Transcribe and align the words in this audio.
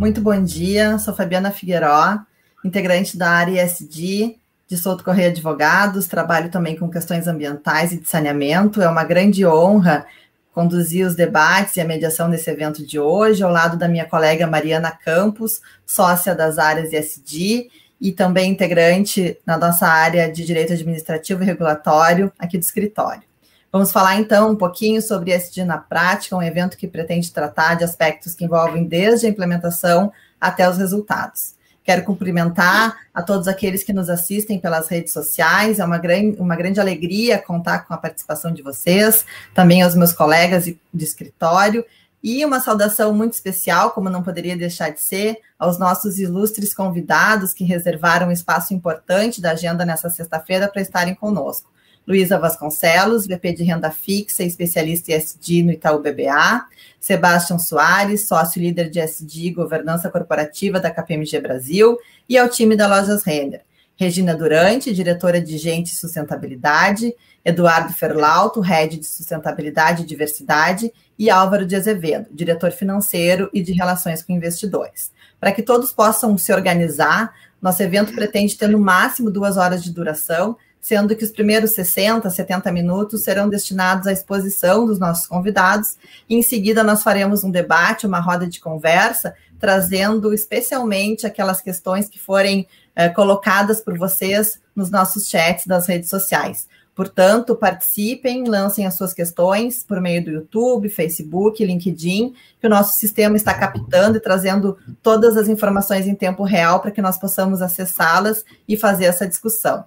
Muito 0.00 0.22
bom 0.22 0.42
dia, 0.42 0.98
sou 0.98 1.14
Fabiana 1.14 1.50
Figueiró, 1.50 2.20
integrante 2.64 3.18
da 3.18 3.28
área 3.28 3.62
ESG 3.62 4.38
de 4.66 4.76
Souto 4.78 5.04
Correia 5.04 5.28
Advogados, 5.28 6.06
trabalho 6.06 6.50
também 6.50 6.74
com 6.74 6.88
questões 6.88 7.26
ambientais 7.28 7.92
e 7.92 7.98
de 7.98 8.08
saneamento. 8.08 8.80
É 8.80 8.88
uma 8.88 9.04
grande 9.04 9.44
honra 9.44 10.06
conduzir 10.54 11.06
os 11.06 11.14
debates 11.14 11.76
e 11.76 11.82
a 11.82 11.84
mediação 11.84 12.30
desse 12.30 12.48
evento 12.48 12.84
de 12.84 12.98
hoje, 12.98 13.42
ao 13.42 13.52
lado 13.52 13.76
da 13.76 13.86
minha 13.88 14.06
colega 14.06 14.46
Mariana 14.46 14.90
Campos, 14.90 15.60
sócia 15.84 16.34
das 16.34 16.58
áreas 16.58 16.94
ESG 16.94 17.68
e 18.00 18.10
também 18.10 18.50
integrante 18.50 19.36
na 19.44 19.58
nossa 19.58 19.86
área 19.86 20.32
de 20.32 20.46
Direito 20.46 20.72
Administrativo 20.72 21.42
e 21.42 21.46
Regulatório 21.46 22.32
aqui 22.38 22.56
do 22.56 22.62
escritório. 22.62 23.29
Vamos 23.72 23.92
falar 23.92 24.16
então 24.16 24.50
um 24.50 24.56
pouquinho 24.56 25.00
sobre 25.00 25.32
ESG 25.32 25.64
na 25.64 25.78
prática, 25.78 26.36
um 26.36 26.42
evento 26.42 26.76
que 26.76 26.88
pretende 26.88 27.30
tratar 27.32 27.74
de 27.74 27.84
aspectos 27.84 28.34
que 28.34 28.44
envolvem 28.44 28.84
desde 28.84 29.26
a 29.26 29.28
implementação 29.28 30.12
até 30.40 30.68
os 30.68 30.76
resultados. 30.76 31.54
Quero 31.84 32.04
cumprimentar 32.04 32.98
a 33.14 33.22
todos 33.22 33.46
aqueles 33.46 33.84
que 33.84 33.92
nos 33.92 34.10
assistem 34.10 34.58
pelas 34.58 34.88
redes 34.88 35.12
sociais. 35.12 35.78
É 35.78 35.84
uma 35.84 35.98
grande, 35.98 36.40
uma 36.40 36.56
grande 36.56 36.80
alegria 36.80 37.38
contar 37.38 37.80
com 37.80 37.94
a 37.94 37.96
participação 37.96 38.52
de 38.52 38.60
vocês, 38.60 39.24
também 39.54 39.82
aos 39.82 39.94
meus 39.94 40.12
colegas 40.12 40.64
de, 40.64 40.78
escritório. 40.94 41.84
E 42.22 42.44
uma 42.44 42.60
saudação 42.60 43.14
muito 43.14 43.32
especial, 43.32 43.92
como 43.92 44.10
não 44.10 44.22
poderia 44.22 44.56
deixar 44.56 44.90
de 44.90 45.00
ser, 45.00 45.38
aos 45.58 45.78
nossos 45.78 46.18
ilustres 46.18 46.74
convidados 46.74 47.54
que 47.54 47.64
reservaram 47.64 48.28
um 48.28 48.32
espaço 48.32 48.74
importante 48.74 49.40
da 49.40 49.52
agenda 49.52 49.86
nessa 49.86 50.10
sexta-feira 50.10 50.68
para 50.68 50.82
estarem 50.82 51.14
conosco. 51.14 51.69
Luísa 52.06 52.38
Vasconcelos, 52.38 53.26
VP 53.26 53.52
de 53.52 53.62
Renda 53.62 53.90
Fixa 53.90 54.42
especialista 54.42 55.12
em 55.12 55.14
SD 55.14 55.62
no 55.62 55.72
Itaú 55.72 56.00
BBA, 56.00 56.64
Sebastião 56.98 57.58
Soares, 57.58 58.26
sócio 58.26 58.60
líder 58.60 58.90
de 58.90 59.00
SD 59.00 59.50
Governança 59.52 60.10
Corporativa 60.10 60.80
da 60.80 60.90
KPMG 60.90 61.40
Brasil, 61.40 61.96
e 62.28 62.36
ao 62.36 62.48
time 62.48 62.76
da 62.76 62.86
Lojas 62.86 63.22
Renner. 63.22 63.62
Regina 63.96 64.34
Durante, 64.34 64.94
diretora 64.94 65.40
de 65.40 65.58
Gente 65.58 65.88
e 65.88 65.94
Sustentabilidade, 65.94 67.14
Eduardo 67.44 67.92
Ferlauto, 67.92 68.60
head 68.60 68.98
de 68.98 69.06
Sustentabilidade 69.06 70.02
e 70.02 70.06
Diversidade, 70.06 70.92
e 71.18 71.28
Álvaro 71.28 71.66
de 71.66 71.76
Azevedo, 71.76 72.26
diretor 72.32 72.70
financeiro 72.70 73.50
e 73.52 73.62
de 73.62 73.72
Relações 73.72 74.22
com 74.22 74.32
Investidores. 74.32 75.12
Para 75.38 75.52
que 75.52 75.62
todos 75.62 75.92
possam 75.92 76.36
se 76.38 76.50
organizar, 76.50 77.34
nosso 77.60 77.82
evento 77.82 78.14
pretende 78.14 78.56
ter 78.56 78.68
no 78.68 78.80
máximo 78.80 79.30
duas 79.30 79.58
horas 79.58 79.84
de 79.84 79.92
duração, 79.92 80.56
sendo 80.80 81.14
que 81.14 81.24
os 81.24 81.30
primeiros 81.30 81.72
60, 81.72 82.28
70 82.30 82.72
minutos 82.72 83.22
serão 83.22 83.48
destinados 83.48 84.06
à 84.06 84.12
exposição 84.12 84.86
dos 84.86 84.98
nossos 84.98 85.26
convidados, 85.26 85.96
em 86.28 86.42
seguida 86.42 86.82
nós 86.82 87.02
faremos 87.02 87.44
um 87.44 87.50
debate, 87.50 88.06
uma 88.06 88.20
roda 88.20 88.46
de 88.46 88.60
conversa, 88.60 89.34
trazendo 89.58 90.32
especialmente 90.32 91.26
aquelas 91.26 91.60
questões 91.60 92.08
que 92.08 92.18
forem 92.18 92.66
eh, 92.96 93.10
colocadas 93.10 93.80
por 93.80 93.96
vocês 93.98 94.58
nos 94.74 94.90
nossos 94.90 95.28
chats 95.28 95.66
das 95.66 95.86
redes 95.86 96.08
sociais. 96.08 96.66
Portanto, 96.94 97.54
participem, 97.54 98.44
lancem 98.46 98.84
as 98.84 98.94
suas 98.94 99.14
questões 99.14 99.82
por 99.82 100.00
meio 100.00 100.24
do 100.24 100.30
YouTube, 100.30 100.88
Facebook, 100.88 101.64
LinkedIn, 101.64 102.34
que 102.60 102.66
o 102.66 102.70
nosso 102.70 102.98
sistema 102.98 103.36
está 103.36 103.54
captando 103.54 104.18
e 104.18 104.20
trazendo 104.20 104.76
todas 105.02 105.36
as 105.36 105.48
informações 105.48 106.06
em 106.06 106.14
tempo 106.14 106.42
real 106.42 106.80
para 106.80 106.90
que 106.90 107.00
nós 107.00 107.18
possamos 107.18 107.62
acessá-las 107.62 108.44
e 108.68 108.76
fazer 108.76 109.04
essa 109.04 109.26
discussão. 109.26 109.84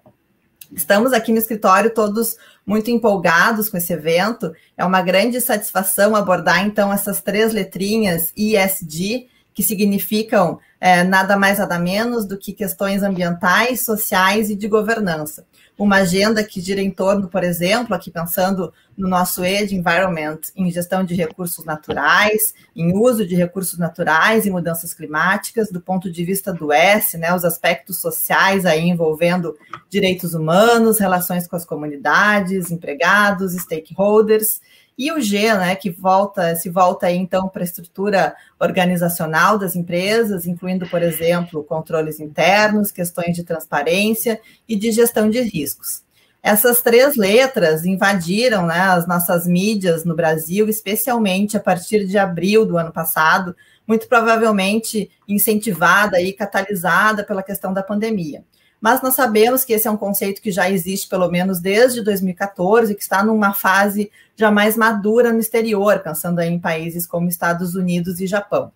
Estamos 0.76 1.14
aqui 1.14 1.32
no 1.32 1.38
escritório 1.38 1.94
todos 1.94 2.36
muito 2.66 2.90
empolgados 2.90 3.70
com 3.70 3.78
esse 3.78 3.94
evento. 3.94 4.54
É 4.78 4.84
uma 4.84 5.02
grande 5.02 5.40
satisfação 5.40 6.16
abordar, 6.16 6.66
então, 6.66 6.92
essas 6.92 7.22
três 7.22 7.54
letrinhas 7.54 8.32
ISD, 8.36 9.28
que 9.54 9.62
significam 9.62 10.60
é, 10.80 11.04
nada 11.04 11.38
mais 11.38 11.60
nada 11.60 11.78
menos 11.78 12.26
do 12.26 12.38
que 12.38 12.54
questões 12.54 13.04
ambientais, 13.04 13.86
sociais 13.86 14.50
e 14.50 14.56
de 14.56 14.68
governança 14.68 15.46
uma 15.78 15.98
agenda 15.98 16.44
que 16.44 16.62
gira 16.62 16.82
em 16.82 16.92
torno, 16.92 17.28
por 17.28 17.44
exemplo, 17.44 17.96
aqui 17.96 18.12
pensando 18.12 18.72
no 18.96 19.08
nosso 19.08 19.44
ED 19.44 19.74
Environment, 19.74 20.40
em 20.56 20.70
gestão 20.70 21.04
de 21.04 21.16
recursos 21.16 21.66
naturais, 21.66 22.54
em 22.76 22.96
uso 22.96 23.26
de 23.26 23.36
recursos 23.36 23.80
naturais 23.80 24.46
e 24.46 24.52
mudanças 24.52 24.94
climáticas, 24.94 25.72
do 25.72 25.82
ponto 25.82 26.12
de 26.12 26.24
vista 26.24 26.54
do 26.54 26.72
S, 26.72 27.18
né, 27.18 27.34
os 27.34 27.44
aspectos 27.44 28.00
sociais 28.00 28.66
aí 28.66 28.88
envolvendo 28.88 29.58
direitos 29.90 30.34
humanos, 30.36 31.00
relações 31.00 31.48
com 31.48 31.56
as 31.56 31.66
comunidades, 31.66 32.70
empregados, 32.70 33.54
stakeholders, 33.54 34.62
e 34.98 35.12
o 35.12 35.20
G, 35.20 35.54
né, 35.56 35.76
que 35.76 35.90
volta, 35.90 36.56
se 36.56 36.70
volta 36.70 37.08
aí 37.08 37.18
então 37.18 37.48
para 37.48 37.64
a 37.64 37.66
estrutura 37.66 38.36
organizacional 38.60 39.58
das 39.58 39.76
empresas, 39.76 40.46
incluindo, 40.46 40.88
por 40.88 41.02
exemplo, 41.02 41.64
controles 41.64 42.20
internos, 42.20 42.92
questões 42.92 43.36
de 43.36 43.44
transparência 43.44 44.40
e 44.68 44.76
de 44.76 44.92
gestão 44.92 45.30
de 45.30 45.42
riscos. 45.42 46.04
Essas 46.42 46.82
três 46.82 47.16
letras 47.16 47.86
invadiram 47.86 48.66
né, 48.68 48.80
as 48.80 49.08
nossas 49.08 49.48
mídias 49.48 50.04
no 50.04 50.16
Brasil, 50.16 50.68
especialmente 50.68 51.56
a 51.56 51.60
partir 51.60 52.06
de 52.06 52.18
abril 52.18 52.66
do 52.66 52.78
ano 52.78 52.92
passado, 52.92 53.56
muito 53.88 54.08
provavelmente 54.08 55.10
incentivada 55.28 56.22
e 56.22 56.34
catalisada 56.34 57.24
pela 57.24 57.42
questão 57.42 57.74
da 57.74 57.82
pandemia 57.82 58.44
mas 58.84 59.02
nós 59.02 59.14
sabemos 59.14 59.64
que 59.64 59.72
esse 59.72 59.88
é 59.88 59.92
um 59.92 59.96
conceito 59.96 60.42
que 60.42 60.52
já 60.52 60.70
existe 60.70 61.08
pelo 61.08 61.32
menos 61.32 61.62
desde 61.62 62.04
2014, 62.04 62.94
que 62.94 63.02
está 63.02 63.24
numa 63.24 63.54
fase 63.54 64.12
já 64.36 64.52
mais 64.52 64.76
madura 64.76 65.32
no 65.32 65.40
exterior, 65.40 66.00
pensando 66.00 66.42
em 66.42 66.60
países 66.60 67.08
como 67.08 67.30
Estados 67.30 67.76
Unidos 67.76 68.20
e 68.20 68.28
Japão. 68.28 68.74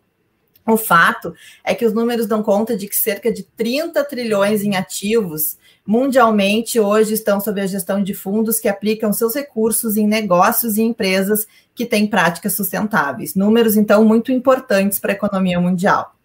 O 0.65 0.77
fato 0.77 1.33
é 1.61 1.75
que 1.75 1.85
os 1.85 1.91
números 1.91 2.25
dão 2.25 2.41
conta 2.41 2.77
de 2.77 2.87
que 2.87 2.95
cerca 2.95 3.29
de 3.33 3.43
30 3.43 4.01
trilhões 4.05 4.63
em 4.63 4.77
ativos 4.77 5.57
mundialmente 5.85 6.79
hoje 6.79 7.13
estão 7.13 7.41
sob 7.41 7.59
a 7.59 7.67
gestão 7.67 8.01
de 8.01 8.13
fundos 8.13 8.59
que 8.59 8.69
aplicam 8.69 9.11
seus 9.11 9.35
recursos 9.35 9.97
em 9.97 10.07
negócios 10.07 10.77
e 10.77 10.83
empresas 10.83 11.45
que 11.75 11.85
têm 11.85 12.07
práticas 12.07 12.53
sustentáveis. 12.53 13.35
Números, 13.35 13.75
então, 13.75 14.05
muito 14.05 14.31
importantes 14.31 14.99
para 14.99 15.11
a 15.11 15.15
economia 15.15 15.59
mundial. 15.59 16.15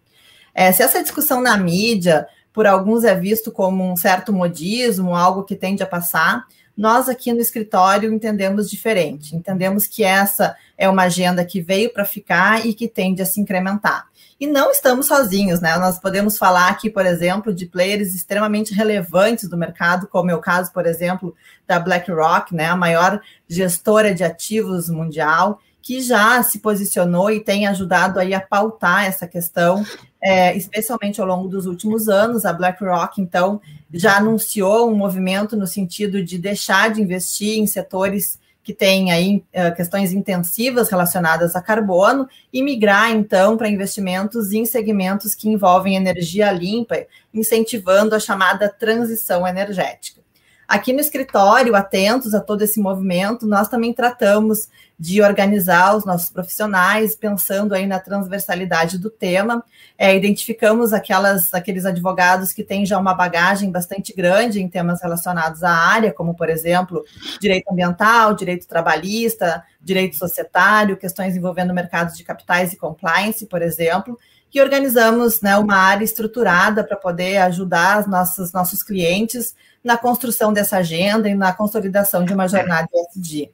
É, 0.55 0.71
se 0.71 0.83
essa 0.83 1.01
discussão 1.01 1.41
na 1.41 1.57
mídia 1.57 2.27
por 2.53 2.67
alguns 2.67 3.03
é 3.03 3.15
visto 3.15 3.51
como 3.51 3.83
um 3.83 3.97
certo 3.97 4.31
modismo, 4.31 5.15
algo 5.15 5.43
que 5.43 5.55
tende 5.55 5.81
a 5.81 5.87
passar. 5.87 6.45
Nós 6.77 7.09
aqui 7.09 7.33
no 7.33 7.39
escritório 7.39 8.13
entendemos 8.13 8.69
diferente. 8.69 9.35
Entendemos 9.35 9.87
que 9.87 10.03
essa 10.03 10.55
é 10.77 10.87
uma 10.87 11.03
agenda 11.03 11.43
que 11.43 11.61
veio 11.61 11.91
para 11.91 12.05
ficar 12.05 12.65
e 12.65 12.73
que 12.73 12.87
tende 12.87 13.21
a 13.21 13.25
se 13.25 13.41
incrementar. 13.41 14.05
E 14.39 14.47
não 14.47 14.71
estamos 14.71 15.07
sozinhos, 15.07 15.61
né? 15.61 15.77
Nós 15.77 15.99
podemos 15.99 16.37
falar 16.37 16.67
aqui, 16.69 16.89
por 16.89 17.05
exemplo, 17.05 17.53
de 17.53 17.65
players 17.65 18.13
extremamente 18.13 18.73
relevantes 18.73 19.47
do 19.47 19.57
mercado, 19.57 20.07
como 20.07 20.31
é 20.31 20.35
o 20.35 20.41
caso, 20.41 20.71
por 20.73 20.85
exemplo, 20.85 21.35
da 21.67 21.79
BlackRock, 21.79 22.53
né? 22.53 22.65
A 22.65 22.75
maior 22.75 23.21
gestora 23.47 24.13
de 24.13 24.23
ativos 24.23 24.89
mundial, 24.89 25.59
que 25.83 26.01
já 26.01 26.41
se 26.41 26.59
posicionou 26.59 27.29
e 27.29 27.41
tem 27.41 27.67
ajudado 27.67 28.17
aí 28.17 28.33
a 28.33 28.39
pautar 28.39 29.05
essa 29.05 29.27
questão 29.27 29.85
é, 30.23 30.55
especialmente 30.55 31.19
ao 31.19 31.27
longo 31.27 31.49
dos 31.49 31.65
últimos 31.65 32.07
anos. 32.07 32.45
A 32.45 32.53
BlackRock, 32.53 33.21
então, 33.21 33.59
já 33.93 34.17
anunciou 34.17 34.89
um 34.89 34.95
movimento 34.95 35.57
no 35.57 35.67
sentido 35.67 36.23
de 36.23 36.37
deixar 36.37 36.89
de 36.89 37.01
investir 37.01 37.59
em 37.59 37.67
setores 37.67 38.39
que 38.63 38.73
têm 38.73 39.11
aí 39.11 39.43
uh, 39.53 39.75
questões 39.75 40.13
intensivas 40.13 40.89
relacionadas 40.89 41.53
a 41.53 41.61
carbono 41.61 42.29
e 42.53 42.63
migrar, 42.63 43.11
então, 43.11 43.57
para 43.57 43.67
investimentos 43.67 44.53
em 44.53 44.65
segmentos 44.65 45.35
que 45.35 45.49
envolvem 45.49 45.97
energia 45.97 46.49
limpa, 46.49 47.05
incentivando 47.33 48.15
a 48.15 48.19
chamada 48.21 48.69
transição 48.69 49.45
energética. 49.45 50.22
Aqui 50.67 50.93
no 50.93 50.99
escritório, 50.99 51.75
atentos 51.75 52.33
a 52.33 52.39
todo 52.39 52.61
esse 52.61 52.79
movimento, 52.79 53.45
nós 53.45 53.67
também 53.67 53.93
tratamos 53.93 54.69
de 54.97 55.21
organizar 55.21 55.95
os 55.97 56.05
nossos 56.05 56.29
profissionais, 56.29 57.15
pensando 57.15 57.73
aí 57.73 57.85
na 57.85 57.99
transversalidade 57.99 58.97
do 58.97 59.09
tema. 59.09 59.63
É, 59.97 60.15
identificamos 60.15 60.93
aquelas, 60.93 61.53
aqueles 61.53 61.85
advogados 61.85 62.53
que 62.53 62.63
têm 62.63 62.85
já 62.85 62.97
uma 62.97 63.13
bagagem 63.13 63.69
bastante 63.69 64.13
grande 64.13 64.61
em 64.61 64.69
temas 64.69 65.01
relacionados 65.01 65.63
à 65.63 65.71
área, 65.71 66.13
como, 66.13 66.35
por 66.35 66.49
exemplo, 66.49 67.03
direito 67.41 67.69
ambiental, 67.69 68.33
direito 68.33 68.67
trabalhista, 68.67 69.63
direito 69.81 70.15
societário, 70.15 70.95
questões 70.95 71.35
envolvendo 71.35 71.73
mercados 71.73 72.15
de 72.15 72.23
capitais 72.23 72.71
e 72.71 72.77
compliance, 72.77 73.45
por 73.45 73.61
exemplo, 73.61 74.17
que 74.49 74.61
organizamos 74.61 75.41
né, 75.41 75.57
uma 75.57 75.75
área 75.75 76.05
estruturada 76.05 76.83
para 76.83 76.95
poder 76.95 77.37
ajudar 77.37 78.01
os 78.01 78.07
nossos, 78.07 78.53
nossos 78.53 78.83
clientes 78.83 79.55
na 79.83 79.97
construção 79.97 80.53
dessa 80.53 80.77
agenda 80.77 81.29
e 81.29 81.35
na 81.35 81.53
consolidação 81.53 82.23
de 82.23 82.33
uma 82.33 82.47
jornada 82.47 82.87
ESG. 82.93 83.51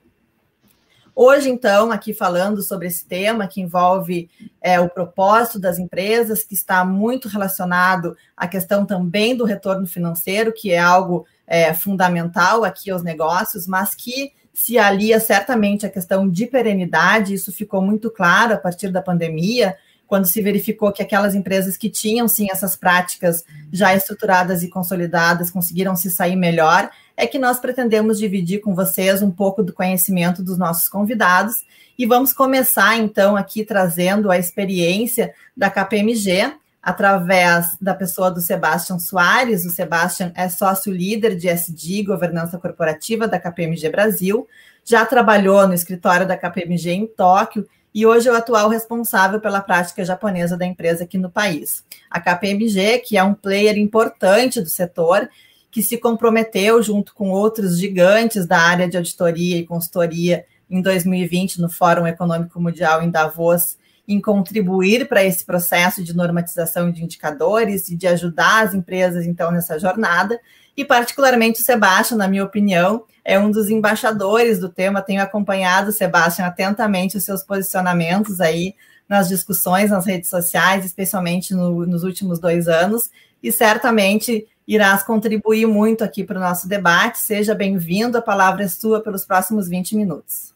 Hoje, 1.21 1.49
então, 1.49 1.91
aqui 1.91 2.13
falando 2.13 2.61
sobre 2.61 2.87
esse 2.87 3.05
tema 3.05 3.45
que 3.45 3.59
envolve 3.59 4.29
é, 4.61 4.79
o 4.79 4.87
propósito 4.87 5.59
das 5.59 5.77
empresas, 5.77 6.43
que 6.45 6.53
está 6.53 6.85
muito 6.85 7.27
relacionado 7.27 8.15
à 8.37 8.47
questão 8.47 8.85
também 8.85 9.35
do 9.35 9.43
retorno 9.43 9.85
financeiro, 9.85 10.53
que 10.53 10.71
é 10.71 10.79
algo 10.79 11.25
é, 11.45 11.73
fundamental 11.73 12.63
aqui 12.63 12.89
aos 12.89 13.03
negócios, 13.03 13.67
mas 13.67 13.93
que 13.93 14.31
se 14.53 14.77
alia 14.77 15.19
certamente 15.19 15.85
à 15.85 15.89
questão 15.89 16.29
de 16.29 16.45
perenidade, 16.45 17.33
isso 17.33 17.51
ficou 17.51 17.81
muito 17.81 18.09
claro 18.09 18.53
a 18.53 18.57
partir 18.57 18.89
da 18.89 19.01
pandemia, 19.01 19.75
quando 20.09 20.25
se 20.25 20.41
verificou 20.41 20.91
que 20.91 21.03
aquelas 21.03 21.35
empresas 21.35 21.77
que 21.77 21.87
tinham 21.87 22.27
sim 22.27 22.47
essas 22.51 22.75
práticas 22.75 23.45
já 23.71 23.93
estruturadas 23.93 24.63
e 24.63 24.67
consolidadas 24.67 25.51
conseguiram 25.51 25.95
se 25.95 26.09
sair 26.09 26.35
melhor, 26.35 26.89
é 27.15 27.27
que 27.27 27.37
nós 27.37 27.59
pretendemos 27.59 28.17
dividir 28.17 28.59
com 28.59 28.73
vocês 28.73 29.21
um 29.21 29.29
pouco 29.29 29.61
do 29.61 29.71
conhecimento 29.71 30.41
dos 30.41 30.57
nossos 30.57 30.89
convidados 30.89 31.63
e 31.95 32.07
vamos 32.07 32.33
começar 32.33 32.97
então 32.97 33.37
aqui 33.37 33.63
trazendo 33.63 34.31
a 34.31 34.39
experiência 34.39 35.31
da 35.55 35.69
KPMG 35.69 36.53
através 36.81 37.77
da 37.79 37.93
pessoa 37.93 38.31
do 38.31 38.41
Sebastian 38.41 38.97
Soares. 38.97 39.63
O 39.63 39.69
Sebastian 39.69 40.31
é 40.33 40.49
sócio 40.49 40.91
líder 40.91 41.35
de 41.35 41.47
SD, 41.47 42.01
governança 42.01 42.57
corporativa 42.57 43.27
da 43.27 43.39
KPMG 43.39 43.89
Brasil, 43.89 44.47
já 44.83 45.05
trabalhou 45.05 45.67
no 45.67 45.75
escritório 45.75 46.27
da 46.27 46.35
KPMG 46.35 46.89
em 46.89 47.05
Tóquio 47.05 47.67
e 47.93 48.05
hoje 48.05 48.29
é 48.29 48.31
o 48.31 48.35
atual 48.35 48.69
responsável 48.69 49.39
pela 49.39 49.61
prática 49.61 50.05
japonesa 50.05 50.55
da 50.55 50.65
empresa 50.65 51.03
aqui 51.03 51.17
no 51.17 51.29
país. 51.29 51.83
A 52.09 52.19
KPMG, 52.19 52.99
que 52.99 53.17
é 53.17 53.23
um 53.23 53.33
player 53.33 53.77
importante 53.77 54.61
do 54.61 54.69
setor, 54.69 55.29
que 55.71 55.81
se 55.83 55.97
comprometeu 55.97 56.81
junto 56.81 57.13
com 57.13 57.29
outros 57.29 57.79
gigantes 57.79 58.45
da 58.45 58.59
área 58.59 58.87
de 58.87 58.97
auditoria 58.97 59.57
e 59.57 59.65
consultoria 59.65 60.45
em 60.69 60.81
2020 60.81 61.61
no 61.61 61.69
Fórum 61.69 62.05
Econômico 62.05 62.59
Mundial 62.59 63.01
em 63.01 63.09
Davos, 63.09 63.77
em 64.07 64.19
contribuir 64.19 65.07
para 65.07 65.23
esse 65.23 65.45
processo 65.45 66.03
de 66.03 66.15
normatização 66.15 66.91
de 66.91 67.03
indicadores 67.03 67.89
e 67.89 67.95
de 67.95 68.07
ajudar 68.07 68.65
as 68.65 68.73
empresas 68.73 69.25
então 69.25 69.51
nessa 69.51 69.79
jornada. 69.79 70.39
E 70.79 70.85
particularmente 70.85 71.59
o 71.59 71.61
Sebastião, 71.61 72.17
na 72.17 72.25
minha 72.25 72.41
opinião, 72.41 73.03
é 73.21 73.37
um 73.37 73.51
dos 73.51 73.69
embaixadores 73.69 74.59
do 74.59 74.69
tema. 74.69 75.01
Tenho 75.01 75.21
acompanhado, 75.21 75.91
Sebastião, 75.91 76.47
atentamente 76.47 77.17
os 77.17 77.25
seus 77.25 77.43
posicionamentos 77.43 78.39
aí 78.39 78.73
nas 79.05 79.27
discussões 79.27 79.91
nas 79.91 80.05
redes 80.05 80.29
sociais, 80.29 80.85
especialmente 80.85 81.53
no, 81.53 81.85
nos 81.85 82.05
últimos 82.05 82.39
dois 82.39 82.69
anos, 82.69 83.11
e 83.43 83.51
certamente 83.51 84.47
irás 84.65 85.03
contribuir 85.03 85.65
muito 85.65 86.01
aqui 86.01 86.23
para 86.23 86.37
o 86.37 86.41
nosso 86.41 86.65
debate. 86.65 87.19
Seja 87.19 87.53
bem-vindo, 87.53 88.17
a 88.17 88.21
palavra 88.21 88.63
é 88.63 88.69
sua 88.69 89.01
pelos 89.01 89.25
próximos 89.25 89.67
20 89.67 89.97
minutos. 89.97 90.53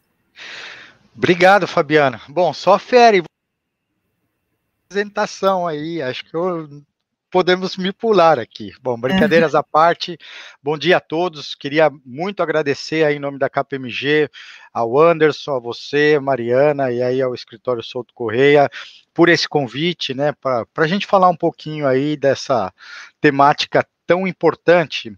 Obrigado, 1.13 1.67
Fabiana. 1.67 2.21
Bom, 2.29 2.53
só 2.53 2.79
fere 2.79 3.23
apresentação 4.87 5.67
aí, 5.67 6.01
acho 6.01 6.23
que 6.23 6.33
eu 6.33 6.81
podemos 7.33 7.75
me 7.77 7.91
pular 7.91 8.37
aqui. 8.37 8.71
Bom, 8.79 8.95
brincadeiras 8.95 9.55
à 9.55 9.63
parte, 9.63 10.19
bom 10.61 10.77
dia 10.77 10.97
a 10.97 10.99
todos. 10.99 11.55
Queria 11.55 11.91
muito 12.05 12.43
agradecer 12.43 13.03
aí 13.03 13.15
em 13.15 13.19
nome 13.19 13.39
da 13.39 13.49
KPMG 13.49 14.29
ao 14.71 14.99
Anderson, 14.99 15.55
a 15.55 15.59
você, 15.59 16.19
Mariana, 16.19 16.91
e 16.91 17.01
aí 17.01 17.23
ao 17.23 17.33
escritório 17.33 17.81
Souto 17.81 18.13
Correia, 18.13 18.69
por 19.15 19.29
esse 19.29 19.49
convite, 19.49 20.13
né, 20.13 20.31
para 20.43 20.67
a 20.77 20.87
gente 20.87 21.07
falar 21.07 21.27
um 21.27 21.35
pouquinho 21.35 21.87
aí 21.87 22.15
dessa 22.15 22.71
temática 23.19 23.83
tão 24.05 24.27
importante 24.27 25.11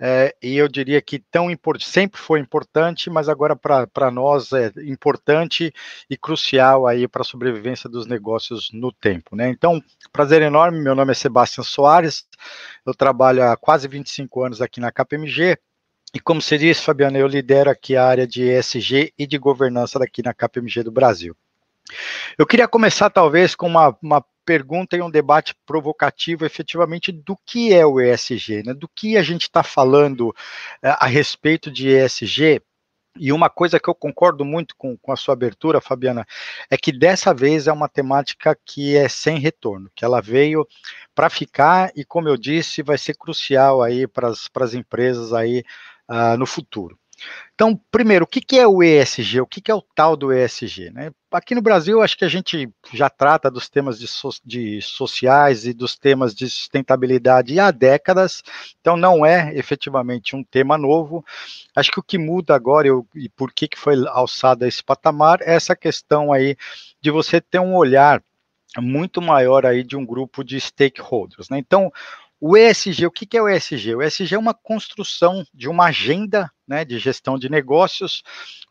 é, 0.00 0.34
e 0.42 0.56
eu 0.56 0.68
diria 0.68 1.02
que 1.02 1.18
tão 1.18 1.48
sempre 1.80 2.20
foi 2.20 2.38
importante, 2.38 3.10
mas 3.10 3.28
agora 3.28 3.56
para 3.56 4.10
nós 4.10 4.52
é 4.52 4.72
importante 4.84 5.72
e 6.08 6.16
crucial 6.16 6.86
aí 6.86 7.08
para 7.08 7.22
a 7.22 7.24
sobrevivência 7.24 7.90
dos 7.90 8.06
negócios 8.06 8.70
no 8.72 8.92
tempo, 8.92 9.34
né? 9.34 9.48
Então, 9.48 9.82
prazer 10.12 10.42
enorme, 10.42 10.80
meu 10.80 10.94
nome 10.94 11.10
é 11.10 11.14
Sebastião 11.14 11.64
Soares, 11.64 12.26
eu 12.86 12.94
trabalho 12.94 13.42
há 13.42 13.56
quase 13.56 13.88
25 13.88 14.44
anos 14.44 14.62
aqui 14.62 14.80
na 14.80 14.92
KPMG, 14.92 15.58
e 16.14 16.20
como 16.20 16.40
você 16.40 16.56
disse, 16.56 16.82
Fabiana, 16.82 17.18
eu 17.18 17.26
lidero 17.26 17.68
aqui 17.68 17.96
a 17.96 18.06
área 18.06 18.26
de 18.26 18.42
ESG 18.42 19.12
e 19.18 19.26
de 19.26 19.36
governança 19.36 19.98
daqui 19.98 20.22
na 20.22 20.32
KPMG 20.32 20.82
do 20.82 20.90
Brasil. 20.90 21.36
Eu 22.38 22.46
queria 22.46 22.68
começar, 22.68 23.10
talvez, 23.10 23.54
com 23.54 23.66
uma, 23.66 23.96
uma 24.02 24.24
pergunta 24.48 24.96
e 24.96 25.02
um 25.02 25.10
debate 25.10 25.54
provocativo, 25.66 26.46
efetivamente, 26.46 27.12
do 27.12 27.36
que 27.44 27.74
é 27.74 27.84
o 27.84 28.00
ESG, 28.00 28.62
né? 28.64 28.72
do 28.72 28.88
que 28.88 29.18
a 29.18 29.22
gente 29.22 29.42
está 29.42 29.62
falando 29.62 30.34
eh, 30.82 30.96
a 30.98 31.06
respeito 31.06 31.70
de 31.70 31.90
ESG. 31.90 32.62
E 33.18 33.30
uma 33.30 33.50
coisa 33.50 33.78
que 33.78 33.90
eu 33.90 33.94
concordo 33.94 34.46
muito 34.46 34.74
com, 34.74 34.96
com 34.96 35.12
a 35.12 35.16
sua 35.16 35.34
abertura, 35.34 35.82
Fabiana, 35.82 36.26
é 36.70 36.78
que 36.78 36.90
dessa 36.90 37.34
vez 37.34 37.66
é 37.66 37.72
uma 37.72 37.90
temática 37.90 38.56
que 38.64 38.96
é 38.96 39.06
sem 39.06 39.38
retorno, 39.38 39.90
que 39.94 40.02
ela 40.02 40.22
veio 40.22 40.66
para 41.14 41.28
ficar 41.28 41.92
e, 41.94 42.02
como 42.02 42.26
eu 42.28 42.36
disse, 42.38 42.82
vai 42.82 42.96
ser 42.96 43.18
crucial 43.18 43.82
aí 43.82 44.06
para 44.06 44.30
as 44.30 44.72
empresas 44.72 45.34
aí 45.34 45.62
uh, 46.08 46.38
no 46.38 46.46
futuro. 46.46 46.98
Então, 47.54 47.78
primeiro, 47.90 48.24
o 48.24 48.28
que, 48.28 48.58
é 48.58 48.66
o 48.66 48.82
ESG? 48.82 49.40
O 49.40 49.46
que, 49.46 49.70
é 49.70 49.74
o 49.74 49.82
tal 49.94 50.16
do 50.16 50.32
ESG? 50.32 50.90
Né? 50.90 51.10
Aqui 51.32 51.54
no 51.54 51.62
Brasil, 51.62 52.00
acho 52.00 52.16
que 52.16 52.24
a 52.24 52.28
gente 52.28 52.70
já 52.92 53.10
trata 53.10 53.50
dos 53.50 53.68
temas 53.68 53.98
de, 53.98 54.06
so, 54.06 54.30
de, 54.44 54.80
sociais 54.80 55.66
e 55.66 55.72
dos 55.72 55.96
temas 55.96 56.34
de 56.34 56.48
sustentabilidade 56.48 57.58
há 57.58 57.70
décadas, 57.70 58.42
então 58.80 58.96
não 58.96 59.26
é 59.26 59.52
efetivamente 59.56 60.36
um 60.36 60.44
tema 60.44 60.78
novo. 60.78 61.24
Acho 61.74 61.90
que 61.90 62.00
o 62.00 62.02
que 62.02 62.18
muda 62.18 62.54
agora 62.54 62.86
eu, 62.86 63.06
e 63.14 63.28
por 63.28 63.52
que, 63.52 63.66
que 63.66 63.78
foi 63.78 63.96
alçado 64.08 64.64
a 64.64 64.68
esse 64.68 64.82
patamar 64.82 65.40
é 65.42 65.54
essa 65.54 65.74
questão 65.74 66.32
aí 66.32 66.56
de 67.00 67.10
você 67.10 67.40
ter 67.40 67.58
um 67.58 67.74
olhar 67.74 68.22
muito 68.76 69.20
maior 69.20 69.66
aí 69.66 69.82
de 69.82 69.96
um 69.96 70.06
grupo 70.06 70.44
de 70.44 70.60
stakeholders. 70.60 71.48
Né? 71.48 71.58
Então, 71.58 71.90
o 72.40 72.56
ESG, 72.56 73.06
o 73.06 73.10
que 73.10 73.36
é 73.36 73.42
o 73.42 73.48
ESG? 73.48 73.96
O 73.96 74.02
ESG 74.02 74.34
é 74.34 74.38
uma 74.38 74.54
construção 74.54 75.44
de 75.52 75.68
uma 75.68 75.86
agenda 75.86 76.50
né, 76.68 76.84
de 76.84 76.98
gestão 76.98 77.38
de 77.38 77.48
negócios, 77.48 78.22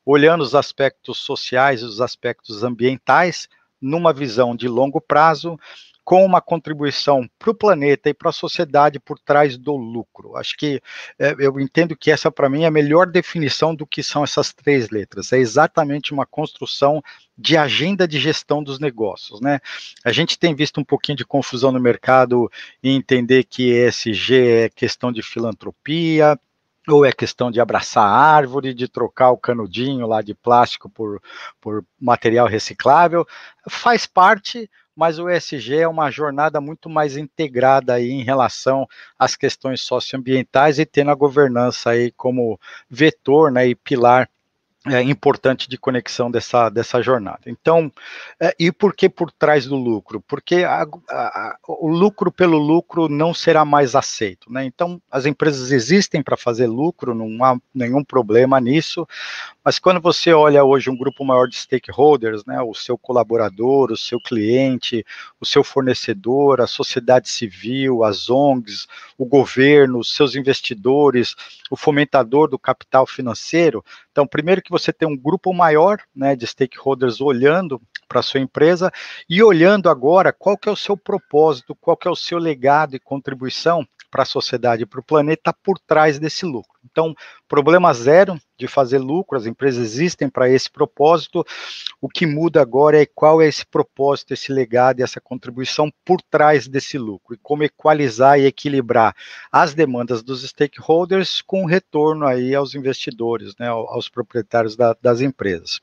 olhando 0.05 0.41
os 0.41 0.53
aspectos 0.53 1.17
sociais 1.17 1.81
e 1.81 1.85
os 1.85 1.99
aspectos 1.99 2.63
ambientais, 2.63 3.49
numa 3.81 4.13
visão 4.13 4.55
de 4.55 4.67
longo 4.67 5.01
prazo, 5.01 5.57
com 6.07 6.23
uma 6.23 6.39
contribuição 6.39 7.29
para 7.37 7.51
o 7.51 7.53
planeta 7.53 8.09
e 8.09 8.13
para 8.13 8.29
a 8.29 8.31
sociedade 8.31 8.97
por 8.97 9.19
trás 9.19 9.57
do 9.57 9.75
lucro. 9.75 10.37
Acho 10.37 10.55
que 10.55 10.81
é, 11.19 11.35
eu 11.37 11.59
entendo 11.59 11.97
que 11.97 12.09
essa, 12.09 12.31
para 12.31 12.49
mim, 12.49 12.63
é 12.63 12.67
a 12.67 12.71
melhor 12.71 13.07
definição 13.07 13.75
do 13.75 13.85
que 13.85 14.01
são 14.01 14.23
essas 14.23 14.53
três 14.53 14.89
letras. 14.89 15.33
É 15.33 15.37
exatamente 15.37 16.13
uma 16.13 16.25
construção 16.25 17.03
de 17.37 17.57
agenda 17.57 18.07
de 18.07 18.21
gestão 18.21 18.63
dos 18.63 18.79
negócios, 18.79 19.41
né? 19.41 19.59
A 20.01 20.13
gente 20.13 20.39
tem 20.39 20.55
visto 20.55 20.79
um 20.79 20.83
pouquinho 20.85 21.17
de 21.17 21.25
confusão 21.25 21.73
no 21.73 21.79
mercado 21.79 22.49
em 22.81 22.95
entender 22.95 23.43
que 23.43 23.69
ESG 23.73 24.33
é 24.33 24.69
questão 24.69 25.11
de 25.11 25.21
filantropia, 25.21 26.39
ou 26.87 27.05
é 27.05 27.11
questão 27.11 27.51
de 27.51 27.59
abraçar 27.59 28.03
a 28.03 28.15
árvore, 28.15 28.73
de 28.73 28.87
trocar 28.87 29.31
o 29.31 29.37
canudinho 29.37 30.07
lá 30.07 30.21
de 30.21 30.33
plástico 30.33 30.89
por, 30.89 31.21
por 31.59 31.83
material 31.99 32.47
reciclável, 32.47 33.25
faz 33.69 34.05
parte, 34.05 34.69
mas 34.95 35.19
o 35.19 35.29
ESG 35.29 35.79
é 35.79 35.87
uma 35.87 36.09
jornada 36.09 36.61
muito 36.61 36.89
mais 36.89 37.17
integrada 37.17 37.93
aí 37.93 38.09
em 38.09 38.23
relação 38.23 38.87
às 39.19 39.35
questões 39.35 39.81
socioambientais 39.81 40.79
e 40.79 40.85
tendo 40.85 41.11
a 41.11 41.15
governança 41.15 41.91
aí 41.91 42.11
como 42.11 42.59
vetor 42.89 43.51
né, 43.51 43.67
e 43.67 43.75
pilar 43.75 44.29
é, 44.85 45.01
importante 45.01 45.67
de 45.69 45.77
conexão 45.77 46.29
dessa, 46.31 46.69
dessa 46.69 47.01
jornada. 47.01 47.41
Então, 47.45 47.91
é, 48.39 48.55
e 48.59 48.71
por 48.71 48.95
que 48.95 49.09
por 49.09 49.31
trás 49.31 49.65
do 49.65 49.75
lucro? 49.75 50.21
Porque 50.21 50.63
a, 50.63 50.83
a, 51.09 51.57
o 51.67 51.89
lucro 51.89 52.31
pelo 52.31 52.57
lucro 52.57 53.09
não 53.09 53.33
será 53.33 53.65
mais 53.65 53.95
aceito. 53.95 54.51
Né? 54.51 54.65
Então, 54.65 55.01
as 55.11 55.25
empresas 55.25 55.71
existem 55.71 56.21
para 56.21 56.37
fazer 56.37 56.67
lucro, 56.67 57.13
não 57.13 57.43
há 57.43 57.57
nenhum 57.73 58.03
problema 58.03 58.59
nisso, 58.61 59.07
mas 59.63 59.79
quando 59.79 59.99
você 59.99 60.31
olha 60.31 60.63
hoje 60.63 60.89
um 60.89 60.97
grupo 60.97 61.25
maior 61.25 61.47
de 61.47 61.57
stakeholders, 61.57 62.45
né, 62.45 62.61
o 62.61 62.73
seu 62.73 62.97
colaborador, 62.97 63.91
o 63.91 63.97
seu 63.97 64.19
cliente, 64.19 65.05
o 65.41 65.45
seu 65.45 65.63
fornecedor, 65.63 66.61
a 66.61 66.67
sociedade 66.67 67.29
civil, 67.29 68.03
as 68.03 68.29
ONGs, 68.29 68.87
o 69.17 69.25
governo, 69.25 69.99
os 69.99 70.15
seus 70.15 70.35
investidores, 70.35 71.35
o 71.69 71.75
fomentador 71.75 72.47
do 72.47 72.57
capital 72.57 73.05
financeiro, 73.05 73.83
então, 74.17 74.25
primeiro 74.25 74.63
que 74.63 74.71
você 74.77 74.93
tem 74.93 75.07
um 75.07 75.17
grupo 75.17 75.53
maior 75.53 75.99
né, 76.15 76.35
de 76.35 76.45
stakeholders 76.45 77.21
olhando 77.21 77.81
para 78.07 78.21
sua 78.21 78.39
empresa 78.39 78.91
e 79.29 79.43
olhando 79.43 79.89
agora 79.89 80.31
qual 80.31 80.57
que 80.57 80.69
é 80.69 80.71
o 80.71 80.75
seu 80.75 80.95
propósito, 80.95 81.75
qual 81.75 81.97
que 81.97 82.07
é 82.07 82.11
o 82.11 82.15
seu 82.15 82.37
legado 82.37 82.95
e 82.95 82.99
contribuição 82.99 83.85
para 84.09 84.23
a 84.23 84.25
sociedade 84.25 84.83
e 84.83 84.85
para 84.85 84.99
o 84.99 85.03
planeta 85.03 85.53
por 85.53 85.77
trás 85.79 86.19
desse 86.19 86.45
lucro. 86.45 86.77
Então, 86.89 87.13
problema 87.47 87.93
zero 87.93 88.39
de 88.57 88.67
fazer 88.67 88.97
lucro, 88.97 89.37
as 89.37 89.45
empresas 89.45 89.83
existem 89.83 90.29
para 90.29 90.49
esse 90.49 90.69
propósito. 90.69 91.45
O 92.01 92.07
que 92.07 92.25
muda 92.25 92.61
agora 92.61 93.01
é 93.01 93.05
qual 93.05 93.41
é 93.41 93.47
esse 93.47 93.65
propósito, 93.65 94.33
esse 94.33 94.51
legado 94.51 94.99
e 94.99 95.03
essa 95.03 95.19
contribuição 95.19 95.91
por 96.05 96.21
trás 96.21 96.67
desse 96.67 96.97
lucro 96.97 97.35
e 97.35 97.39
como 97.41 97.63
equalizar 97.63 98.39
e 98.39 98.45
equilibrar 98.45 99.15
as 99.51 99.73
demandas 99.73 100.23
dos 100.23 100.47
stakeholders 100.47 101.41
com 101.41 101.65
retorno 101.65 102.25
aí 102.25 102.55
aos 102.55 102.73
investidores, 102.73 103.53
né, 103.59 103.67
aos 103.67 104.09
proprietários 104.09 104.75
da, 104.75 104.95
das 105.01 105.21
empresas. 105.21 105.81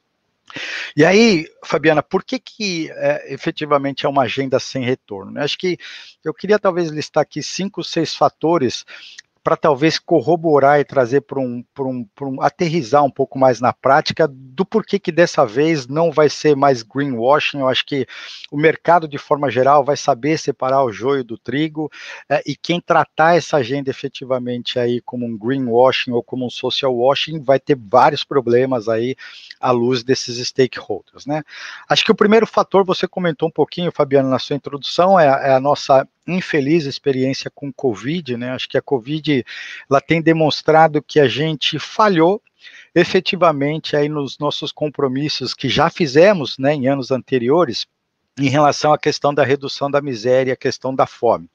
E 0.97 1.05
aí, 1.05 1.47
Fabiana, 1.65 2.03
por 2.03 2.23
que 2.23 2.39
que 2.39 2.91
é, 2.91 3.33
efetivamente 3.33 4.07
é 4.07 4.09
uma 4.09 4.23
agenda 4.23 4.59
sem 4.61 4.85
retorno? 4.85 5.41
Acho 5.41 5.59
que 5.59 5.79
eu 6.25 6.33
queria 6.33 6.59
talvez 6.59 6.91
listar 6.91 7.23
aqui 7.23 7.43
cinco, 7.43 7.83
seis 7.83 8.15
fatores 8.15 8.85
para 9.45 9.59
talvez 9.59 9.99
corroborar 9.99 10.81
e 10.81 10.85
trazer 10.85 11.21
para 11.21 11.39
um, 11.39 11.63
um, 11.79 12.09
um, 12.23 12.43
aterrizar 12.43 13.05
um 13.05 13.11
pouco 13.11 13.39
mais 13.39 13.61
na 13.61 13.75
prática 13.75 14.27
do 14.27 14.65
porquê 14.65 14.99
que 14.99 15.13
dessa 15.13 15.45
vez 15.45 15.87
não 15.87 16.11
vai 16.11 16.31
ser 16.31 16.57
mais 16.57 16.83
greenwashing. 16.83 17.59
Eu 17.59 17.69
acho 17.69 17.85
que 17.85 18.07
o 18.51 18.57
mercado, 18.57 19.07
de 19.07 19.19
forma 19.19 19.51
geral, 19.51 19.85
vai 19.85 19.99
saber 19.99 20.39
separar 20.39 20.83
o 20.83 20.91
joio 20.91 21.23
do 21.23 21.37
trigo 21.37 21.93
é, 22.27 22.43
e 22.47 22.57
quem 22.57 22.81
tratar 22.81 23.37
essa 23.37 23.59
agenda 23.59 23.91
efetivamente 23.91 24.79
aí 24.79 25.03
como 25.03 25.27
um 25.27 25.37
greenwashing 25.37 26.13
ou 26.13 26.23
como 26.23 26.47
um 26.47 26.51
social 26.51 26.97
washing 26.97 27.43
vai 27.43 27.61
ter 27.61 27.77
vários 27.79 28.25
problemas 28.25 28.89
aí 28.89 29.15
à 29.61 29.71
luz 29.71 30.03
desses 30.03 30.39
stakeholders, 30.49 31.27
né? 31.27 31.43
Acho 31.87 32.03
que 32.03 32.13
o 32.13 32.17
primeiro 32.17 32.47
fator 32.47 32.83
você 32.83 33.07
comentou 33.07 33.49
um 33.49 33.53
pouquinho, 33.53 33.93
Fabiano, 33.93 34.31
na 34.31 34.39
sua 34.39 34.57
introdução, 34.57 35.21
é, 35.21 35.27
é 35.27 35.53
a 35.53 35.61
nossa 35.61 36.09
infeliz 36.27 36.85
experiência 36.85 37.51
com 37.51 37.73
Covid, 37.73 38.37
né? 38.37 38.51
Acho 38.51 38.69
que 38.69 38.79
a 38.79 38.83
Covid 38.83 39.45
ela 39.91 40.01
tem 40.01 40.23
demonstrado 40.23 41.03
que 41.03 41.21
a 41.21 41.29
gente 41.29 41.79
falhou 41.79 42.43
efetivamente 42.95 43.97
aí 43.97 44.09
nos 44.09 44.39
nossos 44.39 44.73
compromissos 44.73 45.53
que 45.53 45.69
já 45.69 45.91
fizemos, 45.91 46.57
né, 46.59 46.75
em 46.75 46.87
anos 46.87 47.11
anteriores, 47.11 47.87
em 48.39 48.49
relação 48.49 48.93
à 48.93 48.99
questão 48.99 49.35
da 49.35 49.45
redução 49.45 49.91
da 49.91 50.01
miséria, 50.01 50.55
a 50.55 50.57
questão 50.57 50.95
da 50.95 51.07
fome. 51.07 51.49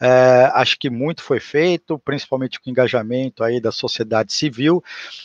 É, 0.00 0.50
acho 0.54 0.76
que 0.78 0.90
muito 0.90 1.22
foi 1.22 1.38
feito, 1.38 1.98
principalmente 1.98 2.60
com 2.60 2.68
o 2.68 2.72
engajamento 2.72 3.44
aí 3.44 3.60
da 3.60 3.70
sociedade 3.70 4.32
civil, 4.32 4.82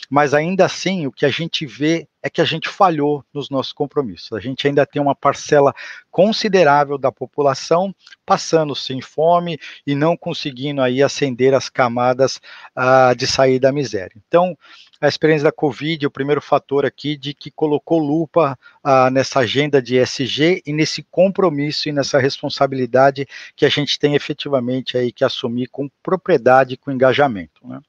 mas 0.08 0.32
ainda 0.32 0.64
assim 0.64 1.06
o 1.06 1.12
que 1.12 1.26
a 1.26 1.28
gente 1.28 1.66
vê 1.66 2.08
é 2.22 2.30
que 2.30 2.40
a 2.40 2.44
gente 2.44 2.68
falhou 2.68 3.24
nos 3.32 3.50
nossos 3.50 3.72
compromissos. 3.72 4.32
A 4.32 4.40
gente 4.40 4.66
ainda 4.66 4.86
tem 4.86 5.00
uma 5.00 5.14
parcela 5.14 5.74
considerável 6.10 6.98
da 6.98 7.10
população 7.10 7.94
passando 8.24 8.74
sem 8.76 9.00
fome 9.00 9.58
e 9.86 9.94
não 9.94 10.16
conseguindo 10.16 10.82
aí 10.82 11.02
ascender 11.02 11.54
as 11.54 11.68
camadas 11.68 12.40
ah, 12.74 13.14
de 13.14 13.26
sair 13.26 13.58
da 13.58 13.72
miséria. 13.72 14.12
Então, 14.26 14.56
a 15.00 15.08
experiência 15.08 15.44
da 15.44 15.52
Covid, 15.52 16.06
o 16.06 16.10
primeiro 16.10 16.40
fator 16.40 16.84
aqui 16.84 17.16
de 17.16 17.32
que 17.32 17.50
colocou 17.50 17.98
lupa 17.98 18.58
ah, 18.84 19.10
nessa 19.10 19.40
agenda 19.40 19.80
de 19.80 19.96
ESG 19.96 20.62
e 20.66 20.72
nesse 20.72 21.02
compromisso 21.04 21.88
e 21.88 21.92
nessa 21.92 22.18
responsabilidade 22.18 23.26
que 23.56 23.64
a 23.64 23.68
gente 23.68 23.98
tem 23.98 24.14
efetivamente 24.14 24.98
aí 24.98 25.10
que 25.10 25.24
assumir 25.24 25.68
com 25.68 25.88
propriedade, 26.02 26.76
com 26.76 26.90
engajamento. 26.90 27.66
Né? 27.66 27.80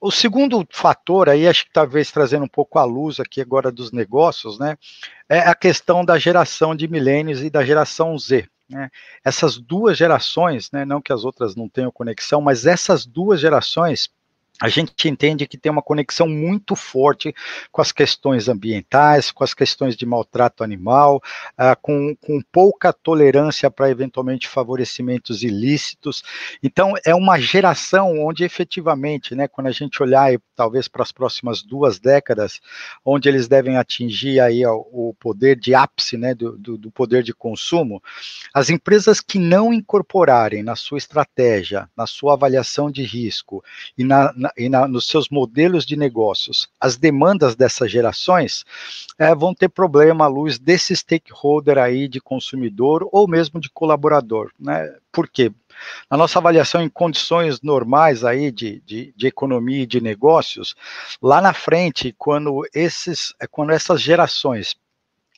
O 0.00 0.10
segundo 0.10 0.66
fator 0.70 1.28
aí, 1.28 1.48
acho 1.48 1.64
que 1.64 1.72
talvez 1.72 2.12
trazendo 2.12 2.44
um 2.44 2.48
pouco 2.48 2.78
a 2.78 2.84
luz 2.84 3.18
aqui 3.18 3.40
agora 3.40 3.72
dos 3.72 3.90
negócios, 3.90 4.58
né, 4.58 4.76
é 5.28 5.38
a 5.38 5.54
questão 5.54 6.04
da 6.04 6.18
geração 6.18 6.76
de 6.76 6.86
milênios 6.86 7.42
e 7.42 7.48
da 7.48 7.64
geração 7.64 8.16
Z. 8.18 8.46
Né? 8.68 8.90
Essas 9.24 9.56
duas 9.56 9.96
gerações, 9.96 10.70
né, 10.70 10.84
não 10.84 11.00
que 11.00 11.12
as 11.12 11.24
outras 11.24 11.56
não 11.56 11.68
tenham 11.68 11.90
conexão, 11.90 12.40
mas 12.40 12.66
essas 12.66 13.06
duas 13.06 13.40
gerações 13.40 14.10
a 14.62 14.68
gente 14.68 15.08
entende 15.08 15.48
que 15.48 15.58
tem 15.58 15.70
uma 15.70 15.82
conexão 15.82 16.28
muito 16.28 16.76
forte 16.76 17.34
com 17.72 17.82
as 17.82 17.90
questões 17.90 18.48
ambientais, 18.48 19.32
com 19.32 19.42
as 19.42 19.52
questões 19.52 19.96
de 19.96 20.06
maltrato 20.06 20.62
animal, 20.62 21.20
uh, 21.58 21.76
com, 21.82 22.14
com 22.14 22.40
pouca 22.52 22.92
tolerância 22.92 23.68
para 23.68 23.90
eventualmente 23.90 24.46
favorecimentos 24.46 25.42
ilícitos. 25.42 26.22
Então, 26.62 26.94
é 27.04 27.12
uma 27.12 27.38
geração 27.40 28.24
onde 28.24 28.44
efetivamente, 28.44 29.34
né, 29.34 29.48
quando 29.48 29.66
a 29.66 29.72
gente 29.72 30.00
olhar 30.00 30.32
talvez 30.54 30.86
para 30.86 31.02
as 31.02 31.10
próximas 31.10 31.60
duas 31.60 31.98
décadas, 31.98 32.60
onde 33.04 33.28
eles 33.28 33.48
devem 33.48 33.76
atingir 33.76 34.38
aí 34.38 34.64
o, 34.64 34.86
o 34.92 35.14
poder 35.18 35.58
de 35.58 35.74
ápice 35.74 36.16
né, 36.16 36.32
do, 36.32 36.56
do, 36.56 36.78
do 36.78 36.92
poder 36.92 37.24
de 37.24 37.34
consumo, 37.34 38.00
as 38.54 38.70
empresas 38.70 39.20
que 39.20 39.38
não 39.38 39.72
incorporarem 39.72 40.62
na 40.62 40.76
sua 40.76 40.98
estratégia, 40.98 41.90
na 41.96 42.06
sua 42.06 42.34
avaliação 42.34 42.88
de 42.88 43.02
risco 43.02 43.64
e 43.98 44.04
na, 44.04 44.32
na, 44.44 44.52
e 44.58 44.68
na, 44.68 44.86
nos 44.86 45.06
seus 45.06 45.30
modelos 45.30 45.86
de 45.86 45.96
negócios 45.96 46.68
as 46.78 46.98
demandas 46.98 47.56
dessas 47.56 47.90
gerações, 47.90 48.64
é, 49.18 49.34
vão 49.34 49.54
ter 49.54 49.70
problema 49.70 50.26
à 50.26 50.28
luz 50.28 50.58
desse 50.58 50.94
stakeholder 50.94 51.78
aí 51.78 52.06
de 52.06 52.20
consumidor 52.20 53.08
ou 53.10 53.26
mesmo 53.26 53.58
de 53.58 53.70
colaborador. 53.70 54.50
Né? 54.60 54.94
Por 55.10 55.28
quê? 55.28 55.50
Na 56.10 56.16
nossa 56.16 56.38
avaliação 56.38 56.82
em 56.82 56.88
condições 56.88 57.60
normais 57.62 58.24
aí 58.24 58.52
de, 58.52 58.80
de, 58.84 59.14
de, 59.16 59.26
economia 59.26 59.82
e 59.82 59.86
de 59.86 60.00
negócios, 60.00 60.74
lá 61.22 61.40
na 61.40 61.52
frente, 61.52 62.14
quando, 62.16 62.62
esses, 62.72 63.34
quando 63.50 63.70
essas 63.70 64.00
gerações 64.00 64.76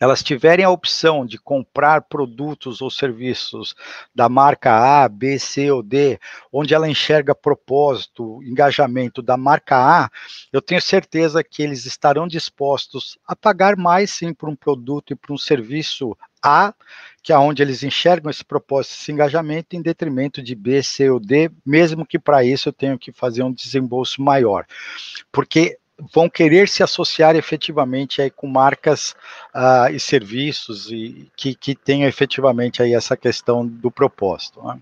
elas 0.01 0.23
tiverem 0.23 0.65
a 0.65 0.71
opção 0.71 1.25
de 1.25 1.39
comprar 1.39 2.03
produtos 2.03 2.83
ou 2.83 2.91
serviços 2.91 3.75
da 4.15 4.29
marca 4.29 5.05
A, 5.05 5.09
B, 5.09 5.39
C 5.39 5.71
ou 5.71 5.83
D, 5.83 6.19
onde 6.53 6.75
ela 6.75 6.89
enxerga 6.89 7.35
propósito, 7.35 8.43
engajamento 8.43 9.23
da 9.23 9.37
marca 9.37 9.77
A, 9.77 10.11
eu 10.53 10.61
tenho 10.61 10.83
certeza 10.83 11.43
que 11.43 11.63
eles 11.63 11.87
estarão 11.87 12.27
dispostos 12.27 13.19
a 13.27 13.35
pagar 13.35 13.77
mais 13.77 14.11
sim 14.11 14.35
por 14.35 14.49
um 14.49 14.57
produto 14.57 15.13
e 15.13 15.17
por 15.17 15.33
um 15.33 15.39
serviço 15.39 16.17
A, 16.43 16.75
que 17.23 17.33
é 17.33 17.39
onde 17.39 17.63
eles 17.63 17.83
enxergam 17.83 18.31
esse 18.31 18.45
propósito, 18.45 18.93
esse 18.93 19.11
engajamento, 19.11 19.75
em 19.75 19.83
detrimento 19.83 20.43
de 20.43 20.55
B, 20.55 20.83
C 20.83 21.11
ou 21.11 21.19
D, 21.19 21.51
mesmo 21.65 22.07
que 22.07 22.19
para 22.19 22.45
isso 22.45 22.69
eu 22.69 22.73
tenha 22.73 22.99
que 22.99 23.11
fazer 23.11 23.43
um 23.43 23.53
desembolso 23.53 24.23
maior. 24.23 24.67
Porque 25.33 25.79
vão 26.13 26.29
querer 26.29 26.69
se 26.69 26.83
associar 26.83 27.37
efetivamente 27.37 28.21
aí 28.21 28.31
com 28.31 28.47
marcas 28.47 29.15
uh, 29.55 29.91
e 29.91 29.99
serviços 29.99 30.91
e 30.91 31.31
que, 31.35 31.55
que 31.55 31.75
tenham 31.75 32.09
efetivamente 32.09 32.83
aí 32.83 32.95
essa 32.95 33.17
questão 33.17 33.67
do 33.67 33.91
propósito. 33.91 34.63
Né? 34.63 34.79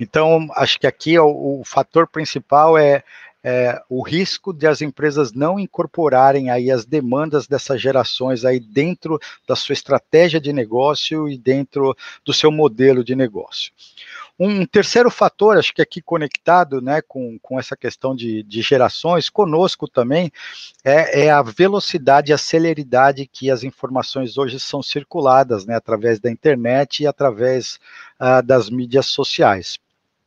Então, 0.00 0.48
acho 0.56 0.80
que 0.80 0.86
aqui 0.86 1.18
o, 1.18 1.60
o 1.60 1.62
fator 1.64 2.08
principal 2.08 2.76
é, 2.76 3.04
é, 3.42 3.80
o 3.88 4.02
risco 4.02 4.52
de 4.52 4.66
as 4.66 4.82
empresas 4.82 5.32
não 5.32 5.58
incorporarem 5.58 6.50
aí 6.50 6.70
as 6.70 6.84
demandas 6.84 7.46
dessas 7.46 7.80
gerações 7.80 8.44
aí 8.44 8.58
dentro 8.58 9.18
da 9.46 9.54
sua 9.54 9.72
estratégia 9.72 10.40
de 10.40 10.52
negócio 10.52 11.28
e 11.28 11.38
dentro 11.38 11.96
do 12.24 12.32
seu 12.32 12.50
modelo 12.50 13.04
de 13.04 13.14
negócio. 13.14 13.72
Um 14.40 14.64
terceiro 14.64 15.10
fator, 15.10 15.56
acho 15.56 15.74
que 15.74 15.82
aqui 15.82 16.00
conectado 16.00 16.80
né, 16.80 17.02
com, 17.02 17.36
com 17.40 17.58
essa 17.58 17.76
questão 17.76 18.14
de, 18.14 18.44
de 18.44 18.62
gerações, 18.62 19.28
conosco 19.28 19.88
também, 19.88 20.30
é, 20.84 21.24
é, 21.24 21.30
a 21.30 21.42
velocidade 21.42 22.30
e 22.30 22.34
a 22.34 22.38
celeridade 22.38 23.26
que 23.26 23.50
as 23.50 23.64
informações 23.64 24.38
hoje 24.38 24.60
são 24.60 24.80
circuladas 24.80 25.66
né, 25.66 25.74
através 25.74 26.20
da 26.20 26.30
internet 26.30 27.02
e 27.02 27.06
através 27.06 27.80
uh, 28.20 28.40
das 28.40 28.70
mídias 28.70 29.06
sociais. 29.06 29.76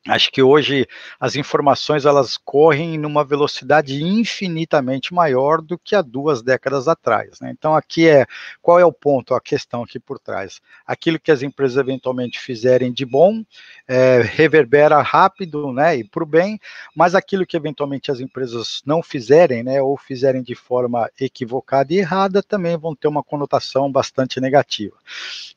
Acho 0.07 0.31
que 0.31 0.41
hoje 0.41 0.87
as 1.19 1.35
informações 1.35 2.05
elas 2.05 2.35
correm 2.35 2.97
numa 2.97 3.23
velocidade 3.23 4.03
infinitamente 4.03 5.13
maior 5.13 5.61
do 5.61 5.77
que 5.77 5.95
há 5.95 6.01
duas 6.01 6.41
décadas 6.41 6.87
atrás. 6.87 7.39
Né? 7.39 7.53
Então 7.55 7.75
aqui 7.75 8.09
é 8.09 8.25
qual 8.63 8.79
é 8.79 8.85
o 8.85 8.91
ponto, 8.91 9.35
a 9.35 9.39
questão 9.39 9.83
aqui 9.83 9.99
por 9.99 10.17
trás. 10.17 10.59
Aquilo 10.87 11.19
que 11.19 11.31
as 11.31 11.43
empresas 11.43 11.77
eventualmente 11.77 12.39
fizerem 12.39 12.91
de 12.91 13.05
bom 13.05 13.43
é, 13.87 14.21
reverbera 14.21 14.99
rápido, 15.03 15.71
né, 15.71 15.97
e 15.97 16.03
para 16.03 16.23
o 16.23 16.25
bem, 16.25 16.59
mas 16.95 17.13
aquilo 17.13 17.45
que 17.45 17.55
eventualmente 17.55 18.09
as 18.09 18.19
empresas 18.19 18.81
não 18.83 19.03
fizerem, 19.03 19.61
né, 19.61 19.81
ou 19.81 19.95
fizerem 19.97 20.41
de 20.41 20.55
forma 20.55 21.11
equivocada 21.19 21.93
e 21.93 21.97
errada, 21.97 22.41
também 22.41 22.75
vão 22.75 22.95
ter 22.95 23.07
uma 23.07 23.23
conotação 23.23 23.91
bastante 23.91 24.39
negativa. 24.41 24.95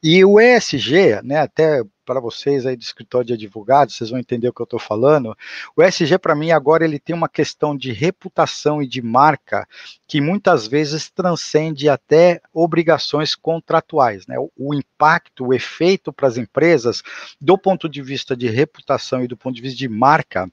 E 0.03 0.23
o 0.23 0.39
ESG, 0.39 1.23
né, 1.23 1.39
até 1.39 1.83
para 2.05 2.21
vocês 2.21 2.67
aí 2.67 2.77
do 2.77 2.83
escritório 2.83 3.27
de 3.27 3.33
advogados, 3.33 3.97
vocês 3.97 4.11
vão 4.11 4.19
entender 4.19 4.49
o 4.49 4.53
que 4.53 4.61
eu 4.61 4.65
estou 4.65 4.79
falando. 4.79 5.37
O 5.77 5.83
SG, 5.83 6.19
para 6.19 6.35
mim, 6.35 6.51
agora 6.51 6.85
ele 6.85 6.99
tem 6.99 7.15
uma 7.15 7.29
questão 7.29 7.77
de 7.77 7.93
reputação 7.93 8.83
e 8.83 8.87
de 8.87 9.01
marca 9.03 9.67
que 10.07 10.21
muitas 10.21 10.67
vezes 10.67 11.11
transcende 11.11 11.89
até 11.89 12.41
obrigações 12.53 13.35
contratuais. 13.35 14.27
Né? 14.27 14.39
O, 14.39 14.51
o 14.57 14.75
impacto, 14.75 15.47
o 15.47 15.55
efeito 15.55 16.13
para 16.13 16.29
as 16.29 16.37
empresas, 16.37 17.03
do 17.41 17.57
ponto 17.57 17.89
de 17.89 18.03
vista 18.03 18.37
de 18.37 18.49
reputação 18.49 19.23
e 19.23 19.29
do 19.29 19.37
ponto 19.37 19.55
de 19.55 19.63
vista 19.63 19.79
de 19.79 19.89
marca, 19.89 20.49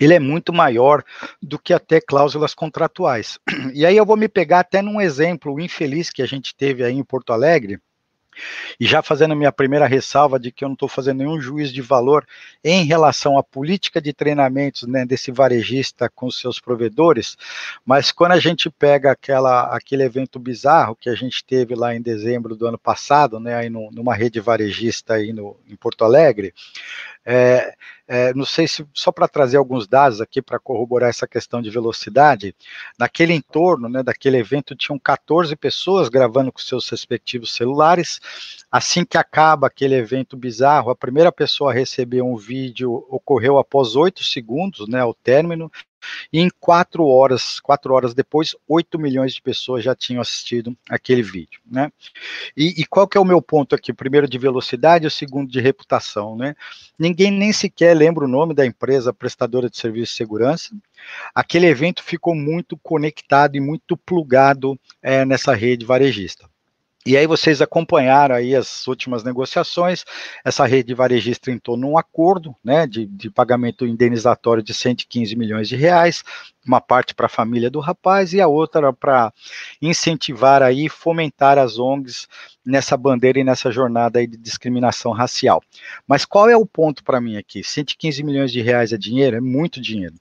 ele 0.00 0.14
é 0.14 0.18
muito 0.18 0.52
maior 0.52 1.04
do 1.40 1.58
que 1.58 1.72
até 1.72 2.00
cláusulas 2.00 2.54
contratuais. 2.54 3.38
E 3.72 3.86
aí 3.86 3.96
eu 3.96 4.06
vou 4.06 4.16
me 4.16 4.28
pegar 4.28 4.60
até 4.60 4.82
num 4.82 5.00
exemplo 5.00 5.60
infeliz 5.60 6.10
que 6.10 6.22
a 6.22 6.26
gente 6.26 6.54
teve 6.54 6.84
aí 6.84 6.94
em 6.94 7.04
Porto 7.04 7.32
Alegre, 7.32 7.80
e 8.78 8.86
já 8.86 9.02
fazendo 9.02 9.36
minha 9.36 9.52
primeira 9.52 9.86
ressalva 9.86 10.38
de 10.38 10.50
que 10.50 10.64
eu 10.64 10.68
não 10.68 10.74
estou 10.74 10.88
fazendo 10.88 11.18
nenhum 11.18 11.40
juízo 11.40 11.72
de 11.72 11.82
valor 11.82 12.26
em 12.62 12.84
relação 12.84 13.38
à 13.38 13.42
política 13.42 14.00
de 14.00 14.12
treinamentos 14.12 14.84
né, 14.84 15.04
desse 15.04 15.30
varejista 15.30 16.08
com 16.08 16.30
seus 16.30 16.60
provedores, 16.60 17.36
mas 17.84 18.12
quando 18.12 18.32
a 18.32 18.40
gente 18.40 18.70
pega 18.70 19.12
aquela, 19.12 19.74
aquele 19.74 20.02
evento 20.02 20.38
bizarro 20.38 20.96
que 20.96 21.08
a 21.08 21.14
gente 21.14 21.44
teve 21.44 21.74
lá 21.74 21.94
em 21.94 22.02
dezembro 22.02 22.56
do 22.56 22.66
ano 22.66 22.78
passado, 22.78 23.38
né, 23.38 23.54
aí 23.54 23.70
no, 23.70 23.90
numa 23.90 24.14
rede 24.14 24.40
varejista 24.40 25.14
aí 25.14 25.32
no, 25.32 25.56
em 25.68 25.76
Porto 25.76 26.04
Alegre, 26.04 26.52
É, 27.24 27.74
é, 28.06 28.34
não 28.34 28.44
sei 28.44 28.68
se 28.68 28.86
só 28.92 29.10
para 29.10 29.26
trazer 29.26 29.56
alguns 29.56 29.88
dados 29.88 30.20
aqui 30.20 30.42
para 30.42 30.58
corroborar 30.58 31.08
essa 31.08 31.26
questão 31.26 31.62
de 31.62 31.70
velocidade, 31.70 32.54
naquele 32.98 33.32
entorno, 33.32 33.88
né, 33.88 34.02
daquele 34.02 34.36
evento, 34.36 34.76
tinham 34.76 34.98
14 34.98 35.56
pessoas 35.56 36.10
gravando 36.10 36.52
com 36.52 36.58
seus 36.58 36.88
respectivos 36.88 37.54
celulares. 37.54 38.20
Assim 38.70 39.04
que 39.04 39.16
acaba 39.16 39.66
aquele 39.66 39.94
evento 39.94 40.36
bizarro, 40.36 40.90
a 40.90 40.96
primeira 40.96 41.32
pessoa 41.32 41.70
a 41.70 41.74
receber 41.74 42.20
um 42.20 42.36
vídeo 42.36 43.06
ocorreu 43.08 43.58
após 43.58 43.96
oito 43.96 44.22
segundos, 44.22 44.86
né, 44.86 45.00
ao 45.00 45.14
término, 45.14 45.70
e 46.32 46.40
em 46.40 46.50
quatro 46.60 47.06
horas, 47.06 47.60
quatro 47.60 47.94
horas 47.94 48.14
depois, 48.14 48.54
8 48.68 48.98
milhões 48.98 49.34
de 49.34 49.42
pessoas 49.42 49.84
já 49.84 49.94
tinham 49.94 50.20
assistido 50.20 50.76
aquele 50.88 51.22
vídeo, 51.22 51.60
né? 51.66 51.90
E, 52.56 52.80
e, 52.80 52.86
qual 52.86 53.06
que 53.06 53.16
é 53.16 53.20
o 53.20 53.24
meu 53.24 53.40
ponto 53.40 53.74
aqui? 53.74 53.90
O 53.90 53.94
primeiro 53.94 54.28
de 54.28 54.38
velocidade, 54.38 55.06
o 55.06 55.10
segundo 55.10 55.50
de 55.50 55.60
reputação, 55.60 56.36
né? 56.36 56.54
Ninguém 56.98 57.30
nem 57.30 57.52
sequer 57.52 57.96
lembra 57.96 58.24
o 58.24 58.28
nome 58.28 58.54
da 58.54 58.64
empresa 58.64 59.12
prestadora 59.12 59.68
de 59.68 59.76
serviço 59.76 60.12
de 60.12 60.16
segurança. 60.16 60.74
Aquele 61.34 61.66
evento 61.66 62.02
ficou 62.02 62.34
muito 62.34 62.76
conectado 62.76 63.56
e 63.56 63.60
muito 63.60 63.96
plugado 63.96 64.78
é, 65.02 65.24
nessa 65.24 65.54
rede 65.54 65.84
varejista. 65.84 66.48
E 67.06 67.18
aí 67.18 67.26
vocês 67.26 67.60
acompanharam 67.60 68.34
aí 68.34 68.56
as 68.56 68.88
últimas 68.88 69.22
negociações, 69.22 70.04
essa 70.42 70.64
rede 70.64 70.94
varejista 70.94 71.50
entrou 71.50 71.76
num 71.76 71.98
acordo, 71.98 72.56
né, 72.64 72.86
de, 72.86 73.04
de 73.04 73.30
pagamento 73.30 73.86
indenizatório 73.86 74.62
de 74.62 74.72
115 74.72 75.36
milhões 75.36 75.68
de 75.68 75.76
reais, 75.76 76.24
uma 76.66 76.80
parte 76.80 77.14
para 77.14 77.26
a 77.26 77.28
família 77.28 77.70
do 77.70 77.78
rapaz 77.78 78.32
e 78.32 78.40
a 78.40 78.48
outra 78.48 78.90
para 78.90 79.30
incentivar 79.82 80.62
aí, 80.62 80.88
fomentar 80.88 81.58
as 81.58 81.78
ONGs 81.78 82.26
nessa 82.64 82.96
bandeira 82.96 83.38
e 83.38 83.44
nessa 83.44 83.70
jornada 83.70 84.18
aí 84.18 84.26
de 84.26 84.38
discriminação 84.38 85.12
racial. 85.12 85.62
Mas 86.08 86.24
qual 86.24 86.48
é 86.48 86.56
o 86.56 86.64
ponto 86.64 87.04
para 87.04 87.20
mim 87.20 87.36
aqui? 87.36 87.62
115 87.62 88.22
milhões 88.22 88.50
de 88.50 88.62
reais 88.62 88.94
é 88.94 88.96
dinheiro? 88.96 89.36
É 89.36 89.40
muito 89.42 89.78
dinheiro. 89.78 90.14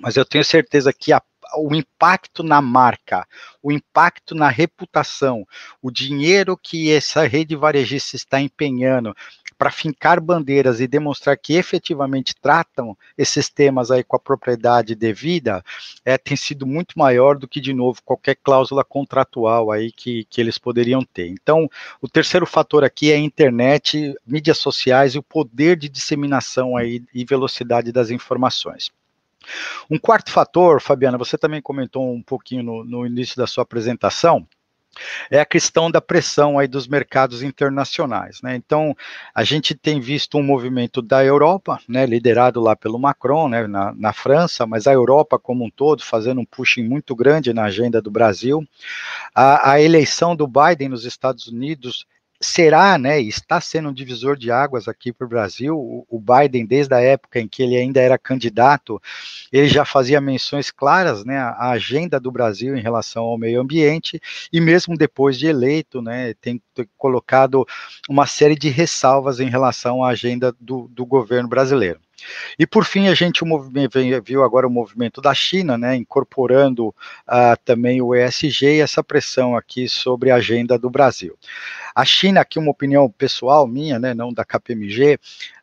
Mas 0.00 0.16
eu 0.16 0.24
tenho 0.24 0.44
certeza 0.44 0.92
que 0.92 1.12
a 1.12 1.20
o 1.56 1.74
impacto 1.74 2.42
na 2.42 2.60
marca, 2.60 3.26
o 3.62 3.72
impacto 3.72 4.34
na 4.34 4.48
reputação, 4.48 5.46
o 5.82 5.90
dinheiro 5.90 6.56
que 6.56 6.90
essa 6.90 7.26
rede 7.26 7.56
varejista 7.56 8.16
está 8.16 8.40
empenhando 8.40 9.14
para 9.60 9.70
fincar 9.70 10.22
bandeiras 10.22 10.80
e 10.80 10.86
demonstrar 10.86 11.36
que 11.36 11.52
efetivamente 11.52 12.34
tratam 12.34 12.96
esses 13.18 13.50
temas 13.50 13.90
aí 13.90 14.02
com 14.02 14.16
a 14.16 14.18
propriedade 14.18 14.94
devida, 14.94 15.62
é, 16.02 16.16
tem 16.16 16.34
sido 16.34 16.66
muito 16.66 16.98
maior 16.98 17.36
do 17.36 17.46
que, 17.46 17.60
de 17.60 17.74
novo, 17.74 18.00
qualquer 18.02 18.36
cláusula 18.36 18.82
contratual 18.82 19.70
aí 19.70 19.92
que, 19.92 20.24
que 20.30 20.40
eles 20.40 20.56
poderiam 20.56 21.04
ter. 21.04 21.26
Então, 21.26 21.68
o 22.00 22.08
terceiro 22.08 22.46
fator 22.46 22.82
aqui 22.82 23.12
é 23.12 23.16
a 23.16 23.18
internet, 23.18 24.14
mídias 24.26 24.56
sociais 24.56 25.14
e 25.14 25.18
o 25.18 25.22
poder 25.22 25.76
de 25.76 25.90
disseminação 25.90 26.74
aí 26.74 27.04
e 27.12 27.22
velocidade 27.22 27.92
das 27.92 28.08
informações. 28.08 28.90
Um 29.90 29.98
quarto 29.98 30.30
fator, 30.30 30.80
Fabiana, 30.80 31.18
você 31.18 31.36
também 31.38 31.60
comentou 31.60 32.12
um 32.12 32.22
pouquinho 32.22 32.62
no, 32.62 32.84
no 32.84 33.06
início 33.06 33.36
da 33.36 33.46
sua 33.46 33.62
apresentação, 33.62 34.46
é 35.30 35.38
a 35.38 35.46
questão 35.46 35.90
da 35.90 36.00
pressão 36.00 36.58
aí 36.58 36.66
dos 36.66 36.88
mercados 36.88 37.42
internacionais, 37.42 38.42
né? 38.42 38.56
Então, 38.56 38.94
a 39.34 39.44
gente 39.44 39.74
tem 39.74 40.00
visto 40.00 40.36
um 40.36 40.42
movimento 40.42 41.00
da 41.00 41.24
Europa, 41.24 41.78
né, 41.88 42.04
liderado 42.06 42.60
lá 42.60 42.74
pelo 42.74 42.98
Macron, 42.98 43.48
né, 43.48 43.66
na, 43.66 43.92
na, 43.94 44.12
França, 44.12 44.66
mas 44.66 44.86
a 44.86 44.92
Europa 44.92 45.38
como 45.38 45.64
um 45.64 45.70
todo 45.70 46.02
fazendo 46.02 46.40
um 46.40 46.44
pushing 46.44 46.88
muito 46.88 47.14
grande 47.14 47.52
na 47.52 47.64
agenda 47.64 48.02
do 48.02 48.10
Brasil. 48.10 48.66
A, 49.34 49.72
a 49.72 49.80
eleição 49.80 50.34
do 50.34 50.46
Biden 50.46 50.88
nos 50.88 51.04
Estados 51.04 51.46
Unidos 51.46 52.04
será, 52.40 52.96
né, 52.96 53.20
está 53.20 53.60
sendo 53.60 53.90
um 53.90 53.92
divisor 53.92 54.36
de 54.36 54.50
águas 54.50 54.88
aqui 54.88 55.12
para 55.12 55.26
o 55.26 55.28
Brasil. 55.28 55.76
O 56.08 56.18
Biden, 56.18 56.64
desde 56.64 56.94
a 56.94 57.00
época 57.00 57.38
em 57.38 57.46
que 57.46 57.62
ele 57.62 57.76
ainda 57.76 58.00
era 58.00 58.18
candidato, 58.18 59.00
ele 59.52 59.68
já 59.68 59.84
fazia 59.84 60.20
menções 60.20 60.70
claras, 60.70 61.24
né, 61.24 61.38
à 61.38 61.70
agenda 61.70 62.18
do 62.18 62.30
Brasil 62.30 62.74
em 62.74 62.80
relação 62.80 63.24
ao 63.24 63.38
meio 63.38 63.60
ambiente, 63.60 64.20
e 64.52 64.60
mesmo 64.60 64.96
depois 64.96 65.38
de 65.38 65.46
eleito, 65.46 66.00
né, 66.00 66.32
tem 66.34 66.62
colocado 66.96 67.66
uma 68.08 68.26
série 68.26 68.56
de 68.56 68.70
ressalvas 68.70 69.38
em 69.38 69.50
relação 69.50 70.02
à 70.02 70.08
agenda 70.08 70.54
do, 70.58 70.88
do 70.88 71.04
governo 71.04 71.48
brasileiro. 71.48 72.00
E 72.58 72.66
por 72.66 72.84
fim, 72.84 73.08
a 73.08 73.14
gente 73.14 73.42
viu 74.24 74.42
agora 74.42 74.66
o 74.66 74.70
movimento 74.70 75.20
da 75.20 75.34
China, 75.34 75.76
né, 75.78 75.96
incorporando 75.96 76.88
uh, 76.88 77.56
também 77.64 78.00
o 78.00 78.14
ESG 78.14 78.76
e 78.76 78.80
essa 78.80 79.02
pressão 79.02 79.56
aqui 79.56 79.88
sobre 79.88 80.30
a 80.30 80.36
agenda 80.36 80.78
do 80.78 80.90
Brasil. 80.90 81.36
A 81.94 82.04
China, 82.04 82.40
aqui 82.40 82.58
uma 82.58 82.70
opinião 82.70 83.10
pessoal 83.10 83.66
minha, 83.66 83.98
né, 83.98 84.14
não 84.14 84.32
da 84.32 84.44
KPMG, 84.44 85.18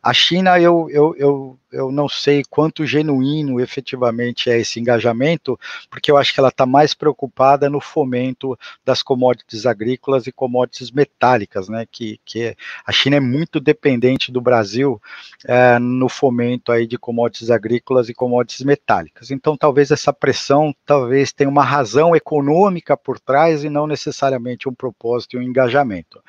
a 0.08 0.14
China 0.14 0.58
eu, 0.58 0.88
eu, 0.90 1.14
eu, 1.18 1.58
eu 1.70 1.92
não 1.92 2.08
sei 2.08 2.42
quanto 2.48 2.86
genuíno 2.86 3.60
efetivamente 3.60 4.48
é 4.48 4.58
esse 4.58 4.80
engajamento, 4.80 5.60
porque 5.90 6.10
eu 6.10 6.16
acho 6.16 6.32
que 6.32 6.40
ela 6.40 6.48
está 6.48 6.64
mais 6.64 6.94
preocupada 6.94 7.68
no 7.68 7.78
fomento 7.78 8.58
das 8.82 9.02
commodities 9.02 9.66
agrícolas 9.66 10.26
e 10.26 10.32
commodities 10.32 10.90
metálicas, 10.90 11.68
né, 11.68 11.84
que, 11.90 12.18
que 12.24 12.56
a 12.86 12.90
China 12.90 13.16
é 13.16 13.20
muito 13.20 13.60
dependente 13.60 14.32
do 14.32 14.40
Brasil 14.40 14.98
é, 15.44 15.78
no 15.78 16.08
fomento 16.08 16.72
aí 16.72 16.86
de 16.86 16.96
commodities 16.96 17.50
agrícolas 17.50 18.08
e 18.08 18.14
commodities 18.14 18.64
metálicas. 18.64 19.30
Então 19.30 19.58
talvez 19.58 19.90
essa 19.90 20.12
pressão 20.12 20.74
talvez 20.86 21.32
tenha 21.32 21.50
uma 21.50 21.64
razão 21.64 22.16
econômica 22.16 22.96
por 22.96 23.20
trás 23.20 23.62
e 23.62 23.68
não 23.68 23.86
necessariamente 23.86 24.70
um 24.70 24.74
propósito 24.74 25.36
e 25.36 25.38
um 25.38 25.42
engajamento. 25.42 26.22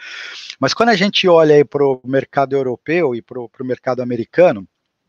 Mas 0.60 0.74
quando 0.74 0.89
a 0.89 0.96
gente 0.98 1.30
olha 1.30 1.63
para 1.63 1.86
o 1.86 2.02
mercado 2.04 2.58
europeu 2.58 3.15
e 3.15 3.22
para 3.22 3.39
o 3.39 3.48
mercado 3.70 4.02
americano, 4.02 4.68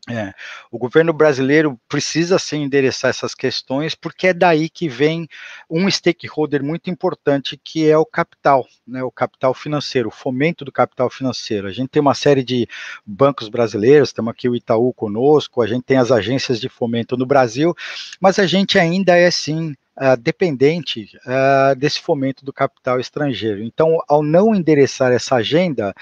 é, 0.09 0.33
o 0.71 0.79
governo 0.79 1.13
brasileiro 1.13 1.79
precisa 1.87 2.39
sim 2.39 2.63
endereçar 2.63 3.11
essas 3.11 3.35
questões, 3.35 3.93
porque 3.93 4.27
é 4.27 4.33
daí 4.33 4.67
que 4.67 4.89
vem 4.89 5.27
um 5.69 5.87
stakeholder 5.87 6.63
muito 6.63 6.89
importante, 6.89 7.59
que 7.63 7.87
é 7.87 7.95
o 7.95 8.05
capital, 8.05 8.65
né, 8.87 9.03
o 9.03 9.11
capital 9.11 9.53
financeiro, 9.53 10.09
o 10.09 10.11
fomento 10.11 10.65
do 10.65 10.71
capital 10.71 11.07
financeiro. 11.07 11.67
A 11.67 11.71
gente 11.71 11.89
tem 11.89 12.01
uma 12.01 12.15
série 12.15 12.43
de 12.43 12.67
bancos 13.05 13.47
brasileiros, 13.47 14.11
temos 14.11 14.31
aqui 14.31 14.49
o 14.49 14.55
Itaú 14.55 14.91
conosco, 14.91 15.61
a 15.61 15.67
gente 15.67 15.83
tem 15.83 15.97
as 15.97 16.11
agências 16.11 16.59
de 16.59 16.67
fomento 16.67 17.15
no 17.15 17.25
Brasil, 17.25 17.75
mas 18.19 18.39
a 18.39 18.47
gente 18.47 18.79
ainda 18.79 19.15
é 19.15 19.29
sim 19.29 19.75
uh, 20.01 20.17
dependente 20.17 21.07
uh, 21.25 21.75
desse 21.75 22.01
fomento 22.01 22.43
do 22.43 22.51
capital 22.51 22.99
estrangeiro. 22.99 23.63
Então, 23.63 23.99
ao 24.07 24.23
não 24.23 24.55
endereçar 24.55 25.11
essa 25.11 25.35
agenda, 25.35 25.93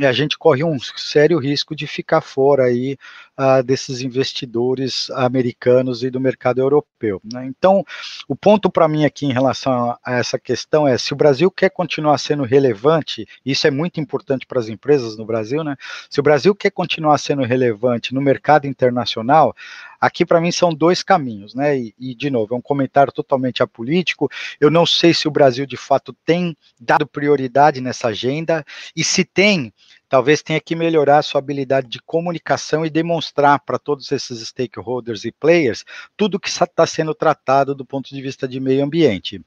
a 0.00 0.12
gente 0.12 0.38
corre 0.38 0.64
um 0.64 0.78
sério 0.80 1.38
risco 1.38 1.76
de 1.76 1.86
ficar 1.86 2.22
fora 2.22 2.64
aí 2.64 2.96
uh, 3.38 3.62
desses 3.62 4.00
investidores 4.00 5.10
americanos 5.10 6.02
e 6.02 6.10
do 6.10 6.18
mercado 6.18 6.60
europeu. 6.60 7.20
Né? 7.30 7.44
Então, 7.46 7.84
o 8.26 8.34
ponto 8.34 8.70
para 8.70 8.88
mim 8.88 9.04
aqui 9.04 9.26
em 9.26 9.32
relação 9.32 9.96
a 10.02 10.14
essa 10.14 10.38
questão 10.38 10.88
é 10.88 10.96
se 10.96 11.12
o 11.12 11.16
Brasil 11.16 11.50
quer 11.50 11.70
continuar 11.70 12.16
sendo 12.18 12.44
relevante, 12.44 13.26
isso 13.44 13.66
é 13.66 13.70
muito 13.70 14.00
importante 14.00 14.46
para 14.46 14.60
as 14.60 14.68
empresas 14.68 15.16
no 15.16 15.26
Brasil, 15.26 15.62
né? 15.62 15.76
Se 16.08 16.20
o 16.20 16.22
Brasil 16.22 16.54
quer 16.54 16.70
continuar 16.70 17.18
sendo 17.18 17.42
relevante 17.42 18.14
no 18.14 18.20
mercado 18.20 18.66
internacional, 18.66 19.54
Aqui, 20.02 20.26
para 20.26 20.40
mim, 20.40 20.50
são 20.50 20.74
dois 20.74 21.00
caminhos, 21.00 21.54
né? 21.54 21.78
E, 21.78 21.94
e, 21.96 22.12
de 22.12 22.28
novo, 22.28 22.52
é 22.52 22.58
um 22.58 22.60
comentário 22.60 23.12
totalmente 23.12 23.62
apolítico. 23.62 24.28
Eu 24.60 24.68
não 24.68 24.84
sei 24.84 25.14
se 25.14 25.28
o 25.28 25.30
Brasil, 25.30 25.64
de 25.64 25.76
fato, 25.76 26.12
tem 26.26 26.56
dado 26.80 27.06
prioridade 27.06 27.80
nessa 27.80 28.08
agenda, 28.08 28.64
e 28.96 29.04
se 29.04 29.24
tem, 29.24 29.72
talvez 30.08 30.42
tenha 30.42 30.60
que 30.60 30.74
melhorar 30.74 31.18
a 31.18 31.22
sua 31.22 31.38
habilidade 31.38 31.86
de 31.86 32.02
comunicação 32.02 32.84
e 32.84 32.90
demonstrar 32.90 33.60
para 33.60 33.78
todos 33.78 34.10
esses 34.10 34.48
stakeholders 34.48 35.24
e 35.24 35.30
players 35.30 35.84
tudo 36.16 36.40
que 36.40 36.48
está 36.48 36.84
sendo 36.84 37.14
tratado 37.14 37.72
do 37.72 37.86
ponto 37.86 38.12
de 38.12 38.20
vista 38.20 38.48
de 38.48 38.58
meio 38.58 38.82
ambiente. 38.82 39.40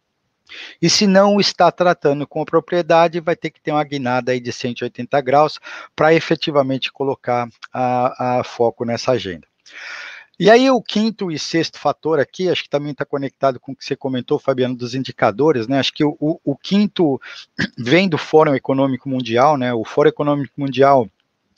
E 0.82 0.90
se 0.90 1.06
não 1.06 1.38
está 1.38 1.70
tratando 1.70 2.26
com 2.26 2.46
propriedade, 2.46 3.20
vai 3.20 3.36
ter 3.36 3.50
que 3.50 3.60
ter 3.60 3.72
uma 3.72 3.84
guinada 3.84 4.32
aí 4.32 4.40
de 4.40 4.54
180 4.54 5.20
graus 5.20 5.60
para 5.94 6.14
efetivamente 6.14 6.94
colocar 6.94 7.50
a, 7.74 8.40
a 8.40 8.44
foco 8.46 8.86
nessa 8.86 9.12
agenda. 9.12 9.46
E 10.40 10.50
aí 10.50 10.70
o 10.70 10.82
quinto 10.82 11.32
e 11.32 11.40
sexto 11.40 11.80
fator 11.80 12.20
aqui, 12.20 12.50
acho 12.50 12.64
que 12.64 12.70
também 12.70 12.92
está 12.92 13.06
conectado 13.06 13.60
com 13.60 13.72
o 13.72 13.76
que 13.76 13.86
você 13.86 13.96
comentou, 13.96 14.38
Fabiano, 14.38 14.76
dos 14.76 14.94
indicadores, 14.94 15.68
né? 15.68 15.80
Acho 15.80 15.94
que 15.94 16.04
o, 16.04 16.18
o, 16.20 16.56
quinto 16.58 17.20
vem 17.78 18.10
do 18.10 18.18
Fórum 18.18 18.54
Econômico 18.54 19.08
Mundial, 19.08 19.58
né? 19.58 19.74
O 19.74 19.86
Fórum 19.86 20.10
Econômico 20.10 20.54
Mundial 20.58 21.10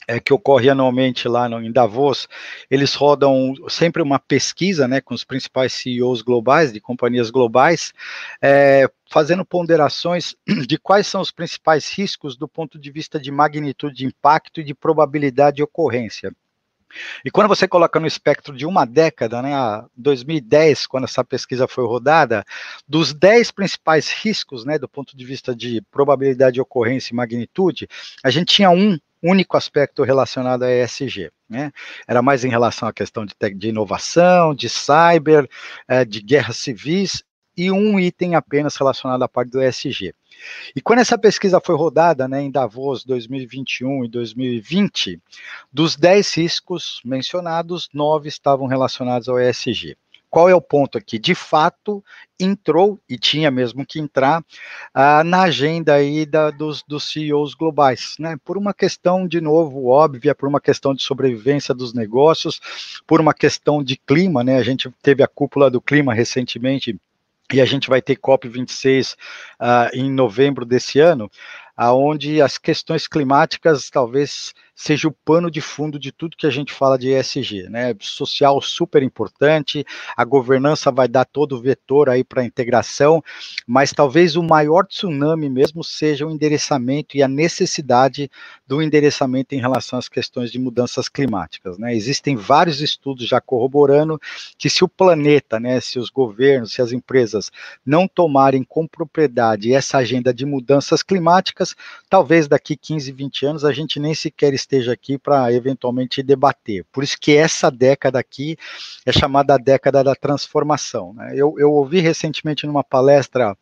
é, 0.08 0.18
que 0.18 0.32
ocorre 0.32 0.70
anualmente 0.70 1.28
lá 1.28 1.48
no, 1.50 1.62
em 1.62 1.70
Davos, 1.70 2.26
eles 2.70 2.94
rodam 2.94 3.52
sempre 3.68 4.00
uma 4.00 4.18
pesquisa 4.18 4.88
né, 4.88 5.02
com 5.02 5.12
os 5.12 5.22
principais 5.22 5.74
CEOs 5.74 6.22
globais, 6.22 6.72
de 6.72 6.80
companhias 6.80 7.28
globais, 7.30 7.92
é, 8.40 8.88
fazendo 9.10 9.44
ponderações 9.44 10.34
de 10.66 10.78
quais 10.78 11.06
são 11.06 11.20
os 11.20 11.30
principais 11.30 11.92
riscos 11.92 12.38
do 12.38 12.48
ponto 12.48 12.78
de 12.78 12.90
vista 12.90 13.20
de 13.20 13.30
magnitude 13.30 13.96
de 13.96 14.06
impacto 14.06 14.62
e 14.62 14.64
de 14.64 14.74
probabilidade 14.74 15.56
de 15.56 15.62
ocorrência. 15.62 16.32
E 17.24 17.30
quando 17.30 17.48
você 17.48 17.68
coloca 17.68 18.00
no 18.00 18.06
espectro 18.06 18.56
de 18.56 18.66
uma 18.66 18.84
década, 18.84 19.42
né, 19.42 19.54
a 19.54 19.84
2010, 19.96 20.86
quando 20.86 21.04
essa 21.04 21.24
pesquisa 21.24 21.68
foi 21.68 21.84
rodada, 21.84 22.44
dos 22.86 23.12
10 23.12 23.50
principais 23.50 24.10
riscos, 24.10 24.64
né, 24.64 24.78
do 24.78 24.88
ponto 24.88 25.16
de 25.16 25.24
vista 25.24 25.54
de 25.54 25.82
probabilidade 25.90 26.54
de 26.54 26.60
ocorrência 26.60 27.12
e 27.12 27.16
magnitude, 27.16 27.88
a 28.22 28.30
gente 28.30 28.54
tinha 28.54 28.70
um 28.70 28.98
único 29.22 29.56
aspecto 29.56 30.02
relacionado 30.02 30.62
a 30.62 30.70
ESG. 30.70 31.30
Né? 31.48 31.72
Era 32.06 32.22
mais 32.22 32.44
em 32.44 32.48
relação 32.48 32.88
à 32.88 32.92
questão 32.92 33.26
de, 33.26 33.34
de 33.54 33.68
inovação, 33.68 34.54
de 34.54 34.68
cyber, 34.68 35.48
é, 35.86 36.04
de 36.04 36.20
guerras 36.20 36.56
civis, 36.56 37.22
e 37.56 37.72
um 37.72 37.98
item 37.98 38.36
apenas 38.36 38.76
relacionado 38.76 39.22
à 39.22 39.28
parte 39.28 39.50
do 39.50 39.60
ESG. 39.60 40.14
E 40.74 40.80
quando 40.80 41.00
essa 41.00 41.18
pesquisa 41.18 41.60
foi 41.64 41.76
rodada 41.76 42.28
né, 42.28 42.42
em 42.42 42.50
Davos 42.50 43.04
2021 43.04 44.04
e 44.04 44.08
2020, 44.08 45.20
dos 45.72 45.96
10 45.96 46.34
riscos 46.34 47.00
mencionados, 47.04 47.88
nove 47.92 48.28
estavam 48.28 48.66
relacionados 48.66 49.28
ao 49.28 49.38
ESG. 49.40 49.96
Qual 50.30 50.48
é 50.48 50.54
o 50.54 50.60
ponto 50.60 50.98
aqui? 50.98 51.18
De 51.18 51.34
fato, 51.34 52.04
entrou, 52.38 53.00
e 53.08 53.18
tinha 53.18 53.50
mesmo 53.50 53.84
que 53.86 53.98
entrar, 53.98 54.40
uh, 54.40 55.24
na 55.24 55.42
agenda 55.42 55.94
aí 55.94 56.26
da, 56.26 56.50
dos, 56.50 56.82
dos 56.86 57.10
CEOs 57.10 57.54
globais, 57.54 58.14
né? 58.18 58.36
Por 58.44 58.58
uma 58.58 58.74
questão, 58.74 59.26
de 59.26 59.40
novo, 59.40 59.86
óbvia, 59.86 60.34
por 60.34 60.46
uma 60.46 60.60
questão 60.60 60.92
de 60.92 61.02
sobrevivência 61.02 61.74
dos 61.74 61.94
negócios, 61.94 62.60
por 63.06 63.20
uma 63.20 63.32
questão 63.32 63.82
de 63.82 63.96
clima, 63.96 64.44
né? 64.44 64.56
A 64.56 64.62
gente 64.62 64.92
teve 65.02 65.22
a 65.22 65.28
cúpula 65.28 65.70
do 65.70 65.80
clima 65.80 66.12
recentemente, 66.12 66.98
e 67.52 67.60
a 67.60 67.64
gente 67.64 67.88
vai 67.88 68.02
ter 68.02 68.16
COP26 68.16 69.14
uh, 69.14 69.96
em 69.96 70.10
novembro 70.10 70.64
desse 70.64 71.00
ano, 71.00 71.30
aonde 71.76 72.42
as 72.42 72.58
questões 72.58 73.06
climáticas 73.06 73.88
talvez 73.90 74.52
seja 74.78 75.08
o 75.08 75.12
pano 75.12 75.50
de 75.50 75.60
fundo 75.60 75.98
de 75.98 76.12
tudo 76.12 76.36
que 76.36 76.46
a 76.46 76.50
gente 76.50 76.72
fala 76.72 76.96
de 76.96 77.08
ESG, 77.08 77.68
né? 77.68 77.96
Social 78.00 78.60
super 78.62 79.02
importante, 79.02 79.84
a 80.16 80.24
governança 80.24 80.92
vai 80.92 81.08
dar 81.08 81.24
todo 81.24 81.56
o 81.56 81.60
vetor 81.60 82.08
aí 82.08 82.22
para 82.22 82.42
a 82.42 82.44
integração, 82.44 83.20
mas 83.66 83.92
talvez 83.92 84.36
o 84.36 84.42
maior 84.42 84.86
tsunami 84.86 85.50
mesmo 85.50 85.82
seja 85.82 86.24
o 86.24 86.30
endereçamento 86.30 87.16
e 87.16 87.24
a 87.24 87.28
necessidade 87.28 88.30
do 88.68 88.80
endereçamento 88.80 89.52
em 89.52 89.58
relação 89.58 89.98
às 89.98 90.08
questões 90.08 90.52
de 90.52 90.60
mudanças 90.60 91.08
climáticas, 91.08 91.76
né? 91.76 91.92
Existem 91.92 92.36
vários 92.36 92.80
estudos 92.80 93.26
já 93.26 93.40
corroborando 93.40 94.20
que 94.56 94.70
se 94.70 94.84
o 94.84 94.88
planeta, 94.88 95.58
né, 95.58 95.80
se 95.80 95.98
os 95.98 96.08
governos, 96.08 96.72
se 96.72 96.80
as 96.80 96.92
empresas 96.92 97.50
não 97.84 98.06
tomarem 98.06 98.62
com 98.62 98.86
propriedade 98.86 99.74
essa 99.74 99.98
agenda 99.98 100.32
de 100.32 100.46
mudanças 100.46 101.02
climáticas, 101.02 101.74
talvez 102.08 102.46
daqui 102.46 102.76
15, 102.76 103.10
20 103.10 103.44
anos 103.44 103.64
a 103.64 103.72
gente 103.72 103.98
nem 103.98 104.14
sequer 104.14 104.54
aqui 104.92 105.16
para 105.18 105.52
eventualmente 105.52 106.22
debater. 106.22 106.84
Por 106.92 107.02
isso 107.02 107.16
que 107.18 107.36
essa 107.36 107.70
década 107.70 108.18
aqui 108.18 108.56
é 109.06 109.12
chamada 109.12 109.54
a 109.54 109.58
década 109.58 110.04
da 110.04 110.14
transformação. 110.14 111.14
Né? 111.14 111.32
Eu, 111.34 111.54
eu 111.58 111.72
ouvi 111.72 112.00
recentemente 112.00 112.66
numa 112.66 112.84
palestra 112.84 113.56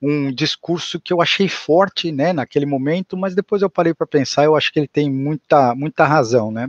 um 0.00 0.30
discurso 0.32 1.00
que 1.00 1.12
eu 1.12 1.20
achei 1.22 1.48
forte, 1.48 2.12
né, 2.12 2.32
naquele 2.32 2.66
momento, 2.66 3.16
mas 3.16 3.34
depois 3.34 3.62
eu 3.62 3.70
parei 3.70 3.94
para 3.94 4.06
pensar, 4.06 4.44
eu 4.44 4.54
acho 4.54 4.72
que 4.72 4.78
ele 4.78 4.88
tem 4.88 5.10
muita, 5.10 5.74
muita 5.74 6.04
razão, 6.04 6.50
né? 6.50 6.68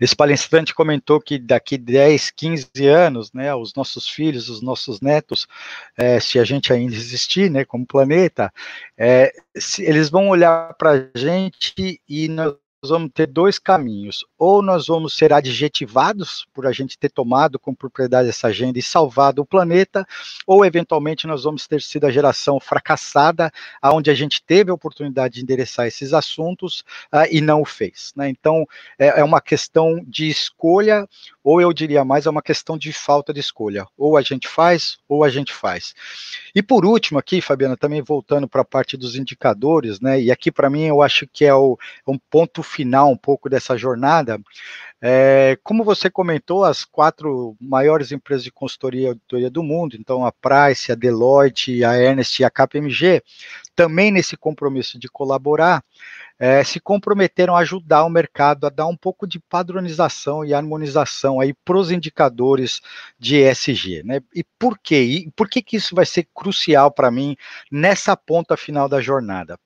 Esse 0.00 0.16
palestrante 0.16 0.74
comentou 0.74 1.20
que 1.20 1.38
daqui 1.38 1.78
10, 1.78 2.30
15 2.32 2.86
anos, 2.86 3.32
né, 3.32 3.54
os 3.54 3.74
nossos 3.74 4.08
filhos, 4.08 4.48
os 4.48 4.60
nossos 4.60 5.00
netos, 5.00 5.46
é, 5.96 6.18
se 6.18 6.38
a 6.38 6.44
gente 6.44 6.72
ainda 6.72 6.94
existir, 6.94 7.50
né, 7.50 7.64
como 7.64 7.86
planeta, 7.86 8.52
é, 8.96 9.32
se, 9.56 9.82
eles 9.84 10.10
vão 10.10 10.28
olhar 10.28 10.74
para 10.74 10.92
a 10.92 11.18
gente 11.18 12.00
e 12.08 12.28
nós 12.28 12.54
vamos 12.88 13.10
ter 13.14 13.26
dois 13.26 13.58
caminhos. 13.58 14.24
Ou 14.38 14.60
nós 14.60 14.86
vamos 14.86 15.14
ser 15.14 15.32
adjetivados 15.32 16.46
por 16.52 16.66
a 16.66 16.72
gente 16.72 16.98
ter 16.98 17.10
tomado 17.10 17.58
com 17.58 17.74
propriedade 17.74 18.28
essa 18.28 18.48
agenda 18.48 18.78
e 18.78 18.82
salvado 18.82 19.42
o 19.42 19.46
planeta, 19.46 20.06
ou 20.46 20.64
eventualmente 20.64 21.26
nós 21.26 21.44
vamos 21.44 21.66
ter 21.66 21.80
sido 21.80 22.06
a 22.06 22.10
geração 22.10 22.58
fracassada, 22.58 23.52
aonde 23.80 24.10
a 24.10 24.14
gente 24.14 24.42
teve 24.42 24.70
a 24.70 24.74
oportunidade 24.74 25.34
de 25.34 25.42
endereçar 25.42 25.86
esses 25.86 26.12
assuntos 26.12 26.80
uh, 27.12 27.26
e 27.30 27.40
não 27.40 27.62
o 27.62 27.64
fez. 27.64 28.12
Né? 28.16 28.28
Então, 28.28 28.66
é, 28.98 29.20
é 29.20 29.24
uma 29.24 29.40
questão 29.40 30.02
de 30.06 30.28
escolha, 30.28 31.08
ou 31.42 31.60
eu 31.60 31.72
diria 31.72 32.04
mais, 32.04 32.26
é 32.26 32.30
uma 32.30 32.42
questão 32.42 32.78
de 32.78 32.92
falta 32.92 33.32
de 33.32 33.40
escolha. 33.40 33.86
Ou 33.96 34.16
a 34.16 34.22
gente 34.22 34.48
faz, 34.48 34.98
ou 35.08 35.24
a 35.24 35.28
gente 35.28 35.52
faz. 35.52 35.94
E 36.54 36.62
por 36.62 36.84
último 36.84 37.18
aqui, 37.18 37.40
Fabiana, 37.40 37.76
também 37.76 38.02
voltando 38.02 38.48
para 38.48 38.62
a 38.62 38.64
parte 38.64 38.96
dos 38.96 39.16
indicadores, 39.16 40.00
né? 40.00 40.20
E 40.20 40.30
aqui 40.30 40.50
para 40.50 40.70
mim 40.70 40.84
eu 40.84 41.02
acho 41.02 41.26
que 41.26 41.44
é 41.44 41.54
o, 41.54 41.78
um 42.06 42.18
ponto 42.18 42.62
final 42.62 43.10
um 43.10 43.16
pouco 43.16 43.48
dessa 43.48 43.76
jornada, 43.76 44.40
é, 45.04 45.58
como 45.64 45.82
você 45.82 46.08
comentou, 46.08 46.62
as 46.62 46.84
quatro 46.84 47.56
maiores 47.60 48.12
empresas 48.12 48.44
de 48.44 48.52
consultoria 48.52 49.00
e 49.02 49.08
auditoria 49.08 49.50
do 49.50 49.60
mundo, 49.60 49.96
então 49.98 50.24
a 50.24 50.30
Price, 50.30 50.92
a 50.92 50.94
Deloitte, 50.94 51.82
a 51.82 51.96
Ernst 51.98 52.38
e 52.38 52.44
a 52.44 52.50
KPMG, 52.50 53.20
também 53.74 54.10
nesse 54.10 54.36
compromisso 54.36 54.98
de 54.98 55.08
colaborar, 55.08 55.84
é, 56.38 56.64
se 56.64 56.80
comprometeram 56.80 57.54
a 57.56 57.60
ajudar 57.60 58.04
o 58.04 58.10
mercado 58.10 58.66
a 58.66 58.70
dar 58.70 58.86
um 58.86 58.96
pouco 58.96 59.26
de 59.26 59.38
padronização 59.38 60.44
e 60.44 60.52
harmonização 60.52 61.40
aí 61.40 61.54
para 61.64 61.78
os 61.78 61.90
indicadores 61.90 62.80
de 63.18 63.36
ESG, 63.36 64.02
né? 64.04 64.20
E 64.34 64.44
por 64.58 64.78
quê? 64.78 65.02
E 65.02 65.30
por 65.32 65.48
que, 65.48 65.62
que 65.62 65.76
isso 65.76 65.94
vai 65.94 66.04
ser 66.06 66.26
crucial 66.34 66.90
para 66.90 67.10
mim 67.10 67.36
nessa 67.70 68.16
ponta 68.16 68.56
final 68.56 68.88
da 68.88 69.00
jornada? 69.00 69.58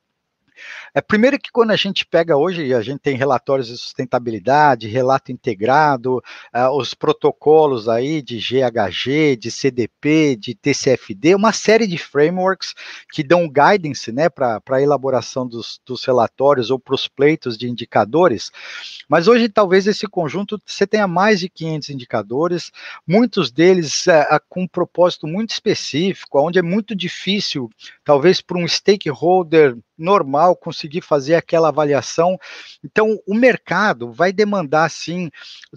É 0.95 1.01
primeiro 1.01 1.39
que 1.39 1.51
quando 1.51 1.71
a 1.71 1.77
gente 1.77 2.07
pega 2.07 2.37
hoje, 2.37 2.73
a 2.73 2.81
gente 2.81 3.01
tem 3.01 3.17
relatórios 3.17 3.69
de 3.69 3.77
sustentabilidade, 3.77 4.89
relato 4.89 5.31
integrado, 5.31 6.23
uh, 6.55 6.77
os 6.77 6.95
protocolos 6.95 7.89
aí 7.89 8.23
de 8.23 8.39
GHG, 8.39 9.37
de 9.37 9.51
CDP, 9.51 10.37
de 10.37 10.55
TCFD, 10.55 11.35
uma 11.35 11.53
série 11.53 11.87
de 11.87 11.99
frameworks 11.99 12.75
que 13.11 13.23
dão 13.23 13.49
guidance, 13.49 14.11
né, 14.13 14.29
para 14.29 14.61
a 14.69 14.83
elaboração 14.83 15.47
dos, 15.47 15.81
dos 15.85 16.05
relatórios 16.05 16.71
ou 16.71 16.79
para 16.79 16.95
os 16.95 17.09
pleitos 17.09 17.57
de 17.57 17.69
indicadores. 17.69 18.51
Mas 19.09 19.29
hoje 19.29 19.49
talvez 19.49 19.87
esse 19.87 20.07
conjunto 20.07 20.61
você 20.65 20.87
tenha 20.87 21.07
mais 21.07 21.41
de 21.41 21.49
500 21.49 21.91
indicadores, 21.91 22.71
muitos 23.07 23.51
deles 23.51 24.07
uh, 24.07 24.41
com 24.49 24.63
um 24.63 24.69
propósito 24.69 25.27
muito 25.27 25.51
específico, 25.51 26.41
onde 26.41 26.59
é 26.59 26.63
muito 26.63 26.95
difícil, 26.95 27.71
talvez 28.05 28.41
para 28.41 28.59
um 28.59 28.67
stakeholder 28.67 29.77
normal 29.99 30.57
conseguir 30.57 31.01
fazer 31.01 31.35
aquela 31.35 31.69
avaliação. 31.69 32.39
Então, 32.85 33.19
o 33.27 33.35
mercado 33.35 34.13
vai 34.13 34.33
demandar, 34.33 34.91
sim, 34.91 35.31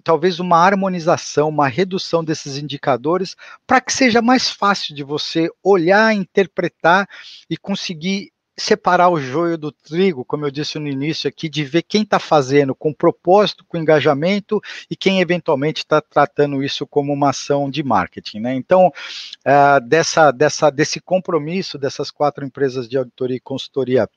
talvez 0.03 0.39
uma 0.39 0.57
harmonização, 0.57 1.49
uma 1.49 1.67
redução 1.67 2.23
desses 2.23 2.57
indicadores, 2.57 3.35
para 3.65 3.81
que 3.81 3.93
seja 3.93 4.21
mais 4.21 4.49
fácil 4.49 4.95
de 4.95 5.03
você 5.03 5.49
olhar, 5.63 6.13
interpretar 6.13 7.07
e 7.49 7.57
conseguir 7.57 8.31
separar 8.59 9.09
o 9.09 9.19
joio 9.19 9.57
do 9.57 9.71
trigo, 9.71 10.25
como 10.25 10.45
eu 10.45 10.51
disse 10.51 10.77
no 10.77 10.87
início 10.87 11.27
aqui, 11.27 11.49
de 11.49 11.63
ver 11.63 11.83
quem 11.83 12.03
está 12.03 12.19
fazendo 12.19 12.75
com 12.75 12.93
propósito, 12.93 13.65
com 13.67 13.77
engajamento 13.77 14.61
e 14.89 14.95
quem 14.95 15.21
eventualmente 15.21 15.79
está 15.79 16.01
tratando 16.01 16.61
isso 16.63 16.85
como 16.85 17.13
uma 17.13 17.29
ação 17.29 17.69
de 17.69 17.81
marketing. 17.81 18.39
Né? 18.39 18.55
Então, 18.55 18.87
uh, 18.87 19.87
dessa, 19.87 20.31
dessa, 20.31 20.69
desse 20.69 20.99
compromisso 20.99 21.77
dessas 21.77 22.11
quatro 22.11 22.45
empresas 22.45 22.87
de 22.87 22.97
auditoria 22.97 23.37
e 23.37 23.41
consultoria 23.41 24.09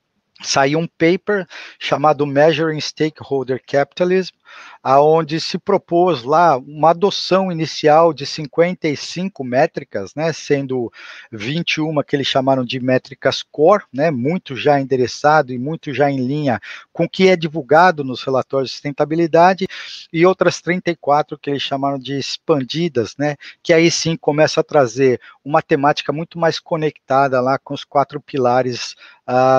saiu 0.43 0.79
um 0.79 0.87
paper 0.87 1.47
chamado 1.79 2.27
Measuring 2.27 2.81
Stakeholder 2.81 3.63
Capitalism, 3.67 4.35
aonde 4.83 5.41
se 5.41 5.59
propôs 5.59 6.25
lá 6.25 6.57
uma 6.59 6.91
adoção 6.91 7.51
inicial 7.51 8.13
de 8.13 8.27
55 8.27 9.45
métricas, 9.45 10.15
né, 10.15 10.33
sendo 10.33 10.93
21 11.31 12.03
que 12.03 12.17
eles 12.17 12.27
chamaram 12.27 12.65
de 12.65 12.81
métricas 12.81 13.43
core, 13.43 13.85
né, 13.93 14.11
muito 14.11 14.57
já 14.57 14.81
endereçado 14.81 15.53
e 15.53 15.59
muito 15.59 15.95
já 15.95 16.11
em 16.11 16.27
linha 16.27 16.61
com 16.93 17.05
o 17.05 17.09
que 17.09 17.29
é 17.29 17.37
divulgado 17.37 18.05
nos 18.05 18.23
relatórios 18.23 18.71
de 18.71 18.75
sustentabilidade, 18.75 19.67
e 20.13 20.27
outras 20.27 20.61
34 20.61 21.39
que 21.39 21.51
eles 21.51 21.63
chamaram 21.63 21.99
de 21.99 22.19
expandidas, 22.19 23.15
né, 23.17 23.37
que 23.63 23.73
aí 23.73 23.91
sim 23.91 24.17
começa 24.17 24.61
a 24.61 24.65
trazer 24.65 25.21
uma 25.45 25.63
temática 25.63 26.13
muito 26.13 26.39
mais 26.39 26.59
conectada 26.59 27.41
lá 27.41 27.59
com 27.59 27.73
os 27.73 27.85
quatro 27.85 28.21
pilares 28.21 28.95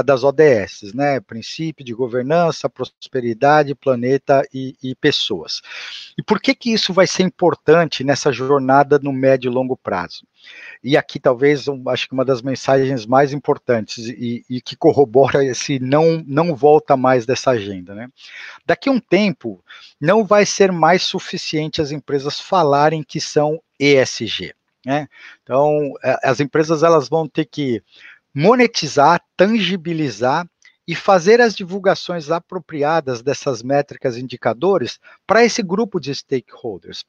das 0.05 0.23
ODS, 0.23 0.93
né, 0.93 1.19
princípio 1.19 1.83
de 1.83 1.93
governança, 1.93 2.69
prosperidade, 2.69 3.75
planeta 3.75 4.47
e, 4.53 4.75
e 4.83 4.95
pessoas. 4.95 5.61
E 6.17 6.21
por 6.21 6.39
que 6.39 6.53
que 6.53 6.71
isso 6.71 6.93
vai 6.93 7.07
ser 7.07 7.23
importante 7.23 8.03
nessa 8.03 8.31
jornada 8.31 8.99
no 8.99 9.11
médio 9.11 9.49
e 9.49 9.53
longo 9.53 9.75
prazo? 9.75 10.25
E 10.83 10.97
aqui 10.97 11.19
talvez 11.19 11.67
um, 11.67 11.89
acho 11.89 12.07
que 12.07 12.13
uma 12.13 12.25
das 12.25 12.41
mensagens 12.41 13.05
mais 13.05 13.31
importantes 13.33 13.97
e, 13.97 14.43
e, 14.49 14.61
que 14.61 14.75
corrobora 14.75 15.43
esse 15.43 15.79
não 15.79 16.23
não 16.27 16.55
volta 16.55 16.97
mais 16.97 17.25
dessa 17.25 17.51
agenda, 17.51 17.95
né? 17.95 18.09
Daqui 18.65 18.89
a 18.89 18.91
um 18.91 18.99
tempo 18.99 19.63
não 19.99 20.25
vai 20.25 20.45
ser 20.45 20.71
mais 20.71 21.03
suficiente 21.03 21.81
as 21.81 21.91
empresas 21.91 22.39
falarem 22.39 23.01
que 23.01 23.21
são 23.21 23.61
ESG, 23.79 24.53
né? 24.85 25.07
Então 25.41 25.93
as 26.21 26.41
empresas 26.41 26.83
elas 26.83 27.07
vão 27.07 27.27
ter 27.27 27.45
que 27.45 27.81
monetizar, 28.33 29.21
tangibilizar 29.37 30.47
e 30.87 30.95
fazer 30.95 31.39
as 31.39 31.55
divulgações 31.55 32.29
apropriadas 32.29 33.21
dessas 33.21 33.61
métricas 33.61 34.17
indicadores 34.17 34.99
para 35.25 35.43
esse 35.43 35.61
grupo 35.61 35.99
de 35.99 36.13
stakeholders. 36.13 37.05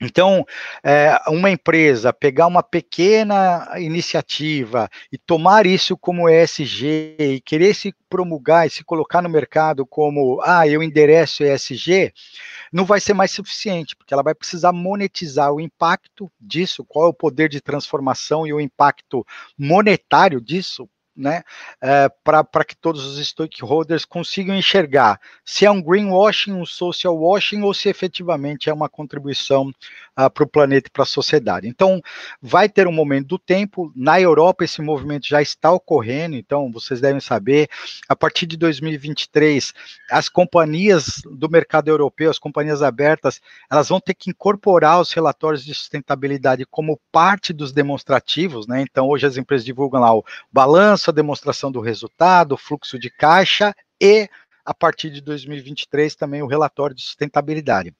Então, 0.00 0.44
é, 0.84 1.18
uma 1.26 1.50
empresa 1.50 2.12
pegar 2.12 2.46
uma 2.46 2.62
pequena 2.62 3.68
iniciativa 3.78 4.88
e 5.10 5.18
tomar 5.18 5.66
isso 5.66 5.96
como 5.96 6.28
ESG 6.28 7.16
e 7.18 7.40
querer 7.40 7.74
se 7.74 7.92
promulgar 8.08 8.66
e 8.66 8.70
se 8.70 8.84
colocar 8.84 9.20
no 9.20 9.28
mercado 9.28 9.84
como, 9.84 10.40
ah, 10.44 10.68
eu 10.68 10.82
endereço 10.84 11.42
ESG, 11.42 12.12
não 12.72 12.84
vai 12.84 13.00
ser 13.00 13.12
mais 13.12 13.32
suficiente, 13.32 13.96
porque 13.96 14.14
ela 14.14 14.22
vai 14.22 14.34
precisar 14.34 14.72
monetizar 14.72 15.52
o 15.52 15.60
impacto 15.60 16.30
disso, 16.40 16.84
qual 16.84 17.06
é 17.06 17.08
o 17.08 17.14
poder 17.14 17.48
de 17.48 17.60
transformação 17.60 18.46
e 18.46 18.52
o 18.52 18.60
impacto 18.60 19.26
monetário 19.58 20.40
disso 20.40 20.88
né, 21.18 21.42
é, 21.82 22.08
para 22.22 22.64
que 22.64 22.76
todos 22.76 23.04
os 23.04 23.26
stakeholders 23.26 24.04
consigam 24.04 24.54
enxergar 24.54 25.20
se 25.44 25.66
é 25.66 25.70
um 25.70 25.82
greenwashing, 25.82 26.52
um 26.52 26.64
social 26.64 27.18
washing 27.18 27.62
ou 27.62 27.74
se 27.74 27.88
efetivamente 27.88 28.70
é 28.70 28.72
uma 28.72 28.88
contribuição 28.88 29.68
uh, 30.18 30.30
para 30.30 30.44
o 30.44 30.46
planeta 30.46 30.88
e 30.88 30.90
para 30.90 31.02
a 31.02 31.06
sociedade. 31.06 31.66
Então, 31.66 32.00
vai 32.40 32.68
ter 32.68 32.86
um 32.86 32.92
momento 32.92 33.28
do 33.28 33.38
tempo. 33.38 33.92
Na 33.96 34.20
Europa, 34.20 34.64
esse 34.64 34.80
movimento 34.80 35.26
já 35.26 35.42
está 35.42 35.72
ocorrendo, 35.72 36.36
então 36.36 36.70
vocês 36.70 37.00
devem 37.00 37.20
saber, 37.20 37.68
a 38.08 38.14
partir 38.14 38.46
de 38.46 38.56
2023, 38.56 39.72
as 40.10 40.28
companhias 40.28 41.20
do 41.30 41.48
mercado 41.48 41.88
europeu, 41.88 42.30
as 42.30 42.38
companhias 42.38 42.82
abertas, 42.82 43.40
elas 43.70 43.88
vão 43.88 44.00
ter 44.00 44.14
que 44.14 44.30
incorporar 44.30 45.00
os 45.00 45.12
relatórios 45.12 45.64
de 45.64 45.74
sustentabilidade 45.74 46.64
como 46.66 47.00
parte 47.10 47.52
dos 47.52 47.72
demonstrativos, 47.72 48.66
né? 48.66 48.82
Então, 48.82 49.08
hoje 49.08 49.26
as 49.26 49.36
empresas 49.36 49.64
divulgam 49.64 50.00
lá 50.00 50.14
o 50.14 50.24
balanço 50.52 51.07
a 51.10 51.14
demonstração 51.14 51.70
do 51.70 51.80
resultado, 51.80 52.56
fluxo 52.56 52.98
de 52.98 53.10
caixa 53.10 53.74
e, 54.00 54.28
a 54.64 54.74
partir 54.74 55.10
de 55.10 55.20
2023, 55.20 56.14
também 56.14 56.42
o 56.42 56.46
relatório 56.46 56.94
de 56.94 57.02
sustentabilidade 57.02 57.94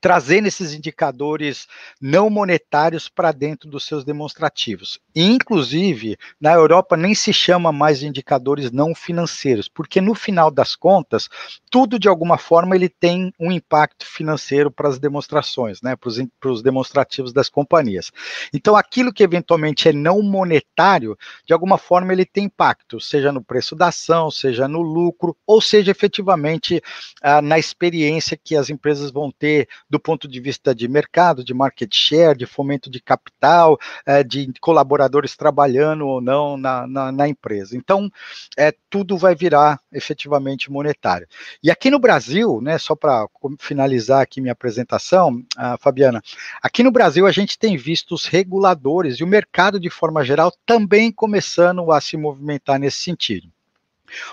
trazendo 0.00 0.46
esses 0.46 0.72
indicadores 0.72 1.66
não 2.00 2.30
monetários 2.30 3.08
para 3.08 3.32
dentro 3.32 3.68
dos 3.68 3.84
seus 3.84 4.04
demonstrativos. 4.04 4.98
Inclusive, 5.14 6.16
na 6.40 6.52
Europa 6.52 6.96
nem 6.96 7.14
se 7.14 7.32
chama 7.32 7.72
mais 7.72 8.02
indicadores 8.02 8.70
não 8.70 8.94
financeiros, 8.94 9.68
porque 9.68 10.00
no 10.00 10.14
final 10.14 10.50
das 10.50 10.76
contas, 10.76 11.28
tudo 11.70 11.98
de 11.98 12.08
alguma 12.08 12.38
forma 12.38 12.74
ele 12.74 12.88
tem 12.88 13.32
um 13.38 13.50
impacto 13.50 14.06
financeiro 14.06 14.70
para 14.70 14.88
as 14.88 14.98
demonstrações, 14.98 15.80
né, 15.82 15.96
para 15.96 16.50
os 16.50 16.62
demonstrativos 16.62 17.32
das 17.32 17.48
companhias. 17.48 18.10
Então, 18.52 18.76
aquilo 18.76 19.12
que 19.12 19.22
eventualmente 19.22 19.88
é 19.88 19.92
não 19.92 20.22
monetário, 20.22 21.16
de 21.46 21.52
alguma 21.52 21.78
forma 21.78 22.12
ele 22.12 22.24
tem 22.24 22.44
impacto, 22.44 23.00
seja 23.00 23.32
no 23.32 23.42
preço 23.42 23.74
da 23.76 23.88
ação, 23.88 24.30
seja 24.30 24.66
no 24.66 24.80
lucro, 24.80 25.36
ou 25.46 25.60
seja 25.60 25.90
efetivamente 25.90 26.82
ah, 27.22 27.40
na 27.40 27.58
experiência 27.58 28.36
que 28.36 28.56
as 28.56 28.70
empresas 28.70 29.10
vão 29.10 29.30
ter 29.30 29.59
do 29.88 29.98
ponto 29.98 30.28
de 30.28 30.40
vista 30.40 30.74
de 30.74 30.88
mercado, 30.88 31.44
de 31.44 31.54
market 31.54 31.94
share, 31.94 32.36
de 32.36 32.46
fomento 32.46 32.90
de 32.90 33.00
capital, 33.00 33.78
é, 34.06 34.22
de 34.22 34.52
colaboradores 34.60 35.36
trabalhando 35.36 36.06
ou 36.06 36.20
não 36.20 36.56
na, 36.56 36.86
na, 36.86 37.12
na, 37.12 37.28
empresa. 37.28 37.76
Então, 37.76 38.10
é, 38.56 38.72
tudo 38.88 39.16
vai 39.16 39.34
virar 39.34 39.80
efetivamente 39.92 40.70
monetário. 40.70 41.26
E 41.62 41.70
aqui 41.70 41.90
no 41.90 41.98
Brasil, 41.98 42.60
né, 42.60 42.78
só 42.78 42.94
para 42.94 43.26
finalizar 43.58 44.22
aqui 44.22 44.40
minha 44.40 44.52
apresentação, 44.52 45.42
Fabiana, 45.80 46.22
aqui 46.62 46.82
no 46.82 46.90
Brasil 46.90 47.26
a 47.26 47.32
gente 47.32 47.58
tem 47.58 47.76
visto 47.76 48.14
os 48.14 48.26
reguladores 48.26 49.16
e 49.16 49.24
o 49.24 49.26
mercado 49.26 49.78
de 49.78 49.90
forma 49.90 50.24
geral 50.24 50.52
também 50.66 51.12
começando 51.12 51.90
a 51.92 52.00
se 52.00 52.16
movimentar 52.16 52.78
nesse 52.78 52.98
sentido. 52.98 53.48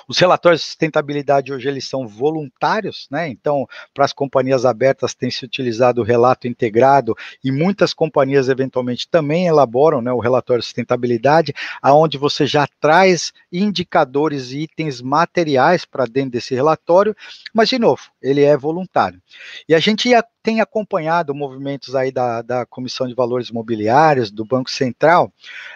Os 0.07 0.17
relatórios 0.17 0.61
de 0.61 0.67
sustentabilidade 0.67 1.53
hoje 1.53 1.67
eles 1.67 1.87
são 1.87 2.07
voluntários, 2.07 3.07
né? 3.11 3.27
Então, 3.27 3.67
para 3.93 4.05
as 4.05 4.13
companhias 4.13 4.65
abertas 4.65 5.13
tem 5.13 5.29
se 5.29 5.45
utilizado 5.45 6.01
o 6.01 6.03
relato 6.03 6.47
integrado 6.47 7.15
e 7.43 7.51
muitas 7.51 7.93
companhias 7.93 8.49
eventualmente 8.49 9.07
também 9.09 9.47
elaboram, 9.47 10.01
né, 10.01 10.11
o 10.11 10.19
relatório 10.19 10.61
de 10.61 10.65
sustentabilidade, 10.65 11.53
aonde 11.81 12.17
você 12.17 12.45
já 12.45 12.67
traz 12.79 13.31
indicadores 13.51 14.51
e 14.51 14.59
itens 14.59 15.01
materiais 15.01 15.85
para 15.85 16.05
dentro 16.05 16.31
desse 16.31 16.53
relatório, 16.53 17.15
mas 17.53 17.69
de 17.69 17.79
novo, 17.79 18.01
ele 18.21 18.43
é 18.43 18.57
voluntário. 18.57 19.21
E 19.67 19.75
a 19.75 19.79
gente 19.79 20.09
ia 20.09 20.23
tem 20.47 20.61
acompanhado 20.61 21.35
movimentos 21.35 21.93
aí 21.93 22.09
da, 22.09 22.41
da 22.41 22.65
Comissão 22.65 23.05
de 23.05 23.13
Valores 23.13 23.49
Imobiliários, 23.49 24.31
do 24.31 24.45
Banco 24.45 24.71
Central, 24.71 25.29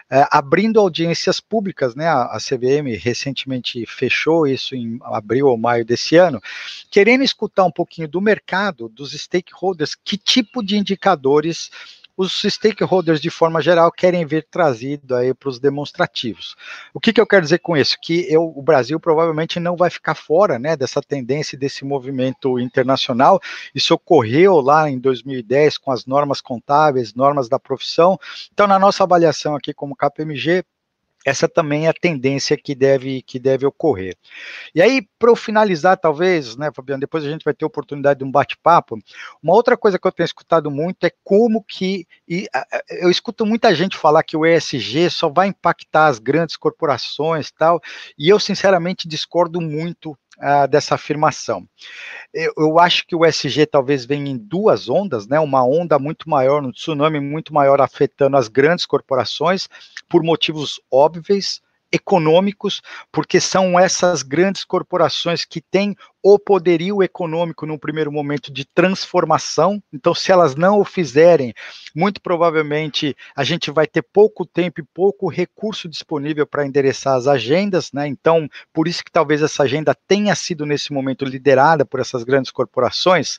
é, 0.09 0.25
abrindo 0.31 0.79
audiências 0.79 1.41
públicas, 1.41 1.93
né? 1.93 2.07
A, 2.07 2.21
a, 2.27 2.37
CVM 2.37 2.97
recentemente 2.97 3.85
fechou 3.85 4.47
isso 4.47 4.73
em 4.73 4.97
abril 5.03 5.47
ou 5.47 5.57
maio 5.57 5.83
desse 5.83 6.15
ano, 6.15 6.39
querendo 6.89 7.21
escutar 7.21 7.65
um 7.65 7.71
pouquinho 7.71 8.07
do 8.07 8.21
mercado, 8.21 8.87
dos 8.87 9.11
stakeholders, 9.11 9.93
que 9.93 10.17
tipo 10.17 10.63
de 10.63 10.77
indicadores 10.77 11.69
os 12.15 12.41
stakeholders, 12.41 13.21
de 13.21 13.29
forma 13.29 13.61
geral, 13.61 13.91
querem 13.91 14.25
ver 14.25 14.47
trazido 14.49 15.15
aí 15.15 15.33
para 15.33 15.49
os 15.49 15.59
demonstrativos. 15.59 16.55
O 16.93 16.99
que, 16.99 17.13
que 17.13 17.21
eu 17.21 17.27
quero 17.27 17.43
dizer 17.43 17.59
com 17.59 17.75
isso? 17.75 17.97
Que 18.01 18.25
eu, 18.31 18.43
o 18.43 18.61
Brasil 18.61 18.99
provavelmente 18.99 19.59
não 19.59 19.75
vai 19.75 19.89
ficar 19.89 20.15
fora 20.15 20.59
né, 20.59 20.75
dessa 20.75 21.01
tendência, 21.01 21.57
desse 21.57 21.83
movimento 21.85 22.59
internacional. 22.59 23.39
Isso 23.73 23.93
ocorreu 23.93 24.59
lá 24.61 24.89
em 24.89 24.99
2010 24.99 25.77
com 25.77 25.91
as 25.91 26.05
normas 26.05 26.41
contábeis, 26.41 27.13
normas 27.13 27.49
da 27.49 27.59
profissão. 27.59 28.19
Então, 28.53 28.67
na 28.67 28.77
nossa 28.77 29.03
avaliação 29.03 29.55
aqui 29.55 29.73
como 29.73 29.95
KPMG, 29.95 30.63
essa 31.25 31.47
também 31.47 31.85
é 31.85 31.89
a 31.89 31.93
tendência 31.93 32.57
que 32.57 32.73
deve, 32.73 33.21
que 33.21 33.39
deve 33.39 33.65
ocorrer. 33.65 34.15
E 34.73 34.81
aí, 34.81 35.07
para 35.19 35.35
finalizar, 35.35 35.97
talvez, 35.97 36.55
né, 36.55 36.71
Fabiano, 36.75 36.99
depois 36.99 37.23
a 37.23 37.29
gente 37.29 37.43
vai 37.43 37.53
ter 37.53 37.65
oportunidade 37.65 38.19
de 38.19 38.25
um 38.25 38.31
bate-papo. 38.31 38.97
Uma 39.41 39.53
outra 39.53 39.77
coisa 39.77 39.99
que 39.99 40.07
eu 40.07 40.11
tenho 40.11 40.25
escutado 40.25 40.71
muito 40.71 41.05
é 41.05 41.11
como 41.23 41.63
que. 41.63 42.07
E, 42.27 42.47
eu 42.89 43.09
escuto 43.09 43.45
muita 43.45 43.73
gente 43.75 43.97
falar 43.97 44.23
que 44.23 44.35
o 44.35 44.45
ESG 44.45 45.09
só 45.09 45.29
vai 45.29 45.47
impactar 45.47 46.07
as 46.07 46.19
grandes 46.19 46.57
corporações 46.57 47.51
tal, 47.51 47.79
e 48.17 48.29
eu, 48.29 48.39
sinceramente, 48.39 49.07
discordo 49.07 49.61
muito 49.61 50.17
uh, 50.41 50.67
dessa 50.67 50.95
afirmação. 50.95 51.67
Eu, 52.33 52.53
eu, 52.57 52.79
acho 52.79 53.05
que 53.05 53.15
o 53.15 53.25
SG 53.25 53.65
talvez 53.65 54.05
venha 54.05 54.31
em 54.31 54.37
duas 54.37 54.89
ondas, 54.89 55.27
né? 55.27 55.39
Uma 55.39 55.63
onda 55.63 55.99
muito 55.99 56.29
maior, 56.29 56.63
um 56.63 56.71
tsunami 56.71 57.19
muito 57.19 57.53
maior 57.53 57.79
afetando 57.79 58.37
as 58.37 58.47
grandes 58.47 58.85
corporações 58.85 59.67
por 60.09 60.23
motivos 60.23 60.81
óbvios, 60.91 61.61
econômicos, 61.91 62.81
porque 63.11 63.39
são 63.39 63.77
essas 63.77 64.23
grandes 64.23 64.63
corporações 64.63 65.43
que 65.43 65.59
têm 65.59 65.95
o 66.23 66.37
poderio 66.37 67.01
econômico 67.01 67.65
num 67.65 67.77
primeiro 67.77 68.11
momento 68.11 68.51
de 68.51 68.63
transformação. 68.63 69.81
Então, 69.91 70.13
se 70.13 70.31
elas 70.31 70.55
não 70.55 70.79
o 70.79 70.85
fizerem, 70.85 71.53
muito 71.95 72.21
provavelmente 72.21 73.15
a 73.35 73.43
gente 73.43 73.71
vai 73.71 73.87
ter 73.87 74.03
pouco 74.03 74.45
tempo 74.45 74.79
e 74.79 74.83
pouco 74.83 75.27
recurso 75.27 75.89
disponível 75.89 76.45
para 76.45 76.65
endereçar 76.65 77.15
as 77.15 77.27
agendas, 77.27 77.91
né? 77.91 78.07
Então, 78.07 78.47
por 78.71 78.87
isso 78.87 79.03
que 79.03 79.11
talvez 79.11 79.41
essa 79.41 79.63
agenda 79.63 79.95
tenha 80.07 80.35
sido 80.35 80.65
nesse 80.65 80.93
momento 80.93 81.25
liderada 81.25 81.85
por 81.85 81.99
essas 81.99 82.23
grandes 82.23 82.51
corporações, 82.51 83.37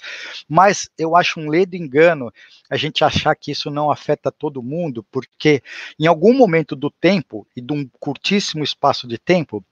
mas 0.49 0.91
eu 0.99 1.15
acho 1.15 1.39
um 1.39 1.49
ledo 1.49 1.77
engano 1.77 2.33
a 2.69 2.77
gente 2.77 3.05
achar 3.05 3.35
que 3.37 3.53
isso 3.53 3.71
não 3.71 3.91
afeta 3.91 4.33
todo 4.33 4.63
mundo, 4.63 5.05
porque 5.11 5.63
em 5.99 6.07
algum 6.07 6.35
momento 6.35 6.75
do 6.75 6.91
tempo 6.91 7.47
e 7.55 7.61
de 7.61 7.73
um 7.73 7.89
curtíssimo 8.01 8.65
espaço 8.65 9.07
de 9.07 9.19
tempo, 9.19 9.65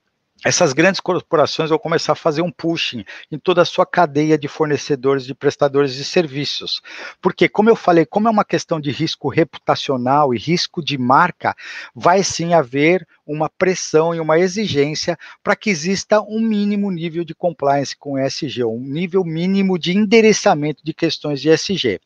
essas 0.44 0.72
grandes 0.72 1.00
corporações 1.00 1.68
vão 1.68 1.78
começar 1.78 2.12
a 2.12 2.16
fazer 2.16 2.40
um 2.40 2.50
pushing 2.50 3.04
em 3.30 3.38
toda 3.38 3.60
a 3.60 3.64
sua 3.64 3.84
cadeia 3.84 4.38
de 4.38 4.48
fornecedores 4.48 5.28
e 5.28 5.34
prestadores 5.34 5.94
de 5.94 6.04
serviços. 6.04 6.80
Porque, 7.20 7.48
como 7.48 7.68
eu 7.68 7.76
falei, 7.76 8.06
como 8.06 8.26
é 8.26 8.30
uma 8.30 8.44
questão 8.44 8.80
de 8.80 8.90
risco 8.90 9.28
reputacional 9.28 10.34
e 10.34 10.38
risco 10.38 10.82
de 10.82 10.96
marca, 10.96 11.54
vai 11.94 12.24
sim 12.24 12.54
haver 12.54 13.06
uma 13.26 13.50
pressão 13.50 14.14
e 14.14 14.18
uma 14.18 14.38
exigência 14.38 15.16
para 15.42 15.54
que 15.54 15.70
exista 15.70 16.20
um 16.22 16.40
mínimo 16.40 16.90
nível 16.90 17.22
de 17.22 17.34
compliance 17.34 17.96
com 17.96 18.18
ESG, 18.18 18.64
um 18.64 18.80
nível 18.80 19.22
mínimo 19.24 19.78
de 19.78 19.96
endereçamento 19.96 20.82
de 20.82 20.94
questões 20.94 21.40
de 21.40 21.50
ESG. 21.50 22.00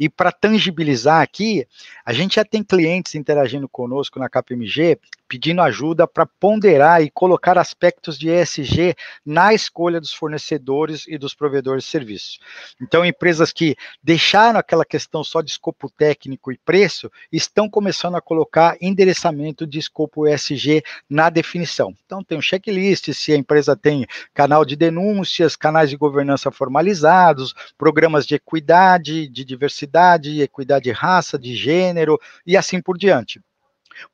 E 0.00 0.08
para 0.08 0.32
tangibilizar 0.32 1.20
aqui, 1.20 1.66
a 2.04 2.12
gente 2.12 2.36
já 2.36 2.44
tem 2.44 2.64
clientes 2.64 3.14
interagindo 3.14 3.68
conosco 3.68 4.18
na 4.18 4.28
KPMG 4.28 4.98
pedindo 5.28 5.62
ajuda 5.62 6.06
para 6.06 6.26
ponderar 6.26 7.02
e 7.02 7.10
colocar 7.10 7.58
aspectos 7.58 8.18
de 8.18 8.28
ESG 8.28 8.94
na 9.24 9.54
escolha 9.54 10.00
dos 10.00 10.12
fornecedores 10.12 11.04
e 11.08 11.18
dos 11.18 11.34
provedores 11.34 11.84
de 11.84 11.90
serviços. 11.90 12.38
Então, 12.80 13.04
empresas 13.04 13.52
que 13.52 13.76
deixaram 14.02 14.58
aquela 14.58 14.84
questão 14.84 15.24
só 15.24 15.40
de 15.40 15.50
escopo 15.50 15.90
técnico 15.90 16.52
e 16.52 16.58
preço 16.58 17.10
estão 17.32 17.68
começando 17.68 18.16
a 18.16 18.20
colocar 18.20 18.76
endereçamento 18.80 19.66
de 19.66 19.78
escopo 19.78 20.26
ESG 20.26 20.82
na 21.08 21.30
definição. 21.30 21.94
Então, 22.04 22.22
tem 22.22 22.38
um 22.38 22.42
checklist, 22.42 23.12
se 23.12 23.32
a 23.32 23.36
empresa 23.36 23.76
tem 23.76 24.06
canal 24.32 24.64
de 24.64 24.76
denúncias, 24.76 25.56
canais 25.56 25.90
de 25.90 25.96
governança 25.96 26.50
formalizados, 26.50 27.54
programas 27.78 28.26
de 28.26 28.34
equidade, 28.34 29.28
de 29.28 29.44
diversidade, 29.44 30.42
equidade 30.42 30.84
de 30.84 30.92
raça, 30.92 31.38
de 31.38 31.54
gênero 31.54 32.18
e 32.46 32.56
assim 32.56 32.80
por 32.80 32.98
diante 32.98 33.40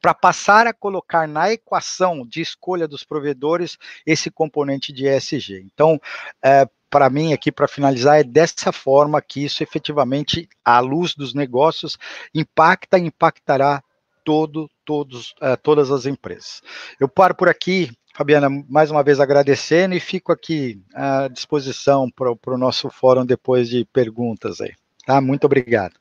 para 0.01 0.15
passar 0.15 0.67
a 0.67 0.73
colocar 0.73 1.27
na 1.27 1.53
equação 1.53 2.27
de 2.27 2.41
escolha 2.41 2.87
dos 2.87 3.05
provedores 3.05 3.79
esse 4.07 4.31
componente 4.31 4.93
de 4.93 5.07
ESG. 5.07 5.65
Então, 5.65 6.01
é, 6.43 6.69
para 6.91 7.09
mim 7.09 7.33
aqui 7.33 7.53
para 7.53 7.69
finalizar 7.69 8.19
é 8.19 8.25
dessa 8.25 8.73
forma 8.73 9.23
que 9.23 9.45
isso 9.45 9.63
efetivamente 9.63 10.49
à 10.65 10.81
luz 10.81 11.15
dos 11.15 11.33
negócios 11.33 11.97
impacta 12.35 12.99
e 12.99 13.03
impactará 13.03 13.83
todo 14.25 14.69
todos 14.85 15.31
uh, 15.41 15.57
todas 15.63 15.91
as 15.91 16.05
empresas. 16.05 16.61
Eu 16.99 17.09
paro 17.09 17.35
por 17.35 17.49
aqui, 17.49 17.91
Fabiana, 18.13 18.49
mais 18.69 18.91
uma 18.91 19.05
vez 19.05 19.21
agradecendo 19.21 19.95
e 19.95 20.01
fico 20.01 20.33
aqui 20.33 20.83
à 20.93 21.29
disposição 21.29 22.11
para 22.11 22.55
o 22.55 22.59
nosso 22.59 22.91
fórum 22.91 23.25
depois 23.25 23.69
de 23.69 23.85
perguntas 23.85 24.61
aí. 24.61 24.75
Tá? 25.07 25.21
Muito 25.21 25.45
obrigado. 25.45 25.95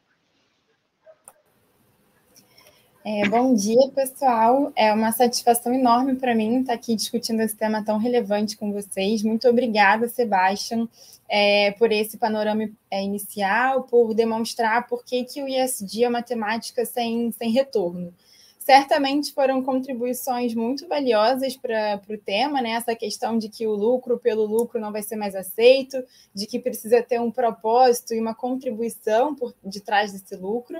É, 3.04 3.28
bom 3.30 3.54
dia, 3.56 3.90
pessoal. 3.96 4.74
É 4.76 4.92
uma 4.94 5.14
satisfação 5.14 5.74
enorme 5.74 6.16
para 6.16 6.36
mim 6.36 6.60
estar 6.60 6.74
aqui 6.74 6.94
discutindo 6.96 7.40
esse 7.40 7.56
tema 7.56 7.84
tão 7.84 7.98
relevante 7.98 8.58
com 8.58 8.74
vocês. 8.74 9.24
Muito 9.24 9.48
obrigada, 9.48 10.10
Sebastian, 10.10 10.86
é, 11.30 11.72
por 11.72 11.94
esse 11.94 12.18
panorama 12.18 12.70
é, 12.92 13.02
inicial, 13.02 13.84
por 13.84 14.14
demonstrar 14.14 14.86
por 14.86 15.06
que, 15.06 15.24
que 15.24 15.42
o 15.42 15.48
ISD 15.48 16.04
é 16.04 16.10
uma 16.10 16.22
temática 16.22 16.84
sem, 16.86 17.32
sem 17.32 17.52
retorno. 17.52 18.14
Certamente 18.60 19.34
foram 19.34 19.64
contribuições 19.64 20.54
muito 20.54 20.86
valiosas 20.86 21.56
para 21.56 22.02
o 22.10 22.18
tema, 22.18 22.62
né? 22.62 22.72
Essa 22.72 22.94
questão 22.94 23.38
de 23.38 23.48
que 23.48 23.66
o 23.66 23.74
lucro 23.74 24.20
pelo 24.20 24.46
lucro 24.46 24.80
não 24.80 24.92
vai 24.92 25.02
ser 25.02 25.16
mais 25.16 25.36
aceito, 25.36 26.04
de 26.36 26.46
que 26.46 26.60
precisa 26.60 27.02
ter 27.02 27.20
um 27.20 27.32
propósito 27.32 28.14
e 28.14 28.20
uma 28.20 28.36
contribuição 28.36 29.34
por 29.34 29.56
detrás 29.64 30.12
desse 30.12 30.36
lucro. 30.36 30.78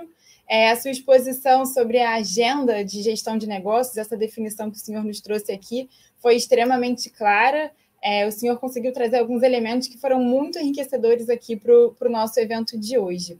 É, 0.52 0.72
a 0.72 0.74
sua 0.74 0.90
exposição 0.90 1.64
sobre 1.64 2.00
a 2.00 2.14
agenda 2.14 2.84
de 2.84 3.02
gestão 3.02 3.38
de 3.38 3.46
negócios, 3.46 3.96
essa 3.96 4.16
definição 4.16 4.68
que 4.68 4.78
o 4.78 4.80
senhor 4.80 5.04
nos 5.04 5.20
trouxe 5.20 5.52
aqui, 5.52 5.88
foi 6.18 6.34
extremamente 6.34 7.08
clara. 7.08 7.70
É, 8.02 8.26
o 8.26 8.32
senhor 8.32 8.58
conseguiu 8.58 8.92
trazer 8.92 9.18
alguns 9.18 9.44
elementos 9.44 9.86
que 9.86 9.96
foram 9.96 10.18
muito 10.18 10.58
enriquecedores 10.58 11.30
aqui 11.30 11.54
para 11.54 11.72
o 11.72 12.10
nosso 12.10 12.40
evento 12.40 12.76
de 12.76 12.98
hoje. 12.98 13.38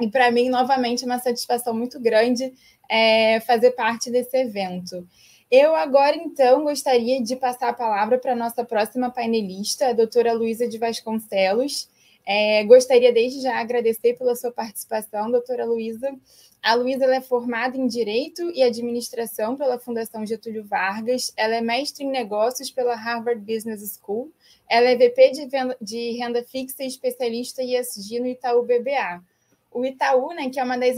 E 0.00 0.08
para 0.08 0.30
mim, 0.30 0.48
novamente, 0.48 1.04
é 1.04 1.06
uma 1.06 1.18
satisfação 1.18 1.74
muito 1.74 2.00
grande 2.00 2.54
é, 2.88 3.40
fazer 3.40 3.72
parte 3.72 4.10
desse 4.10 4.34
evento. 4.38 5.06
Eu 5.50 5.76
agora, 5.76 6.16
então, 6.16 6.64
gostaria 6.64 7.22
de 7.22 7.36
passar 7.36 7.68
a 7.68 7.74
palavra 7.74 8.16
para 8.16 8.32
a 8.32 8.36
nossa 8.36 8.64
próxima 8.64 9.10
painelista, 9.10 9.88
a 9.88 9.92
doutora 9.92 10.32
Luísa 10.32 10.66
de 10.66 10.78
Vasconcelos. 10.78 11.90
É, 12.30 12.62
gostaria 12.64 13.10
desde 13.10 13.40
já 13.40 13.58
agradecer 13.58 14.12
pela 14.12 14.36
sua 14.36 14.52
participação, 14.52 15.30
doutora 15.30 15.64
Luísa. 15.64 16.14
A 16.62 16.74
Luísa 16.74 17.06
é 17.06 17.22
formada 17.22 17.74
em 17.78 17.86
Direito 17.86 18.50
e 18.54 18.62
Administração 18.62 19.56
pela 19.56 19.78
Fundação 19.78 20.26
Getúlio 20.26 20.62
Vargas. 20.62 21.32
Ela 21.38 21.54
é 21.54 21.62
mestre 21.62 22.04
em 22.04 22.10
Negócios 22.10 22.70
pela 22.70 22.94
Harvard 22.94 23.40
Business 23.40 23.98
School. 23.98 24.30
Ela 24.68 24.90
é 24.90 24.96
VP 24.96 25.30
de, 25.30 25.46
venda, 25.46 25.74
de 25.80 26.18
Renda 26.18 26.44
Fixa 26.44 26.84
e 26.84 26.86
especialista 26.86 27.62
em 27.62 27.78
ESG 27.78 28.20
no 28.20 28.26
Itaú 28.26 28.62
BBA. 28.62 29.24
O 29.72 29.82
Itaú, 29.86 30.34
né, 30.34 30.50
que 30.50 30.60
é 30.60 30.64
uma 30.64 30.76
das, 30.76 30.96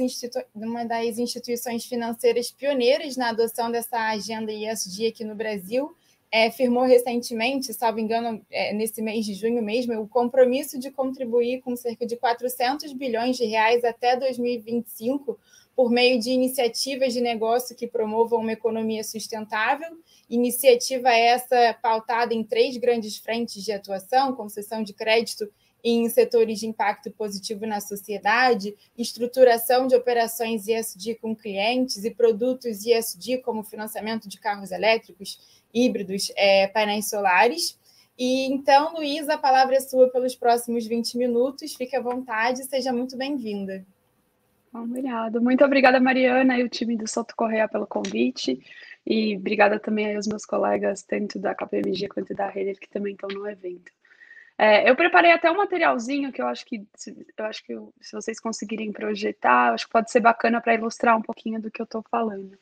uma 0.53 0.85
das 0.85 1.17
instituições 1.17 1.85
financeiras 1.85 2.51
pioneiras 2.51 3.17
na 3.17 3.29
adoção 3.29 3.71
dessa 3.71 4.09
agenda 4.09 4.51
ESG 4.51 5.07
aqui 5.07 5.25
no 5.25 5.37
Brasil, 5.37 5.95
é, 6.33 6.51
firmou 6.51 6.85
recentemente, 6.85 7.75
salvo 7.75 7.99
engano, 7.99 8.45
é, 8.51 8.73
nesse 8.73 9.03
mês 9.03 9.27
de 9.27 9.35
junho 9.35 9.63
mesmo, 9.63 10.01
o 10.01 10.09
compromisso 10.09 10.79
de 10.79 10.91
contribuir 10.91 11.61
com 11.61 11.75
cerca 11.75 12.07
de 12.07 12.17
400 12.17 12.93
bilhões 12.93 13.37
de 13.37 13.45
reais 13.45 13.85
até 13.85 14.17
2025 14.17 15.39
por 15.75 15.91
meio 15.91 16.21
de 16.21 16.31
iniciativas 16.31 17.13
de 17.13 17.21
negócio 17.21 17.75
que 17.75 17.87
promovam 17.87 18.41
uma 18.41 18.53
economia 18.53 19.03
sustentável. 19.03 19.89
Iniciativa 20.29 21.11
essa 21.11 21.75
pautada 21.83 22.33
em 22.33 22.45
três 22.45 22.77
grandes 22.77 23.17
frentes 23.17 23.65
de 23.65 23.73
atuação: 23.73 24.35
concessão 24.35 24.83
de 24.83 24.93
crédito 24.93 25.51
em 25.83 26.09
setores 26.09 26.61
de 26.61 26.67
impacto 26.67 27.11
positivo 27.11 27.67
na 27.67 27.81
sociedade, 27.81 28.77
estruturação 28.97 29.87
de 29.87 29.97
operações 29.97 30.69
ESG 30.69 31.15
com 31.17 31.35
clientes 31.35 32.05
e 32.05 32.11
produtos 32.11 32.85
ESG, 32.85 33.39
como 33.39 33.65
financiamento 33.65 34.29
de 34.29 34.39
carros 34.39 34.71
elétricos, 34.71 35.60
híbridos, 35.73 36.33
é, 36.37 36.67
painéis 36.69 37.09
solares. 37.09 37.79
E 38.19 38.47
então, 38.53 38.95
Luísa, 38.95 39.35
a 39.35 39.39
palavra 39.39 39.77
é 39.77 39.81
sua 39.81 40.11
pelos 40.11 40.35
próximos 40.35 40.87
20 40.87 41.17
minutos. 41.17 41.75
Fique 41.75 41.97
à 41.97 42.01
vontade, 42.01 42.65
seja 42.65 42.93
muito 42.93 43.17
bem-vinda. 43.17 43.85
Obrigada. 44.73 45.41
Muito 45.41 45.65
obrigada, 45.65 45.99
Mariana 45.99 46.59
e 46.59 46.63
o 46.63 46.69
time 46.69 46.97
do 46.97 47.09
Soto 47.09 47.35
Correia 47.35 47.69
pelo 47.69 47.87
convite. 47.87 48.61
E 49.07 49.37
obrigada 49.37 49.81
também 49.81 50.15
aos 50.15 50.27
meus 50.27 50.45
colegas, 50.45 51.03
tanto 51.03 51.39
da 51.39 51.55
KPMG 51.55 52.09
quanto 52.09 52.35
da 52.35 52.49
Renner, 52.49 52.79
que 52.79 52.89
também 52.89 53.15
estão 53.15 53.29
no 53.31 53.49
evento. 53.49 53.91
É, 54.59 54.89
eu 54.89 54.95
preparei 54.95 55.33
até 55.33 55.51
um 55.51 55.57
materialzinho 55.57 56.31
que 56.31 56.43
eu 56.43 56.47
acho 56.47 56.67
que 56.67 56.87
eu 57.39 57.45
acho 57.47 57.65
que 57.65 57.75
se 58.03 58.13
vocês 58.13 58.39
conseguirem 58.39 58.93
projetar, 58.93 59.73
acho 59.73 59.87
que 59.87 59.93
pode 59.93 60.11
ser 60.11 60.21
bacana 60.21 60.61
para 60.61 60.75
ilustrar 60.75 61.17
um 61.17 61.23
pouquinho 61.23 61.59
do 61.61 61.71
que 61.71 61.81
eu 61.81 61.85
estou 61.85 62.05
falando. 62.11 62.59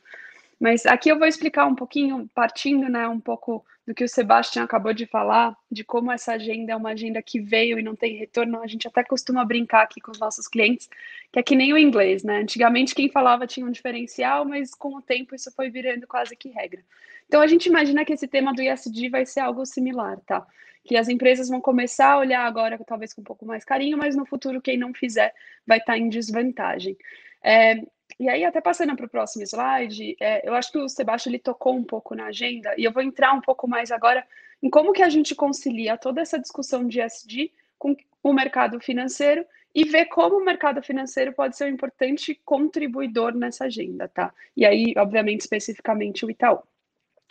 Mas 0.59 0.85
aqui 0.85 1.09
eu 1.09 1.17
vou 1.17 1.27
explicar 1.27 1.65
um 1.65 1.75
pouquinho, 1.75 2.29
partindo 2.35 2.89
né, 2.89 3.07
um 3.07 3.19
pouco 3.19 3.65
do 3.87 3.95
que 3.95 4.03
o 4.03 4.09
Sebastião 4.09 4.65
acabou 4.65 4.93
de 4.93 5.05
falar, 5.05 5.55
de 5.71 5.83
como 5.83 6.11
essa 6.11 6.33
agenda 6.33 6.73
é 6.73 6.75
uma 6.75 6.91
agenda 6.91 7.21
que 7.21 7.39
veio 7.39 7.79
e 7.79 7.81
não 7.81 7.95
tem 7.95 8.17
retorno. 8.17 8.61
A 8.61 8.67
gente 8.67 8.87
até 8.87 9.03
costuma 9.03 9.43
brincar 9.45 9.83
aqui 9.83 10.01
com 10.01 10.11
os 10.11 10.19
nossos 10.19 10.47
clientes, 10.47 10.89
que 11.31 11.39
é 11.39 11.43
que 11.43 11.55
nem 11.55 11.73
o 11.73 11.77
inglês, 11.77 12.23
né? 12.23 12.39
Antigamente 12.39 12.93
quem 12.93 13.09
falava 13.09 13.47
tinha 13.47 13.65
um 13.65 13.71
diferencial, 13.71 14.45
mas 14.45 14.75
com 14.75 14.95
o 14.95 15.01
tempo 15.01 15.33
isso 15.33 15.51
foi 15.55 15.69
virando 15.69 16.05
quase 16.05 16.35
que 16.35 16.49
regra. 16.49 16.83
Então 17.25 17.41
a 17.41 17.47
gente 17.47 17.67
imagina 17.67 18.03
que 18.03 18.13
esse 18.13 18.27
tema 18.27 18.53
do 18.53 18.61
ISD 18.61 19.09
vai 19.09 19.25
ser 19.25 19.39
algo 19.39 19.65
similar, 19.65 20.19
tá? 20.25 20.45
que 20.83 20.97
as 20.97 21.07
empresas 21.07 21.49
vão 21.49 21.61
começar 21.61 22.13
a 22.13 22.17
olhar 22.17 22.45
agora, 22.45 22.79
talvez 22.85 23.13
com 23.13 23.21
um 23.21 23.23
pouco 23.23 23.45
mais 23.45 23.63
carinho, 23.63 23.97
mas 23.97 24.15
no 24.15 24.25
futuro, 24.25 24.61
quem 24.61 24.77
não 24.77 24.93
fizer 24.93 25.33
vai 25.65 25.77
estar 25.77 25.97
em 25.97 26.09
desvantagem. 26.09 26.97
É, 27.43 27.75
e 28.17 28.29
aí, 28.29 28.43
até 28.43 28.61
passando 28.61 28.95
para 28.95 29.05
o 29.05 29.09
próximo 29.09 29.43
slide, 29.43 30.15
é, 30.19 30.47
eu 30.47 30.53
acho 30.53 30.71
que 30.71 30.77
o 30.77 30.89
Sebastião 30.89 31.31
ele 31.31 31.39
tocou 31.39 31.75
um 31.75 31.83
pouco 31.83 32.15
na 32.15 32.27
agenda, 32.27 32.73
e 32.77 32.83
eu 32.83 32.91
vou 32.91 33.03
entrar 33.03 33.33
um 33.33 33.41
pouco 33.41 33.67
mais 33.67 33.91
agora 33.91 34.25
em 34.61 34.69
como 34.69 34.93
que 34.93 35.01
a 35.01 35.09
gente 35.09 35.35
concilia 35.35 35.97
toda 35.97 36.21
essa 36.21 36.39
discussão 36.39 36.87
de 36.87 36.99
SD 36.99 37.51
com 37.77 37.95
o 38.23 38.33
mercado 38.33 38.79
financeiro 38.79 39.45
e 39.73 39.85
ver 39.85 40.05
como 40.05 40.37
o 40.37 40.43
mercado 40.43 40.81
financeiro 40.81 41.31
pode 41.31 41.55
ser 41.55 41.65
um 41.65 41.73
importante 41.73 42.39
contribuidor 42.43 43.33
nessa 43.35 43.65
agenda, 43.65 44.07
tá? 44.07 44.33
E 44.57 44.65
aí, 44.65 44.93
obviamente, 44.97 45.41
especificamente 45.41 46.25
o 46.25 46.31
Itaú. 46.31 46.57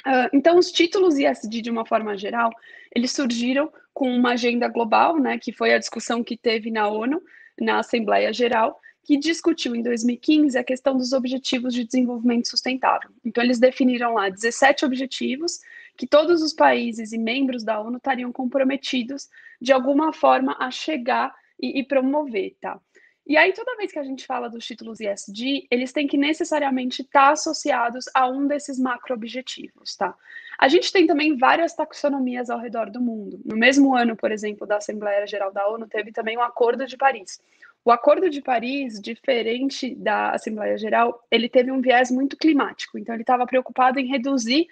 Uh, 0.07 0.31
então, 0.33 0.57
os 0.57 0.71
títulos 0.71 1.19
ISD, 1.19 1.61
de 1.61 1.71
uma 1.71 1.85
forma 1.85 2.17
geral, 2.17 2.51
eles 2.95 3.11
surgiram 3.11 3.71
com 3.93 4.09
uma 4.09 4.33
agenda 4.33 4.69
global, 4.69 5.19
né, 5.19 5.39
que 5.39 5.53
foi 5.53 5.75
a 5.75 5.79
discussão 5.79 6.23
que 6.23 6.37
teve 6.37 6.71
na 6.71 6.89
ONU, 6.89 7.21
na 7.61 7.81
Assembleia 7.81 8.33
Geral, 8.33 8.81
que 9.05 9.17
discutiu 9.17 9.75
em 9.75 9.83
2015 9.83 10.59
a 10.59 10.65
questão 10.65 10.97
dos 10.97 11.13
Objetivos 11.13 11.73
de 11.73 11.85
Desenvolvimento 11.85 12.49
Sustentável. 12.49 13.11
Então, 13.25 13.43
eles 13.43 13.59
definiram 13.59 14.15
lá 14.15 14.29
17 14.29 14.85
objetivos 14.85 15.61
que 15.97 16.07
todos 16.07 16.43
os 16.43 16.53
países 16.53 17.13
e 17.13 17.19
membros 17.19 17.65
da 17.65 17.81
ONU 17.81 17.97
estariam 17.97 18.31
comprometidos, 18.31 19.29
de 19.61 19.73
alguma 19.73 20.13
forma, 20.13 20.57
a 20.59 20.71
chegar 20.71 21.35
e, 21.61 21.81
e 21.81 21.85
promover, 21.85 22.57
tá? 22.61 22.81
E 23.29 23.37
aí, 23.37 23.53
toda 23.53 23.77
vez 23.77 23.93
que 23.93 23.99
a 23.99 24.03
gente 24.03 24.25
fala 24.25 24.49
dos 24.49 24.65
títulos 24.65 25.01
ESG, 25.01 25.67
eles 25.71 25.93
têm 25.93 26.07
que 26.07 26.17
necessariamente 26.17 27.03
estar 27.03 27.33
associados 27.33 28.07
a 28.15 28.27
um 28.27 28.47
desses 28.47 28.79
macro-objetivos, 28.79 29.95
tá? 29.97 30.15
A 30.59 30.67
gente 30.67 30.91
tem 30.91 31.07
também 31.07 31.37
várias 31.37 31.75
taxonomias 31.75 32.49
ao 32.49 32.59
redor 32.59 32.91
do 32.91 33.03
mundo. 33.03 33.39
No 33.45 33.55
mesmo 33.55 33.95
ano, 33.95 34.17
por 34.17 34.33
exemplo, 34.33 34.67
da 34.67 34.79
Assembleia 34.79 35.27
Geral 35.27 35.53
da 35.53 35.69
ONU, 35.69 35.87
teve 35.87 36.11
também 36.11 36.39
o 36.39 36.41
Acordo 36.41 36.87
de 36.87 36.97
Paris. 36.97 37.39
O 37.85 37.91
Acordo 37.91 38.29
de 38.29 38.43
Paris, 38.43 39.01
diferente 39.01 39.95
da 39.95 40.33
Assembleia 40.33 40.77
Geral, 40.77 41.25
ele 41.31 41.49
teve 41.49 41.73
um 41.73 41.81
viés 41.81 42.11
muito 42.11 42.37
climático. 42.37 42.99
Então, 42.99 43.15
ele 43.15 43.23
estava 43.23 43.47
preocupado 43.47 43.99
em 43.99 44.07
reduzir 44.07 44.67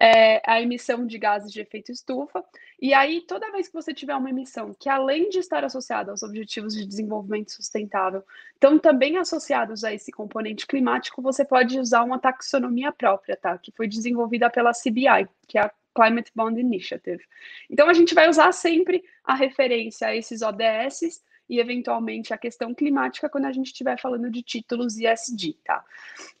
é, 0.00 0.40
a 0.50 0.62
emissão 0.62 1.06
de 1.06 1.18
gases 1.18 1.52
de 1.52 1.60
efeito 1.60 1.92
estufa. 1.92 2.42
E 2.80 2.94
aí, 2.94 3.20
toda 3.20 3.52
vez 3.52 3.68
que 3.68 3.74
você 3.74 3.92
tiver 3.92 4.16
uma 4.16 4.30
emissão 4.30 4.74
que, 4.78 4.88
além 4.88 5.28
de 5.28 5.38
estar 5.38 5.62
associada 5.62 6.10
aos 6.10 6.22
Objetivos 6.22 6.74
de 6.74 6.86
Desenvolvimento 6.86 7.52
Sustentável, 7.52 8.24
estão 8.54 8.78
também 8.78 9.18
associados 9.18 9.84
a 9.84 9.92
esse 9.92 10.10
componente 10.10 10.66
climático, 10.66 11.20
você 11.20 11.44
pode 11.44 11.78
usar 11.78 12.02
uma 12.02 12.18
taxonomia 12.18 12.90
própria, 12.90 13.36
tá? 13.36 13.58
Que 13.58 13.70
foi 13.72 13.86
desenvolvida 13.86 14.48
pela 14.48 14.72
CBI, 14.72 15.28
que 15.46 15.58
é 15.58 15.62
a 15.62 15.70
Climate 15.94 16.32
Bond 16.34 16.58
Initiative. 16.58 17.22
Então, 17.68 17.88
a 17.88 17.92
gente 17.92 18.14
vai 18.14 18.30
usar 18.30 18.52
sempre 18.52 19.04
a 19.22 19.34
referência 19.34 20.06
a 20.08 20.16
esses 20.16 20.40
ODSs 20.40 21.20
e, 21.50 21.58
eventualmente, 21.58 22.32
a 22.32 22.38
questão 22.38 22.72
climática 22.72 23.28
quando 23.28 23.46
a 23.46 23.52
gente 23.52 23.66
estiver 23.66 24.00
falando 24.00 24.30
de 24.30 24.40
títulos 24.40 24.96
ISD, 24.96 25.56
tá? 25.64 25.84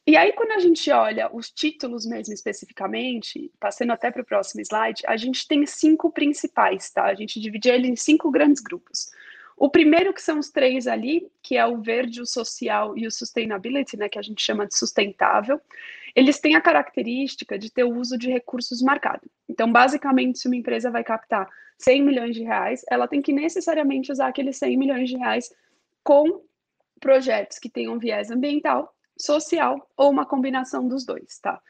E 0.06 0.16
aí, 0.16 0.32
quando 0.32 0.52
a 0.52 0.60
gente 0.60 0.88
olha 0.92 1.28
os 1.34 1.50
títulos 1.50 2.06
mesmo 2.06 2.32
especificamente, 2.32 3.50
passando 3.58 3.92
até 3.92 4.08
para 4.12 4.22
o 4.22 4.24
próximo 4.24 4.62
slide, 4.62 5.02
a 5.08 5.16
gente 5.16 5.48
tem 5.48 5.66
cinco 5.66 6.12
principais, 6.12 6.90
tá? 6.90 7.06
A 7.06 7.14
gente 7.14 7.40
divide 7.40 7.68
ele 7.68 7.88
em 7.88 7.96
cinco 7.96 8.30
grandes 8.30 8.62
grupos. 8.62 9.10
O 9.56 9.68
primeiro 9.68 10.14
que 10.14 10.22
são 10.22 10.38
os 10.38 10.48
três 10.48 10.86
ali, 10.86 11.30
que 11.42 11.56
é 11.56 11.66
o 11.66 11.82
verde, 11.82 12.22
o 12.22 12.26
social 12.26 12.96
e 12.96 13.04
o 13.04 13.10
sustainability, 13.10 13.96
né, 13.96 14.08
que 14.08 14.18
a 14.18 14.22
gente 14.22 14.40
chama 14.40 14.64
de 14.64 14.76
sustentável. 14.76 15.60
Eles 16.14 16.40
têm 16.40 16.54
a 16.54 16.60
característica 16.60 17.58
de 17.58 17.72
ter 17.72 17.84
o 17.84 17.94
uso 17.94 18.18
de 18.18 18.30
recursos 18.30 18.82
marcado. 18.82 19.30
Então, 19.48 19.70
basicamente, 19.70 20.38
se 20.38 20.48
uma 20.48 20.56
empresa 20.56 20.90
vai 20.90 21.04
captar 21.04 21.48
100 21.78 22.02
milhões 22.02 22.34
de 22.34 22.42
reais, 22.42 22.82
ela 22.90 23.08
tem 23.08 23.22
que 23.22 23.32
necessariamente 23.32 24.12
usar 24.12 24.28
aqueles 24.28 24.56
100 24.58 24.76
milhões 24.76 25.08
de 25.08 25.16
reais 25.16 25.50
com 26.02 26.42
projetos 27.00 27.58
que 27.58 27.70
tenham 27.70 27.98
viés 27.98 28.30
ambiental, 28.30 28.94
social 29.18 29.90
ou 29.96 30.10
uma 30.10 30.26
combinação 30.26 30.86
dos 30.86 31.04
dois, 31.04 31.38
tá? 31.38 31.60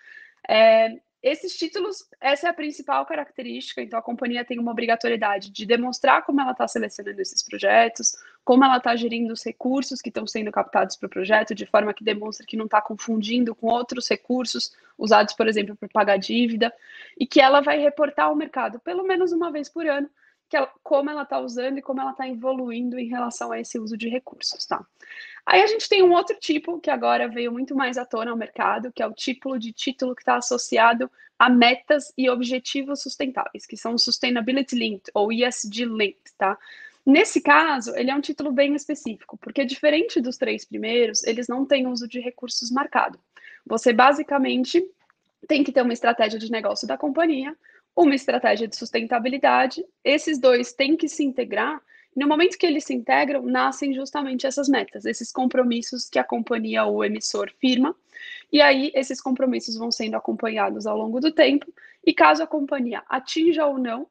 É, 0.48 0.96
esses 1.22 1.56
títulos, 1.56 2.08
essa 2.18 2.46
é 2.46 2.50
a 2.50 2.54
principal 2.54 3.04
característica, 3.04 3.82
então 3.82 3.98
a 3.98 4.02
companhia 4.02 4.44
tem 4.44 4.58
uma 4.58 4.72
obrigatoriedade 4.72 5.50
de 5.50 5.66
demonstrar 5.66 6.24
como 6.24 6.40
ela 6.40 6.52
está 6.52 6.66
selecionando 6.66 7.20
esses 7.20 7.42
projetos, 7.42 8.16
como 8.42 8.64
ela 8.64 8.78
está 8.78 8.96
gerindo 8.96 9.32
os 9.32 9.44
recursos 9.44 10.00
que 10.00 10.08
estão 10.08 10.26
sendo 10.26 10.50
captados 10.50 10.96
para 10.96 11.06
o 11.06 11.10
projeto, 11.10 11.54
de 11.54 11.66
forma 11.66 11.92
que 11.92 12.02
demonstre 12.02 12.46
que 12.46 12.56
não 12.56 12.64
está 12.64 12.80
confundindo 12.80 13.54
com 13.54 13.66
outros 13.66 14.08
recursos 14.08 14.72
usados, 14.96 15.34
por 15.34 15.46
exemplo, 15.46 15.76
para 15.76 15.88
pagar 15.88 16.16
dívida, 16.16 16.72
e 17.18 17.26
que 17.26 17.40
ela 17.40 17.60
vai 17.60 17.78
reportar 17.78 18.26
ao 18.26 18.36
mercado 18.36 18.80
pelo 18.80 19.02
menos 19.02 19.30
uma 19.30 19.52
vez 19.52 19.68
por 19.68 19.86
ano 19.86 20.08
que 20.50 20.56
ela, 20.56 20.68
como 20.82 21.08
ela 21.08 21.22
está 21.22 21.38
usando 21.38 21.78
e 21.78 21.82
como 21.82 22.00
ela 22.00 22.10
está 22.10 22.28
evoluindo 22.28 22.98
em 22.98 23.06
relação 23.06 23.52
a 23.52 23.60
esse 23.60 23.78
uso 23.78 23.96
de 23.96 24.08
recursos, 24.08 24.66
tá? 24.66 24.84
Aí 25.46 25.62
a 25.62 25.66
gente 25.66 25.88
tem 25.88 26.02
um 26.02 26.12
outro 26.12 26.36
tipo 26.38 26.80
que 26.80 26.90
agora 26.90 27.28
veio 27.28 27.52
muito 27.52 27.74
mais 27.74 27.96
à 27.96 28.04
tona 28.04 28.32
ao 28.32 28.36
mercado, 28.36 28.92
que 28.92 29.00
é 29.00 29.06
o 29.06 29.12
tipo 29.12 29.56
de 29.58 29.72
título 29.72 30.14
que 30.14 30.22
está 30.22 30.36
associado 30.36 31.08
a 31.38 31.48
metas 31.48 32.12
e 32.18 32.28
objetivos 32.28 33.00
sustentáveis, 33.00 33.64
que 33.64 33.76
são 33.76 33.96
Sustainability 33.96 34.74
Linked 34.74 35.10
ou 35.14 35.32
ESG 35.32 35.84
Linked, 35.84 36.32
tá? 36.36 36.58
Nesse 37.06 37.40
caso, 37.40 37.94
ele 37.96 38.10
é 38.10 38.14
um 38.14 38.20
título 38.20 38.52
bem 38.52 38.74
específico, 38.74 39.38
porque 39.38 39.64
diferente 39.64 40.20
dos 40.20 40.36
três 40.36 40.64
primeiros, 40.64 41.22
eles 41.24 41.46
não 41.48 41.64
têm 41.64 41.86
uso 41.86 42.06
de 42.06 42.20
recursos 42.20 42.70
marcado. 42.70 43.18
Você 43.64 43.92
basicamente 43.92 44.84
tem 45.46 45.62
que 45.64 45.72
ter 45.72 45.82
uma 45.82 45.92
estratégia 45.92 46.38
de 46.38 46.50
negócio 46.50 46.86
da 46.86 46.98
companhia, 46.98 47.56
uma 48.02 48.14
estratégia 48.14 48.66
de 48.66 48.76
sustentabilidade. 48.76 49.84
Esses 50.04 50.38
dois 50.38 50.72
têm 50.72 50.96
que 50.96 51.08
se 51.08 51.24
integrar. 51.24 51.80
No 52.16 52.26
momento 52.26 52.58
que 52.58 52.66
eles 52.66 52.84
se 52.84 52.94
integram, 52.94 53.42
nascem 53.42 53.94
justamente 53.94 54.46
essas 54.46 54.68
metas, 54.68 55.04
esses 55.04 55.30
compromissos 55.30 56.08
que 56.08 56.18
a 56.18 56.24
companhia 56.24 56.84
ou 56.84 57.04
emissor 57.04 57.50
firma. 57.60 57.94
E 58.52 58.60
aí, 58.60 58.90
esses 58.94 59.20
compromissos 59.20 59.76
vão 59.76 59.90
sendo 59.90 60.16
acompanhados 60.16 60.86
ao 60.86 60.96
longo 60.96 61.20
do 61.20 61.30
tempo. 61.30 61.72
E 62.04 62.12
caso 62.12 62.42
a 62.42 62.46
companhia 62.46 63.02
atinja 63.08 63.66
ou 63.66 63.78
não, 63.78 64.08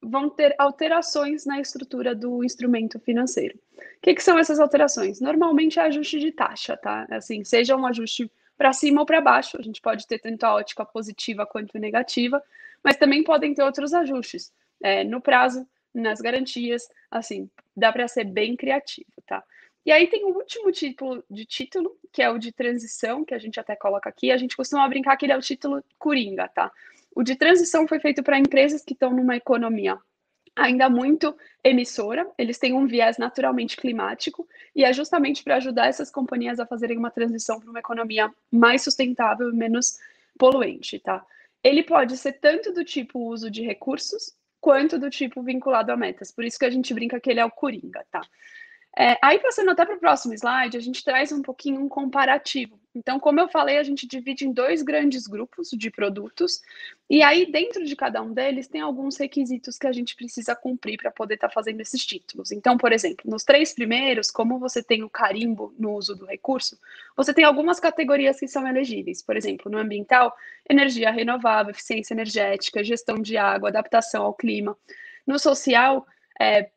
vão 0.00 0.28
ter 0.28 0.54
alterações 0.58 1.44
na 1.44 1.60
estrutura 1.60 2.14
do 2.14 2.44
instrumento 2.44 3.00
financeiro. 3.00 3.58
O 3.76 4.00
que, 4.02 4.14
que 4.14 4.22
são 4.22 4.38
essas 4.38 4.60
alterações? 4.60 5.20
Normalmente 5.20 5.78
é 5.78 5.82
ajuste 5.82 6.20
de 6.20 6.30
taxa, 6.32 6.76
tá? 6.76 7.06
Assim, 7.10 7.42
seja 7.44 7.76
um 7.76 7.86
ajuste 7.86 8.30
para 8.56 8.72
cima 8.72 9.00
ou 9.00 9.06
para 9.06 9.20
baixo, 9.20 9.56
a 9.58 9.62
gente 9.62 9.80
pode 9.80 10.06
ter 10.06 10.18
tanto 10.18 10.44
a 10.44 10.54
ótica 10.54 10.84
positiva 10.84 11.46
quanto 11.46 11.78
negativa, 11.78 12.42
mas 12.82 12.96
também 12.96 13.22
podem 13.22 13.54
ter 13.54 13.62
outros 13.62 13.92
ajustes 13.92 14.52
é, 14.82 15.04
no 15.04 15.20
prazo, 15.20 15.66
nas 15.94 16.20
garantias, 16.20 16.88
assim, 17.10 17.50
dá 17.76 17.92
para 17.92 18.06
ser 18.08 18.24
bem 18.24 18.56
criativo, 18.56 19.10
tá? 19.26 19.42
E 19.84 19.92
aí 19.92 20.06
tem 20.06 20.24
o 20.24 20.36
último 20.36 20.70
título 20.70 21.24
de 21.30 21.46
título, 21.46 21.96
que 22.12 22.22
é 22.22 22.28
o 22.28 22.38
de 22.38 22.52
transição, 22.52 23.24
que 23.24 23.34
a 23.34 23.38
gente 23.38 23.58
até 23.58 23.74
coloca 23.74 24.08
aqui. 24.08 24.30
A 24.30 24.36
gente 24.36 24.56
costuma 24.56 24.86
brincar 24.86 25.16
que 25.16 25.24
ele 25.24 25.32
é 25.32 25.36
o 25.36 25.40
título 25.40 25.82
coringa, 25.98 26.46
tá? 26.48 26.70
O 27.14 27.22
de 27.22 27.34
transição 27.36 27.88
foi 27.88 27.98
feito 27.98 28.22
para 28.22 28.38
empresas 28.38 28.84
que 28.84 28.92
estão 28.92 29.10
numa 29.10 29.36
economia 29.36 29.98
ainda 30.58 30.90
muito 30.90 31.36
emissora, 31.62 32.28
eles 32.36 32.58
têm 32.58 32.74
um 32.74 32.86
viés 32.86 33.16
naturalmente 33.16 33.76
climático, 33.76 34.46
e 34.74 34.84
é 34.84 34.92
justamente 34.92 35.42
para 35.44 35.56
ajudar 35.56 35.86
essas 35.86 36.10
companhias 36.10 36.58
a 36.58 36.66
fazerem 36.66 36.98
uma 36.98 37.10
transição 37.10 37.60
para 37.60 37.70
uma 37.70 37.78
economia 37.78 38.30
mais 38.50 38.82
sustentável 38.82 39.50
e 39.50 39.56
menos 39.56 39.98
poluente, 40.36 40.98
tá? 40.98 41.24
Ele 41.62 41.82
pode 41.82 42.16
ser 42.16 42.34
tanto 42.34 42.72
do 42.72 42.84
tipo 42.84 43.18
uso 43.18 43.50
de 43.50 43.62
recursos, 43.62 44.32
quanto 44.60 44.98
do 44.98 45.10
tipo 45.10 45.42
vinculado 45.42 45.92
a 45.92 45.96
metas. 45.96 46.32
Por 46.32 46.44
isso 46.44 46.58
que 46.58 46.64
a 46.64 46.70
gente 46.70 46.92
brinca 46.92 47.20
que 47.20 47.30
ele 47.30 47.40
é 47.40 47.44
o 47.44 47.50
Coringa, 47.50 48.04
tá? 48.10 48.20
É, 49.00 49.16
aí, 49.22 49.38
passando 49.38 49.70
até 49.70 49.86
para 49.86 49.94
o 49.94 50.00
próximo 50.00 50.34
slide, 50.34 50.76
a 50.76 50.80
gente 50.80 51.04
traz 51.04 51.30
um 51.30 51.40
pouquinho 51.40 51.80
um 51.80 51.88
comparativo. 51.88 52.80
Então, 52.92 53.20
como 53.20 53.38
eu 53.38 53.48
falei, 53.48 53.78
a 53.78 53.82
gente 53.84 54.08
divide 54.08 54.44
em 54.44 54.52
dois 54.52 54.82
grandes 54.82 55.28
grupos 55.28 55.70
de 55.70 55.88
produtos, 55.88 56.60
e 57.08 57.22
aí, 57.22 57.48
dentro 57.48 57.84
de 57.84 57.94
cada 57.94 58.20
um 58.20 58.32
deles, 58.32 58.66
tem 58.66 58.80
alguns 58.80 59.16
requisitos 59.16 59.78
que 59.78 59.86
a 59.86 59.92
gente 59.92 60.16
precisa 60.16 60.56
cumprir 60.56 60.98
para 60.98 61.12
poder 61.12 61.34
estar 61.34 61.46
tá 61.46 61.54
fazendo 61.54 61.80
esses 61.80 62.04
títulos. 62.04 62.50
Então, 62.50 62.76
por 62.76 62.92
exemplo, 62.92 63.30
nos 63.30 63.44
três 63.44 63.72
primeiros, 63.72 64.32
como 64.32 64.58
você 64.58 64.82
tem 64.82 65.04
o 65.04 65.08
carimbo 65.08 65.72
no 65.78 65.92
uso 65.92 66.16
do 66.16 66.26
recurso, 66.26 66.76
você 67.16 67.32
tem 67.32 67.44
algumas 67.44 67.78
categorias 67.78 68.40
que 68.40 68.48
são 68.48 68.66
elegíveis. 68.66 69.22
Por 69.22 69.36
exemplo, 69.36 69.70
no 69.70 69.78
ambiental, 69.78 70.34
energia 70.68 71.12
renovável, 71.12 71.70
eficiência 71.70 72.14
energética, 72.14 72.82
gestão 72.82 73.22
de 73.22 73.36
água, 73.36 73.68
adaptação 73.68 74.24
ao 74.24 74.34
clima. 74.34 74.76
No 75.24 75.38
social, 75.38 76.04
é, 76.40 76.68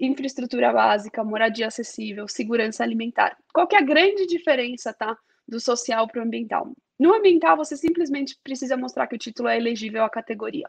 infraestrutura 0.00 0.72
básica, 0.72 1.22
moradia 1.22 1.66
acessível, 1.66 2.26
segurança 2.26 2.82
alimentar. 2.82 3.36
Qual 3.52 3.66
que 3.66 3.76
é 3.76 3.78
a 3.78 3.84
grande 3.84 4.26
diferença, 4.26 4.92
tá, 4.92 5.16
do 5.46 5.60
social 5.60 6.08
para 6.08 6.20
o 6.20 6.24
ambiental? 6.24 6.72
No 6.98 7.14
ambiental, 7.14 7.56
você 7.56 7.76
simplesmente 7.76 8.38
precisa 8.42 8.76
mostrar 8.76 9.06
que 9.06 9.14
o 9.14 9.18
título 9.18 9.48
é 9.48 9.56
elegível 9.56 10.04
à 10.04 10.10
categoria. 10.10 10.68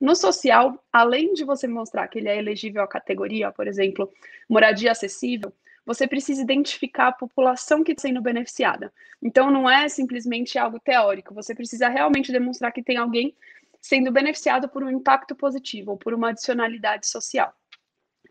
No 0.00 0.16
social, 0.16 0.82
além 0.90 1.34
de 1.34 1.44
você 1.44 1.68
mostrar 1.68 2.08
que 2.08 2.18
ele 2.18 2.28
é 2.28 2.38
elegível 2.38 2.82
à 2.82 2.88
categoria, 2.88 3.52
por 3.52 3.66
exemplo, 3.66 4.10
moradia 4.48 4.92
acessível, 4.92 5.52
você 5.84 6.06
precisa 6.06 6.40
identificar 6.40 7.08
a 7.08 7.12
população 7.12 7.82
que 7.82 7.92
está 7.92 8.08
sendo 8.08 8.22
beneficiada. 8.22 8.92
Então, 9.22 9.50
não 9.50 9.68
é 9.68 9.88
simplesmente 9.88 10.58
algo 10.58 10.78
teórico, 10.78 11.34
você 11.34 11.54
precisa 11.54 11.88
realmente 11.88 12.32
demonstrar 12.32 12.72
que 12.72 12.82
tem 12.82 12.96
alguém 12.96 13.34
sendo 13.80 14.10
beneficiado 14.12 14.68
por 14.68 14.82
um 14.82 14.90
impacto 14.90 15.34
positivo 15.34 15.92
ou 15.92 15.96
por 15.96 16.14
uma 16.14 16.30
adicionalidade 16.30 17.06
social. 17.06 17.54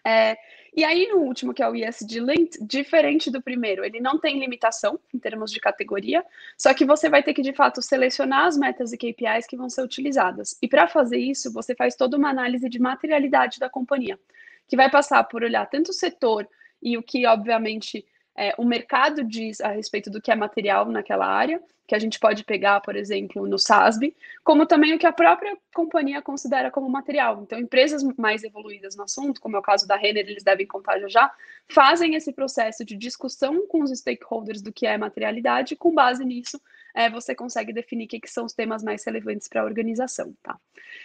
É, 0.06 0.38
e 0.76 0.84
aí, 0.84 1.08
no 1.08 1.18
último, 1.18 1.54
que 1.54 1.64
é 1.64 1.70
o 1.70 1.76
ESG 1.76 2.20
Linked, 2.20 2.58
diferente 2.62 3.32
do 3.32 3.41
primeiro, 3.41 3.84
ele 3.84 4.00
não 4.00 4.20
tem 4.20 4.39
limitação 4.39 5.00
em 5.14 5.18
termos 5.18 5.52
de 5.52 5.60
categoria, 5.60 6.24
só 6.58 6.74
que 6.74 6.86
você 6.86 7.10
vai 7.10 7.24
ter 7.24 7.34
que, 7.34 7.41
de 7.41 7.54
fato, 7.54 7.82
selecionar 7.82 8.45
as 8.45 8.58
metas 8.58 8.93
e 8.93 8.97
KPIs 8.97 9.47
que 9.47 9.58
vão 9.58 9.70
ser 9.70 9.82
utilizadas. 9.82 10.58
E 10.62 10.68
para 10.68 10.88
fazer 10.88 11.18
isso, 11.18 11.52
você 11.52 11.76
faz 11.76 11.95
toda 11.95 12.18
uma 12.18 12.30
análise 12.30 12.70
de 12.70 12.80
materialidade 12.80 13.60
da 13.60 13.70
companhia, 13.70 14.20
que 14.68 14.78
vai 14.78 14.89
passar 14.89 15.24
por 15.24 15.43
olhar 15.43 15.66
tanto 15.66 15.89
o 15.89 15.93
setor 15.93 16.47
e 16.82 16.97
o 16.97 17.04
que, 17.04 17.26
obviamente, 17.26 18.06
é, 18.39 18.55
o 18.57 18.63
mercado 18.63 19.21
diz 19.21 19.59
a 19.59 19.67
respeito 19.67 20.09
do 20.09 20.21
que 20.21 20.31
é 20.31 20.35
material 20.35 20.85
naquela 20.85 21.27
área, 21.27 21.61
que 21.85 21.93
a 21.93 21.99
gente 21.99 22.17
pode 22.17 22.45
pegar, 22.45 22.79
por 22.79 22.95
exemplo, 22.95 23.45
no 23.45 23.59
SASB, 23.59 24.15
como 24.45 24.65
também 24.65 24.93
o 24.93 24.97
que 24.97 25.05
a 25.05 25.11
própria 25.11 25.57
companhia 25.73 26.21
considera 26.21 26.71
como 26.71 26.87
material. 26.87 27.41
Então, 27.41 27.59
empresas 27.59 28.01
mais 28.15 28.43
evoluídas 28.43 28.95
no 28.95 29.03
assunto, 29.03 29.41
como 29.41 29.57
é 29.57 29.59
o 29.59 29.63
caso 29.63 29.85
da 29.85 29.97
Renner, 29.97 30.25
eles 30.29 30.43
devem 30.43 30.65
contar 30.65 30.99
já 30.99 31.09
já, 31.09 31.31
fazem 31.67 32.15
esse 32.15 32.31
processo 32.31 32.85
de 32.85 32.95
discussão 32.95 33.67
com 33.67 33.83
os 33.83 33.91
stakeholders 33.91 34.61
do 34.61 34.71
que 34.71 34.87
é 34.87 34.97
materialidade, 34.97 35.73
e 35.73 35.77
com 35.77 35.93
base 35.93 36.23
nisso, 36.23 36.61
é, 36.95 37.09
você 37.09 37.35
consegue 37.35 37.73
definir 37.73 38.05
o 38.05 38.07
que, 38.07 38.19
que 38.19 38.29
são 38.29 38.45
os 38.45 38.53
temas 38.53 38.83
mais 38.83 39.03
relevantes 39.05 39.47
para 39.47 39.61
a 39.61 39.65
organização, 39.65 40.33
tá? 40.41 40.57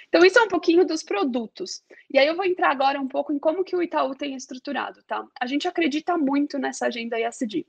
Então, 0.09 0.25
isso 0.25 0.39
é 0.39 0.43
um 0.43 0.49
pouquinho 0.49 0.85
dos 0.85 1.03
produtos. 1.03 1.83
E 2.13 2.19
aí 2.19 2.27
eu 2.27 2.37
vou 2.37 2.45
entrar 2.45 2.71
agora 2.71 3.01
um 3.01 3.09
pouco 3.09 3.33
em 3.33 3.39
como 3.39 3.65
que 3.65 3.77
o 3.77 3.83
Itaú 3.83 4.15
tem 4.15 4.35
estruturado, 4.35 5.03
tá? 5.05 5.27
A 5.41 5.47
gente 5.47 5.69
acredita 5.69 6.17
muito 6.17 6.59
nessa 6.59 6.87
agenda 6.87 7.19
ESG. 7.19 7.67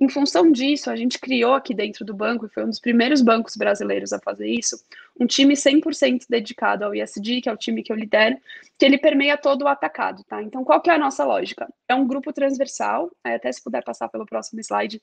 Em 0.00 0.08
função 0.08 0.52
disso, 0.52 0.90
a 0.90 0.96
gente 0.96 1.18
criou 1.18 1.54
aqui 1.54 1.74
dentro 1.74 2.04
do 2.04 2.14
banco, 2.14 2.46
e 2.46 2.48
foi 2.48 2.64
um 2.64 2.68
dos 2.68 2.78
primeiros 2.78 3.20
bancos 3.20 3.56
brasileiros 3.56 4.12
a 4.12 4.20
fazer 4.20 4.46
isso, 4.48 4.76
um 5.18 5.26
time 5.26 5.54
100% 5.54 6.26
dedicado 6.28 6.84
ao 6.84 6.94
ESG, 6.94 7.40
que 7.42 7.48
é 7.48 7.52
o 7.52 7.56
time 7.56 7.82
que 7.82 7.90
eu 7.90 7.96
lidero, 7.96 8.36
que 8.78 8.84
ele 8.84 8.96
permeia 8.96 9.36
todo 9.36 9.62
o 9.62 9.68
atacado, 9.68 10.22
tá? 10.22 10.40
Então, 10.40 10.62
qual 10.62 10.80
que 10.80 10.88
é 10.88 10.94
a 10.94 10.98
nossa 10.98 11.24
lógica? 11.24 11.68
É 11.88 11.96
um 11.96 12.06
grupo 12.06 12.32
transversal, 12.32 13.10
até 13.24 13.50
se 13.50 13.62
puder 13.62 13.82
passar 13.82 14.08
pelo 14.08 14.24
próximo 14.24 14.60
slide, 14.60 15.02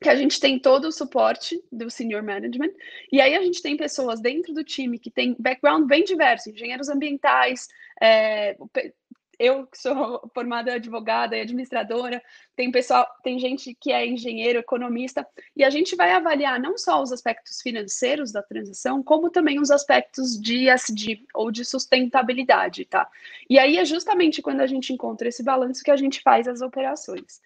que 0.00 0.08
a 0.08 0.16
gente 0.16 0.40
tem 0.40 0.58
todo 0.58 0.86
o 0.86 0.92
suporte 0.92 1.62
do 1.70 1.90
senior 1.90 2.22
management, 2.22 2.72
e 3.12 3.20
aí 3.20 3.34
a 3.36 3.42
gente 3.42 3.60
tem 3.60 3.76
pessoas 3.76 4.20
dentro 4.20 4.54
do 4.54 4.64
time 4.64 4.98
que 4.98 5.10
tem 5.10 5.36
background 5.38 5.86
bem 5.86 6.04
diverso, 6.04 6.50
engenheiros 6.50 6.88
ambientais, 6.88 7.68
é, 8.00 8.56
eu 9.40 9.66
que 9.66 9.78
sou 9.78 10.20
formada 10.34 10.74
advogada 10.74 11.34
e 11.34 11.40
administradora, 11.40 12.22
tem 12.54 12.70
pessoal, 12.70 13.06
tem 13.24 13.38
gente 13.38 13.74
que 13.74 13.90
é 13.90 14.06
engenheiro, 14.06 14.58
economista, 14.58 15.26
e 15.56 15.64
a 15.64 15.70
gente 15.70 15.96
vai 15.96 16.12
avaliar 16.12 16.60
não 16.60 16.76
só 16.76 17.02
os 17.02 17.10
aspectos 17.10 17.62
financeiros 17.62 18.30
da 18.30 18.42
transição, 18.42 19.02
como 19.02 19.30
também 19.30 19.58
os 19.58 19.70
aspectos 19.70 20.38
de 20.38 20.68
ESG 20.68 21.26
ou 21.34 21.50
de 21.50 21.64
sustentabilidade, 21.64 22.84
tá? 22.84 23.08
E 23.48 23.58
aí 23.58 23.78
é 23.78 23.84
justamente 23.84 24.42
quando 24.42 24.60
a 24.60 24.66
gente 24.66 24.92
encontra 24.92 25.28
esse 25.28 25.42
balanço 25.42 25.82
que 25.82 25.90
a 25.90 25.96
gente 25.96 26.20
faz 26.20 26.46
as 26.46 26.60
operações. 26.60 27.40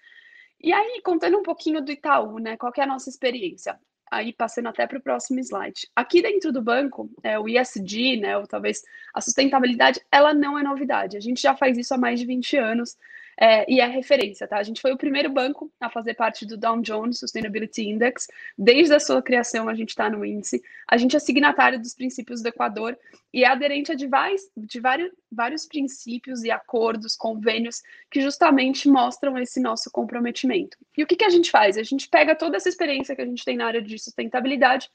E 0.64 0.72
aí, 0.72 1.02
contando 1.04 1.36
um 1.36 1.42
pouquinho 1.42 1.82
do 1.82 1.92
Itaú, 1.92 2.38
né? 2.38 2.56
Qual 2.56 2.72
é 2.74 2.80
a 2.80 2.86
nossa 2.86 3.10
experiência? 3.10 3.78
aí 4.10 4.32
passando 4.32 4.68
até 4.68 4.86
para 4.86 4.98
o 4.98 5.02
próximo 5.02 5.40
slide. 5.40 5.88
Aqui 5.96 6.22
dentro 6.22 6.52
do 6.52 6.62
banco, 6.62 7.10
é, 7.22 7.38
o 7.38 7.48
ISD, 7.48 8.18
né, 8.18 8.36
ou 8.36 8.46
talvez 8.46 8.82
a 9.12 9.20
sustentabilidade, 9.20 10.00
ela 10.10 10.32
não 10.32 10.58
é 10.58 10.62
novidade. 10.62 11.16
A 11.16 11.20
gente 11.20 11.42
já 11.42 11.56
faz 11.56 11.76
isso 11.76 11.92
há 11.94 11.98
mais 11.98 12.20
de 12.20 12.26
20 12.26 12.56
anos. 12.56 12.96
É, 13.40 13.70
e 13.70 13.80
é 13.80 13.86
referência, 13.86 14.46
tá? 14.46 14.58
A 14.58 14.62
gente 14.62 14.80
foi 14.80 14.92
o 14.92 14.98
primeiro 14.98 15.30
banco 15.30 15.70
a 15.80 15.90
fazer 15.90 16.14
parte 16.14 16.46
do 16.46 16.56
Dow 16.56 16.80
Jones 16.80 17.18
Sustainability 17.18 17.82
Index. 17.88 18.26
Desde 18.56 18.94
a 18.94 19.00
sua 19.00 19.22
criação, 19.22 19.68
a 19.68 19.74
gente 19.74 19.90
está 19.90 20.08
no 20.08 20.24
índice. 20.24 20.62
A 20.88 20.96
gente 20.96 21.16
é 21.16 21.18
signatário 21.18 21.80
dos 21.80 21.94
princípios 21.94 22.42
do 22.42 22.48
Equador 22.48 22.96
e 23.32 23.44
é 23.44 23.48
aderente 23.48 23.90
a 23.90 23.94
de, 23.94 24.06
vários, 24.06 24.42
de 24.56 24.80
vários, 24.80 25.10
vários 25.30 25.66
princípios 25.66 26.44
e 26.44 26.50
acordos, 26.50 27.16
convênios, 27.16 27.82
que 28.10 28.20
justamente 28.20 28.88
mostram 28.88 29.36
esse 29.38 29.60
nosso 29.60 29.90
comprometimento. 29.90 30.76
E 30.96 31.02
o 31.02 31.06
que, 31.06 31.16
que 31.16 31.24
a 31.24 31.30
gente 31.30 31.50
faz? 31.50 31.76
A 31.76 31.82
gente 31.82 32.08
pega 32.08 32.34
toda 32.34 32.56
essa 32.56 32.68
experiência 32.68 33.16
que 33.16 33.22
a 33.22 33.26
gente 33.26 33.44
tem 33.44 33.56
na 33.56 33.66
área 33.66 33.82
de 33.82 33.98
sustentabilidade 33.98 34.88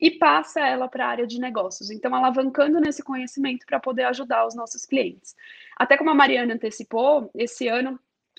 e 0.00 0.10
passa 0.10 0.60
ela 0.60 0.88
para 0.88 1.06
a 1.06 1.08
área 1.08 1.26
de 1.26 1.40
negócios. 1.40 1.90
Então, 1.90 2.14
alavancando 2.14 2.80
nesse 2.80 3.02
conhecimento 3.02 3.64
para 3.66 3.80
poder 3.80 4.04
ajudar 4.04 4.46
os 4.46 4.54
nossos 4.54 4.84
clientes. 4.84 5.34
Até 5.76 5.96
como 5.96 6.10
a 6.10 6.14
Mariana 6.14 6.54
antecipou, 6.54 7.30
esse 7.34 7.68
ano 7.68 7.98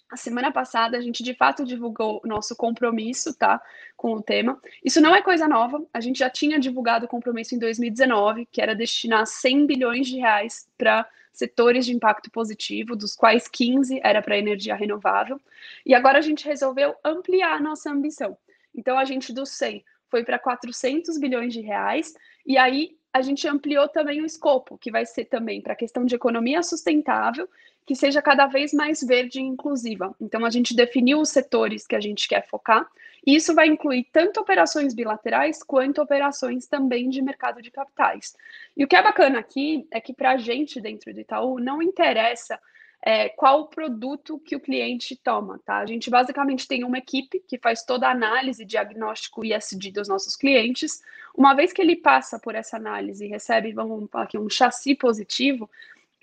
a 0.09 0.15
semana 0.15 0.51
passada 0.51 0.97
a 0.97 1.01
gente 1.01 1.21
de 1.21 1.33
fato 1.33 1.65
divulgou 1.65 2.21
nosso 2.23 2.55
compromisso, 2.55 3.33
tá, 3.33 3.61
com 3.95 4.13
o 4.13 4.21
tema. 4.21 4.59
Isso 4.83 5.01
não 5.01 5.13
é 5.13 5.21
coisa 5.21 5.47
nova. 5.47 5.85
A 5.93 5.99
gente 5.99 6.19
já 6.19 6.29
tinha 6.29 6.59
divulgado 6.59 7.05
o 7.05 7.09
compromisso 7.09 7.55
em 7.55 7.59
2019, 7.59 8.47
que 8.49 8.61
era 8.61 8.73
destinar 8.73 9.25
100 9.25 9.65
bilhões 9.65 10.07
de 10.07 10.17
reais 10.17 10.67
para 10.77 11.05
setores 11.33 11.85
de 11.85 11.93
impacto 11.93 12.31
positivo, 12.31 12.95
dos 12.95 13.15
quais 13.15 13.47
15 13.47 13.99
era 14.01 14.21
para 14.21 14.37
energia 14.37 14.75
renovável. 14.75 15.39
E 15.85 15.93
agora 15.93 16.19
a 16.19 16.21
gente 16.21 16.45
resolveu 16.45 16.95
ampliar 17.03 17.57
a 17.57 17.61
nossa 17.61 17.91
ambição. 17.91 18.37
Então 18.73 18.97
a 18.97 19.03
gente 19.03 19.33
do 19.33 19.45
100 19.45 19.83
foi 20.09 20.23
para 20.23 20.39
400 20.39 21.17
bilhões 21.17 21.53
de 21.53 21.61
reais, 21.61 22.13
e 22.45 22.57
aí 22.57 22.97
a 23.13 23.21
gente 23.21 23.47
ampliou 23.47 23.87
também 23.87 24.21
o 24.21 24.25
escopo, 24.25 24.77
que 24.77 24.91
vai 24.91 25.05
ser 25.05 25.25
também 25.25 25.61
para 25.61 25.73
a 25.73 25.75
questão 25.75 26.05
de 26.05 26.15
economia 26.15 26.61
sustentável, 26.61 27.47
que 27.85 27.95
seja 27.95 28.21
cada 28.21 28.47
vez 28.47 28.73
mais 28.73 29.01
verde 29.01 29.39
e 29.39 29.43
inclusiva. 29.43 30.13
Então, 30.19 30.45
a 30.45 30.49
gente 30.49 30.75
definiu 30.75 31.21
os 31.21 31.29
setores 31.29 31.87
que 31.87 31.95
a 31.95 31.99
gente 32.01 32.27
quer 32.27 32.45
focar, 32.45 32.85
e 33.25 33.35
isso 33.35 33.55
vai 33.55 33.67
incluir 33.67 34.07
tanto 34.11 34.39
operações 34.39 34.93
bilaterais 34.93 35.63
quanto 35.63 36.01
operações 36.01 36.67
também 36.67 37.09
de 37.09 37.21
mercado 37.21 37.61
de 37.61 37.71
capitais. 37.71 38.35
E 38.75 38.83
o 38.83 38.87
que 38.87 38.95
é 38.95 39.01
bacana 39.01 39.39
aqui 39.39 39.87
é 39.91 39.99
que 39.99 40.13
para 40.13 40.31
a 40.31 40.37
gente 40.37 40.79
dentro 40.79 41.13
do 41.13 41.19
Itaú 41.19 41.59
não 41.59 41.81
interessa 41.81 42.59
é, 43.01 43.29
qual 43.29 43.61
o 43.61 43.67
produto 43.67 44.39
que 44.39 44.55
o 44.55 44.59
cliente 44.59 45.15
toma, 45.15 45.59
tá? 45.65 45.77
A 45.77 45.85
gente 45.85 46.09
basicamente 46.09 46.67
tem 46.67 46.83
uma 46.83 46.97
equipe 46.97 47.39
que 47.47 47.57
faz 47.57 47.83
toda 47.83 48.07
a 48.07 48.11
análise, 48.11 48.65
diagnóstico 48.65 49.45
e 49.45 49.53
SD 49.53 49.91
dos 49.91 50.07
nossos 50.07 50.35
clientes. 50.35 51.01
Uma 51.35 51.53
vez 51.53 51.71
que 51.71 51.81
ele 51.81 51.95
passa 51.95 52.39
por 52.39 52.55
essa 52.55 52.77
análise 52.77 53.25
e 53.25 53.29
recebe, 53.29 53.71
vamos 53.71 54.09
falar 54.09 54.25
aqui, 54.25 54.37
um 54.37 54.49
chassi 54.49 54.95
positivo, 54.95 55.69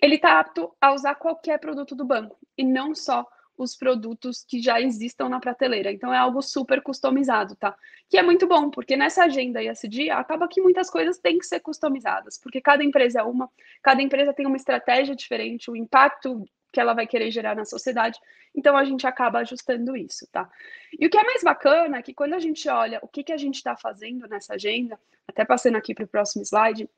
ele 0.01 0.17
está 0.17 0.41
apto 0.41 0.73
a 0.81 0.93
usar 0.93 1.15
qualquer 1.15 1.59
produto 1.59 1.95
do 1.95 2.05
banco 2.05 2.37
e 2.59 2.65
não 2.65 2.95
só 2.95 3.27
os 3.57 3.77
produtos 3.77 4.45
que 4.45 4.61
já 4.61 4.81
existam 4.81 5.29
na 5.29 5.41
prateleira. 5.41 5.93
Então 5.93 6.13
é 6.13 6.19
algo 6.19 6.43
super 6.43 6.83
customizado, 6.83 7.55
tá? 7.55 7.75
Que 8.09 8.19
é 8.19 8.23
muito 8.23 8.47
bom, 8.47 8.69
porque 8.69 8.97
nessa 8.97 9.25
agenda 9.25 9.63
ISD 9.63 10.11
acaba 10.11 10.49
que 10.49 10.61
muitas 10.61 10.91
coisas 10.91 11.19
têm 11.19 11.39
que 11.39 11.47
ser 11.47 11.61
customizadas, 11.61 12.37
porque 12.37 12.61
cada 12.61 12.83
empresa 12.85 13.21
é 13.21 13.23
uma, 13.23 13.49
cada 13.83 14.03
empresa 14.03 14.35
tem 14.35 14.47
uma 14.47 14.57
estratégia 14.57 15.15
diferente, 15.15 15.71
o 15.71 15.77
impacto 15.77 16.45
que 16.75 16.81
ela 16.81 16.93
vai 16.93 17.07
querer 17.07 17.31
gerar 17.31 17.55
na 17.55 17.65
sociedade. 17.65 18.19
Então 18.53 18.77
a 18.77 18.85
gente 18.85 19.07
acaba 19.07 19.39
ajustando 19.39 19.97
isso, 19.97 20.27
tá? 20.33 20.51
E 20.99 21.07
o 21.07 21.11
que 21.11 21.17
é 21.17 21.23
mais 21.23 21.43
bacana 21.43 21.99
é 21.99 22.03
que 22.03 22.13
quando 22.13 22.35
a 22.35 22.41
gente 22.41 22.69
olha 22.69 22.99
o 23.01 23.07
que, 23.09 23.23
que 23.23 23.33
a 23.33 23.37
gente 23.37 23.55
está 23.55 23.77
fazendo 23.77 24.27
nessa 24.27 24.55
agenda, 24.55 24.99
até 25.27 25.45
passando 25.45 25.77
aqui 25.77 25.95
para 25.95 26.05
o 26.05 26.09
próximo 26.09 26.43
slide, 26.43 26.91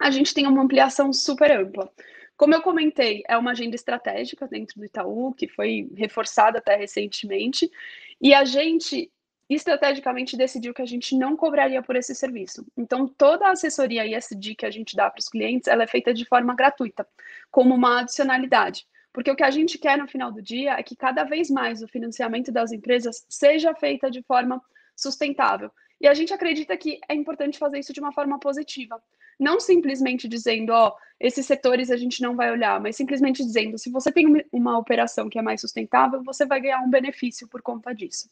a 0.00 0.10
gente 0.10 0.32
tem 0.32 0.46
uma 0.46 0.62
ampliação 0.62 1.12
super 1.12 1.52
ampla. 1.52 1.92
Como 2.36 2.54
eu 2.54 2.62
comentei, 2.62 3.22
é 3.28 3.36
uma 3.36 3.50
agenda 3.50 3.74
estratégica 3.74 4.48
dentro 4.48 4.78
do 4.78 4.86
Itaú, 4.86 5.34
que 5.34 5.46
foi 5.46 5.90
reforçada 5.94 6.58
até 6.58 6.76
recentemente, 6.76 7.70
e 8.20 8.32
a 8.32 8.44
gente 8.44 9.10
estrategicamente 9.48 10.36
decidiu 10.36 10.74
que 10.74 10.82
a 10.82 10.86
gente 10.86 11.16
não 11.16 11.36
cobraria 11.36 11.82
por 11.82 11.96
esse 11.96 12.14
serviço. 12.14 12.66
Então, 12.76 13.08
toda 13.08 13.46
a 13.46 13.52
assessoria 13.52 14.06
ISD 14.06 14.54
que 14.54 14.66
a 14.66 14.70
gente 14.70 14.94
dá 14.94 15.10
para 15.10 15.20
os 15.20 15.28
clientes, 15.28 15.68
ela 15.68 15.84
é 15.84 15.86
feita 15.86 16.12
de 16.12 16.24
forma 16.26 16.54
gratuita, 16.54 17.06
como 17.50 17.74
uma 17.74 18.00
adicionalidade. 18.00 18.86
Porque 19.12 19.30
o 19.30 19.36
que 19.36 19.44
a 19.44 19.50
gente 19.50 19.78
quer 19.78 19.98
no 19.98 20.06
final 20.06 20.30
do 20.30 20.42
dia 20.42 20.72
é 20.72 20.82
que 20.82 20.96
cada 20.96 21.24
vez 21.24 21.50
mais 21.50 21.82
o 21.82 21.88
financiamento 21.88 22.52
das 22.52 22.72
empresas 22.72 23.24
seja 23.28 23.74
feita 23.74 24.10
de 24.10 24.22
forma 24.22 24.62
sustentável. 24.94 25.70
E 26.00 26.06
a 26.06 26.14
gente 26.14 26.32
acredita 26.32 26.76
que 26.76 27.00
é 27.08 27.14
importante 27.14 27.58
fazer 27.58 27.78
isso 27.78 27.92
de 27.92 28.00
uma 28.00 28.12
forma 28.12 28.38
positiva. 28.38 29.02
Não 29.38 29.58
simplesmente 29.60 30.28
dizendo, 30.28 30.70
ó, 30.70 30.94
esses 31.18 31.46
setores 31.46 31.90
a 31.90 31.96
gente 31.96 32.20
não 32.20 32.36
vai 32.36 32.50
olhar, 32.50 32.80
mas 32.80 32.96
simplesmente 32.96 33.44
dizendo, 33.44 33.78
se 33.78 33.90
você 33.90 34.10
tem 34.10 34.44
uma 34.52 34.78
operação 34.78 35.28
que 35.28 35.38
é 35.38 35.42
mais 35.42 35.60
sustentável, 35.60 36.22
você 36.22 36.44
vai 36.46 36.60
ganhar 36.60 36.80
um 36.80 36.90
benefício 36.90 37.48
por 37.48 37.62
conta 37.62 37.92
disso. 37.92 38.28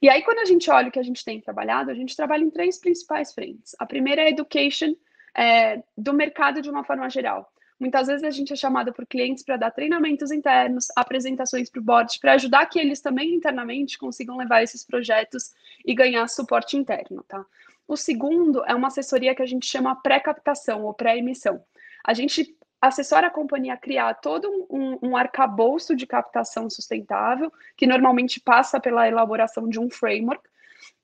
E 0.00 0.08
aí, 0.08 0.22
quando 0.22 0.38
a 0.38 0.44
gente 0.44 0.70
olha 0.70 0.88
o 0.88 0.92
que 0.92 0.98
a 0.98 1.02
gente 1.02 1.24
tem 1.24 1.40
trabalhado, 1.40 1.90
a 1.90 1.94
gente 1.94 2.16
trabalha 2.16 2.44
em 2.44 2.50
três 2.50 2.78
principais 2.78 3.32
frentes. 3.32 3.74
A 3.78 3.86
primeira 3.86 4.22
é 4.22 4.26
a 4.26 4.30
education 4.30 4.94
é, 5.34 5.82
do 5.96 6.12
mercado 6.12 6.60
de 6.60 6.70
uma 6.70 6.84
forma 6.84 7.08
geral. 7.08 7.50
Muitas 7.78 8.06
vezes 8.06 8.24
a 8.24 8.30
gente 8.30 8.52
é 8.52 8.56
chamada 8.56 8.92
por 8.92 9.06
clientes 9.06 9.44
para 9.44 9.56
dar 9.56 9.70
treinamentos 9.70 10.30
internos, 10.30 10.86
apresentações 10.96 11.68
para 11.68 11.80
o 11.80 11.84
board, 11.84 12.18
para 12.20 12.32
ajudar 12.32 12.66
que 12.66 12.78
eles 12.78 13.00
também 13.00 13.34
internamente 13.34 13.98
consigam 13.98 14.36
levar 14.36 14.62
esses 14.62 14.84
projetos 14.84 15.54
e 15.84 15.94
ganhar 15.94 16.26
suporte 16.28 16.76
interno, 16.76 17.22
tá? 17.28 17.44
O 17.86 17.96
segundo 17.96 18.64
é 18.66 18.74
uma 18.74 18.88
assessoria 18.88 19.34
que 19.34 19.42
a 19.42 19.46
gente 19.46 19.66
chama 19.66 19.94
pré-captação 19.94 20.84
ou 20.84 20.94
pré-emissão. 20.94 21.62
A 22.04 22.14
gente 22.14 22.56
assessora 22.80 23.28
a 23.28 23.30
companhia 23.30 23.74
a 23.74 23.78
criar 23.78 24.14
todo 24.14 24.48
um, 24.70 24.98
um 25.02 25.16
arcabouço 25.16 25.94
de 25.94 26.06
captação 26.06 26.68
sustentável, 26.68 27.52
que 27.76 27.86
normalmente 27.86 28.40
passa 28.40 28.80
pela 28.80 29.06
elaboração 29.06 29.68
de 29.68 29.78
um 29.78 29.90
framework, 29.90 30.42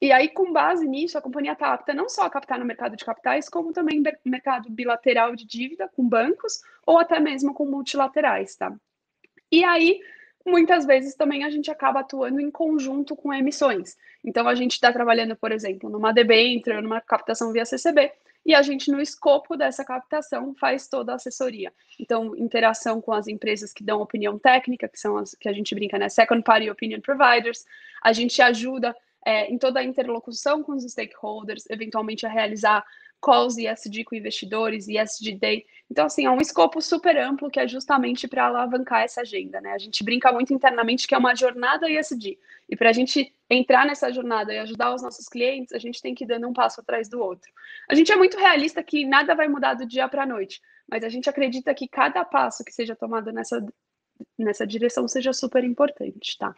e 0.01 0.11
aí, 0.11 0.29
com 0.29 0.53
base 0.53 0.87
nisso, 0.87 1.17
a 1.17 1.23
companhia 1.23 1.53
está 1.53 1.73
apta 1.73 1.95
não 1.95 2.09
só 2.09 2.23
a 2.23 2.31
captar 2.31 2.59
no 2.59 2.65
mercado 2.65 2.97
de 2.97 3.05
capitais, 3.05 3.49
como 3.49 3.73
também 3.73 4.01
no 4.01 4.11
mercado 4.25 4.69
bilateral 4.71 5.37
de 5.37 5.47
dívida 5.47 5.89
com 5.95 6.09
bancos 6.09 6.61
ou 6.87 6.99
até 6.99 7.21
mesmo 7.21 7.55
com 7.55 7.65
multilaterais, 7.65 8.57
tá? 8.57 8.75
E 9.51 9.63
aí, 9.63 10.01
muitas 10.45 10.85
vezes 10.85 11.15
também 11.15 11.45
a 11.45 11.51
gente 11.51 11.71
acaba 11.71 12.01
atuando 12.01 12.41
em 12.41 12.51
conjunto 12.51 13.15
com 13.15 13.33
emissões. 13.33 13.97
Então, 14.25 14.49
a 14.49 14.55
gente 14.55 14.73
está 14.73 14.93
trabalhando, 14.93 15.37
por 15.37 15.53
exemplo, 15.53 15.89
numa 15.89 16.13
debênture, 16.13 16.81
numa 16.81 17.01
captação 17.01 17.53
via 17.53 17.65
CCB, 17.65 18.13
e 18.45 18.55
a 18.55 18.63
gente, 18.63 18.91
no 18.91 19.01
escopo 19.01 19.57
dessa 19.57 19.85
captação, 19.85 20.53
faz 20.55 20.89
toda 20.89 21.13
a 21.13 21.15
assessoria. 21.15 21.73
Então, 21.99 22.37
interação 22.37 23.01
com 23.01 23.13
as 23.13 23.29
empresas 23.29 23.73
que 23.73 23.85
dão 23.85 24.01
opinião 24.01 24.37
técnica, 24.37 24.89
que 24.89 24.99
são 24.99 25.17
as 25.17 25.35
que 25.35 25.49
a 25.49 25.53
gente 25.53 25.75
brinca, 25.75 25.97
né? 25.97 26.09
Second 26.09 26.43
Party 26.43 26.69
Opinion 26.69 27.01
Providers. 27.01 27.65
A 28.03 28.13
gente 28.13 28.43
ajuda 28.43 28.97
é, 29.25 29.51
em 29.53 29.59
toda 29.59 29.81
a 29.81 29.85
interlocução 29.85 30.63
com 30.63 30.73
os 30.73 30.85
stakeholders, 30.85 31.65
eventualmente 31.71 32.27
a 32.27 32.29
realizar 32.29 32.85
calls 33.23 33.57
ESG 33.57 34.05
com 34.05 34.17
investidores, 34.17 34.89
ESG 34.89 35.37
Day. 35.37 35.65
Então, 35.89 36.07
assim, 36.07 36.27
é 36.27 36.31
um 36.31 36.41
escopo 36.41 36.83
super 36.83 37.17
amplo 37.17 37.49
que 37.49 37.61
é 37.61 37.69
justamente 37.69 38.27
para 38.27 38.47
alavancar 38.47 39.03
essa 39.03 39.21
agenda, 39.21 39.61
né? 39.61 39.73
A 39.73 39.79
gente 39.79 40.03
brinca 40.03 40.33
muito 40.33 40.53
internamente 40.53 41.07
que 41.07 41.15
é 41.15 41.19
uma 41.19 41.35
jornada 41.35 41.89
ESG. 41.89 42.37
E 42.69 42.77
para 42.77 42.91
a 42.91 42.93
gente 42.93 43.33
entrar 43.49 43.87
nessa 43.87 44.13
jornada 44.13 44.53
e 44.53 44.59
ajudar 44.59 44.93
os 44.93 45.03
nossos 45.03 45.29
clientes, 45.29 45.73
a 45.73 45.79
gente 45.79 46.03
tem 46.03 46.15
que 46.15 46.25
ir 46.25 46.27
dando 46.27 46.49
um 46.49 46.53
passo 46.53 46.81
atrás 46.81 47.09
do 47.09 47.21
outro. 47.21 47.53
A 47.89 47.95
gente 47.95 48.11
é 48.11 48.17
muito 48.17 48.37
realista 48.37 48.83
que 48.83 49.05
nada 49.05 49.35
vai 49.35 49.47
mudar 49.47 49.75
do 49.75 49.87
dia 49.87 50.09
para 50.09 50.25
a 50.25 50.27
noite, 50.27 50.61
mas 50.91 51.05
a 51.05 51.09
gente 51.09 51.31
acredita 51.31 51.73
que 51.75 51.87
cada 51.87 52.25
passo 52.25 52.65
que 52.65 52.73
seja 52.73 52.97
tomado 52.97 53.31
nessa 53.31 53.65
nessa 54.39 54.67
direção 54.67 55.07
seja 55.09 55.33
super 55.33 55.65
importante, 55.65 56.37
tá? 56.39 56.55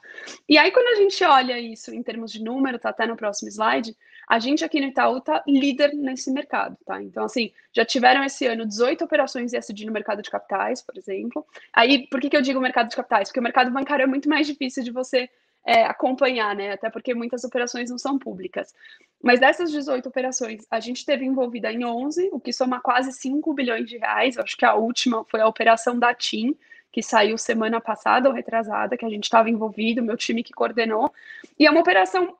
E 0.49 0.57
aí, 0.59 0.71
quando 0.71 0.89
a 0.89 1.03
gente 1.03 1.23
olha 1.25 1.59
isso 1.59 1.95
em 1.95 2.03
termos 2.03 2.33
de 2.33 2.43
número, 2.43 2.79
tá 2.79 2.91
até 2.91 3.07
no 3.07 3.17
próximo 3.17 3.49
slide, 3.49 3.97
a 4.29 4.39
gente 4.39 4.65
aqui 4.65 4.81
no 4.81 4.87
Itaú 4.87 5.21
tá 5.21 5.43
líder 5.47 5.95
nesse 5.95 6.31
mercado, 6.31 6.77
tá? 6.85 7.03
Então, 7.03 7.25
assim, 7.25 7.53
já 7.73 7.85
tiveram 7.85 8.25
esse 8.25 8.47
ano 8.47 8.67
18 8.67 9.05
operações 9.05 9.53
ESG 9.53 9.85
no 9.87 9.93
mercado 9.93 10.23
de 10.23 10.31
capitais, 10.31 10.81
por 10.81 10.97
exemplo. 10.97 11.47
Aí, 11.73 12.07
por 12.09 12.21
que, 12.21 12.31
que 12.31 12.37
eu 12.37 12.43
digo 12.43 12.61
mercado 12.61 12.89
de 12.89 12.97
capitais? 12.97 13.29
Porque 13.29 13.41
o 13.41 13.43
mercado 13.43 13.71
bancário 13.71 14.05
é 14.05 14.07
muito 14.07 14.29
mais 14.29 14.47
difícil 14.47 14.83
de 14.83 14.91
você 14.91 15.29
é, 15.65 15.85
acompanhar, 15.85 16.55
né? 16.55 16.73
Até 16.73 16.91
porque 16.91 17.15
muitas 17.15 17.43
operações 17.43 17.91
não 17.91 17.99
são 17.99 18.19
públicas. 18.19 18.75
Mas 19.23 19.41
dessas 19.41 19.71
18 19.71 20.09
operações, 20.09 20.67
a 20.71 20.79
gente 20.79 21.05
teve 21.07 21.25
envolvida 21.25 21.73
em 21.73 21.85
11, 21.85 22.29
o 22.33 22.39
que 22.39 22.53
soma 22.53 22.81
quase 22.81 23.13
5 23.13 23.53
bilhões 23.55 23.89
de 23.89 23.97
reais. 23.97 24.37
Acho 24.37 24.57
que 24.57 24.65
a 24.65 24.75
última 24.75 25.25
foi 25.25 25.41
a 25.41 25.49
operação 25.49 25.99
da 25.99 26.15
TIM, 26.15 26.57
que 26.95 27.03
saiu 27.03 27.37
semana 27.37 27.81
passada 27.81 28.29
ou 28.29 28.35
retrasada, 28.35 28.97
que 28.97 29.05
a 29.05 29.11
gente 29.11 29.25
estava 29.25 29.51
envolvido, 29.51 30.01
meu 30.01 30.17
time 30.17 30.45
que 30.45 30.53
coordenou. 30.53 31.13
E 31.59 31.67
é 31.67 31.71
uma 31.73 31.81
operação 31.81 32.37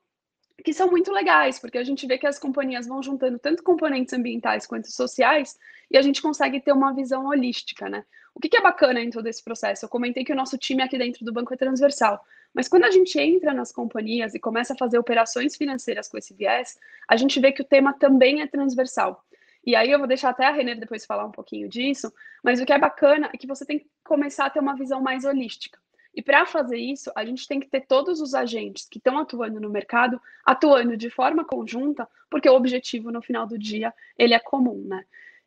que 0.65 0.73
são 0.73 0.89
muito 0.89 1.11
legais, 1.11 1.59
porque 1.59 1.77
a 1.77 1.83
gente 1.83 2.07
vê 2.07 2.17
que 2.17 2.27
as 2.27 2.39
companhias 2.39 2.87
vão 2.87 3.03
juntando 3.03 3.37
tanto 3.37 3.65
componentes 3.65 4.15
ambientais 4.15 4.65
quanto 4.65 4.89
sociais, 4.93 5.59
e 5.91 5.99
a 5.99 6.03
gente 6.03 6.23
consegue 6.23 6.61
ter 6.61 6.71
uma 6.71 6.95
visão 6.95 7.27
holística, 7.27 7.89
né? 7.89 8.05
O 8.33 8.39
que, 8.39 8.57
é 8.57 8.61
bacana 8.61 9.01
em 9.01 9.11
todo 9.11 9.27
esse 9.27 9.43
processo? 9.43 9.85
Eu 9.85 9.89
comentei 9.89 10.25
que 10.25 10.33
o 10.33 10.37
nosso 10.37 10.57
time 10.57 10.85
aqui 10.85 10.97
dentro 10.97 11.25
do 11.25 11.33
banco 11.33 11.53
é 11.53 11.57
transversal, 11.57 12.25
mas 12.55 12.69
quando 12.69 12.85
a 12.85 12.93
gente 12.93 13.19
entra 13.19 13.53
nas 13.53 13.73
companhias 13.73 14.37
e 14.37 14.39
começa 14.39 14.73
a 14.73 14.77
fazer 14.77 14.99
operações 14.99 15.57
financeiras 15.57 16.07
com 16.07 16.17
esse 16.17 16.33
viés, 16.33 16.79
a 17.09 17.17
gente 17.17 17.41
vê 17.41 17.51
que 17.51 17.63
o 17.63 17.65
tema 17.65 17.93
também 17.93 18.41
é 18.41 18.47
transversal. 18.47 19.21
E 19.67 19.75
aí 19.75 19.91
eu 19.91 19.99
vou 19.99 20.09
deixar 20.09 20.31
até 20.31 20.45
a 20.47 20.51
Renner 20.51 20.79
depois 20.79 21.07
falar 21.07 21.25
um 21.25 21.31
pouquinho 21.31 21.69
disso, 21.69 22.13
mas 22.43 22.61
o 22.61 22.67
que 22.67 22.73
é 22.73 22.79
bacana 22.79 23.31
é 23.33 23.37
que 23.37 23.47
você 23.47 23.65
tem 23.65 23.79
que 23.79 23.87
começar 24.05 24.47
a 24.47 24.51
ter 24.51 24.61
uma 24.61 24.77
visão 24.77 25.01
mais 25.01 25.25
holística. 25.25 25.79
E 26.15 26.23
para 26.23 26.47
fazer 26.47 26.77
isso, 26.77 27.11
a 27.17 27.25
gente 27.25 27.49
tem 27.49 27.59
que 27.59 27.69
ter 27.69 27.87
todos 27.87 28.21
os 28.21 28.35
agentes 28.35 28.87
que 28.89 28.99
estão 28.99 29.19
atuando 29.19 29.61
no 29.61 29.69
mercado 29.69 30.21
atuando 30.45 30.97
de 30.97 31.11
forma 31.11 31.45
conjunta, 31.45 32.09
porque 32.31 32.49
o 32.49 32.55
objetivo 32.55 33.11
no 33.11 33.21
final 33.21 33.47
do 33.47 33.59
dia 33.59 33.93
ele 34.17 34.35
é 34.35 34.39
comum, 34.39 34.85
né? 34.87 35.05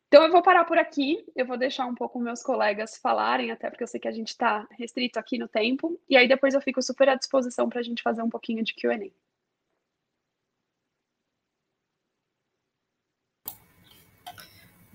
Então 0.08 0.24
eu 0.24 0.32
vou 0.32 0.42
parar 0.42 0.64
por 0.64 0.78
aqui, 0.78 1.24
eu 1.36 1.46
vou 1.46 1.56
deixar 1.56 1.86
um 1.86 1.94
pouco 1.94 2.18
meus 2.18 2.42
colegas 2.42 2.96
falarem, 2.96 3.50
até 3.50 3.68
porque 3.68 3.82
eu 3.82 3.88
sei 3.88 4.00
que 4.00 4.08
a 4.08 4.12
gente 4.12 4.28
está 4.28 4.66
restrito 4.78 5.18
aqui 5.18 5.38
no 5.38 5.46
tempo, 5.46 6.00
e 6.08 6.16
aí 6.16 6.26
depois 6.26 6.54
eu 6.54 6.60
fico 6.62 6.82
super 6.82 7.08
à 7.10 7.14
disposição 7.14 7.68
para 7.68 7.80
a 7.80 7.82
gente 7.82 8.02
fazer 8.02 8.22
um 8.22 8.30
pouquinho 8.30 8.64
de 8.64 8.74
QA. 8.74 9.10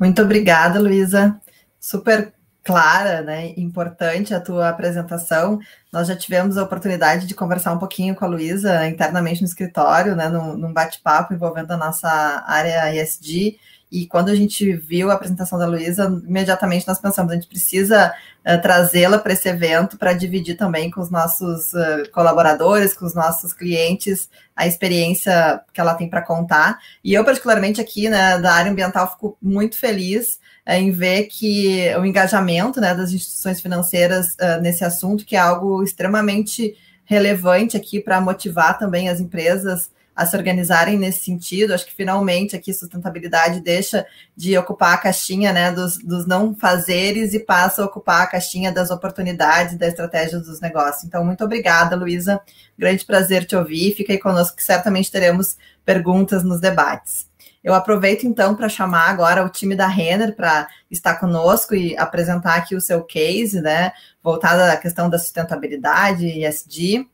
Muito 0.03 0.21
obrigada, 0.21 0.81
Luísa. 0.81 1.39
Super 1.79 2.33
clara, 2.61 3.21
né, 3.21 3.53
importante 3.55 4.33
a 4.33 4.41
tua 4.41 4.67
apresentação. 4.67 5.59
Nós 5.93 6.09
já 6.09 6.15
tivemos 6.15 6.57
a 6.57 6.63
oportunidade 6.63 7.25
de 7.25 7.33
conversar 7.33 7.71
um 7.71 7.79
pouquinho 7.79 8.13
com 8.13 8.25
a 8.25 8.27
Luísa 8.27 8.85
internamente 8.85 9.39
no 9.41 9.47
escritório, 9.47 10.13
né, 10.13 10.27
num, 10.27 10.57
num 10.57 10.73
bate-papo 10.73 11.33
envolvendo 11.33 11.71
a 11.71 11.77
nossa 11.77 12.09
área 12.45 12.93
ESG, 12.93 13.57
e 13.93 14.07
quando 14.07 14.29
a 14.29 14.35
gente 14.35 14.73
viu 14.73 15.11
a 15.11 15.13
apresentação 15.13 15.59
da 15.59 15.67
Luísa, 15.67 16.05
imediatamente 16.27 16.87
nós 16.87 16.99
pensamos, 16.99 17.31
a 17.31 17.35
gente 17.35 17.45
precisa 17.45 18.11
uh, 18.43 18.59
trazê-la 18.59 19.19
para 19.19 19.33
esse 19.33 19.47
evento 19.47 19.99
para 19.99 20.13
dividir 20.13 20.57
também 20.57 20.89
com 20.89 20.99
os 20.99 21.11
nossos 21.11 21.71
uh, 21.73 22.09
colaboradores, 22.11 22.95
com 22.95 23.05
os 23.05 23.13
nossos 23.13 23.53
clientes, 23.53 24.31
a 24.55 24.65
experiência 24.65 25.61
que 25.71 25.79
ela 25.79 25.93
tem 25.93 26.09
para 26.09 26.23
contar. 26.23 26.79
E 27.03 27.13
eu, 27.13 27.23
particularmente 27.23 27.79
aqui, 27.79 28.09
né, 28.09 28.39
da 28.39 28.53
área 28.53 28.71
ambiental, 28.71 29.11
fico 29.11 29.37
muito 29.39 29.77
feliz 29.77 30.39
uh, 30.67 30.71
em 30.71 30.89
ver 30.89 31.25
que 31.25 31.95
o 31.95 32.03
engajamento 32.03 32.81
né, 32.81 32.95
das 32.95 33.11
instituições 33.11 33.61
financeiras 33.61 34.35
nesse 34.63 34.83
assunto, 34.83 35.23
que 35.23 35.35
é 35.35 35.39
algo 35.39 35.83
extremamente 35.83 36.75
relevante 37.05 37.77
aqui 37.77 37.99
para 37.99 38.19
motivar 38.19 38.79
também 38.79 39.07
as 39.07 39.19
empresas 39.19 39.91
a 40.15 40.25
se 40.25 40.37
organizarem 40.37 40.97
nesse 40.97 41.25
sentido. 41.25 41.73
Acho 41.73 41.85
que 41.85 41.95
finalmente 41.95 42.55
aqui 42.55 42.73
sustentabilidade 42.73 43.59
deixa 43.59 44.05
de 44.35 44.57
ocupar 44.57 44.93
a 44.93 44.97
caixinha 44.97 45.51
né, 45.51 45.71
dos, 45.71 45.97
dos 45.97 46.27
não 46.27 46.55
fazeres 46.55 47.33
e 47.33 47.39
passa 47.39 47.81
a 47.81 47.85
ocupar 47.85 48.23
a 48.23 48.27
caixinha 48.27 48.71
das 48.71 48.91
oportunidades, 48.91 49.77
da 49.77 49.87
estratégia 49.87 50.39
dos 50.39 50.59
negócios. 50.61 51.03
Então, 51.03 51.25
muito 51.25 51.43
obrigada, 51.43 51.95
Luísa. 51.95 52.39
Grande 52.77 53.05
prazer 53.05 53.45
te 53.45 53.55
ouvir. 53.55 53.95
Fica 53.95 54.13
aí 54.13 54.19
conosco 54.19 54.57
que 54.57 54.63
certamente 54.63 55.11
teremos 55.11 55.57
perguntas 55.85 56.43
nos 56.43 56.59
debates. 56.59 57.27
Eu 57.63 57.73
aproveito 57.73 58.25
então 58.25 58.55
para 58.55 58.67
chamar 58.67 59.09
agora 59.09 59.43
o 59.43 59.49
time 59.49 59.73
da 59.73 59.87
Renner 59.87 60.35
para 60.35 60.67
estar 60.91 61.15
conosco 61.15 61.73
e 61.73 61.97
apresentar 61.97 62.55
aqui 62.55 62.75
o 62.75 62.81
seu 62.81 63.01
case, 63.03 63.61
né, 63.61 63.93
voltado 64.21 64.61
à 64.63 64.75
questão 64.75 65.09
da 65.09 65.17
sustentabilidade 65.17 66.25
e 66.25 66.45
ESG. 66.45 66.99
Uh, 66.99 67.07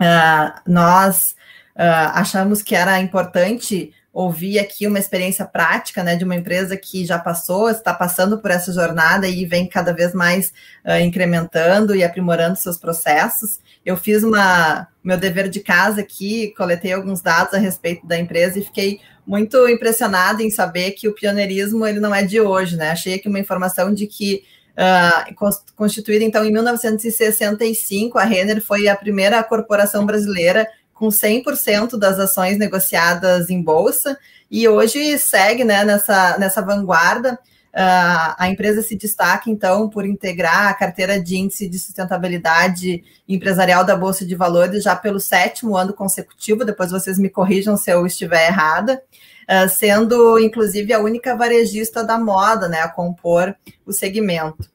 ah, 0.00 0.62
nós 0.66 1.36
uh, 1.78 2.10
achamos 2.14 2.60
que 2.60 2.74
era 2.74 3.00
importante 3.00 3.92
ouvir 4.12 4.58
aqui 4.58 4.84
uma 4.86 4.98
experiência 4.98 5.44
prática 5.44 6.02
né, 6.02 6.16
de 6.16 6.24
uma 6.24 6.34
empresa 6.34 6.76
que 6.76 7.06
já 7.06 7.18
passou, 7.18 7.70
está 7.70 7.94
passando 7.94 8.38
por 8.38 8.50
essa 8.50 8.72
jornada 8.72 9.28
e 9.28 9.46
vem 9.46 9.68
cada 9.68 9.92
vez 9.92 10.12
mais 10.12 10.52
uh, 10.84 10.98
incrementando 11.00 11.94
e 11.94 12.02
aprimorando 12.02 12.56
seus 12.56 12.76
processos. 12.78 13.60
Eu 13.86 13.96
fiz 13.96 14.24
uma 14.24 14.88
meu 15.04 15.16
dever 15.16 15.48
de 15.48 15.60
casa 15.60 16.00
aqui, 16.00 16.52
coletei 16.56 16.92
alguns 16.92 17.22
dados 17.22 17.54
a 17.54 17.58
respeito 17.58 18.06
da 18.06 18.18
empresa 18.18 18.58
e 18.58 18.64
fiquei 18.64 19.00
muito 19.24 19.68
impressionada 19.68 20.42
em 20.42 20.50
saber 20.50 20.90
que 20.92 21.08
o 21.08 21.14
pioneirismo 21.14 21.86
ele 21.86 22.00
não 22.00 22.14
é 22.14 22.22
de 22.22 22.40
hoje, 22.40 22.76
né? 22.76 22.90
Achei 22.90 23.14
aqui 23.14 23.28
uma 23.28 23.38
informação 23.38 23.94
de 23.94 24.06
que 24.06 24.42
Uh, 24.78 25.34
constituída 25.74 26.24
então 26.24 26.44
em 26.44 26.52
1965, 26.52 28.16
a 28.16 28.22
Renner 28.22 28.64
foi 28.64 28.86
a 28.86 28.94
primeira 28.94 29.42
corporação 29.42 30.06
brasileira 30.06 30.68
com 30.98 31.08
100% 31.08 31.96
das 31.96 32.18
ações 32.18 32.58
negociadas 32.58 33.48
em 33.48 33.62
bolsa, 33.62 34.18
e 34.50 34.66
hoje 34.66 35.16
segue 35.18 35.62
né, 35.62 35.84
nessa, 35.84 36.36
nessa 36.38 36.60
vanguarda. 36.60 37.38
Uh, 37.68 38.34
a 38.36 38.48
empresa 38.48 38.82
se 38.82 38.96
destaca, 38.96 39.48
então, 39.48 39.88
por 39.88 40.04
integrar 40.04 40.66
a 40.66 40.74
carteira 40.74 41.20
de 41.20 41.36
índice 41.36 41.68
de 41.68 41.78
sustentabilidade 41.78 43.04
empresarial 43.28 43.84
da 43.84 43.94
Bolsa 43.94 44.26
de 44.26 44.34
Valores 44.34 44.82
já 44.82 44.96
pelo 44.96 45.20
sétimo 45.20 45.76
ano 45.76 45.92
consecutivo, 45.92 46.64
depois 46.64 46.90
vocês 46.90 47.18
me 47.18 47.28
corrijam 47.28 47.76
se 47.76 47.92
eu 47.92 48.04
estiver 48.04 48.48
errada, 48.48 49.00
uh, 49.48 49.68
sendo, 49.68 50.40
inclusive, 50.40 50.92
a 50.92 50.98
única 50.98 51.36
varejista 51.36 52.02
da 52.02 52.18
moda 52.18 52.68
né, 52.68 52.80
a 52.80 52.88
compor 52.88 53.54
o 53.86 53.92
segmento. 53.92 54.68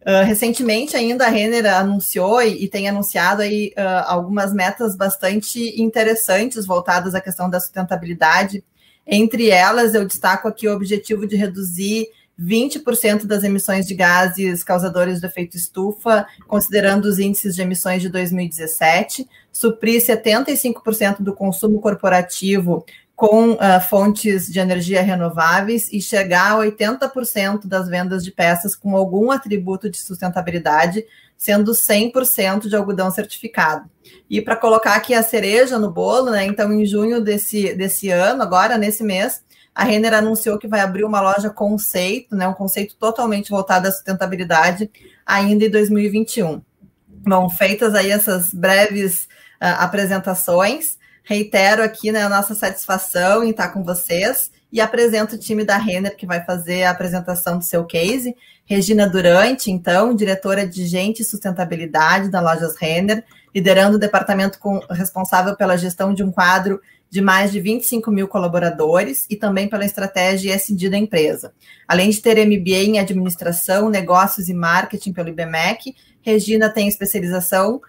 Uh, 0.00 0.24
recentemente 0.24 0.96
ainda 0.96 1.26
a 1.26 1.28
Renner 1.28 1.66
anunciou 1.66 2.40
e, 2.40 2.64
e 2.64 2.68
tem 2.68 2.88
anunciado 2.88 3.42
aí 3.42 3.74
uh, 3.76 4.04
algumas 4.06 4.50
metas 4.50 4.96
bastante 4.96 5.80
interessantes 5.80 6.64
voltadas 6.64 7.14
à 7.14 7.20
questão 7.20 7.50
da 7.50 7.60
sustentabilidade. 7.60 8.64
Entre 9.06 9.50
elas, 9.50 9.94
eu 9.94 10.06
destaco 10.06 10.48
aqui 10.48 10.66
o 10.66 10.74
objetivo 10.74 11.26
de 11.26 11.36
reduzir 11.36 12.06
20% 12.40 13.26
das 13.26 13.44
emissões 13.44 13.86
de 13.86 13.94
gases 13.94 14.64
causadores 14.64 15.20
do 15.20 15.26
efeito 15.26 15.58
estufa, 15.58 16.26
considerando 16.48 17.04
os 17.04 17.18
índices 17.18 17.54
de 17.54 17.60
emissões 17.60 18.00
de 18.00 18.08
2017, 18.08 19.28
suprir 19.52 20.00
75% 20.00 21.20
do 21.20 21.34
consumo 21.34 21.78
corporativo 21.80 22.86
com 23.20 23.50
uh, 23.50 23.58
fontes 23.86 24.50
de 24.50 24.58
energia 24.58 25.02
renováveis 25.02 25.92
e 25.92 26.00
chegar 26.00 26.52
a 26.52 26.56
80% 26.56 27.66
das 27.66 27.86
vendas 27.86 28.24
de 28.24 28.30
peças 28.30 28.74
com 28.74 28.96
algum 28.96 29.30
atributo 29.30 29.90
de 29.90 29.98
sustentabilidade, 29.98 31.04
sendo 31.36 31.72
100% 31.72 32.66
de 32.66 32.74
algodão 32.74 33.10
certificado. 33.10 33.90
E 34.30 34.40
para 34.40 34.56
colocar 34.56 34.94
aqui 34.94 35.12
a 35.12 35.22
cereja 35.22 35.78
no 35.78 35.90
bolo, 35.90 36.30
né, 36.30 36.46
então 36.46 36.72
em 36.72 36.86
junho 36.86 37.20
desse, 37.20 37.74
desse 37.74 38.08
ano, 38.08 38.42
agora 38.42 38.78
nesse 38.78 39.04
mês, 39.04 39.44
a 39.74 39.84
Renner 39.84 40.14
anunciou 40.14 40.58
que 40.58 40.66
vai 40.66 40.80
abrir 40.80 41.04
uma 41.04 41.20
loja 41.20 41.50
conceito, 41.50 42.34
né, 42.34 42.48
um 42.48 42.54
conceito 42.54 42.96
totalmente 42.96 43.50
voltado 43.50 43.86
à 43.86 43.92
sustentabilidade, 43.92 44.90
ainda 45.26 45.66
em 45.66 45.70
2021. 45.70 46.62
Bom, 47.06 47.50
feitas 47.50 47.94
aí 47.94 48.10
essas 48.10 48.54
breves 48.54 49.24
uh, 49.60 49.76
apresentações, 49.78 50.98
Reitero 51.30 51.84
aqui 51.84 52.10
né, 52.10 52.24
a 52.24 52.28
nossa 52.28 52.56
satisfação 52.56 53.44
em 53.44 53.50
estar 53.50 53.68
com 53.68 53.84
vocês 53.84 54.50
e 54.72 54.80
apresento 54.80 55.36
o 55.36 55.38
time 55.38 55.64
da 55.64 55.76
Renner 55.76 56.16
que 56.16 56.26
vai 56.26 56.44
fazer 56.44 56.82
a 56.82 56.90
apresentação 56.90 57.56
do 57.56 57.62
seu 57.62 57.84
case. 57.84 58.34
Regina 58.64 59.08
Durante, 59.08 59.70
então, 59.70 60.12
diretora 60.12 60.66
de 60.66 60.84
Gente 60.88 61.20
e 61.20 61.24
Sustentabilidade 61.24 62.32
da 62.32 62.40
Lojas 62.40 62.74
Renner, 62.76 63.22
liderando 63.54 63.94
o 63.94 64.00
departamento 64.00 64.58
com, 64.58 64.80
responsável 64.90 65.54
pela 65.54 65.76
gestão 65.76 66.12
de 66.12 66.24
um 66.24 66.32
quadro 66.32 66.80
de 67.08 67.20
mais 67.20 67.52
de 67.52 67.60
25 67.60 68.10
mil 68.10 68.26
colaboradores 68.26 69.24
e 69.30 69.36
também 69.36 69.68
pela 69.68 69.84
estratégia 69.84 70.56
ESG 70.56 70.88
da 70.88 70.98
empresa. 70.98 71.52
Além 71.86 72.10
de 72.10 72.20
ter 72.20 72.44
MBA 72.44 72.82
em 72.86 72.98
Administração, 72.98 73.88
Negócios 73.88 74.48
e 74.48 74.52
Marketing 74.52 75.12
pelo 75.12 75.28
IBMEC, 75.28 75.94
Regina 76.22 76.68
tem 76.68 76.88
especialização 76.88 77.80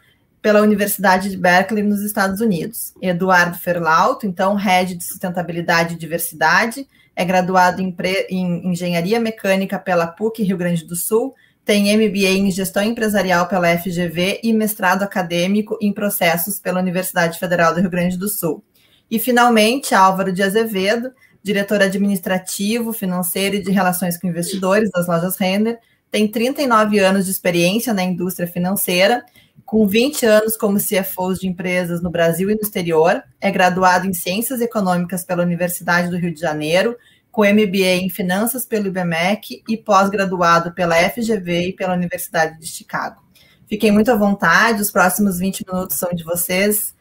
pela 0.42 0.62
Universidade 0.62 1.30
de 1.30 1.38
Berkeley, 1.38 1.84
nos 1.84 2.02
Estados 2.02 2.42
Unidos. 2.42 2.94
Eduardo 3.02 3.58
Ferlauto, 3.58 4.26
então, 4.26 4.56
Head 4.56 4.96
de 4.96 5.04
Sustentabilidade 5.04 5.94
e 5.94 5.98
Diversidade, 5.98 6.88
é 7.16 7.24
graduado 7.24 7.82
em, 7.82 7.96
em, 8.30 8.72
Engenharia 8.72 9.20
Mecânica 9.20 9.78
pela 9.78 10.08
PUC 10.08 10.44
Rio 10.44 10.58
Grande 10.58 10.86
do 10.86 10.96
Sul, 10.96 11.36
tem 11.64 11.96
MBA 11.96 12.30
em 12.30 12.50
Gestão 12.50 12.82
Empresarial 12.82 13.48
pela 13.48 13.78
FGV 13.78 14.39
e 14.42 14.52
mestrado 14.52 15.04
acadêmico 15.04 15.78
em 15.80 15.94
Processos 15.94 16.60
pela 16.60 16.80
Universidade 16.80 17.38
Federal 17.38 17.76
do 17.76 17.82
Rio 17.82 17.89
Grande 17.89 18.18
do 18.18 18.28
Sul. 18.28 18.64
E, 19.10 19.20
finalmente, 19.20 19.94
Álvaro 19.94 20.34
de 20.34 20.42
Azevedo, 20.42 21.12
diretor 21.44 21.82
administrativo, 21.82 22.92
financeiro 22.92 23.58
e 23.58 23.62
de 23.62 23.70
relações 23.70 24.18
com 24.18 24.28
investidores 24.28 24.89
das 24.89 25.08
lojas 25.08 25.38
Render, 25.38 25.78
tem 26.10 26.28
39 26.28 26.98
anos 27.00 27.26
de 27.26 27.32
experiência 27.32 27.94
na 27.94 28.04
indústria 28.04 28.48
financeira 28.48 29.24
com 29.72 29.88
20 29.88 30.26
anos 30.26 30.58
como 30.58 30.78
CFO 30.78 31.34
de 31.34 31.48
empresas 31.48 32.02
no 32.02 32.10
Brasil 32.12 32.52
e 32.52 32.56
no 32.56 32.60
exterior, 32.60 33.24
é 33.40 33.50
graduado 33.50 34.06
em 34.06 34.12
Ciências 34.14 34.60
Econômicas 34.60 35.24
pela 35.24 35.44
Universidade 35.44 36.10
do 36.10 36.18
Rio 36.18 36.34
de 36.34 36.42
Janeiro, 36.42 36.98
com 37.32 37.46
MBA 37.46 38.02
em 38.02 38.10
Finanças 38.10 38.66
pelo 38.66 38.88
IBMEC 38.88 39.64
e 39.70 39.78
pós-graduado 39.78 40.74
pela 40.74 40.98
FGV 40.98 41.70
e 41.70 41.74
pela 41.74 41.94
Universidade 41.94 42.60
de 42.60 42.68
Chicago. 42.68 43.22
Fiquem 43.66 43.94
muito 43.94 44.12
à 44.12 44.16
vontade, 44.18 44.82
os 44.82 44.92
próximos 44.92 45.40
20 45.40 45.64
minutos 45.66 45.96
são 45.96 46.10
de 46.10 46.26
vocês. 46.26 46.94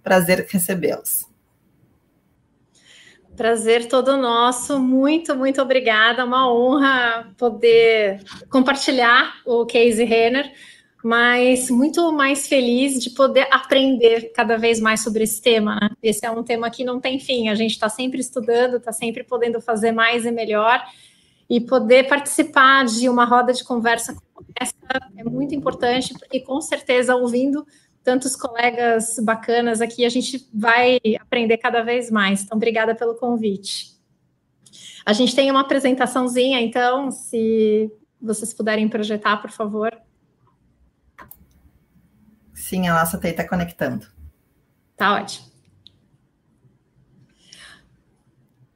Prazer 0.00 0.46
recebê-los. 0.48 1.28
Prazer 3.36 3.88
todo 3.88 4.16
nosso, 4.16 4.78
muito, 4.78 5.34
muito 5.34 5.60
obrigada. 5.60 6.24
Uma 6.24 6.52
honra 6.52 7.32
poder 7.36 8.22
compartilhar 8.48 9.40
o 9.44 9.66
Case 9.66 10.04
Renner 10.04 10.52
mas 11.02 11.70
muito 11.70 12.12
mais 12.12 12.46
feliz 12.46 13.02
de 13.02 13.10
poder 13.10 13.48
aprender 13.50 14.32
cada 14.34 14.56
vez 14.56 14.80
mais 14.80 15.02
sobre 15.02 15.24
esse 15.24 15.40
tema. 15.40 15.76
Né? 15.80 15.90
Esse 16.02 16.26
é 16.26 16.30
um 16.30 16.42
tema 16.42 16.70
que 16.70 16.84
não 16.84 17.00
tem 17.00 17.18
fim, 17.18 17.48
a 17.48 17.54
gente 17.54 17.72
está 17.72 17.88
sempre 17.88 18.20
estudando, 18.20 18.76
está 18.76 18.92
sempre 18.92 19.24
podendo 19.24 19.60
fazer 19.60 19.92
mais 19.92 20.26
e 20.26 20.30
melhor, 20.30 20.82
e 21.48 21.60
poder 21.60 22.06
participar 22.08 22.84
de 22.84 23.08
uma 23.08 23.24
roda 23.24 23.52
de 23.52 23.64
conversa 23.64 24.14
como 24.14 24.46
essa 24.58 24.74
é 25.16 25.24
muito 25.24 25.54
importante, 25.54 26.14
porque 26.14 26.40
com 26.40 26.60
certeza, 26.60 27.16
ouvindo 27.16 27.66
tantos 28.02 28.36
colegas 28.36 29.16
bacanas 29.22 29.80
aqui, 29.80 30.04
a 30.04 30.08
gente 30.08 30.48
vai 30.52 30.98
aprender 31.18 31.58
cada 31.58 31.82
vez 31.82 32.10
mais. 32.10 32.42
Então, 32.42 32.56
obrigada 32.56 32.94
pelo 32.94 33.14
convite. 33.14 33.90
A 35.04 35.12
gente 35.12 35.34
tem 35.34 35.50
uma 35.50 35.60
apresentaçãozinha, 35.60 36.60
então, 36.60 37.10
se 37.10 37.90
vocês 38.20 38.52
puderem 38.52 38.88
projetar, 38.88 39.38
por 39.38 39.50
favor. 39.50 39.92
Sim, 42.70 42.86
a 42.86 42.94
nossa 42.94 43.18
TI 43.18 43.30
está 43.30 43.48
conectando. 43.48 44.06
Tá 44.96 45.14
ótimo. 45.14 45.44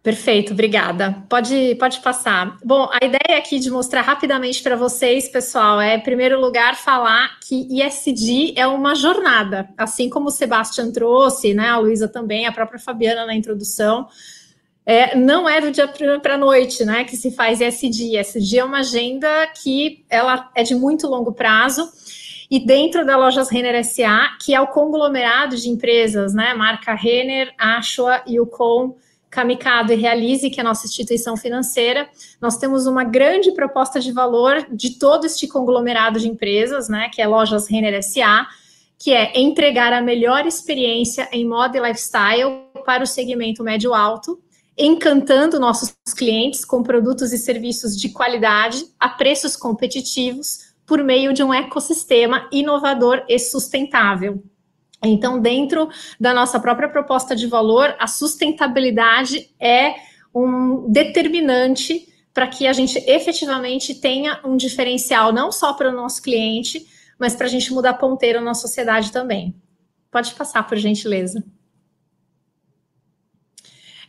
Perfeito, 0.02 0.52
obrigada. 0.52 1.24
Pode, 1.28 1.76
pode 1.76 2.00
passar. 2.00 2.58
Bom, 2.64 2.90
a 2.90 3.04
ideia 3.04 3.38
aqui 3.38 3.60
de 3.60 3.70
mostrar 3.70 4.00
rapidamente 4.00 4.64
para 4.64 4.74
vocês, 4.74 5.28
pessoal, 5.28 5.80
é, 5.80 5.94
em 5.94 6.00
primeiro 6.00 6.40
lugar, 6.40 6.74
falar 6.74 7.38
que 7.38 7.68
ISD 7.70 8.54
é 8.56 8.66
uma 8.66 8.96
jornada, 8.96 9.68
assim 9.78 10.10
como 10.10 10.26
o 10.26 10.32
Sebastião 10.32 10.90
trouxe, 10.90 11.54
né, 11.54 11.68
a 11.68 11.78
Luísa 11.78 12.08
também, 12.08 12.46
a 12.46 12.52
própria 12.52 12.80
Fabiana 12.80 13.24
na 13.24 13.36
introdução. 13.36 14.08
É, 14.84 15.14
não 15.14 15.48
é 15.48 15.60
do 15.60 15.70
dia 15.70 15.86
para 16.20 16.34
a 16.34 16.38
noite, 16.38 16.84
né, 16.84 17.04
que 17.04 17.16
se 17.16 17.30
faz 17.30 17.60
ISD. 17.60 18.18
ISD 18.18 18.58
é 18.58 18.64
uma 18.64 18.80
agenda 18.80 19.46
que 19.62 20.04
ela 20.10 20.50
é 20.52 20.64
de 20.64 20.74
muito 20.74 21.06
longo 21.06 21.32
prazo 21.32 21.88
e 22.54 22.64
dentro 22.64 23.04
da 23.04 23.16
Lojas 23.16 23.50
Renner 23.50 23.84
SA, 23.84 24.36
que 24.40 24.54
é 24.54 24.60
o 24.60 24.68
conglomerado 24.68 25.56
de 25.56 25.68
empresas, 25.68 26.32
né, 26.32 26.54
marca 26.54 26.94
Renner, 26.94 27.52
Ashua, 27.58 28.22
Yukon, 28.28 28.94
Kamikado 29.28 29.92
e 29.92 29.96
Realize, 29.96 30.48
que 30.48 30.60
é 30.60 30.62
a 30.62 30.64
nossa 30.64 30.86
instituição 30.86 31.36
financeira, 31.36 32.08
nós 32.40 32.56
temos 32.56 32.86
uma 32.86 33.02
grande 33.02 33.50
proposta 33.50 33.98
de 33.98 34.12
valor 34.12 34.68
de 34.70 35.00
todo 35.00 35.24
este 35.24 35.48
conglomerado 35.48 36.20
de 36.20 36.28
empresas, 36.28 36.88
né, 36.88 37.10
que 37.12 37.20
é 37.20 37.26
Lojas 37.26 37.68
Renner 37.68 38.00
SA, 38.04 38.46
que 39.00 39.12
é 39.12 39.36
entregar 39.36 39.92
a 39.92 40.00
melhor 40.00 40.46
experiência 40.46 41.28
em 41.32 41.44
moda 41.44 41.76
e 41.76 41.80
lifestyle 41.80 42.68
para 42.86 43.02
o 43.02 43.06
segmento 43.06 43.64
médio-alto, 43.64 44.40
encantando 44.78 45.58
nossos 45.58 45.92
clientes 46.16 46.64
com 46.64 46.84
produtos 46.84 47.32
e 47.32 47.38
serviços 47.38 48.00
de 48.00 48.10
qualidade 48.10 48.84
a 49.00 49.08
preços 49.08 49.56
competitivos 49.56 50.63
por 50.86 51.02
meio 51.02 51.32
de 51.32 51.42
um 51.42 51.52
ecossistema 51.52 52.48
inovador 52.52 53.24
e 53.28 53.38
sustentável. 53.38 54.42
Então, 55.02 55.40
dentro 55.40 55.88
da 56.18 56.32
nossa 56.32 56.58
própria 56.58 56.88
proposta 56.88 57.36
de 57.36 57.46
valor, 57.46 57.94
a 57.98 58.06
sustentabilidade 58.06 59.50
é 59.60 59.94
um 60.34 60.90
determinante 60.90 62.08
para 62.32 62.48
que 62.48 62.66
a 62.66 62.72
gente 62.72 62.98
efetivamente 63.06 63.94
tenha 63.94 64.40
um 64.44 64.56
diferencial 64.56 65.32
não 65.32 65.52
só 65.52 65.72
para 65.72 65.90
o 65.90 65.92
nosso 65.92 66.20
cliente, 66.20 66.84
mas 67.18 67.36
para 67.36 67.46
a 67.46 67.50
gente 67.50 67.72
mudar 67.72 67.94
ponteiro 67.94 68.40
na 68.40 68.54
sociedade 68.54 69.12
também. 69.12 69.54
Pode 70.10 70.34
passar, 70.34 70.66
por 70.66 70.76
gentileza. 70.76 71.44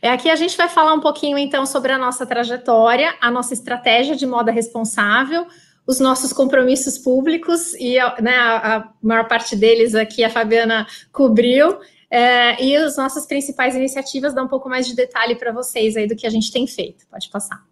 É, 0.02 0.10
aqui 0.10 0.28
a 0.28 0.36
gente 0.36 0.56
vai 0.56 0.68
falar 0.68 0.92
um 0.92 1.00
pouquinho 1.00 1.38
então 1.38 1.64
sobre 1.64 1.92
a 1.92 1.98
nossa 1.98 2.26
trajetória, 2.26 3.14
a 3.20 3.30
nossa 3.30 3.54
estratégia 3.54 4.14
de 4.14 4.26
moda 4.26 4.52
responsável, 4.52 5.46
os 5.86 6.00
nossos 6.00 6.32
compromissos 6.32 6.98
públicos, 6.98 7.74
e 7.74 7.96
né, 8.20 8.36
a, 8.36 8.76
a, 8.76 8.92
maior 9.00 9.28
parte 9.28 9.54
deles 9.54 9.94
aqui 9.94 10.24
a 10.24 10.30
Fabiana 10.30 10.86
cobriu, 11.12 11.78
é, 12.10 12.62
e 12.62 12.76
as 12.76 12.96
nossas 12.96 13.26
principais 13.26 13.74
iniciativas, 13.74 14.34
dá 14.34 14.42
um 14.42 14.48
pouco 14.48 14.68
mais 14.68 14.86
de 14.86 14.94
detalhe 14.94 15.36
para 15.36 15.52
vocês 15.52 15.96
aí 15.96 16.06
do 16.06 16.16
que 16.16 16.26
a 16.26 16.30
gente 16.30 16.52
tem 16.52 16.66
feito. 16.66 17.06
Pode 17.08 17.28
passar. 17.30 17.64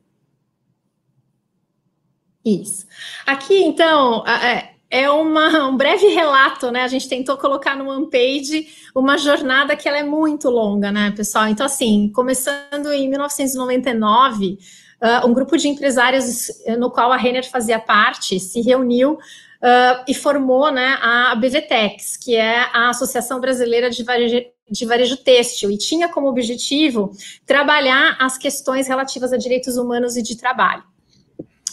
Isso. 2.44 2.86
Aqui, 3.24 3.64
então, 3.64 4.24
é, 4.26 4.74
é 4.90 5.10
uma, 5.10 5.66
um 5.66 5.76
breve 5.76 6.08
relato, 6.08 6.70
né? 6.70 6.82
A 6.82 6.88
gente 6.88 7.08
tentou 7.08 7.36
colocar 7.38 7.74
no 7.74 7.88
OnePage 7.88 8.68
uma 8.94 9.16
jornada 9.16 9.74
que 9.74 9.88
ela 9.88 9.98
é 9.98 10.04
muito 10.04 10.50
longa, 10.50 10.92
né, 10.92 11.10
pessoal? 11.10 11.48
Então, 11.48 11.64
assim, 11.64 12.12
começando 12.14 12.92
em 12.92 13.08
1999, 13.08 14.58
uh, 15.03 15.26
um 15.26 15.32
grupo 15.32 15.57
de 15.57 15.68
empresários 15.68 16.51
eh, 16.66 16.76
no 16.76 16.90
qual 16.90 17.12
a 17.12 17.16
Renner 17.16 17.49
fazia 17.49 17.78
parte 17.78 18.38
se 18.38 18.61
reuniu 18.61 19.12
uh, 19.12 20.05
e 20.07 20.14
formou 20.14 20.70
né, 20.70 20.99
a 21.01 21.34
BVTEX, 21.34 22.16
que 22.16 22.36
é 22.36 22.66
a 22.72 22.90
Associação 22.90 23.40
Brasileira 23.40 23.90
de 23.90 24.03
Varejo, 24.03 24.42
de 24.70 24.86
Varejo 24.86 25.16
Têxtil, 25.16 25.70
e 25.70 25.78
tinha 25.78 26.09
como 26.09 26.28
objetivo 26.28 27.11
trabalhar 27.47 28.16
as 28.20 28.38
questões 28.38 28.88
relativas 28.88 29.32
a 29.32 29.36
direitos 29.36 29.76
humanos 29.76 30.16
e 30.16 30.22
de 30.22 30.36
trabalho. 30.36 30.84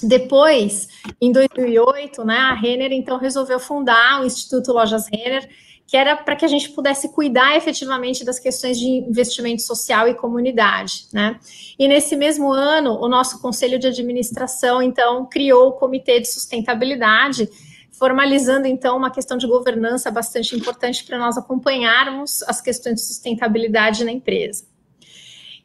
Depois, 0.03 0.87
em 1.21 1.31
2008, 1.31 2.25
né, 2.25 2.37
a 2.37 2.53
Renner 2.53 2.91
então 2.91 3.17
resolveu 3.17 3.59
fundar 3.59 4.21
o 4.21 4.25
Instituto 4.25 4.73
Lojas 4.73 5.07
Renner, 5.07 5.47
que 5.91 5.97
era 5.97 6.15
para 6.15 6.37
que 6.37 6.45
a 6.45 6.47
gente 6.47 6.69
pudesse 6.69 7.09
cuidar 7.09 7.57
efetivamente 7.57 8.23
das 8.23 8.39
questões 8.39 8.79
de 8.79 8.87
investimento 8.87 9.61
social 9.61 10.07
e 10.07 10.15
comunidade, 10.15 11.05
né? 11.11 11.37
E 11.77 11.85
nesse 11.85 12.15
mesmo 12.15 12.49
ano, 12.49 12.93
o 12.93 13.09
nosso 13.09 13.41
conselho 13.41 13.77
de 13.77 13.87
administração 13.87 14.81
então 14.81 15.25
criou 15.25 15.67
o 15.67 15.71
comitê 15.73 16.21
de 16.21 16.29
sustentabilidade, 16.29 17.49
formalizando 17.91 18.67
então 18.67 18.95
uma 18.95 19.11
questão 19.11 19.37
de 19.37 19.45
governança 19.45 20.09
bastante 20.09 20.55
importante 20.55 21.03
para 21.03 21.17
nós 21.17 21.37
acompanharmos 21.37 22.41
as 22.43 22.61
questões 22.61 22.95
de 22.95 23.01
sustentabilidade 23.01 24.05
na 24.05 24.13
empresa. 24.13 24.63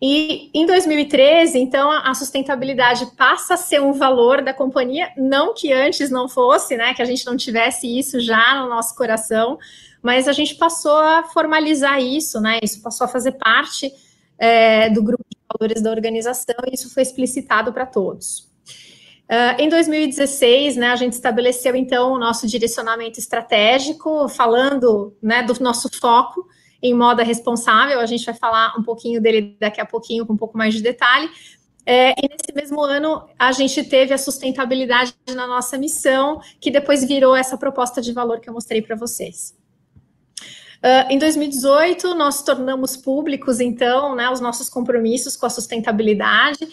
E 0.02 0.50
em 0.52 0.66
2013, 0.66 1.58
então, 1.58 1.90
a 1.90 2.12
sustentabilidade 2.14 3.06
passa 3.16 3.54
a 3.54 3.56
ser 3.56 3.80
um 3.80 3.92
valor 3.92 4.42
da 4.42 4.52
companhia, 4.52 5.10
não 5.16 5.54
que 5.54 5.72
antes 5.72 6.10
não 6.10 6.28
fosse, 6.28 6.76
né, 6.76 6.92
que 6.92 7.00
a 7.00 7.04
gente 7.06 7.24
não 7.24 7.36
tivesse 7.36 7.86
isso 7.86 8.20
já 8.20 8.60
no 8.60 8.68
nosso 8.68 8.94
coração, 8.94 9.58
mas 10.06 10.28
a 10.28 10.32
gente 10.32 10.54
passou 10.54 10.96
a 10.96 11.24
formalizar 11.24 12.00
isso, 12.00 12.40
né? 12.40 12.60
Isso 12.62 12.80
passou 12.80 13.06
a 13.06 13.08
fazer 13.08 13.32
parte 13.32 13.92
é, 14.38 14.88
do 14.88 15.02
grupo 15.02 15.24
de 15.28 15.36
valores 15.52 15.82
da 15.82 15.90
organização 15.90 16.54
e 16.70 16.74
isso 16.76 16.94
foi 16.94 17.02
explicitado 17.02 17.72
para 17.72 17.84
todos. 17.84 18.48
Uh, 19.28 19.58
em 19.58 19.68
2016, 19.68 20.76
né, 20.76 20.90
a 20.90 20.94
gente 20.94 21.14
estabeleceu 21.14 21.74
então 21.74 22.12
o 22.12 22.18
nosso 22.20 22.46
direcionamento 22.46 23.18
estratégico, 23.18 24.28
falando 24.28 25.12
né, 25.20 25.42
do 25.42 25.60
nosso 25.60 25.88
foco 25.98 26.46
em 26.80 26.94
moda 26.94 27.24
responsável. 27.24 27.98
A 27.98 28.06
gente 28.06 28.24
vai 28.24 28.34
falar 28.36 28.78
um 28.78 28.84
pouquinho 28.84 29.20
dele 29.20 29.56
daqui 29.58 29.80
a 29.80 29.84
pouquinho 29.84 30.24
com 30.24 30.34
um 30.34 30.36
pouco 30.36 30.56
mais 30.56 30.72
de 30.72 30.82
detalhe. 30.82 31.28
É, 31.84 32.12
e 32.12 32.28
nesse 32.28 32.54
mesmo 32.54 32.80
ano, 32.80 33.28
a 33.36 33.50
gente 33.50 33.82
teve 33.82 34.14
a 34.14 34.18
sustentabilidade 34.18 35.16
na 35.34 35.48
nossa 35.48 35.76
missão, 35.76 36.40
que 36.60 36.70
depois 36.70 37.04
virou 37.04 37.34
essa 37.34 37.58
proposta 37.58 38.00
de 38.00 38.12
valor 38.12 38.38
que 38.38 38.48
eu 38.48 38.54
mostrei 38.54 38.80
para 38.80 38.94
vocês. 38.94 39.65
Uh, 40.82 41.10
em 41.10 41.18
2018, 41.18 42.14
nós 42.14 42.42
tornamos 42.42 42.96
públicos, 42.96 43.60
então, 43.60 44.14
né, 44.14 44.30
os 44.30 44.40
nossos 44.40 44.68
compromissos 44.68 45.36
com 45.36 45.46
a 45.46 45.50
sustentabilidade, 45.50 46.68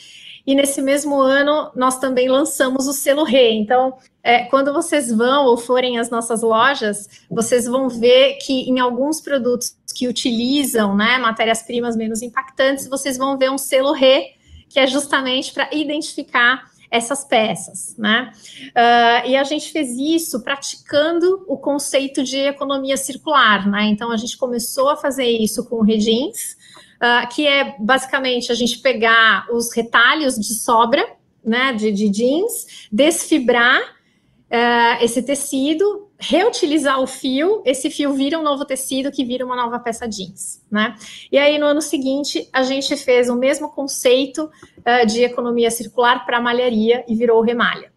e 0.45 0.53
nesse 0.53 0.81
mesmo 0.81 1.21
ano, 1.21 1.71
nós 1.73 1.97
também 1.97 2.27
lançamos 2.27 2.85
o 2.85 2.93
selo 2.93 3.23
RE. 3.23 3.53
Então, 3.53 3.95
é, 4.21 4.43
quando 4.45 4.73
vocês 4.73 5.09
vão 5.09 5.45
ou 5.45 5.57
forem 5.57 5.97
às 5.97 6.09
nossas 6.09 6.41
lojas, 6.41 7.07
vocês 7.29 7.65
vão 7.65 7.87
ver 7.87 8.37
que 8.41 8.69
em 8.69 8.79
alguns 8.79 9.21
produtos 9.21 9.75
que 9.95 10.07
utilizam 10.07 10.95
né, 10.95 11.17
matérias-primas 11.17 11.95
menos 11.95 12.21
impactantes, 12.21 12.87
vocês 12.87 13.17
vão 13.17 13.37
ver 13.37 13.51
um 13.51 13.57
selo 13.57 13.93
RE, 13.93 14.33
que 14.67 14.79
é 14.79 14.87
justamente 14.87 15.53
para 15.53 15.69
identificar 15.71 16.72
essas 16.93 17.23
peças, 17.23 17.97
né? 17.97 18.31
Uh, 18.67 19.29
e 19.29 19.35
a 19.35 19.43
gente 19.43 19.71
fez 19.71 19.89
isso 19.97 20.43
praticando 20.43 21.43
o 21.47 21.57
conceito 21.57 22.23
de 22.23 22.37
economia 22.37 22.95
circular, 22.95 23.67
né? 23.67 23.85
Então 23.85 24.11
a 24.11 24.17
gente 24.17 24.37
começou 24.37 24.91
a 24.91 24.95
fazer 24.95 25.25
isso 25.25 25.67
com 25.67 25.81
Redins, 25.81 26.55
uh, 27.01 27.27
que 27.33 27.47
é 27.47 27.75
basicamente 27.79 28.51
a 28.51 28.55
gente 28.55 28.77
pegar 28.77 29.47
os 29.51 29.73
retalhos 29.75 30.35
de 30.35 30.53
sobra, 30.53 31.03
né, 31.43 31.73
de, 31.73 31.91
de 31.91 32.09
jeans, 32.09 32.87
desfibrar 32.91 33.81
uh, 33.81 35.03
esse 35.03 35.23
tecido, 35.23 36.11
reutilizar 36.23 37.01
o 37.01 37.07
fio, 37.07 37.61
esse 37.65 37.89
fio 37.89 38.13
vira 38.13 38.39
um 38.39 38.43
novo 38.43 38.63
tecido 38.65 39.11
que 39.11 39.25
vira 39.25 39.45
uma 39.45 39.55
nova 39.55 39.79
peça 39.79 40.07
jeans, 40.07 40.63
né? 40.71 40.95
E 41.31 41.37
aí 41.37 41.57
no 41.57 41.65
ano 41.65 41.81
seguinte 41.81 42.47
a 42.53 42.63
gente 42.63 42.95
fez 42.95 43.29
o 43.29 43.35
mesmo 43.35 43.69
conceito 43.69 44.49
uh, 44.77 45.05
de 45.05 45.23
economia 45.23 45.69
circular 45.69 46.25
para 46.25 46.39
malharia 46.39 47.03
e 47.07 47.15
virou 47.15 47.41
remalha, 47.41 47.91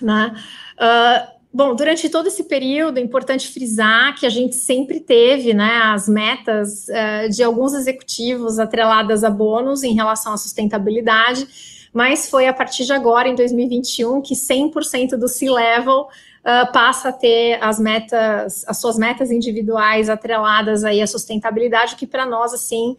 né? 0.00 0.34
Uh, 0.78 1.36
Bom, 1.56 1.74
durante 1.74 2.10
todo 2.10 2.26
esse 2.26 2.44
período, 2.44 2.98
é 2.98 3.00
importante 3.00 3.48
frisar 3.48 4.14
que 4.14 4.26
a 4.26 4.28
gente 4.28 4.54
sempre 4.54 5.00
teve 5.00 5.54
né, 5.54 5.80
as 5.84 6.06
metas 6.06 6.86
uh, 6.88 7.30
de 7.30 7.42
alguns 7.42 7.72
executivos 7.72 8.58
atreladas 8.58 9.24
a 9.24 9.30
bônus 9.30 9.82
em 9.82 9.94
relação 9.94 10.34
à 10.34 10.36
sustentabilidade, 10.36 11.48
mas 11.94 12.28
foi 12.28 12.46
a 12.46 12.52
partir 12.52 12.84
de 12.84 12.92
agora, 12.92 13.26
em 13.26 13.34
2021, 13.34 14.20
que 14.20 14.34
100% 14.34 15.16
do 15.16 15.26
C-Level 15.26 16.08
uh, 16.46 16.72
passa 16.72 17.08
a 17.08 17.12
ter 17.12 17.58
as 17.60 17.80
metas, 17.80 18.64
as 18.68 18.78
suas 18.78 18.96
metas 18.96 19.30
individuais 19.30 20.08
atreladas 20.08 20.84
aí 20.84 21.02
à 21.02 21.06
sustentabilidade, 21.06 21.96
que 21.96 22.06
para 22.06 22.24
nós, 22.24 22.54
assim, 22.54 22.96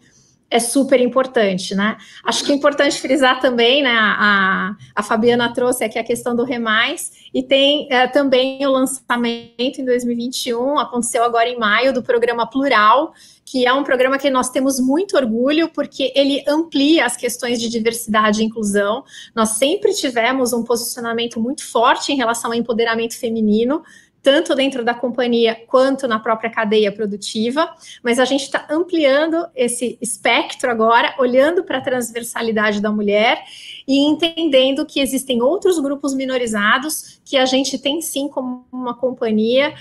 é 0.50 0.58
super 0.58 1.00
importante, 1.00 1.74
né? 1.74 1.96
Acho 2.24 2.44
que 2.44 2.52
é 2.52 2.54
importante 2.54 2.98
frisar 3.00 3.40
também, 3.40 3.82
né? 3.82 3.94
A, 3.94 4.74
a 4.94 5.02
Fabiana 5.02 5.52
trouxe 5.52 5.84
aqui 5.84 5.98
a 5.98 6.04
questão 6.04 6.34
do 6.34 6.44
Remais, 6.44 7.12
e 7.34 7.42
tem 7.42 7.86
é, 7.90 8.06
também 8.06 8.64
o 8.66 8.70
lançamento 8.70 9.78
em 9.78 9.84
2021, 9.84 10.78
aconteceu 10.78 11.22
agora 11.22 11.48
em 11.48 11.58
maio, 11.58 11.92
do 11.92 12.02
programa 12.02 12.46
Plural, 12.46 13.12
que 13.50 13.66
é 13.66 13.72
um 13.72 13.82
programa 13.82 14.18
que 14.18 14.28
nós 14.28 14.50
temos 14.50 14.78
muito 14.78 15.16
orgulho, 15.16 15.70
porque 15.70 16.12
ele 16.14 16.44
amplia 16.46 17.06
as 17.06 17.16
questões 17.16 17.58
de 17.58 17.70
diversidade 17.70 18.42
e 18.42 18.44
inclusão. 18.44 19.02
Nós 19.34 19.50
sempre 19.50 19.94
tivemos 19.94 20.52
um 20.52 20.62
posicionamento 20.62 21.40
muito 21.40 21.64
forte 21.64 22.12
em 22.12 22.16
relação 22.16 22.50
ao 22.50 22.56
empoderamento 22.56 23.18
feminino, 23.18 23.82
tanto 24.22 24.54
dentro 24.54 24.84
da 24.84 24.92
companhia 24.92 25.54
quanto 25.66 26.06
na 26.06 26.18
própria 26.18 26.50
cadeia 26.50 26.92
produtiva, 26.92 27.72
mas 28.02 28.18
a 28.18 28.26
gente 28.26 28.42
está 28.42 28.66
ampliando 28.68 29.46
esse 29.56 29.96
espectro 29.98 30.70
agora, 30.70 31.14
olhando 31.18 31.64
para 31.64 31.78
a 31.78 31.80
transversalidade 31.80 32.82
da 32.82 32.90
mulher 32.90 33.42
e 33.86 34.06
entendendo 34.06 34.84
que 34.84 35.00
existem 35.00 35.40
outros 35.40 35.78
grupos 35.78 36.12
minorizados 36.14 37.18
que 37.24 37.38
a 37.38 37.46
gente 37.46 37.78
tem 37.78 38.02
sim 38.02 38.28
como 38.28 38.66
uma 38.70 38.94
companhia 38.94 39.72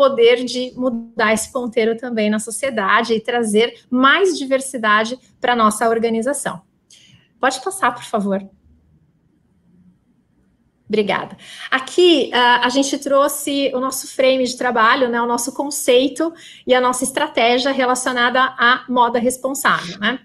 poder 0.00 0.46
de 0.46 0.72
mudar 0.76 1.34
esse 1.34 1.52
ponteiro 1.52 1.94
também 1.94 2.30
na 2.30 2.38
sociedade 2.38 3.12
e 3.12 3.20
trazer 3.20 3.84
mais 3.90 4.38
diversidade 4.38 5.18
para 5.38 5.52
a 5.52 5.56
nossa 5.56 5.86
organização. 5.90 6.62
Pode 7.38 7.62
passar, 7.62 7.94
por 7.94 8.04
favor. 8.04 8.42
Obrigada. 10.88 11.36
Aqui 11.70 12.30
uh, 12.32 12.64
a 12.64 12.68
gente 12.70 12.96
trouxe 12.96 13.70
o 13.74 13.78
nosso 13.78 14.08
frame 14.08 14.44
de 14.44 14.56
trabalho, 14.56 15.10
né, 15.10 15.20
o 15.20 15.26
nosso 15.26 15.52
conceito 15.52 16.32
e 16.66 16.74
a 16.74 16.80
nossa 16.80 17.04
estratégia 17.04 17.70
relacionada 17.70 18.42
à 18.42 18.86
moda 18.88 19.18
responsável, 19.18 19.98
né? 19.98 20.18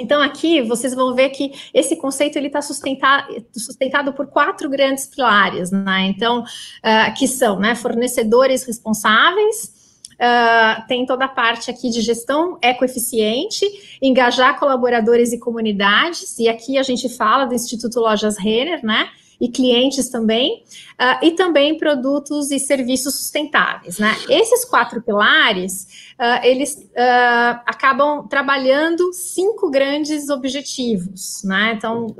Então 0.00 0.20
aqui 0.22 0.62
vocês 0.62 0.94
vão 0.94 1.14
ver 1.14 1.30
que 1.30 1.52
esse 1.72 1.96
conceito 1.96 2.36
ele 2.36 2.46
está 2.46 2.62
sustentado, 2.62 3.44
sustentado 3.52 4.12
por 4.12 4.26
quatro 4.26 4.68
grandes 4.68 5.06
pilares, 5.06 5.70
né? 5.70 6.06
Então 6.06 6.40
uh, 6.40 7.14
que 7.16 7.28
são, 7.28 7.58
né, 7.58 7.74
fornecedores 7.74 8.64
responsáveis, 8.64 9.78
Uh, 10.20 10.86
tem 10.86 11.06
toda 11.06 11.24
a 11.24 11.28
parte 11.28 11.70
aqui 11.70 11.88
de 11.88 12.02
gestão 12.02 12.58
ecoeficiente, 12.60 13.64
engajar 14.02 14.58
colaboradores 14.58 15.32
e 15.32 15.38
comunidades, 15.38 16.38
e 16.38 16.46
aqui 16.46 16.76
a 16.76 16.82
gente 16.82 17.08
fala 17.08 17.46
do 17.46 17.54
Instituto 17.54 17.98
Lojas 17.98 18.36
Renner, 18.36 18.84
né? 18.84 19.08
E 19.40 19.48
clientes 19.48 20.10
também, 20.10 20.64
uh, 21.00 21.24
e 21.24 21.30
também 21.30 21.78
produtos 21.78 22.50
e 22.50 22.58
serviços 22.58 23.14
sustentáveis. 23.14 23.98
Né? 23.98 24.14
Esses 24.28 24.64
quatro 24.64 25.00
pilares, 25.00 25.86
uh, 26.18 26.44
eles 26.44 26.74
uh, 26.74 27.60
acabam 27.64 28.28
trabalhando 28.28 29.12
cinco 29.12 29.70
grandes 29.70 30.28
objetivos. 30.28 31.42
Né? 31.44 31.72
Então, 31.76 32.14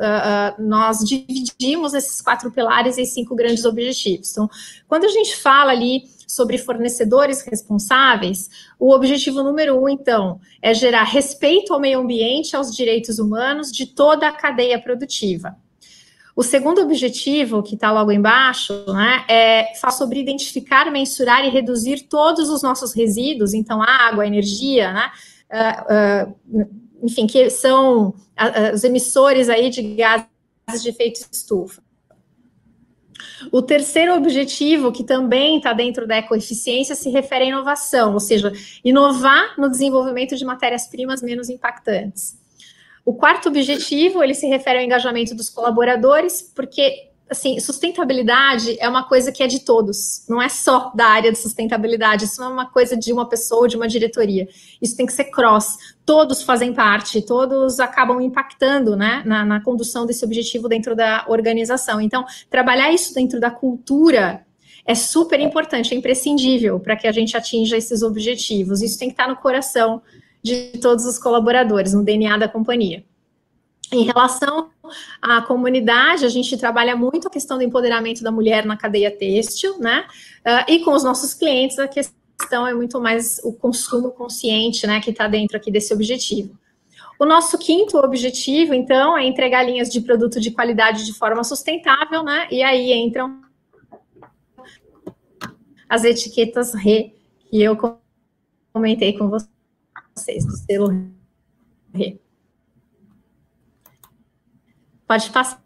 nós 0.58 1.00
dividimos 1.00 1.92
esses 1.92 2.22
quatro 2.22 2.50
pilares 2.50 2.96
em 2.96 3.04
cinco 3.04 3.34
grandes 3.34 3.64
objetivos. 3.64 4.30
Então, 4.30 4.48
quando 4.88 5.04
a 5.04 5.08
gente 5.08 5.36
fala 5.36 5.72
ali 5.72 6.04
sobre 6.26 6.56
fornecedores 6.58 7.42
responsáveis, 7.42 8.48
o 8.78 8.94
objetivo 8.94 9.42
número 9.42 9.82
um, 9.82 9.88
então, 9.88 10.40
é 10.62 10.72
gerar 10.72 11.02
respeito 11.02 11.74
ao 11.74 11.80
meio 11.80 12.00
ambiente, 12.00 12.54
aos 12.54 12.74
direitos 12.74 13.18
humanos 13.18 13.70
de 13.72 13.86
toda 13.86 14.28
a 14.28 14.32
cadeia 14.32 14.80
produtiva. 14.80 15.56
O 16.40 16.42
segundo 16.42 16.80
objetivo, 16.80 17.62
que 17.62 17.74
está 17.74 17.92
logo 17.92 18.10
embaixo, 18.10 18.72
né, 18.94 19.26
é 19.28 19.74
falar 19.78 19.92
sobre 19.92 20.20
identificar, 20.20 20.90
mensurar 20.90 21.44
e 21.44 21.50
reduzir 21.50 22.08
todos 22.08 22.48
os 22.48 22.62
nossos 22.62 22.94
resíduos, 22.94 23.52
então 23.52 23.82
água, 23.82 24.26
energia, 24.26 24.90
né, 24.90 25.10
uh, 25.52 26.32
uh, 26.62 26.66
enfim, 27.02 27.26
que 27.26 27.50
são 27.50 28.14
os 28.72 28.82
emissores 28.84 29.50
aí 29.50 29.68
de 29.68 29.82
gases 29.94 30.82
de 30.82 30.88
efeito 30.88 31.20
estufa. 31.30 31.82
O 33.52 33.60
terceiro 33.60 34.14
objetivo, 34.14 34.92
que 34.92 35.04
também 35.04 35.58
está 35.58 35.74
dentro 35.74 36.06
da 36.06 36.16
ecoeficiência, 36.16 36.94
se 36.94 37.10
refere 37.10 37.44
à 37.44 37.48
inovação, 37.48 38.14
ou 38.14 38.20
seja, 38.20 38.50
inovar 38.82 39.60
no 39.60 39.68
desenvolvimento 39.68 40.34
de 40.34 40.44
matérias-primas 40.46 41.20
menos 41.20 41.50
impactantes. 41.50 42.39
O 43.04 43.14
quarto 43.14 43.48
objetivo, 43.48 44.22
ele 44.22 44.34
se 44.34 44.46
refere 44.46 44.78
ao 44.78 44.84
engajamento 44.84 45.34
dos 45.34 45.48
colaboradores, 45.48 46.42
porque 46.54 47.10
assim, 47.30 47.60
sustentabilidade 47.60 48.76
é 48.80 48.88
uma 48.88 49.04
coisa 49.04 49.30
que 49.30 49.40
é 49.40 49.46
de 49.46 49.60
todos, 49.60 50.26
não 50.28 50.42
é 50.42 50.48
só 50.48 50.90
da 50.92 51.06
área 51.06 51.30
de 51.30 51.38
sustentabilidade, 51.38 52.24
isso 52.24 52.40
não 52.40 52.48
é 52.48 52.52
uma 52.52 52.68
coisa 52.68 52.96
de 52.96 53.12
uma 53.12 53.28
pessoa 53.28 53.62
ou 53.62 53.68
de 53.68 53.76
uma 53.76 53.86
diretoria. 53.86 54.48
Isso 54.82 54.96
tem 54.96 55.06
que 55.06 55.12
ser 55.12 55.26
cross, 55.26 55.76
todos 56.04 56.42
fazem 56.42 56.74
parte, 56.74 57.22
todos 57.22 57.78
acabam 57.78 58.20
impactando 58.20 58.96
né, 58.96 59.22
na, 59.24 59.44
na 59.44 59.60
condução 59.62 60.04
desse 60.04 60.24
objetivo 60.24 60.68
dentro 60.68 60.96
da 60.96 61.24
organização. 61.28 62.00
Então, 62.00 62.24
trabalhar 62.50 62.92
isso 62.92 63.14
dentro 63.14 63.38
da 63.38 63.50
cultura 63.50 64.44
é 64.84 64.94
super 64.96 65.38
importante, 65.38 65.94
é 65.94 65.96
imprescindível 65.96 66.80
para 66.80 66.96
que 66.96 67.06
a 67.06 67.12
gente 67.12 67.36
atinja 67.36 67.76
esses 67.76 68.02
objetivos. 68.02 68.82
Isso 68.82 68.98
tem 68.98 69.08
que 69.08 69.14
estar 69.14 69.28
no 69.28 69.36
coração 69.36 70.02
de 70.42 70.78
todos 70.80 71.04
os 71.04 71.18
colaboradores, 71.18 71.92
no 71.92 72.02
DNA 72.02 72.36
da 72.38 72.48
companhia. 72.48 73.04
Em 73.92 74.04
relação 74.04 74.70
à 75.20 75.42
comunidade, 75.42 76.24
a 76.24 76.28
gente 76.28 76.56
trabalha 76.56 76.94
muito 76.94 77.26
a 77.26 77.30
questão 77.30 77.58
do 77.58 77.64
empoderamento 77.64 78.22
da 78.22 78.30
mulher 78.30 78.64
na 78.64 78.76
cadeia 78.76 79.10
têxtil, 79.10 79.78
né? 79.78 80.06
Uh, 80.46 80.70
e 80.70 80.84
com 80.84 80.92
os 80.92 81.02
nossos 81.02 81.34
clientes, 81.34 81.78
a 81.78 81.88
questão 81.88 82.66
é 82.66 82.72
muito 82.72 83.00
mais 83.00 83.40
o 83.42 83.52
consumo 83.52 84.12
consciente, 84.12 84.86
né, 84.86 85.00
que 85.00 85.10
está 85.10 85.26
dentro 85.28 85.56
aqui 85.56 85.70
desse 85.70 85.92
objetivo. 85.92 86.58
O 87.18 87.26
nosso 87.26 87.58
quinto 87.58 87.98
objetivo, 87.98 88.72
então, 88.72 89.18
é 89.18 89.26
entregar 89.26 89.62
linhas 89.62 89.90
de 89.90 90.00
produto 90.00 90.40
de 90.40 90.50
qualidade 90.52 91.04
de 91.04 91.12
forma 91.12 91.44
sustentável, 91.44 92.22
né? 92.22 92.48
E 92.50 92.62
aí 92.62 92.92
entram 92.94 93.42
as 95.86 96.04
etiquetas 96.04 96.72
RE, 96.72 97.12
que 97.50 97.60
eu 97.60 97.76
comentei 98.72 99.18
com 99.18 99.28
vocês 99.28 99.59
vocês 100.14 100.44
do 100.44 100.56
selo 100.56 100.90
Rê. 101.94 102.18
Pode 105.06 105.30
passar, 105.30 105.60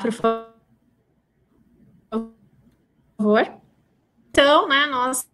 por 0.00 0.12
favor. 0.12 0.42
Então, 4.30 4.68
né, 4.68 4.86
nós 4.86 5.28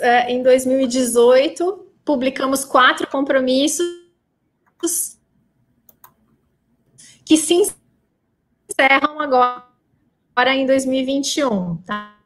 é, 0.00 0.30
em 0.30 0.42
2018 0.42 1.86
publicamos 2.04 2.64
quatro 2.64 3.06
compromissos 3.06 3.86
que 7.24 7.36
se 7.36 7.54
encerram 8.68 9.18
agora, 9.18 9.64
agora 10.34 10.54
em 10.54 10.66
2021, 10.66 11.76
tá? 11.78 12.18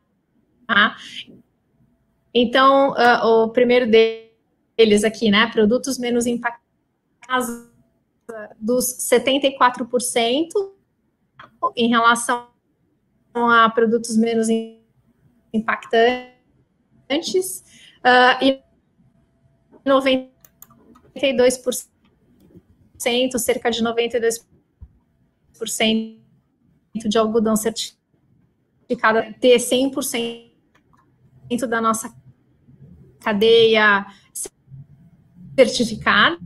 Então, 2.34 2.92
uh, 2.92 3.44
o 3.44 3.50
primeiro 3.50 3.88
deles 3.88 4.27
eles 4.78 5.02
aqui, 5.02 5.30
né? 5.30 5.50
Produtos 5.50 5.98
menos 5.98 6.24
impactados 6.24 7.68
dos 8.58 8.84
74% 8.84 10.48
em 11.76 11.88
relação 11.88 12.48
a 13.34 13.68
produtos 13.70 14.16
menos 14.16 14.48
impactantes 15.52 16.32
uh, 17.98 18.42
e 18.42 18.62
92%, 19.84 20.28
cerca 23.38 23.70
de 23.70 23.82
92% 23.82 24.46
de 26.94 27.18
algodão 27.18 27.56
certificado 27.56 29.34
ter 29.40 29.56
100% 29.56 30.52
da 31.68 31.80
nossa 31.80 32.14
cadeia 33.20 34.06
certificada, 35.58 36.38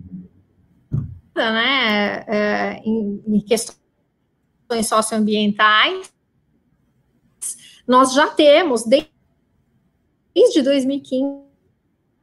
né, 1.35 2.25
é, 2.27 2.83
em, 2.85 3.23
em 3.27 3.41
questões 3.41 4.87
socioambientais, 4.87 6.13
nós 7.87 8.15
já 8.15 8.29
temos, 8.29 8.85
desde 8.85 10.63
2015, 10.63 11.45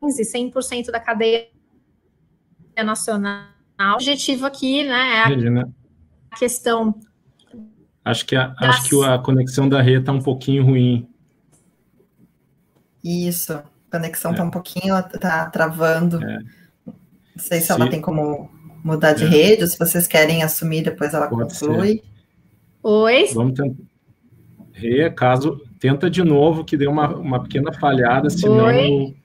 100% 0.01 0.91
da 0.91 0.99
cadeia 0.99 1.47
nacional. 2.83 3.49
O 3.79 3.93
objetivo 3.93 4.45
aqui, 4.45 4.83
né, 4.83 5.17
é 5.17 5.21
a 5.21 5.25
Regina, 5.27 5.71
questão... 6.37 6.99
Acho 8.03 8.25
que 8.25 8.35
a, 8.35 8.47
das... 8.47 8.77
acho 8.77 8.89
que 8.89 9.05
a 9.05 9.19
conexão 9.19 9.69
da 9.69 9.81
rede 9.81 9.99
está 9.99 10.11
um 10.11 10.21
pouquinho 10.21 10.65
ruim. 10.65 11.07
Isso, 13.03 13.53
a 13.53 13.63
conexão 13.91 14.31
está 14.31 14.43
é. 14.43 14.47
um 14.47 14.49
pouquinho, 14.49 14.97
está 14.97 15.49
travando. 15.49 16.23
É. 16.23 16.39
Não 17.39 17.45
sei 17.45 17.61
se 17.61 17.67
Sim. 17.67 17.73
ela 17.73 17.89
tem 17.89 18.01
como 18.01 18.51
mudar 18.83 19.13
de 19.13 19.23
é. 19.23 19.27
rede, 19.27 19.63
ou 19.63 19.67
se 19.69 19.79
vocês 19.79 20.05
querem 20.05 20.43
assumir, 20.43 20.83
depois 20.83 21.13
ela 21.13 21.29
Pode 21.29 21.57
conclui. 21.57 21.95
Ser. 21.95 22.03
Oi? 22.83 23.25
Vamos 23.33 23.53
tentar. 23.53 23.83
Rê, 24.73 25.09
caso. 25.09 25.65
Tenta 25.79 26.09
de 26.09 26.21
novo, 26.21 26.65
que 26.65 26.75
deu 26.75 26.91
uma, 26.91 27.15
uma 27.15 27.41
pequena 27.41 27.71
falhada, 27.71 28.29
senão. 28.29 28.65
Oi? 28.65 29.15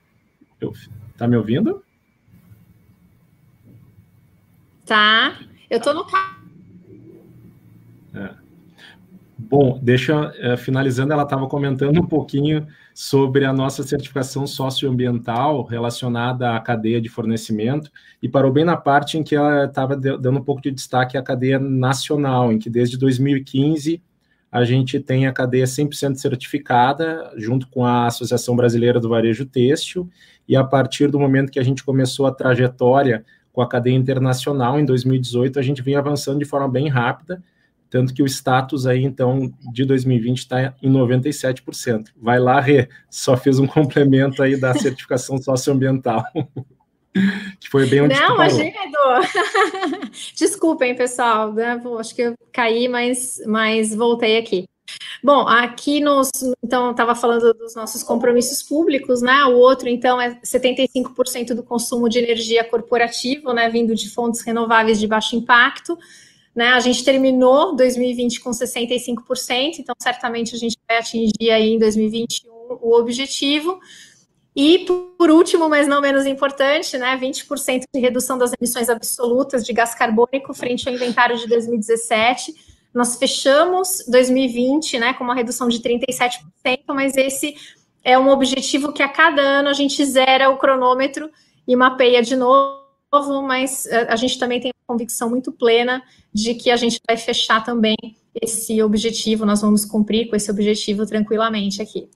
Eu, 0.61 0.71
tá 1.17 1.27
me 1.27 1.35
ouvindo? 1.35 1.83
Tá. 4.85 5.37
Eu 5.69 5.79
estou 5.79 5.93
no 5.93 6.05
é. 8.17 8.33
Bom, 9.37 9.77
deixa 9.83 10.29
uh, 10.29 10.57
finalizando, 10.57 11.11
ela 11.11 11.23
estava 11.23 11.47
comentando 11.49 11.99
um 11.99 12.07
pouquinho 12.07 12.65
sobre 12.95 13.43
a 13.43 13.51
nossa 13.51 13.83
certificação 13.83 14.47
socioambiental 14.47 15.63
relacionada 15.63 16.55
à 16.55 16.59
cadeia 16.61 17.01
de 17.01 17.09
fornecimento 17.09 17.91
e 18.23 18.29
parou 18.29 18.53
bem 18.53 18.63
na 18.63 18.77
parte 18.77 19.17
em 19.17 19.23
que 19.23 19.35
ela 19.35 19.65
estava 19.65 19.97
dando 19.97 20.39
um 20.39 20.41
pouco 20.41 20.61
de 20.61 20.71
destaque 20.71 21.17
à 21.17 21.21
cadeia 21.21 21.59
nacional, 21.59 22.53
em 22.53 22.57
que 22.57 22.69
desde 22.69 22.97
2015 22.97 24.01
a 24.49 24.63
gente 24.63 24.97
tem 25.01 25.27
a 25.27 25.33
cadeia 25.33 25.65
100% 25.65 26.15
certificada, 26.15 27.33
junto 27.35 27.67
com 27.67 27.83
a 27.83 28.07
Associação 28.07 28.55
Brasileira 28.55 28.97
do 28.97 29.09
Varejo 29.09 29.45
Têxtil, 29.45 30.09
e 30.47 30.55
a 30.55 30.63
partir 30.63 31.11
do 31.11 31.19
momento 31.19 31.51
que 31.51 31.59
a 31.59 31.63
gente 31.63 31.83
começou 31.83 32.25
a 32.25 32.31
trajetória 32.31 33.25
com 33.51 33.61
a 33.61 33.67
cadeia 33.67 33.95
internacional, 33.95 34.79
em 34.79 34.85
2018, 34.85 35.59
a 35.59 35.61
gente 35.61 35.81
vinha 35.81 35.99
avançando 35.99 36.39
de 36.39 36.45
forma 36.45 36.69
bem 36.69 36.87
rápida, 36.87 37.43
tanto 37.95 38.13
que 38.13 38.21
o 38.21 38.25
status 38.25 38.85
aí, 38.85 39.05
então, 39.05 39.49
de 39.71 39.85
2020 39.85 40.37
está 40.39 40.75
em 40.83 40.91
97%. 40.91 42.07
Vai 42.21 42.37
lá, 42.37 42.59
Rê, 42.59 42.89
só 43.09 43.37
fiz 43.37 43.57
um 43.57 43.65
complemento 43.65 44.43
aí 44.43 44.59
da 44.59 44.73
certificação 44.73 45.37
socioambiental. 45.37 46.21
que 47.57 47.69
foi 47.69 47.85
bem 47.85 48.01
onde 48.01 48.19
Não, 48.19 48.35
imagina, 48.35 48.65
Edu. 48.67 50.11
Desculpem, 50.35 50.93
pessoal, 50.93 51.53
né? 51.53 51.81
acho 51.97 52.13
que 52.13 52.23
eu 52.23 52.33
caí, 52.51 52.89
mas, 52.89 53.41
mas 53.47 53.95
voltei 53.95 54.39
aqui. 54.39 54.65
Bom, 55.23 55.47
aqui 55.47 56.01
nos, 56.01 56.29
então, 56.61 56.91
estava 56.91 57.15
falando 57.15 57.53
dos 57.53 57.75
nossos 57.75 58.03
compromissos 58.03 58.61
públicos, 58.61 59.21
né? 59.21 59.45
O 59.45 59.55
outro, 59.55 59.87
então, 59.87 60.19
é 60.19 60.37
75% 60.41 61.53
do 61.53 61.63
consumo 61.63 62.09
de 62.09 62.19
energia 62.19 62.61
corporativo, 62.65 63.53
né? 63.53 63.69
Vindo 63.69 63.95
de 63.95 64.09
fontes 64.09 64.41
renováveis 64.41 64.99
de 64.99 65.07
baixo 65.07 65.37
impacto. 65.37 65.97
Né, 66.55 66.69
a 66.69 66.79
gente 66.79 67.03
terminou 67.03 67.75
2020 67.75 68.39
com 68.39 68.51
65%, 68.51 69.79
então 69.79 69.93
certamente 69.99 70.55
a 70.55 70.57
gente 70.57 70.77
vai 70.87 70.99
atingir 70.99 71.51
aí 71.51 71.73
em 71.73 71.79
2021 71.79 72.49
o 72.81 72.97
objetivo. 72.97 73.79
E, 74.55 74.85
por 75.17 75.29
último, 75.29 75.67
mas 75.67 75.85
não 75.85 75.99
menos 75.99 76.25
importante, 76.25 76.97
né, 76.97 77.17
20% 77.17 77.83
de 77.93 77.99
redução 77.99 78.37
das 78.37 78.53
emissões 78.53 78.87
absolutas 78.87 79.65
de 79.65 79.73
gás 79.73 79.93
carbônico 79.93 80.53
frente 80.53 80.87
ao 80.87 80.95
inventário 80.95 81.37
de 81.37 81.45
2017. 81.45 82.53
Nós 82.93 83.17
fechamos 83.17 84.05
2020 84.07 84.97
né, 84.97 85.13
com 85.13 85.25
uma 85.25 85.35
redução 85.35 85.67
de 85.67 85.79
37%, 85.79 86.39
mas 86.87 87.17
esse 87.17 87.53
é 88.01 88.17
um 88.17 88.29
objetivo 88.29 88.93
que 88.93 89.03
a 89.03 89.09
cada 89.09 89.41
ano 89.41 89.67
a 89.67 89.73
gente 89.73 90.05
zera 90.05 90.49
o 90.49 90.57
cronômetro 90.57 91.29
e 91.67 91.75
mapeia 91.75 92.21
de 92.21 92.37
novo, 92.37 92.84
mas 93.41 93.85
eh, 93.87 94.07
a 94.09 94.15
gente 94.15 94.37
também 94.37 94.59
tem 94.59 94.71
uma 94.71 94.95
convicção 94.95 95.29
muito 95.29 95.51
plena 95.51 96.03
de 96.33 96.53
que 96.55 96.71
a 96.71 96.75
gente 96.75 96.99
vai 97.07 97.17
fechar 97.17 97.63
também 97.63 97.95
esse 98.41 98.81
objetivo, 98.81 99.45
nós 99.45 99.61
vamos 99.61 99.85
cumprir 99.85 100.29
com 100.29 100.35
esse 100.35 100.51
objetivo 100.51 101.05
tranquilamente 101.05 101.81
aqui. 101.81 102.09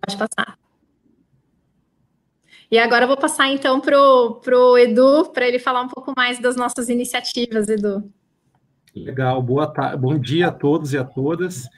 Pode 0.00 0.16
passar. 0.16 0.58
E 2.70 2.78
agora 2.78 3.04
eu 3.04 3.08
vou 3.08 3.16
passar 3.16 3.48
então 3.48 3.80
para 3.80 3.98
o 3.98 4.76
Edu, 4.76 5.30
para 5.32 5.46
ele 5.46 5.58
falar 5.58 5.82
um 5.82 5.88
pouco 5.88 6.12
mais 6.16 6.38
das 6.40 6.56
nossas 6.56 6.88
iniciativas, 6.88 7.68
Edu. 7.68 8.10
Legal, 8.94 9.40
boa 9.42 9.66
tarde, 9.66 9.98
bom 9.98 10.18
dia 10.18 10.48
a 10.48 10.52
todos 10.52 10.92
e 10.92 10.98
a 10.98 11.04
todas. 11.04 11.68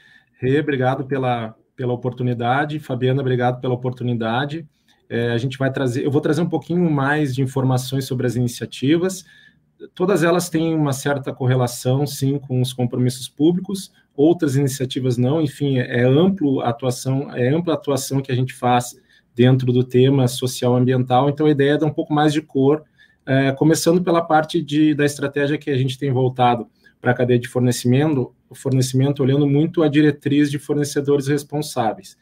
Rê, 0.41 0.61
obrigado 0.61 1.05
pela, 1.05 1.55
pela 1.77 1.93
oportunidade. 1.93 2.79
Fabiana, 2.79 3.21
obrigado 3.21 3.61
pela 3.61 3.75
oportunidade. 3.75 4.67
É, 5.09 5.31
a 5.31 5.39
gente 5.39 5.57
vai 5.57 5.73
trazer, 5.73 6.05
eu 6.05 6.11
vou 6.11 6.21
trazer 6.21 6.43
um 6.43 6.49
pouquinho 6.49 6.91
mais 6.91 7.35
de 7.35 7.43
informações 7.43 8.05
sobre 8.05 8.27
as 8.27 8.37
iniciativas. 8.37 9.25
Todas 9.95 10.23
elas 10.23 10.49
têm 10.51 10.75
uma 10.75 10.93
certa 10.93 11.33
correlação, 11.33 12.07
sim, 12.07 12.39
com 12.39 12.61
os 12.61 12.73
compromissos 12.73 13.29
públicos, 13.29 13.93
outras 14.15 14.57
iniciativas 14.57 15.17
não, 15.17 15.41
enfim, 15.41 15.79
é, 15.79 16.01
é 16.01 16.05
amplo 16.05 16.61
atuação, 16.61 17.33
é 17.35 17.49
ampla 17.49 17.75
atuação 17.75 18.21
que 18.21 18.33
a 18.33 18.35
gente 18.35 18.53
faz 18.53 19.01
dentro 19.35 19.73
do 19.73 19.85
tema 19.85 20.27
social 20.27 20.75
ambiental. 20.75 21.31
Então, 21.31 21.47
a 21.47 21.51
ideia 21.51 21.73
é 21.73 21.79
dar 21.79 21.87
um 21.87 21.93
pouco 21.93 22.13
mais 22.13 22.33
de 22.33 22.43
cor, 22.43 22.83
é, 23.25 23.53
começando 23.53 24.03
pela 24.03 24.21
parte 24.21 24.61
de, 24.61 24.95
da 24.95 25.05
estratégia 25.05 25.57
que 25.57 25.71
a 25.71 25.77
gente 25.77 25.97
tem 25.97 26.11
voltado 26.11 26.67
para 27.01 27.13
a 27.13 27.15
cadeia 27.15 27.39
de 27.39 27.47
fornecimento, 27.47 28.35
fornecimento, 28.53 29.23
olhando 29.23 29.47
muito 29.47 29.83
a 29.83 29.89
diretriz 29.89 30.51
de 30.51 30.59
fornecedores 30.59 31.29
responsáveis. 31.29 32.17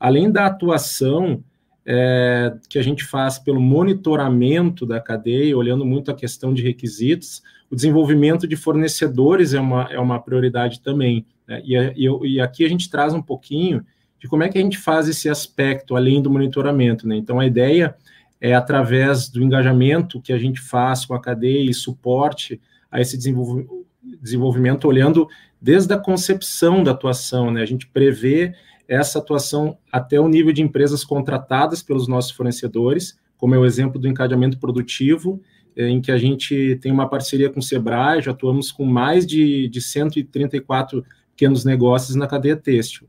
Além 0.00 0.30
da 0.30 0.46
atuação 0.46 1.44
é, 1.84 2.54
que 2.68 2.78
a 2.78 2.82
gente 2.82 3.04
faz 3.04 3.38
pelo 3.38 3.60
monitoramento 3.60 4.86
da 4.86 5.00
cadeia, 5.00 5.56
olhando 5.56 5.84
muito 5.84 6.10
a 6.10 6.14
questão 6.14 6.54
de 6.54 6.62
requisitos, 6.62 7.42
o 7.70 7.74
desenvolvimento 7.74 8.46
de 8.46 8.54
fornecedores 8.56 9.54
é 9.54 9.60
uma, 9.60 9.88
é 9.90 9.98
uma 9.98 10.20
prioridade 10.20 10.80
também. 10.80 11.26
Né? 11.46 11.62
E, 11.64 11.74
e, 11.74 12.34
e 12.34 12.40
aqui 12.40 12.64
a 12.64 12.68
gente 12.68 12.90
traz 12.90 13.14
um 13.14 13.22
pouquinho 13.22 13.84
de 14.20 14.28
como 14.28 14.42
é 14.42 14.48
que 14.48 14.58
a 14.58 14.60
gente 14.60 14.78
faz 14.78 15.08
esse 15.08 15.28
aspecto 15.28 15.96
além 15.96 16.22
do 16.22 16.30
monitoramento. 16.30 17.08
Né? 17.08 17.16
Então, 17.16 17.40
a 17.40 17.46
ideia 17.46 17.96
é, 18.40 18.54
através 18.54 19.28
do 19.28 19.42
engajamento 19.42 20.20
que 20.20 20.32
a 20.32 20.38
gente 20.38 20.60
faz 20.60 21.04
com 21.04 21.14
a 21.14 21.20
cadeia 21.20 21.68
e 21.68 21.74
suporte 21.74 22.60
a 22.90 23.00
esse 23.00 23.16
desenvolvimento, 23.16 24.86
olhando 24.86 25.28
desde 25.60 25.94
a 25.94 25.98
concepção 25.98 26.82
da 26.82 26.90
atuação, 26.90 27.50
né? 27.50 27.62
a 27.62 27.66
gente 27.66 27.86
prevê 27.86 28.54
essa 28.88 29.18
atuação 29.18 29.76
até 29.90 30.20
o 30.20 30.28
nível 30.28 30.52
de 30.52 30.62
empresas 30.62 31.04
contratadas 31.04 31.82
pelos 31.82 32.08
nossos 32.08 32.30
fornecedores, 32.30 33.18
como 33.36 33.54
é 33.54 33.58
o 33.58 33.66
exemplo 33.66 34.00
do 34.00 34.08
encadeamento 34.08 34.58
produtivo, 34.58 35.40
eh, 35.76 35.88
em 35.88 36.00
que 36.00 36.12
a 36.12 36.18
gente 36.18 36.78
tem 36.80 36.92
uma 36.92 37.08
parceria 37.08 37.50
com 37.50 37.60
o 37.60 37.62
Sebrae, 37.62 38.22
já 38.22 38.30
atuamos 38.30 38.70
com 38.70 38.84
mais 38.84 39.26
de, 39.26 39.68
de 39.68 39.80
134 39.80 41.04
pequenos 41.30 41.64
negócios 41.64 42.14
na 42.14 42.26
cadeia 42.26 42.56
têxtil. 42.56 43.08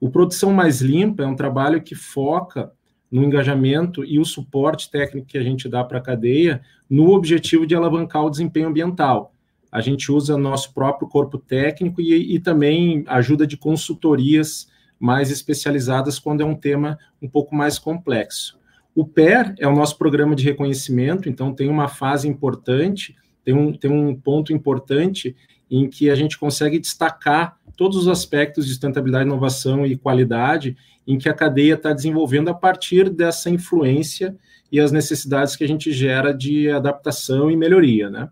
O 0.00 0.10
Produção 0.10 0.52
Mais 0.52 0.80
Limpa 0.80 1.22
é 1.22 1.26
um 1.26 1.36
trabalho 1.36 1.82
que 1.82 1.94
foca 1.94 2.72
no 3.10 3.22
engajamento 3.22 4.04
e 4.04 4.18
o 4.18 4.24
suporte 4.24 4.90
técnico 4.90 5.26
que 5.26 5.38
a 5.38 5.42
gente 5.42 5.68
dá 5.68 5.84
para 5.84 5.98
a 5.98 6.02
cadeia 6.02 6.62
no 6.88 7.10
objetivo 7.10 7.66
de 7.66 7.74
alavancar 7.74 8.24
o 8.24 8.30
desempenho 8.30 8.68
ambiental. 8.68 9.34
A 9.70 9.80
gente 9.80 10.10
usa 10.10 10.36
nosso 10.36 10.72
próprio 10.72 11.08
corpo 11.08 11.38
técnico 11.38 12.00
e, 12.00 12.34
e 12.34 12.40
também 12.40 13.04
ajuda 13.06 13.46
de 13.46 13.56
consultorias 13.56 14.66
mais 15.02 15.32
especializadas 15.32 16.20
quando 16.20 16.42
é 16.42 16.44
um 16.44 16.54
tema 16.54 16.96
um 17.20 17.28
pouco 17.28 17.56
mais 17.56 17.76
complexo. 17.76 18.56
O 18.94 19.04
PER 19.04 19.52
é 19.58 19.66
o 19.66 19.74
nosso 19.74 19.98
programa 19.98 20.36
de 20.36 20.44
reconhecimento, 20.44 21.28
então 21.28 21.52
tem 21.52 21.68
uma 21.68 21.88
fase 21.88 22.28
importante, 22.28 23.16
tem 23.44 23.52
um, 23.52 23.72
tem 23.72 23.90
um 23.90 24.14
ponto 24.14 24.52
importante 24.52 25.34
em 25.68 25.90
que 25.90 26.08
a 26.08 26.14
gente 26.14 26.38
consegue 26.38 26.78
destacar 26.78 27.58
todos 27.76 27.96
os 27.96 28.06
aspectos 28.06 28.64
de 28.64 28.70
sustentabilidade, 28.70 29.24
inovação 29.24 29.84
e 29.84 29.96
qualidade 29.96 30.76
em 31.04 31.18
que 31.18 31.28
a 31.28 31.34
cadeia 31.34 31.74
está 31.74 31.92
desenvolvendo 31.92 32.50
a 32.50 32.54
partir 32.54 33.10
dessa 33.10 33.50
influência 33.50 34.36
e 34.70 34.78
as 34.78 34.92
necessidades 34.92 35.56
que 35.56 35.64
a 35.64 35.68
gente 35.68 35.90
gera 35.90 36.32
de 36.32 36.70
adaptação 36.70 37.50
e 37.50 37.56
melhoria, 37.56 38.08
né? 38.08 38.30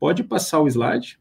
Pode 0.00 0.24
passar 0.24 0.60
o 0.60 0.66
slide. 0.66 1.20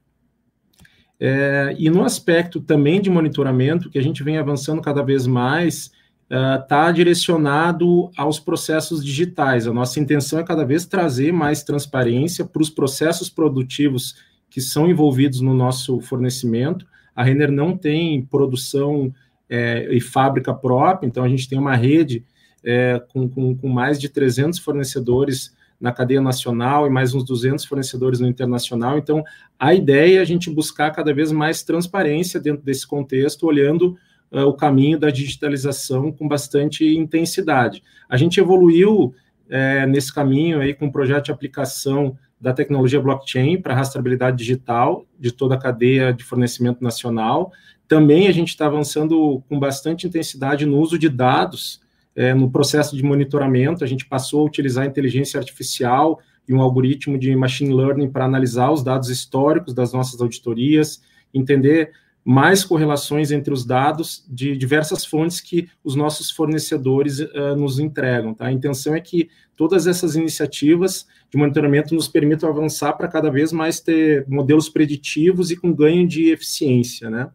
É, 1.20 1.76
e 1.78 1.90
no 1.90 2.04
aspecto 2.04 2.60
também 2.60 3.02
de 3.02 3.10
monitoramento, 3.10 3.90
que 3.90 3.98
a 3.98 4.04
gente 4.04 4.24
vem 4.24 4.38
avançando 4.38 4.82
cada 4.82 5.02
vez 5.02 5.26
mais, 5.26 5.92
está 6.30 6.90
uh, 6.90 6.94
direcionado 6.94 8.10
aos 8.18 8.40
processos 8.40 9.06
digitais. 9.06 9.68
A 9.68 9.74
nossa 9.74 10.00
intenção 10.00 10.40
é 10.40 10.44
cada 10.44 10.66
vez 10.66 10.86
trazer 10.86 11.32
mais 11.32 11.64
transparência 11.64 12.44
para 12.44 12.62
os 12.62 12.70
processos 12.70 13.30
produtivos 13.30 14.16
que 14.50 14.60
são 14.60 14.90
envolvidos 14.90 15.42
no 15.42 15.54
nosso 15.54 16.00
fornecimento. 16.02 16.86
A 17.16 17.24
Renner 17.24 17.52
não 17.52 17.78
tem 17.78 18.24
produção 18.26 19.14
é, 19.50 19.88
e 19.94 20.02
fábrica 20.02 20.54
própria, 20.54 21.08
então 21.08 21.24
a 21.24 21.30
gente 21.30 21.48
tem 21.48 21.60
uma 21.60 21.76
rede 21.76 22.24
é, 22.64 23.02
com, 23.14 23.30
com, 23.30 23.56
com, 23.56 23.70
mais 23.70 24.00
de 24.00 24.10
300 24.10 24.58
fornecedores 24.60 25.54
na 25.80 25.92
cadeia 25.92 26.22
nacional 26.22 26.88
e 26.88 26.90
mais 26.90 27.14
uns 27.14 27.24
200 27.24 27.66
fornecedores 27.66 28.20
no 28.20 28.28
internacional. 28.28 28.98
Então, 28.98 29.24
a 29.60 29.74
ideia 29.74 30.20
é 30.20 30.22
a 30.22 30.26
gente 30.26 30.50
buscar 30.50 30.92
cada 30.92 31.14
vez 31.14 31.32
mais 31.32 31.64
transparência 31.64 32.40
dentro 32.40 32.64
desse 32.64 32.88
contexto, 32.88 33.46
olhando 33.46 33.98
uh, 34.32 34.42
o 34.42 34.54
caminho 34.54 34.98
da 34.98 35.10
digitalização 35.10 36.12
com 36.12 36.28
bastante 36.28 36.86
intensidade. 36.96 37.84
A 38.10 38.18
gente 38.18 38.40
evoluiu 38.40 39.14
é, 39.50 39.86
nesse 39.86 40.14
caminho 40.14 40.60
aí 40.60 40.74
com 40.74 40.86
um 40.86 40.92
projeto 40.92 41.26
de 41.26 41.32
aplicação 41.32 42.18
da 42.40 42.54
tecnologia 42.54 43.00
blockchain 43.00 43.62
para 43.62 43.76
rastreabilidade 43.76 44.38
digital 44.38 45.06
de 45.20 45.32
toda 45.32 45.56
a 45.56 45.60
cadeia 45.60 46.12
de 46.12 46.24
fornecimento 46.24 46.84
nacional. 46.84 47.52
Também 47.88 48.28
a 48.28 48.32
gente 48.32 48.50
está 48.50 48.66
avançando 48.66 49.44
com 49.48 49.60
bastante 49.60 50.08
intensidade 50.08 50.66
no 50.66 50.80
uso 50.80 50.98
de 50.98 51.10
dados 51.10 51.82
é, 52.16 52.34
no 52.34 52.50
processo 52.50 52.96
de 52.96 53.04
monitoramento. 53.04 53.84
A 53.84 53.88
gente 53.88 54.06
passou 54.06 54.42
a 54.42 54.46
utilizar 54.46 54.86
inteligência 54.86 55.40
artificial 55.40 56.20
e 56.48 56.54
um 56.54 56.62
algoritmo 56.62 57.18
de 57.18 57.36
machine 57.36 57.74
learning 57.74 58.10
para 58.10 58.26
analisar 58.26 58.72
os 58.72 58.84
dados 58.84 59.10
históricos 59.10 59.74
das 59.74 59.92
nossas 59.92 60.22
auditorias, 60.22 61.02
entender 61.34 61.92
mais 62.28 62.64
correlações 62.64 63.32
entre 63.32 63.54
os 63.54 63.64
dados 63.64 64.26
de 64.28 64.58
diversas 64.58 65.06
fontes 65.06 65.40
que 65.40 65.70
os 65.84 65.96
nossos 65.96 66.32
fornecedores 66.32 67.20
uh, 67.20 67.56
nos 67.56 67.78
entregam. 67.78 68.34
Tá? 68.34 68.48
A 68.48 68.52
intenção 68.52 68.96
é 68.96 69.00
que 69.00 69.30
todas 69.56 69.86
essas 69.86 70.16
iniciativas 70.16 71.06
de 71.30 71.38
monitoramento 71.38 71.94
nos 71.94 72.08
permitam 72.08 72.50
avançar 72.50 72.94
para 72.94 73.08
cada 73.08 73.30
vez 73.30 73.52
mais 73.52 73.80
ter 73.80 74.28
modelos 74.28 74.68
preditivos 74.68 75.52
e 75.52 75.56
com 75.56 75.72
ganho 75.72 76.08
de 76.08 76.32
eficiência. 76.32 77.12
Né? 77.12 77.30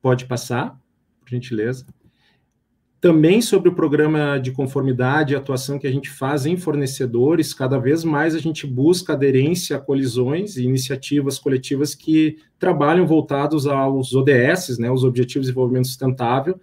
Pode 0.00 0.26
passar, 0.26 0.78
por 1.18 1.30
gentileza. 1.30 1.84
Também 3.06 3.40
sobre 3.40 3.68
o 3.68 3.72
programa 3.72 4.36
de 4.36 4.50
conformidade 4.50 5.32
e 5.32 5.36
atuação 5.36 5.78
que 5.78 5.86
a 5.86 5.92
gente 5.92 6.10
faz 6.10 6.44
em 6.44 6.56
fornecedores, 6.56 7.54
cada 7.54 7.78
vez 7.78 8.02
mais 8.02 8.34
a 8.34 8.40
gente 8.40 8.66
busca 8.66 9.12
aderência 9.12 9.76
a 9.76 9.78
colisões 9.78 10.56
e 10.56 10.64
iniciativas 10.64 11.38
coletivas 11.38 11.94
que 11.94 12.36
trabalham 12.58 13.06
voltados 13.06 13.64
aos 13.64 14.12
ODS, 14.12 14.78
né, 14.80 14.90
os 14.90 15.04
Objetivos 15.04 15.46
de 15.46 15.52
Desenvolvimento 15.52 15.86
Sustentável, 15.86 16.58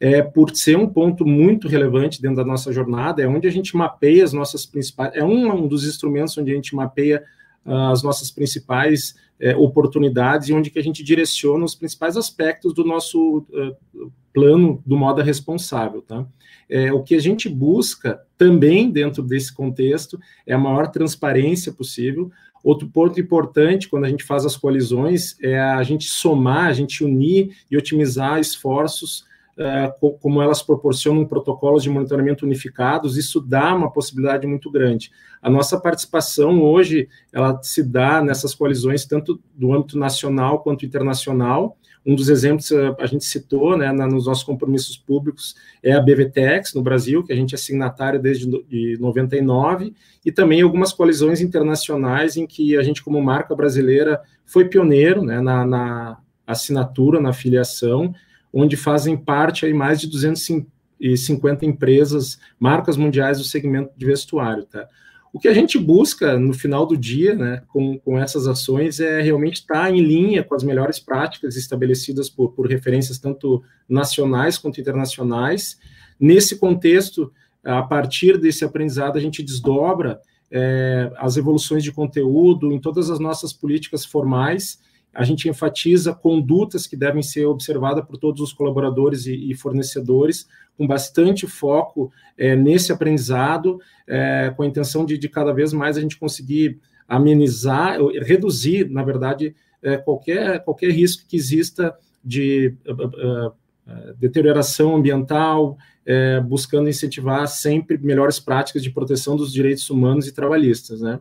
é, 0.00 0.22
por 0.22 0.56
ser 0.56 0.78
um 0.78 0.86
ponto 0.86 1.26
muito 1.26 1.68
relevante 1.68 2.22
dentro 2.22 2.38
da 2.38 2.44
nossa 2.46 2.72
jornada, 2.72 3.20
é 3.20 3.28
onde 3.28 3.46
a 3.46 3.52
gente 3.52 3.76
mapeia 3.76 4.24
as 4.24 4.32
nossas 4.32 4.64
principais, 4.64 5.14
é 5.14 5.22
um, 5.22 5.52
um 5.52 5.68
dos 5.68 5.86
instrumentos 5.86 6.38
onde 6.38 6.52
a 6.52 6.54
gente 6.54 6.74
mapeia 6.74 7.22
uh, 7.66 7.92
as 7.92 8.02
nossas 8.02 8.30
principais 8.30 9.14
é, 9.38 9.54
oportunidades 9.54 10.48
e 10.48 10.54
onde 10.54 10.70
que 10.70 10.78
a 10.78 10.82
gente 10.82 11.04
direciona 11.04 11.66
os 11.66 11.74
principais 11.74 12.16
aspectos 12.16 12.72
do 12.72 12.82
nosso 12.82 13.44
uh, 13.50 14.10
plano 14.32 14.82
do 14.84 14.96
modo 14.96 15.20
responsável, 15.22 16.02
tá? 16.02 16.26
É, 16.68 16.92
o 16.92 17.02
que 17.02 17.14
a 17.14 17.20
gente 17.20 17.48
busca 17.48 18.20
também 18.38 18.90
dentro 18.90 19.22
desse 19.22 19.52
contexto 19.52 20.18
é 20.46 20.54
a 20.54 20.58
maior 20.58 20.88
transparência 20.88 21.72
possível. 21.72 22.30
Outro 22.64 22.88
ponto 22.88 23.20
importante 23.20 23.88
quando 23.88 24.04
a 24.04 24.08
gente 24.08 24.24
faz 24.24 24.46
as 24.46 24.56
colisões 24.56 25.36
é 25.42 25.60
a 25.60 25.82
gente 25.82 26.04
somar, 26.04 26.66
a 26.66 26.72
gente 26.72 27.04
unir 27.04 27.56
e 27.70 27.76
otimizar 27.76 28.38
esforços 28.38 29.30
Uh, 29.52 30.16
como 30.18 30.40
elas 30.40 30.62
proporcionam 30.62 31.26
protocolos 31.26 31.82
de 31.82 31.90
monitoramento 31.90 32.46
unificados, 32.46 33.18
isso 33.18 33.38
dá 33.38 33.74
uma 33.74 33.92
possibilidade 33.92 34.46
muito 34.46 34.70
grande. 34.70 35.10
A 35.42 35.50
nossa 35.50 35.78
participação 35.78 36.62
hoje, 36.62 37.06
ela 37.30 37.62
se 37.62 37.82
dá 37.82 38.22
nessas 38.22 38.54
colisões 38.54 39.04
tanto 39.04 39.38
do 39.54 39.74
âmbito 39.74 39.98
nacional 39.98 40.62
quanto 40.62 40.86
internacional, 40.86 41.76
um 42.04 42.14
dos 42.14 42.28
exemplos 42.28 42.70
eh, 42.72 42.94
a 42.98 43.06
gente 43.06 43.24
citou 43.24 43.76
né, 43.76 43.92
nos 43.92 44.26
nossos 44.26 44.42
compromissos 44.42 44.96
públicos 44.96 45.54
é 45.82 45.92
a 45.92 46.00
BVTEX 46.00 46.74
no 46.74 46.82
Brasil, 46.82 47.22
que 47.22 47.32
a 47.32 47.36
gente 47.36 47.54
é 47.54 47.58
signatário 47.58 48.20
desde 48.20 48.46
de 48.68 48.98
99, 48.98 49.94
e 50.24 50.32
também 50.32 50.62
algumas 50.62 50.92
colisões 50.92 51.40
internacionais 51.40 52.36
em 52.36 52.46
que 52.46 52.76
a 52.76 52.82
gente, 52.82 53.02
como 53.02 53.22
marca 53.22 53.54
brasileira, 53.54 54.20
foi 54.44 54.68
pioneiro 54.68 55.22
né, 55.22 55.40
na, 55.40 55.64
na 55.64 56.18
assinatura, 56.46 57.20
na 57.20 57.32
filiação, 57.32 58.12
onde 58.52 58.76
fazem 58.76 59.16
parte 59.16 59.64
aí 59.64 59.72
mais 59.72 60.00
de 60.00 60.08
250 60.08 61.64
empresas, 61.64 62.38
marcas 62.58 62.96
mundiais 62.96 63.38
do 63.38 63.44
segmento 63.44 63.92
de 63.96 64.04
vestuário. 64.04 64.64
Tá? 64.64 64.88
O 65.32 65.38
que 65.38 65.48
a 65.48 65.54
gente 65.54 65.78
busca 65.78 66.38
no 66.38 66.52
final 66.52 66.84
do 66.84 66.96
dia, 66.96 67.34
né, 67.34 67.62
com, 67.68 67.98
com 67.98 68.18
essas 68.18 68.46
ações, 68.46 69.00
é 69.00 69.22
realmente 69.22 69.60
estar 69.60 69.90
em 69.90 70.00
linha 70.00 70.44
com 70.44 70.54
as 70.54 70.62
melhores 70.62 70.98
práticas 70.98 71.56
estabelecidas 71.56 72.28
por, 72.28 72.50
por 72.52 72.66
referências 72.66 73.18
tanto 73.18 73.62
nacionais 73.88 74.58
quanto 74.58 74.78
internacionais. 74.78 75.78
Nesse 76.20 76.58
contexto, 76.58 77.32
a 77.64 77.82
partir 77.82 78.36
desse 78.36 78.62
aprendizado, 78.62 79.16
a 79.16 79.20
gente 79.20 79.42
desdobra 79.42 80.20
é, 80.50 81.10
as 81.16 81.38
evoluções 81.38 81.82
de 81.82 81.90
conteúdo 81.90 82.70
em 82.70 82.78
todas 82.78 83.08
as 83.08 83.18
nossas 83.18 83.54
políticas 83.54 84.04
formais. 84.04 84.80
A 85.14 85.24
gente 85.24 85.48
enfatiza 85.48 86.14
condutas 86.14 86.86
que 86.86 86.96
devem 86.96 87.22
ser 87.22 87.46
observadas 87.46 88.04
por 88.04 88.16
todos 88.16 88.40
os 88.40 88.52
colaboradores 88.52 89.26
e, 89.26 89.50
e 89.50 89.54
fornecedores, 89.54 90.48
com 90.76 90.86
bastante 90.86 91.46
foco 91.46 92.10
é, 92.36 92.56
nesse 92.56 92.92
aprendizado, 92.92 93.78
é, 94.06 94.52
com 94.56 94.62
a 94.62 94.66
intenção 94.66 95.04
de, 95.04 95.18
de, 95.18 95.28
cada 95.28 95.52
vez 95.52 95.72
mais 95.72 95.96
a 95.96 96.00
gente 96.00 96.18
conseguir 96.18 96.80
amenizar, 97.06 97.98
reduzir, 98.22 98.88
na 98.88 99.02
verdade, 99.02 99.54
é, 99.82 99.98
qualquer, 99.98 100.64
qualquer 100.64 100.90
risco 100.90 101.24
que 101.28 101.36
exista 101.36 101.94
de 102.24 102.74
uh, 102.86 103.48
uh, 103.48 104.14
deterioração 104.16 104.96
ambiental, 104.96 105.76
é, 106.06 106.40
buscando 106.40 106.88
incentivar 106.88 107.46
sempre 107.48 107.98
melhores 107.98 108.40
práticas 108.40 108.82
de 108.82 108.90
proteção 108.90 109.36
dos 109.36 109.52
direitos 109.52 109.88
humanos 109.90 110.26
e 110.26 110.32
trabalhistas. 110.32 111.00
Né? 111.00 111.20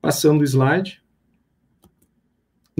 Passando 0.00 0.40
o 0.40 0.44
slide. 0.44 1.00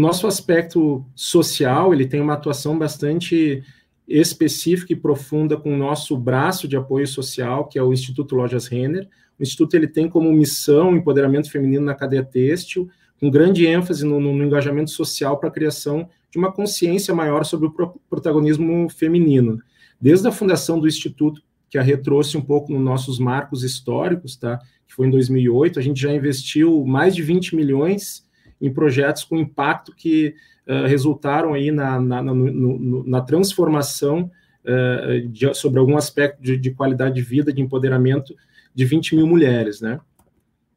Nosso 0.01 0.27
aspecto 0.27 1.05
social, 1.15 1.93
ele 1.93 2.07
tem 2.07 2.23
uma 2.23 2.33
atuação 2.33 2.79
bastante 2.79 3.63
específica 4.09 4.95
e 4.95 4.97
profunda 4.97 5.59
com 5.59 5.75
o 5.75 5.77
nosso 5.77 6.17
braço 6.17 6.67
de 6.67 6.75
apoio 6.75 7.07
social, 7.07 7.69
que 7.69 7.79
é 7.79 7.83
o 7.83 7.93
Instituto 7.93 8.35
Lojas 8.35 8.67
Renner. 8.67 9.07
O 9.39 9.43
Instituto 9.43 9.75
ele 9.75 9.87
tem 9.87 10.09
como 10.09 10.33
missão 10.33 10.97
empoderamento 10.97 11.51
feminino 11.51 11.85
na 11.85 11.95
cadeia 11.95 12.25
têxtil, 12.25 12.89
com 13.21 13.31
grande 13.31 13.67
ênfase 13.67 14.07
no, 14.07 14.19
no 14.19 14.43
engajamento 14.43 14.91
social 14.91 15.39
para 15.39 15.51
a 15.51 15.53
criação 15.53 16.09
de 16.31 16.39
uma 16.39 16.51
consciência 16.51 17.15
maior 17.15 17.45
sobre 17.45 17.67
o 17.67 17.71
pro, 17.71 18.01
protagonismo 18.09 18.89
feminino. 18.89 19.59
Desde 20.01 20.27
a 20.27 20.33
fundação 20.33 20.81
do 20.81 20.89
Instituto, 20.89 21.43
que 21.69 21.77
a 21.77 21.83
retrouxe 21.83 22.39
um 22.39 22.43
pouco 22.43 22.73
nos 22.73 22.81
nossos 22.81 23.19
marcos 23.19 23.63
históricos, 23.63 24.35
tá? 24.35 24.61
que 24.89 24.95
foi 24.95 25.09
em 25.09 25.11
2008, 25.11 25.79
a 25.79 25.83
gente 25.83 26.01
já 26.01 26.11
investiu 26.11 26.87
mais 26.87 27.15
de 27.15 27.23
20 27.23 27.55
milhões 27.55 28.30
em 28.61 28.73
projetos 28.73 29.25
com 29.25 29.37
impacto 29.37 29.95
que 29.95 30.35
uh, 30.67 30.87
resultaram 30.87 31.55
aí 31.55 31.71
na, 31.71 32.01
na, 32.01 32.23
na, 32.23 32.35
no, 32.35 33.05
na 33.07 33.21
transformação 33.21 34.31
uh, 34.65 35.29
de, 35.29 35.53
sobre 35.55 35.79
algum 35.79 35.97
aspecto 35.97 36.43
de, 36.43 36.57
de, 36.57 36.71
qualidade 36.73 37.15
de 37.15 37.23
vida, 37.23 37.53
de 37.53 37.63
empoderamento 37.63 38.35
de 38.75 38.85
20 38.85 39.17
mil 39.17 39.27
mulheres, 39.27 39.81
né? 39.81 40.01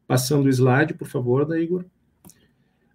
Passando 0.06 0.46
o 0.46 0.48
slide, 0.48 0.94
por 0.94 1.08
favor, 1.08 1.46
da 1.46 1.58
Igor. 1.58 1.84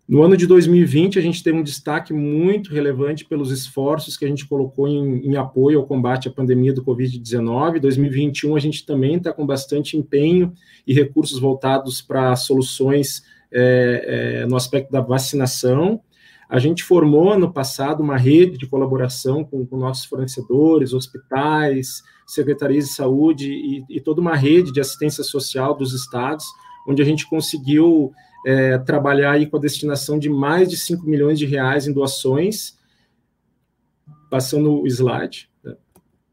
No 0.09 0.23
ano 0.23 0.35
de 0.35 0.47
2020, 0.47 1.19
a 1.19 1.21
gente 1.21 1.43
teve 1.43 1.55
um 1.55 1.61
destaque 1.61 2.11
muito 2.11 2.73
relevante 2.73 3.23
pelos 3.25 3.51
esforços 3.51 4.17
que 4.17 4.25
a 4.25 4.27
gente 4.27 4.47
colocou 4.47 4.87
em, 4.87 5.23
em 5.23 5.35
apoio 5.35 5.77
ao 5.77 5.85
combate 5.85 6.27
à 6.27 6.31
pandemia 6.31 6.73
do 6.73 6.83
Covid-19. 6.83 7.79
2021, 7.79 8.55
a 8.55 8.59
gente 8.59 8.83
também 8.87 9.17
está 9.17 9.31
com 9.31 9.45
bastante 9.45 9.95
empenho 9.95 10.51
e 10.87 10.95
recursos 10.95 11.37
voltados 11.37 12.01
para 12.01 12.35
soluções 12.35 13.23
é, 13.51 14.41
é, 14.41 14.45
no 14.45 14.55
aspecto 14.55 14.91
da 14.91 15.01
vacinação. 15.01 16.01
A 16.49 16.57
gente 16.57 16.83
formou 16.83 17.37
no 17.37 17.53
passado 17.53 18.01
uma 18.01 18.17
rede 18.17 18.57
de 18.57 18.67
colaboração 18.67 19.43
com, 19.43 19.65
com 19.65 19.77
nossos 19.77 20.05
fornecedores, 20.05 20.93
hospitais, 20.93 22.01
secretarias 22.25 22.85
de 22.85 22.93
saúde 22.93 23.51
e, 23.51 23.85
e, 23.89 24.01
toda 24.01 24.21
uma 24.21 24.35
rede 24.35 24.71
de 24.71 24.79
assistência 24.79 25.23
social 25.23 25.75
dos 25.75 25.93
estados, 25.93 26.45
onde 26.87 27.01
a 27.01 27.05
gente 27.05 27.29
conseguiu 27.29 28.11
é, 28.45 28.77
trabalhar 28.79 29.33
aí 29.33 29.45
com 29.45 29.57
a 29.57 29.59
destinação 29.59 30.17
de 30.17 30.29
mais 30.29 30.69
de 30.69 30.77
5 30.77 31.05
milhões 31.05 31.37
de 31.37 31.45
reais 31.45 31.87
em 31.87 31.93
doações. 31.93 32.77
Passando 34.29 34.81
o 34.81 34.87
slide. 34.87 35.49
Né? 35.63 35.75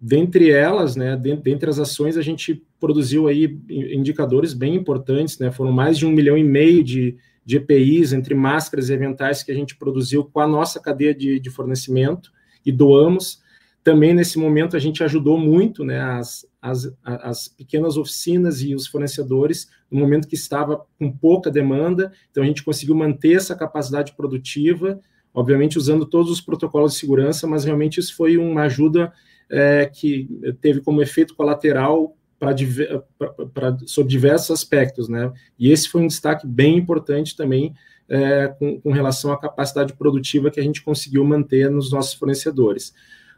Dentre 0.01 0.51
elas, 0.51 0.97
né, 0.97 1.17
dentre 1.17 1.69
as 1.69 1.79
ações, 1.79 2.17
a 2.17 2.23
gente 2.23 2.63
produziu 2.79 3.29
aí 3.29 3.59
indicadores 3.69 4.53
bem 4.53 4.75
importantes, 4.75 5.39
né? 5.39 5.51
Foram 5.51 5.73
mais 5.73 5.99
de 5.99 6.07
um 6.07 6.11
milhão 6.11 6.37
e 6.37 6.45
meio 6.45 6.83
de, 6.85 7.17
de 7.45 7.57
EPIs 7.57 8.13
entre 8.13 8.35
máscaras 8.35 8.89
e 8.89 8.93
eventais 8.93 9.43
que 9.43 9.53
a 9.53 9.55
gente 9.55 9.77
produziu 9.77 10.25
com 10.25 10.41
a 10.41 10.47
nossa 10.47 10.81
cadeia 10.81 11.15
de, 11.15 11.41
de 11.41 11.51
fornecimento 11.51 12.31
e 12.65 12.73
doamos. 12.73 13.41
Também 13.83 14.13
nesse 14.13 14.39
momento 14.39 14.77
a 14.77 14.81
gente 14.81 15.05
ajudou 15.05 15.39
muito, 15.39 15.85
né, 15.85 16.01
as, 16.01 16.45
as, 16.61 16.93
as 17.05 17.49
pequenas 17.49 17.97
oficinas 17.97 18.61
e 18.61 18.75
os 18.75 18.89
fornecedores 18.89 19.69
no 19.89 20.01
momento 20.01 20.27
que 20.27 20.35
estava 20.35 20.85
com 20.99 21.11
pouca 21.11 21.51
demanda. 21.51 22.13
Então 22.31 22.43
a 22.43 22.47
gente 22.47 22.65
conseguiu 22.65 22.97
manter 22.97 23.35
essa 23.35 23.55
capacidade 23.55 24.15
produtiva, 24.17 25.01
obviamente 25.33 25.79
usando 25.79 26.05
todos 26.05 26.33
os 26.33 26.41
protocolos 26.41 26.95
de 26.95 26.99
segurança, 26.99 27.47
mas 27.47 27.65
realmente 27.65 28.01
isso 28.01 28.17
foi 28.17 28.37
uma 28.37 28.63
ajuda 28.63 29.13
é, 29.49 29.87
que 29.87 30.29
teve 30.61 30.81
como 30.81 31.01
efeito 31.01 31.37
colateral 31.37 32.17
para 32.39 33.77
sobre 33.87 34.11
diversos 34.11 34.51
aspectos, 34.51 35.09
né? 35.09 35.33
E 35.59 35.71
esse 35.71 35.89
foi 35.89 36.03
um 36.03 36.07
destaque 36.07 36.47
bem 36.47 36.77
importante 36.77 37.37
também 37.37 37.75
é, 38.09 38.49
com, 38.59 38.81
com, 38.81 38.93
relação 38.93 39.33
à 39.33 39.41
capacidade 39.41 39.93
produtiva 39.95 40.51
que 40.51 40.61
a 40.61 40.63
gente 40.63 40.83
conseguiu 40.83 41.25
manter 41.25 41.71
nos 41.71 41.91
nossos 41.91 42.15
fornecedores. 42.15 42.95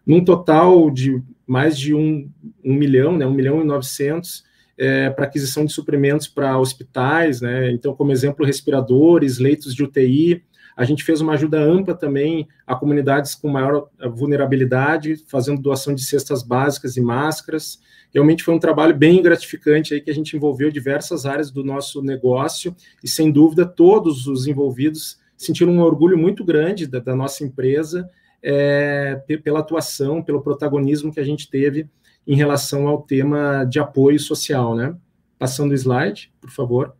Num 0.07 0.25
total 0.25 0.91
de 0.91 1.23
mais 1.47 1.79
de 1.79 1.95
um, 1.95 2.31
um 2.65 2.75
milhão, 2.75 3.17
né, 3.17 3.27
um 3.27 3.33
milhão 3.33 3.61
e 3.61 3.65
novecentos, 3.65 4.45
é, 4.77 5.11
para 5.11 5.25
aquisição 5.25 5.65
de 5.65 5.73
suprimentos 5.73 6.29
para 6.29 6.59
hospitais, 6.59 7.41
né? 7.41 7.71
Então, 7.73 7.95
como 7.95 8.13
exemplo, 8.13 8.47
respiradores, 8.47 9.39
leitos 9.39 9.75
de 9.75 9.83
UTI. 9.83 10.43
A 10.79 10.85
gente 10.85 11.03
fez 11.03 11.21
uma 11.21 11.35
ajuda 11.35 11.61
ampla 11.61 11.95
também 11.95 12.49
a 12.67 12.75
comunidades 12.75 13.35
com 13.35 13.49
maior 13.49 13.89
vulnerabilidade, 14.15 15.17
fazendo 15.27 15.61
doação 15.61 15.95
de 15.95 16.05
cestas 16.05 16.43
básicas 16.43 16.97
e 16.97 17.01
máscaras 17.01 17.81
realmente 18.13 18.43
foi 18.43 18.55
um 18.55 18.59
trabalho 18.59 18.95
bem 18.95 19.23
gratificante 19.23 19.95
aí 19.95 20.01
que 20.01 20.11
a 20.11 20.15
gente 20.15 20.37
envolveu 20.37 20.71
diversas 20.71 21.27
áreas 21.27 21.51
do 21.51 21.65
nosso 21.65 22.03
negócio 22.03 22.75
e 23.03 23.09
sem 23.09 23.31
dúvida 23.31 23.67
todos 23.67 24.27
os 24.27 24.47
envolvidos 24.47 25.19
sentiram 25.37 25.73
um 25.73 25.81
orgulho 25.81 26.19
muito 26.19 26.45
grande 26.45 26.87
da, 26.87 26.99
da 26.99 27.15
nossa 27.15 27.45
empresa 27.45 28.09
é, 28.43 29.17
pela 29.43 29.61
atuação, 29.61 30.23
pelo 30.23 30.43
protagonismo 30.43 31.13
que 31.13 31.21
a 31.21 31.25
gente 31.25 31.51
teve 31.51 31.89
em 32.27 32.37
relação 32.37 32.89
ao 32.89 33.03
tema 33.03 33.65
de 33.65 33.79
apoio 33.79 34.19
social, 34.19 34.75
né? 34.75 34.95
Passando 35.39 35.71
o 35.71 35.75
slide, 35.75 36.33
por 36.41 36.51
favor. 36.51 36.95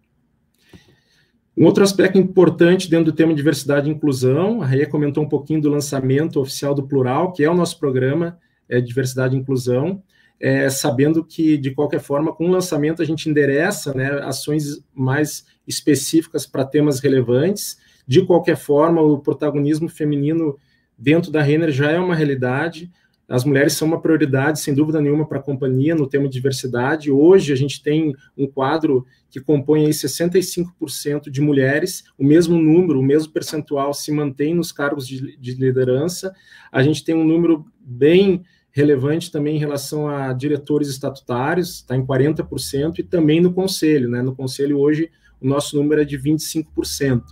Um 1.59 1.65
outro 1.65 1.83
aspecto 1.83 2.17
importante 2.17 2.89
dentro 2.89 3.07
do 3.07 3.13
tema 3.13 3.35
diversidade 3.35 3.91
e 3.91 3.93
inclusão, 3.93 4.63
a 4.63 4.67
Raia 4.67 4.87
comentou 4.87 5.25
um 5.25 5.29
pouquinho 5.29 5.61
do 5.61 5.69
lançamento 5.69 6.41
oficial 6.41 6.73
do 6.73 6.87
Plural, 6.87 7.33
que 7.33 7.43
é 7.43 7.51
o 7.51 7.55
nosso 7.55 7.81
programa 7.81 8.39
é, 8.69 8.81
Diversidade 8.81 9.35
e 9.35 9.41
Inclusão, 9.41 10.01
é, 10.41 10.71
sabendo 10.71 11.25
que, 11.25 11.59
de 11.59 11.73
qualquer 11.73 11.99
forma, 11.99 12.33
com 12.33 12.47
o 12.47 12.51
lançamento 12.53 13.03
a 13.03 13.05
gente 13.05 13.29
endereça 13.29 13.93
né, 13.93 14.09
ações 14.23 14.81
mais 14.95 15.47
específicas 15.67 16.47
para 16.47 16.65
temas 16.65 17.01
relevantes. 17.01 17.77
De 18.07 18.25
qualquer 18.25 18.57
forma, 18.57 19.03
o 19.03 19.19
protagonismo 19.19 19.89
feminino 19.89 20.57
dentro 20.97 21.33
da 21.33 21.43
Renner 21.43 21.73
já 21.73 21.91
é 21.91 21.99
uma 21.99 22.15
realidade. 22.15 22.89
As 23.29 23.45
mulheres 23.45 23.75
são 23.75 23.87
uma 23.87 24.01
prioridade, 24.01 24.59
sem 24.59 24.73
dúvida 24.73 25.03
nenhuma, 25.03 25.29
para 25.29 25.39
a 25.39 25.43
companhia 25.43 25.95
no 25.95 26.09
tema 26.09 26.25
de 26.27 26.33
diversidade. 26.33 27.11
Hoje, 27.11 27.53
a 27.53 27.57
gente 27.57 27.83
tem 27.83 28.15
um 28.35 28.47
quadro 28.47 29.05
que 29.29 29.39
compõe 29.39 29.85
aí 29.85 29.91
65% 29.91 31.31
de 31.31 31.41
mulheres, 31.43 32.05
o 32.17 32.25
mesmo 32.25 32.59
número, 32.59 32.99
o 32.99 33.03
mesmo 33.03 33.31
percentual 33.31 33.93
se 33.93 34.11
mantém 34.11 34.55
nos 34.55 34.73
cargos 34.73 35.07
de, 35.07 35.37
de 35.37 35.55
liderança. 35.57 36.35
A 36.73 36.83
gente 36.83 37.05
tem 37.05 37.15
um 37.15 37.25
número 37.25 37.67
bem 37.79 38.43
relevante 38.71 39.31
também 39.31 39.57
em 39.57 39.61
relação 39.61 40.09
a 40.09 40.33
diretores 40.33 40.89
estatutários, 40.89 41.77
está 41.77 41.95
em 41.95 42.07
40%, 42.07 42.99
e 42.99 43.03
também 43.03 43.43
no 43.43 43.53
conselho. 43.53 44.09
Né? 44.09 44.23
No 44.23 44.35
conselho, 44.35 44.79
hoje, 44.79 45.11
o 45.39 45.47
nosso 45.47 45.77
número 45.77 46.01
é 46.01 46.05
de 46.05 46.19
25%. 46.19 47.23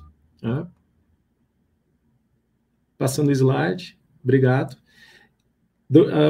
Tá? 0.42 0.68
Passando 2.98 3.28
o 3.28 3.32
slide, 3.32 3.98
obrigado. 4.22 4.76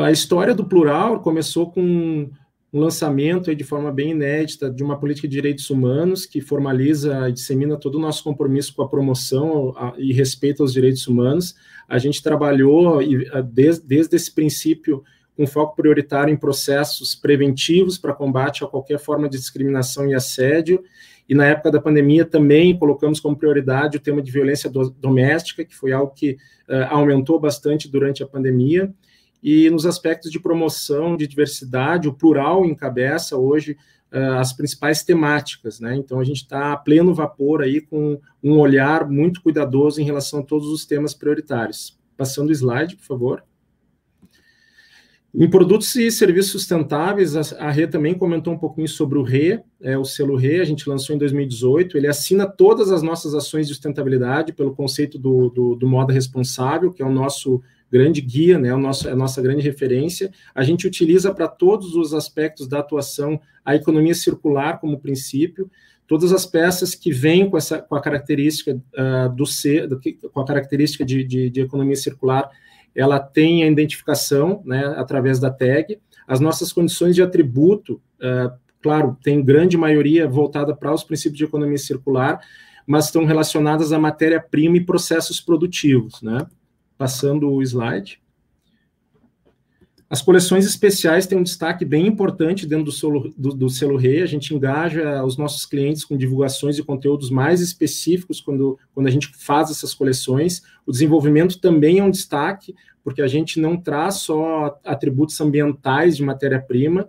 A 0.05 0.12
história 0.12 0.55
do 0.55 0.66
plural 0.66 1.20
começou 1.20 1.70
com 1.70 2.28
um 2.73 2.81
lançamento 2.81 3.55
de 3.55 3.65
forma 3.65 3.91
bem 3.91 4.11
inédita 4.11 4.70
de 4.70 4.83
uma 4.85 4.99
política 4.99 5.27
de 5.27 5.33
direitos 5.33 5.70
humanos 5.70 6.27
que 6.27 6.43
formaliza 6.43 7.28
e 7.28 7.33
dissemina 7.33 7.78
todo 7.78 7.95
o 7.95 8.01
nosso 8.01 8.23
compromisso 8.23 8.74
com 8.74 8.83
a 8.83 8.89
promoção 8.89 9.74
e 9.97 10.12
respeito 10.12 10.62
aos 10.62 10.74
direitos 10.74 11.07
humanos. 11.07 11.55
A 11.89 11.97
gente 11.97 12.23
trabalhou 12.23 12.99
desde, 13.45 13.87
desde 13.87 14.16
esse 14.16 14.35
princípio 14.35 15.03
com 15.35 15.47
foco 15.47 15.77
prioritário 15.77 16.33
em 16.33 16.37
processos 16.37 17.15
preventivos 17.15 17.97
para 17.97 18.15
combate 18.15 18.62
a 18.62 18.66
qualquer 18.66 18.99
forma 18.99 19.28
de 19.28 19.39
discriminação 19.39 20.07
e 20.09 20.15
assédio. 20.15 20.83
E 21.28 21.35
na 21.35 21.47
época 21.47 21.70
da 21.70 21.81
pandemia 21.81 22.24
também 22.24 22.78
colocamos 22.78 23.20
como 23.20 23.37
prioridade 23.37 23.97
o 23.97 24.01
tema 24.01 24.23
de 24.23 24.31
violência 24.31 24.69
do, 24.69 24.91
doméstica, 24.91 25.65
que 25.65 25.74
foi 25.74 25.93
algo 25.93 26.12
que 26.15 26.33
uh, 26.69 26.87
aumentou 26.91 27.41
bastante 27.41 27.89
durante 27.89 28.23
a 28.23 28.27
pandemia 28.27 28.93
e 29.48 29.70
nos 29.70 29.86
aspectos 29.86 30.32
de 30.32 30.40
promoção 30.40 31.16
de 31.16 31.24
diversidade, 31.24 32.09
o 32.09 32.12
plural 32.12 32.66
encabeça 32.66 33.36
hoje 33.36 33.77
uh, 34.12 34.40
as 34.40 34.52
principais 34.52 35.05
temáticas, 35.05 35.78
né? 35.78 35.94
Então 35.94 36.18
a 36.18 36.24
gente 36.24 36.39
está 36.39 36.73
a 36.73 36.77
pleno 36.77 37.14
vapor 37.14 37.62
aí 37.62 37.81
com 37.81 38.20
um 38.43 38.59
olhar 38.59 39.09
muito 39.09 39.40
cuidadoso 39.40 40.01
em 40.01 40.05
relação 40.05 40.40
a 40.40 40.43
todos 40.43 40.66
os 40.66 40.85
temas 40.85 41.14
prioritários. 41.14 41.97
Passando 42.16 42.48
o 42.48 42.52
slide, 42.52 42.97
por 42.97 43.05
favor. 43.05 43.44
Em 45.32 45.48
produtos 45.48 45.94
e 45.94 46.10
serviços 46.10 46.51
sustentáveis, 46.51 47.36
a, 47.52 47.70
Rê 47.70 47.86
também 47.86 48.18
comentou 48.18 48.52
um 48.52 48.59
pouquinho 48.59 48.89
sobre 48.89 49.16
o 49.16 49.23
Rê, 49.23 49.62
é, 49.81 49.97
o 49.97 50.05
selo 50.05 50.35
Rê, 50.35 50.60
a 50.60 50.64
gente 50.64 50.89
lançou 50.89 51.14
em 51.14 51.18
2018, 51.20 51.97
ele 51.97 52.09
assina 52.09 52.48
todas 52.48 52.90
as 52.90 53.01
nossas 53.01 53.32
ações 53.32 53.68
de 53.68 53.74
sustentabilidade 53.74 54.52
pelo 54.52 54.74
conceito 54.74 55.18
do, 55.20 55.51
do, 55.51 55.77
do 55.77 55.86
moda 55.86 56.12
responsável, 56.12 56.90
que 56.90 57.01
é 57.01 57.06
o 57.06 57.12
nosso 57.12 57.62
grande 57.91 58.21
guia, 58.21 58.59
né, 58.59 58.75
o 58.75 58.79
nosso, 58.79 59.09
a 59.09 59.15
nossa 59.15 59.41
grande 59.41 59.63
referência. 59.63 60.31
A 60.55 60.63
gente 60.63 60.87
utiliza 60.87 61.33
para 61.33 61.49
todos 61.49 61.95
os 61.95 62.13
aspectos 62.13 62.67
da 62.67 62.81
atuação 62.81 63.41
a 63.65 63.75
economia 63.75 64.15
circular 64.15 64.81
como 64.81 64.99
princípio, 64.99 65.71
todas 66.07 66.33
as 66.33 66.47
peças 66.47 66.95
que 66.95 67.13
vêm 67.13 67.49
com, 67.51 67.57
essa, 67.57 67.81
com 67.81 67.95
a 67.95 68.01
característica 68.01 68.75
uh, 68.75 69.35
do 69.35 69.45
ser, 69.45 69.89
do, 69.89 70.01
com 70.33 70.41
a 70.41 70.47
característica 70.47 71.05
de, 71.05 71.25
de, 71.25 71.51
de, 71.51 71.61
economia 71.61 71.97
circular, 71.97 72.51
ela 72.95 73.19
tem 73.19 73.63
a 73.63 73.67
identificação, 73.67 74.63
né, 74.65 74.95
através 74.97 75.39
da 75.39 75.51
tag. 75.51 75.99
As 76.27 76.41
nossas 76.41 76.73
condições 76.73 77.15
de 77.15 77.23
atributo, 77.23 78.01
uh, 78.21 78.57
claro, 78.81 79.17
tem 79.23 79.45
grande 79.45 79.77
maioria 79.77 80.29
voltada 80.29 80.75
para 80.75 80.93
os 80.93 81.05
princípios 81.05 81.39
de 81.39 81.45
economia 81.45 81.79
circular, 81.79 82.41
mas 82.87 83.07
estão 83.07 83.25
relacionadas 83.25 83.93
à 83.93 83.99
matéria-prima 83.99 84.77
e 84.77 84.85
processos 84.85 85.41
produtivos, 85.41 86.23
né? 86.23 86.47
Passando 86.97 87.51
o 87.51 87.62
slide. 87.62 88.20
As 90.09 90.23
coleções 90.23 90.64
especiais 90.64 91.27
têm 91.27 91.36
um 91.36 91.43
destaque 91.43 91.85
bem 91.85 92.06
importante 92.06 92.64
dentro 92.64 92.85
do, 92.85 92.93
solo, 92.93 93.35
do, 93.36 93.52
do 93.52 93.68
selo 93.68 93.97
Rei. 93.97 94.23
A 94.23 94.27
gente 94.27 94.55
engaja 94.55 95.24
os 95.24 95.36
nossos 95.36 95.66
clientes 95.66 96.05
com 96.05 96.16
divulgações 96.16 96.78
e 96.78 96.82
conteúdos 96.82 97.28
mais 97.28 97.60
específicos 97.60 98.40
quando, 98.40 98.78
quando 98.94 99.09
a 99.09 99.10
gente 99.10 99.32
faz 99.36 99.68
essas 99.68 99.93
coleções. 99.93 100.62
O 100.86 100.93
desenvolvimento 100.93 101.60
também 101.60 101.98
é 101.98 102.05
um 102.05 102.10
destaque, 102.10 102.73
porque 103.02 103.20
a 103.20 103.27
gente 103.27 103.59
não 103.59 103.77
traz 103.77 104.16
só 104.16 104.78
atributos 104.85 105.40
ambientais 105.40 106.16
de 106.16 106.23
matéria-prima 106.23 107.09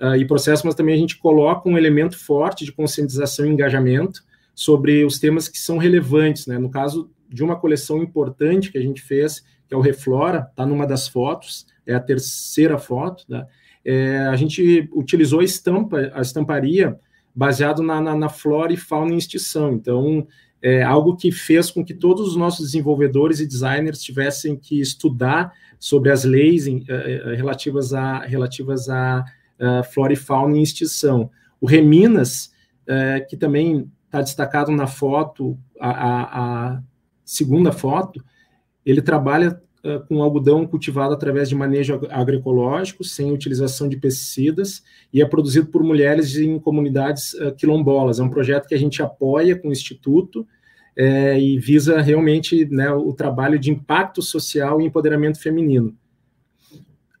uh, 0.00 0.16
e 0.16 0.26
processo, 0.26 0.66
mas 0.66 0.74
também 0.74 0.96
a 0.96 0.98
gente 0.98 1.18
coloca 1.18 1.68
um 1.68 1.78
elemento 1.78 2.18
forte 2.18 2.64
de 2.64 2.72
conscientização 2.72 3.46
e 3.46 3.50
engajamento 3.50 4.24
sobre 4.52 5.04
os 5.04 5.20
temas 5.20 5.46
que 5.46 5.58
são 5.58 5.78
relevantes. 5.78 6.48
Né? 6.48 6.58
No 6.58 6.70
caso 6.70 7.08
de 7.34 7.42
uma 7.42 7.56
coleção 7.56 8.02
importante 8.02 8.70
que 8.70 8.78
a 8.78 8.82
gente 8.82 9.00
fez, 9.00 9.44
que 9.66 9.74
é 9.74 9.76
o 9.76 9.80
Reflora, 9.80 10.46
está 10.50 10.66
numa 10.66 10.86
das 10.86 11.08
fotos, 11.08 11.66
é 11.86 11.94
a 11.94 12.00
terceira 12.00 12.78
foto, 12.78 13.24
né? 13.28 13.46
É, 13.84 14.18
a 14.28 14.36
gente 14.36 14.88
utilizou 14.92 15.40
a 15.40 15.44
estampa, 15.44 16.12
a 16.14 16.20
estamparia 16.20 16.96
baseado 17.34 17.82
na, 17.82 18.00
na, 18.00 18.14
na 18.14 18.28
flora 18.28 18.72
e 18.72 18.76
fauna 18.76 19.12
em 19.12 19.18
extinção. 19.18 19.72
Então, 19.72 20.26
é 20.60 20.82
algo 20.82 21.16
que 21.16 21.32
fez 21.32 21.70
com 21.70 21.84
que 21.84 21.92
todos 21.92 22.28
os 22.28 22.36
nossos 22.36 22.66
desenvolvedores 22.66 23.40
e 23.40 23.46
designers 23.46 24.00
tivessem 24.00 24.56
que 24.56 24.80
estudar 24.80 25.52
sobre 25.80 26.10
as 26.12 26.22
leis 26.22 26.68
em, 26.68 26.78
uh, 26.78 27.34
relativas 27.34 27.92
a 27.92 28.20
relativas 28.20 28.88
a 28.88 29.24
uh, 29.58 29.82
flora 29.92 30.12
e 30.12 30.16
fauna 30.16 30.56
em 30.56 30.62
extinção. 30.62 31.28
O 31.60 31.66
Reminas, 31.66 32.52
que 33.28 33.36
também 33.36 33.88
está 34.06 34.20
destacado 34.20 34.72
na 34.72 34.88
foto, 34.88 35.56
a, 35.80 35.90
a, 35.90 36.22
a 36.74 36.82
segunda 37.24 37.72
foto, 37.72 38.22
ele 38.84 39.00
trabalha 39.00 39.60
uh, 39.84 40.06
com 40.06 40.22
algodão 40.22 40.66
cultivado 40.66 41.14
através 41.14 41.48
de 41.48 41.54
manejo 41.54 42.00
agroecológico, 42.10 43.04
sem 43.04 43.32
utilização 43.32 43.88
de 43.88 43.96
pesticidas, 43.96 44.82
e 45.12 45.22
é 45.22 45.26
produzido 45.26 45.66
por 45.66 45.82
mulheres 45.82 46.36
em 46.36 46.58
comunidades 46.58 47.34
uh, 47.34 47.54
quilombolas. 47.54 48.18
É 48.18 48.22
um 48.22 48.30
projeto 48.30 48.66
que 48.66 48.74
a 48.74 48.78
gente 48.78 49.02
apoia 49.02 49.56
com 49.56 49.68
o 49.68 49.72
Instituto 49.72 50.46
é, 50.96 51.40
e 51.40 51.58
visa 51.58 52.00
realmente 52.00 52.66
né, 52.66 52.90
o 52.92 53.12
trabalho 53.12 53.58
de 53.58 53.70
impacto 53.70 54.20
social 54.20 54.80
e 54.80 54.84
empoderamento 54.84 55.40
feminino. 55.40 55.96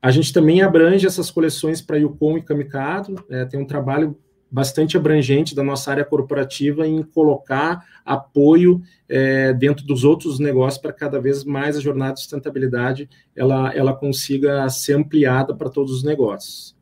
A 0.00 0.10
gente 0.10 0.32
também 0.32 0.62
abrange 0.62 1.06
essas 1.06 1.30
coleções 1.30 1.80
para 1.80 1.96
Yukon 1.96 2.36
e 2.36 2.42
Kamikado, 2.42 3.24
é, 3.30 3.44
tem 3.44 3.60
um 3.60 3.66
trabalho 3.66 4.18
bastante 4.52 4.98
abrangente 4.98 5.54
da 5.54 5.62
nossa 5.62 5.90
área 5.90 6.04
corporativa 6.04 6.86
em 6.86 7.02
colocar 7.02 7.82
apoio 8.04 8.82
é, 9.08 9.54
dentro 9.54 9.86
dos 9.86 10.04
outros 10.04 10.38
negócios 10.38 10.80
para 10.80 10.92
cada 10.92 11.18
vez 11.18 11.42
mais 11.42 11.74
a 11.74 11.80
jornada 11.80 12.12
de 12.12 12.20
sustentabilidade 12.20 13.08
ela, 13.34 13.74
ela 13.74 13.94
consiga 13.94 14.68
ser 14.68 14.92
ampliada 14.92 15.54
para 15.54 15.70
todos 15.70 15.90
os 15.90 16.02
negócios. 16.04 16.76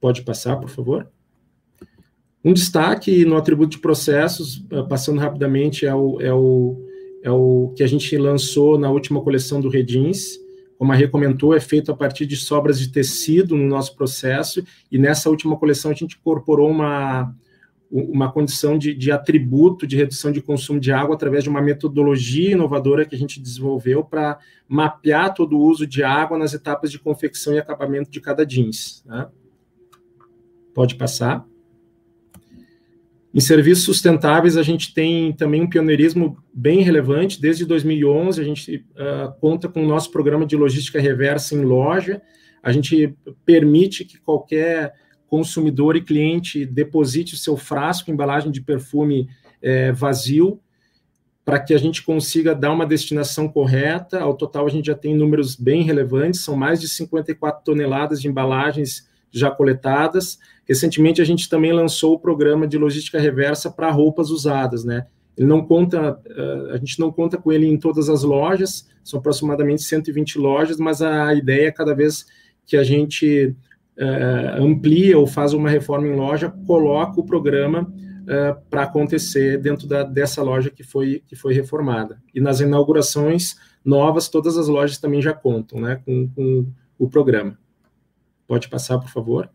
Pode 0.00 0.22
passar, 0.22 0.54
por 0.56 0.68
favor? 0.68 1.10
Um 2.44 2.52
destaque 2.52 3.24
no 3.24 3.36
atributo 3.36 3.70
de 3.70 3.78
processos, 3.78 4.64
eh, 4.70 4.82
passando 4.84 5.18
rapidamente, 5.18 5.84
é 5.84 5.92
o, 5.92 6.20
é 6.20 6.32
o, 6.32 6.86
é 7.24 7.30
o 7.32 7.72
que 7.74 7.82
a 7.82 7.86
gente 7.88 8.16
lançou 8.16 8.78
na 8.78 8.88
última 8.88 9.20
coleção 9.20 9.60
do 9.60 9.68
Redins, 9.68 10.38
como 10.78 10.92
a 10.92 10.94
Rê 10.94 11.08
comentou, 11.08 11.54
é 11.54 11.60
feito 11.60 11.90
a 11.90 11.96
partir 11.96 12.26
de 12.26 12.36
sobras 12.36 12.78
de 12.78 12.88
tecido 12.88 13.56
no 13.56 13.66
nosso 13.66 13.96
processo, 13.96 14.62
e 14.90 14.98
nessa 14.98 15.30
última 15.30 15.56
coleção 15.56 15.90
a 15.90 15.94
gente 15.94 16.16
incorporou 16.16 16.70
uma, 16.70 17.34
uma 17.90 18.30
condição 18.30 18.76
de, 18.76 18.94
de 18.94 19.10
atributo 19.10 19.86
de 19.86 19.96
redução 19.96 20.30
de 20.30 20.42
consumo 20.42 20.78
de 20.78 20.92
água 20.92 21.14
através 21.14 21.44
de 21.44 21.50
uma 21.50 21.62
metodologia 21.62 22.52
inovadora 22.52 23.04
que 23.04 23.14
a 23.14 23.18
gente 23.18 23.40
desenvolveu 23.40 24.04
para 24.04 24.38
mapear 24.68 25.32
todo 25.34 25.56
o 25.56 25.62
uso 25.62 25.86
de 25.86 26.02
água 26.02 26.36
nas 26.36 26.52
etapas 26.52 26.90
de 26.90 26.98
confecção 26.98 27.54
e 27.54 27.58
acabamento 27.58 28.10
de 28.10 28.20
cada 28.20 28.44
jeans. 28.44 29.02
Né? 29.06 29.28
Pode 30.74 30.96
passar. 30.96 31.46
Em 33.36 33.40
serviços 33.40 33.84
sustentáveis, 33.84 34.56
a 34.56 34.62
gente 34.62 34.94
tem 34.94 35.30
também 35.30 35.60
um 35.60 35.68
pioneirismo 35.68 36.42
bem 36.54 36.80
relevante. 36.80 37.38
Desde 37.38 37.66
2011, 37.66 38.40
a 38.40 38.44
gente 38.44 38.76
uh, 38.92 39.38
conta 39.38 39.68
com 39.68 39.84
o 39.84 39.86
nosso 39.86 40.10
programa 40.10 40.46
de 40.46 40.56
logística 40.56 40.98
reversa 40.98 41.54
em 41.54 41.60
loja. 41.60 42.22
A 42.62 42.72
gente 42.72 43.14
permite 43.44 44.06
que 44.06 44.18
qualquer 44.18 44.94
consumidor 45.26 45.96
e 45.96 46.00
cliente 46.00 46.64
deposite 46.64 47.34
o 47.34 47.36
seu 47.36 47.58
frasco, 47.58 48.10
embalagem 48.10 48.50
de 48.50 48.62
perfume 48.62 49.28
é, 49.60 49.92
vazio, 49.92 50.58
para 51.44 51.60
que 51.60 51.74
a 51.74 51.78
gente 51.78 52.02
consiga 52.02 52.54
dar 52.54 52.72
uma 52.72 52.86
destinação 52.86 53.50
correta. 53.50 54.18
Ao 54.18 54.32
total, 54.32 54.64
a 54.64 54.70
gente 54.70 54.86
já 54.86 54.94
tem 54.94 55.14
números 55.14 55.56
bem 55.56 55.82
relevantes, 55.82 56.40
são 56.40 56.56
mais 56.56 56.80
de 56.80 56.88
54 56.88 57.62
toneladas 57.62 58.18
de 58.18 58.28
embalagens 58.28 59.06
já 59.30 59.50
coletadas. 59.50 60.38
Recentemente, 60.68 61.22
a 61.22 61.24
gente 61.24 61.48
também 61.48 61.72
lançou 61.72 62.14
o 62.14 62.18
programa 62.18 62.66
de 62.66 62.76
logística 62.76 63.20
reversa 63.20 63.70
para 63.70 63.90
roupas 63.90 64.30
usadas, 64.30 64.84
né? 64.84 65.06
Ele 65.36 65.46
não 65.46 65.64
conta, 65.64 66.18
eh, 66.26 66.70
a 66.72 66.76
gente 66.78 66.98
não 66.98 67.12
conta 67.12 67.36
com 67.36 67.52
ele 67.52 67.66
em 67.66 67.76
todas 67.76 68.08
as 68.08 68.22
lojas, 68.22 68.88
são 69.04 69.20
aproximadamente 69.20 69.82
120 69.82 70.38
lojas, 70.38 70.78
mas 70.78 71.02
a 71.02 71.34
ideia 71.34 71.68
é 71.68 71.72
cada 71.72 71.94
vez 71.94 72.26
que 72.64 72.76
a 72.76 72.82
gente 72.82 73.54
uh, 73.96 74.62
amplia 74.62 75.16
ou 75.18 75.26
faz 75.26 75.52
uma 75.52 75.70
reforma 75.70 76.08
em 76.08 76.16
loja, 76.16 76.52
coloca 76.66 77.20
o 77.20 77.24
programa 77.24 77.82
uh, 77.82 78.60
para 78.68 78.82
acontecer 78.82 79.58
dentro 79.58 79.86
da, 79.86 80.02
dessa 80.02 80.42
loja 80.42 80.70
que 80.70 80.82
foi, 80.82 81.22
que 81.26 81.36
foi 81.36 81.54
reformada. 81.54 82.20
E 82.34 82.40
nas 82.40 82.60
inaugurações 82.60 83.54
novas, 83.84 84.28
todas 84.28 84.58
as 84.58 84.66
lojas 84.66 84.98
também 84.98 85.22
já 85.22 85.32
contam 85.32 85.80
né, 85.80 86.00
com, 86.04 86.28
com 86.28 86.66
o 86.98 87.08
programa. 87.08 87.56
Pode 88.48 88.68
passar, 88.68 88.98
por 88.98 89.10
favor. 89.10 89.48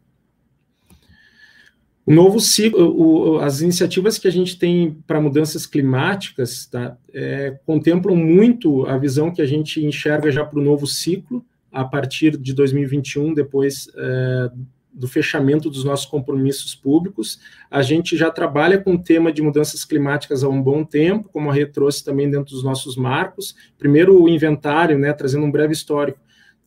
O 2.05 2.13
novo 2.13 2.39
ciclo, 2.39 2.95
o, 2.97 3.39
as 3.39 3.61
iniciativas 3.61 4.17
que 4.17 4.27
a 4.27 4.31
gente 4.31 4.57
tem 4.57 4.97
para 5.05 5.21
mudanças 5.21 5.65
climáticas 5.65 6.65
tá, 6.65 6.97
é, 7.13 7.59
contemplam 7.65 8.15
muito 8.15 8.85
a 8.87 8.97
visão 8.97 9.31
que 9.31 9.41
a 9.41 9.45
gente 9.45 9.85
enxerga 9.85 10.31
já 10.31 10.43
para 10.43 10.59
o 10.59 10.63
novo 10.63 10.87
ciclo, 10.87 11.45
a 11.71 11.85
partir 11.85 12.37
de 12.37 12.53
2021, 12.53 13.33
depois 13.33 13.87
é, 13.95 14.51
do 14.93 15.07
fechamento 15.07 15.69
dos 15.69 15.83
nossos 15.83 16.05
compromissos 16.05 16.75
públicos. 16.75 17.39
A 17.69 17.81
gente 17.81 18.17
já 18.17 18.29
trabalha 18.29 18.77
com 18.77 18.95
o 18.95 19.01
tema 19.01 19.31
de 19.31 19.41
mudanças 19.41 19.85
climáticas 19.85 20.43
há 20.43 20.49
um 20.49 20.61
bom 20.61 20.83
tempo, 20.83 21.29
como 21.31 21.49
a 21.49 21.53
Rê 21.53 21.65
trouxe 21.65 22.03
também 22.03 22.29
dentro 22.29 22.53
dos 22.53 22.63
nossos 22.63 22.97
marcos. 22.97 23.55
Primeiro, 23.77 24.21
o 24.21 24.27
inventário, 24.27 24.97
né, 24.97 25.13
trazendo 25.13 25.45
um 25.45 25.51
breve 25.51 25.71
histórico. 25.71 26.19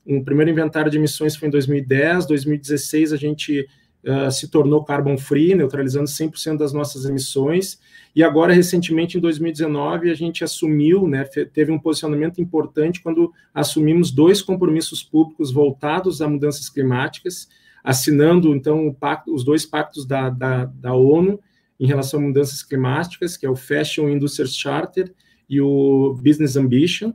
Um 0.06 0.22
primeiro 0.22 0.50
inventário 0.50 0.90
de 0.90 0.96
emissões 0.96 1.36
foi 1.36 1.48
em 1.48 1.50
2010, 1.50 2.26
2016 2.26 3.12
a 3.12 3.16
gente 3.16 3.66
uh, 4.06 4.30
se 4.30 4.48
tornou 4.48 4.84
carbon 4.84 5.16
free, 5.16 5.54
neutralizando 5.54 6.08
100% 6.08 6.58
das 6.58 6.72
nossas 6.72 7.04
emissões. 7.04 7.78
E 8.14 8.22
agora, 8.22 8.52
recentemente, 8.52 9.18
em 9.18 9.20
2019, 9.20 10.10
a 10.10 10.14
gente 10.14 10.44
assumiu, 10.44 11.08
né, 11.08 11.24
teve 11.24 11.72
um 11.72 11.78
posicionamento 11.78 12.40
importante 12.40 13.02
quando 13.02 13.32
assumimos 13.52 14.10
dois 14.10 14.40
compromissos 14.40 15.02
públicos 15.02 15.50
voltados 15.50 16.22
a 16.22 16.28
mudanças 16.28 16.68
climáticas, 16.68 17.48
assinando, 17.82 18.54
então, 18.54 18.94
pacto, 18.98 19.34
os 19.34 19.44
dois 19.44 19.66
pactos 19.66 20.06
da, 20.06 20.30
da, 20.30 20.64
da, 20.64 20.94
ONU 20.94 21.40
em 21.78 21.86
relação 21.86 22.20
a 22.20 22.22
mudanças 22.22 22.62
climáticas, 22.62 23.36
que 23.36 23.44
é 23.44 23.50
o 23.50 23.56
Fashion 23.56 24.08
Industries 24.08 24.56
Charter 24.56 25.12
e 25.48 25.60
o 25.60 26.14
Business 26.14 26.56
Ambition. 26.56 27.12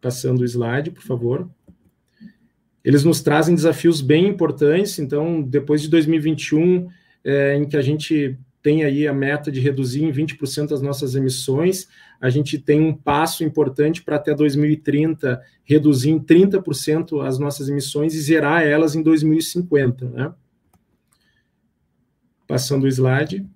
Passando 0.00 0.40
o 0.40 0.44
slide, 0.44 0.90
por 0.90 1.02
favor. 1.02 1.50
Eles 2.84 3.02
nos 3.02 3.22
trazem 3.22 3.54
desafios 3.54 4.00
bem 4.00 4.28
importantes, 4.28 4.98
então, 4.98 5.40
depois 5.40 5.80
de 5.80 5.88
2021, 5.88 6.88
é, 7.24 7.56
em 7.56 7.66
que 7.66 7.76
a 7.76 7.82
gente 7.82 8.38
tem 8.64 8.82
aí 8.82 9.06
a 9.06 9.12
meta 9.12 9.52
de 9.52 9.60
reduzir 9.60 10.02
em 10.04 10.10
20% 10.10 10.72
as 10.72 10.80
nossas 10.80 11.14
emissões, 11.14 11.86
a 12.18 12.30
gente 12.30 12.58
tem 12.58 12.80
um 12.80 12.94
passo 12.94 13.44
importante 13.44 14.02
para 14.02 14.16
até 14.16 14.34
2030 14.34 15.42
reduzir 15.64 16.10
em 16.10 16.18
30% 16.18 17.26
as 17.26 17.38
nossas 17.38 17.68
emissões 17.68 18.14
e 18.14 18.20
zerar 18.20 18.62
elas 18.62 18.94
em 18.94 19.02
2050, 19.02 20.08
né? 20.08 20.32
Passando 22.46 22.84
o 22.84 22.88
slide. 22.88 23.46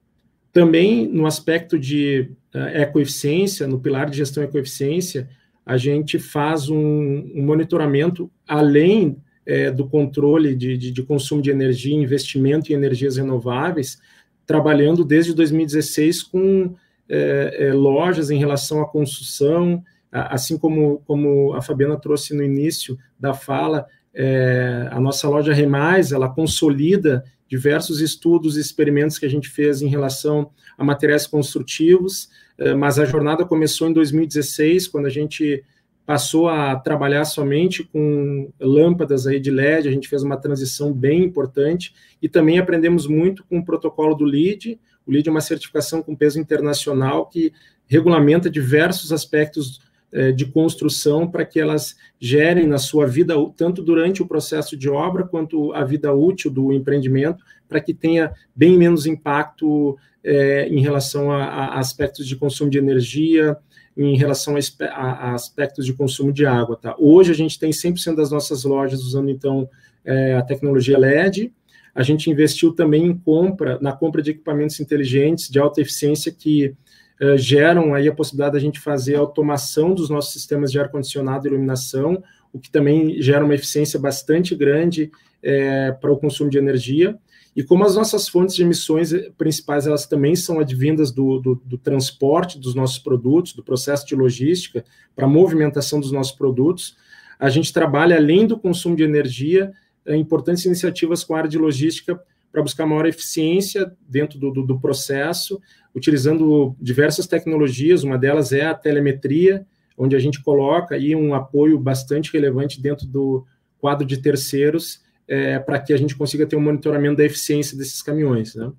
Também 0.53 1.07
no 1.09 1.27
aspecto 1.27 1.79
de 1.79 2.31
uh, 2.55 2.59
ecoeficiência, 2.75 3.67
no 3.67 3.81
pilar 3.81 4.11
de 4.11 4.19
gestão 4.19 4.43
ecoeficiência, 4.43 5.29
a 5.69 5.77
gente 5.77 6.19
faz 6.19 6.71
um, 6.71 7.31
um 7.35 7.45
monitoramento 7.45 8.31
além 8.49 9.19
é, 9.45 9.71
do 9.71 9.87
controle 9.87 10.55
de, 10.55 10.79
de, 10.79 10.91
de, 10.91 11.03
consumo 11.03 11.43
de 11.43 11.51
energia, 11.51 11.95
investimento 11.95 12.73
em 12.73 12.75
energias 12.75 13.19
renováveis, 13.19 13.99
trabalhando 14.47 15.05
desde 15.05 15.35
2016 15.35 16.23
com 16.23 16.75
é, 17.07 17.67
é, 17.67 17.73
lojas 17.75 18.31
em 18.31 18.39
relação 18.39 18.81
à 18.81 18.89
construção, 18.89 19.85
assim 20.11 20.57
como, 20.57 21.03
como 21.07 21.53
a 21.53 21.61
Fabiana 21.61 22.01
trouxe 22.01 22.35
no 22.35 22.43
início 22.43 22.99
da 23.21 23.35
fala, 23.35 23.87
é, 24.15 24.89
a 24.91 24.99
nossa 24.99 25.29
loja 25.29 25.53
Remais, 25.53 26.13
ela 26.13 26.31
consolida 26.31 27.23
diversos 27.47 28.01
estudos 28.01 28.57
e 28.57 28.61
experimentos 28.61 29.19
que 29.19 29.27
a 29.27 29.31
gente 29.31 29.51
fez 29.51 29.83
em 29.83 29.89
relação 29.89 30.51
a 30.79 30.83
materiais 30.83 31.27
construtivos, 31.27 32.31
mas 32.77 32.99
a 32.99 33.05
jornada 33.05 33.45
começou 33.45 33.89
em 33.89 33.93
2016, 33.93 34.89
quando 34.89 35.07
a 35.07 35.11
gente 35.11 35.65
passou 36.05 36.49
a 36.49 36.75
trabalhar 36.75 37.27
somente 37.27 37.85
com 37.85 38.51
lâmpadas 38.59 39.27
aí 39.27 39.39
de 39.39 39.51
LED, 39.51 39.89
a 39.89 39.93
gente 39.93 40.09
fez 40.09 40.23
uma 40.23 40.39
transição 40.39 40.93
bem 40.93 41.23
importante, 41.23 41.95
e 42.23 42.29
também 42.29 42.59
aprendemos 42.59 43.07
muito 43.07 43.45
com 43.45 43.59
o 43.59 43.65
protocolo 43.65 44.15
do 44.15 44.25
LEED, 44.25 44.81
o 45.07 45.13
LEED 45.13 45.29
é 45.29 45.31
uma 45.31 45.41
certificação 45.41 46.03
com 46.03 46.17
peso 46.17 46.41
internacional 46.41 47.27
que 47.27 47.53
regulamenta 47.87 48.51
diversos 48.51 49.13
aspectos 49.13 49.81
é, 50.11 50.33
de 50.33 50.47
construção 50.47 51.31
para 51.31 51.45
que 51.45 51.61
elas 51.61 51.95
gerem 52.19 52.67
na 52.67 52.79
sua 52.79 53.07
vida, 53.07 53.35
tanto 53.55 53.83
durante 53.83 54.23
o 54.23 54.27
processo 54.27 54.77
de 54.77 54.89
obra 54.89 55.27
quanto 55.27 55.73
a 55.75 55.85
vida 55.85 56.13
útil 56.15 56.51
do 56.51 56.73
empreendimento, 56.73 57.45
para 57.69 57.81
que 57.81 57.93
tenha 57.93 58.33
bem 58.57 58.79
menos 58.79 59.05
impacto 59.05 59.99
é, 60.23 60.69
em 60.69 60.81
relação 60.81 61.31
a, 61.31 61.45
a, 61.45 61.79
aspectos 61.79 62.27
de 62.27 62.37
consumo 62.37 62.71
de 62.71 62.79
energia, 62.79 63.57
em 63.97 64.17
relação 64.17 64.55
a, 64.57 64.85
a, 64.87 65.35
aspectos 65.35 65.85
de 65.85 65.93
consumo 65.93 66.33
de 66.33 66.47
água. 66.47 66.77
Tá? 66.77 66.95
Hoje 66.99 67.33
a 67.33 67.35
gente 67.35 67.59
tem 67.59 67.71
100% 67.71 68.15
das 68.15 68.31
nossas 68.31 68.65
lojas 68.65 69.01
usando 69.03 69.31
então 69.31 69.69
é, 70.05 70.35
a 70.35 70.43
tecnologia 70.43 70.99
LED. 70.99 71.53
A 71.95 72.03
gente 72.03 72.31
investiu 72.31 72.73
também 72.73 73.05
em 73.05 73.17
compra, 73.17 73.79
na 73.81 73.93
compra 73.93 74.23
de 74.23 74.31
equipamentos 74.31 74.79
inteligentes 74.79 75.49
de 75.49 75.59
alta 75.59 75.81
eficiência 75.81 76.31
que 76.31 76.75
é, 77.21 77.37
geram 77.37 77.95
aí 77.95 78.07
a 78.07 78.15
possibilidade 78.15 78.55
da 78.55 78.61
gente 78.61 78.79
fazer 78.79 79.17
automação 79.17 79.93
dos 79.93 80.09
nossos 80.09 80.33
sistemas 80.33 80.71
de 80.71 80.79
ar-condicionado 80.79 81.47
e 81.47 81.51
iluminação, 81.51 82.23
o 82.53 82.61
que 82.61 82.71
também 82.71 83.21
gera 83.21 83.45
uma 83.45 83.55
eficiência 83.55 83.99
bastante 83.99 84.55
grande 84.55 85.11
é, 85.43 85.91
para 85.93 86.13
o 86.13 86.17
consumo 86.17 86.49
de 86.49 86.59
energia. 86.59 87.19
E 87.59 87.65
como 87.65 87.85
as 87.85 87.97
nossas 87.97 88.29
fontes 88.29 88.55
de 88.55 88.63
emissões 88.63 89.11
principais 89.37 89.85
elas 89.85 90.07
também 90.07 90.37
são 90.37 90.61
advindas 90.61 91.11
do, 91.11 91.41
do, 91.41 91.57
do 91.57 91.77
transporte 91.77 92.57
dos 92.57 92.73
nossos 92.73 93.01
produtos, 93.01 93.53
do 93.53 93.65
processo 93.65 94.07
de 94.07 94.15
logística 94.15 94.85
para 95.17 95.25
a 95.27 95.29
movimentação 95.29 95.99
dos 95.99 96.13
nossos 96.13 96.31
produtos, 96.31 96.97
a 97.37 97.49
gente 97.49 97.73
trabalha 97.73 98.15
além 98.15 98.47
do 98.47 98.57
consumo 98.57 98.95
de 98.95 99.03
energia, 99.03 99.73
é, 100.07 100.15
importantes 100.15 100.65
iniciativas 100.67 101.25
com 101.25 101.35
a 101.35 101.39
área 101.39 101.51
de 101.51 101.59
logística 101.59 102.23
para 102.53 102.63
buscar 102.63 102.87
maior 102.87 103.07
eficiência 103.07 103.93
dentro 104.09 104.39
do, 104.39 104.53
do, 104.53 104.63
do 104.65 104.79
processo, 104.79 105.61
utilizando 105.93 106.77
diversas 106.81 107.27
tecnologias, 107.27 108.05
uma 108.05 108.17
delas 108.17 108.53
é 108.53 108.67
a 108.67 108.75
telemetria, 108.75 109.67
onde 109.97 110.15
a 110.15 110.21
gente 110.21 110.41
coloca 110.45 110.95
aí 110.95 111.17
um 111.17 111.35
apoio 111.35 111.77
bastante 111.77 112.33
relevante 112.33 112.81
dentro 112.81 113.05
do 113.05 113.45
quadro 113.81 114.07
de 114.07 114.19
terceiros, 114.19 115.03
é, 115.29 115.59
para 115.59 115.79
que 115.79 115.93
a 115.93 115.97
gente 115.97 116.17
consiga 116.17 116.47
ter 116.47 116.57
um 116.57 116.61
monitoramento 116.61 117.19
da 117.19 117.25
eficiência 117.25 117.77
desses 117.77 118.03
caminhões. 118.03 118.55
Né? 118.55 118.73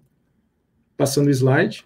Passando 0.98 1.28
o 1.28 1.30
slide. 1.30 1.86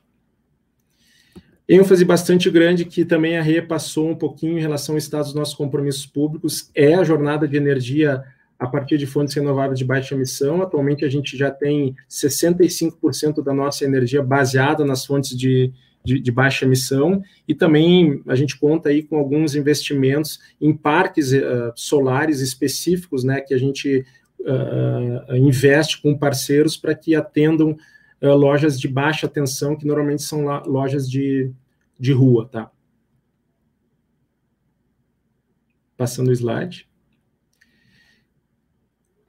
ênfase 1.68 2.06
bastante 2.06 2.49
grande 2.49 2.85
que 2.85 3.03
também 3.03 3.38
a 3.38 3.41
RE 3.41 3.61
passou 3.64 4.10
um 4.10 4.15
pouquinho 4.15 4.57
em 4.57 4.61
relação 4.61 4.95
ao 4.95 4.99
estado 4.99 5.26
dos 5.26 5.35
nossos 5.35 5.53
compromissos 5.53 6.06
públicos 6.06 6.72
é 6.73 6.95
a 6.95 7.03
jornada 7.03 7.48
de 7.48 7.57
energia 7.57 8.23
a 8.57 8.68
partir 8.68 8.98
de 8.98 9.06
fontes 9.06 9.35
renováveis 9.35 9.77
de 9.77 9.84
baixa 9.84 10.15
emissão. 10.15 10.61
Atualmente 10.61 11.03
a 11.03 11.10
gente 11.10 11.35
já 11.35 11.52
tem 11.52 11.94
65% 12.10 13.44
da 13.44 13.53
nossa 13.53 13.84
energia 13.84 14.23
baseada 14.23 14.85
nas 14.85 15.06
fontes 15.06 15.38
de, 15.38 15.73
de, 16.03 16.19
de, 16.19 16.31
baixa 16.31 16.64
emissão 16.64 17.22
e 17.45 17.53
também 17.53 18.22
a 18.26 18.35
gente 18.35 18.57
conta 18.57 18.88
aí 18.88 19.03
com 19.03 19.18
alguns 19.18 19.53
investimentos 19.53 20.40
em 20.61 20.73
parques 20.73 21.34
uh, 21.34 21.73
solares 21.76 22.40
específicos, 22.40 23.26
né, 23.26 23.41
que 23.41 23.53
a 23.53 23.57
gente 23.57 24.06
uh, 24.44 25.36
investe 25.36 26.02
com 26.02 26.18
parceiros 26.18 26.78
para 26.78 26.95
que 26.95 27.15
atendam 27.15 27.78
uh, 28.22 28.36
lojas 28.36 28.80
de 28.80 28.88
baixa 28.88 29.28
tensão, 29.28 29.76
que 29.76 29.86
normalmente 29.86 30.24
são 30.24 30.45
lojas 30.65 31.10
de, 31.10 31.52
de 31.99 32.11
rua, 32.11 32.48
tá? 32.48 32.72
Passando 35.98 36.30
o 36.30 36.34
slide. 36.34 36.88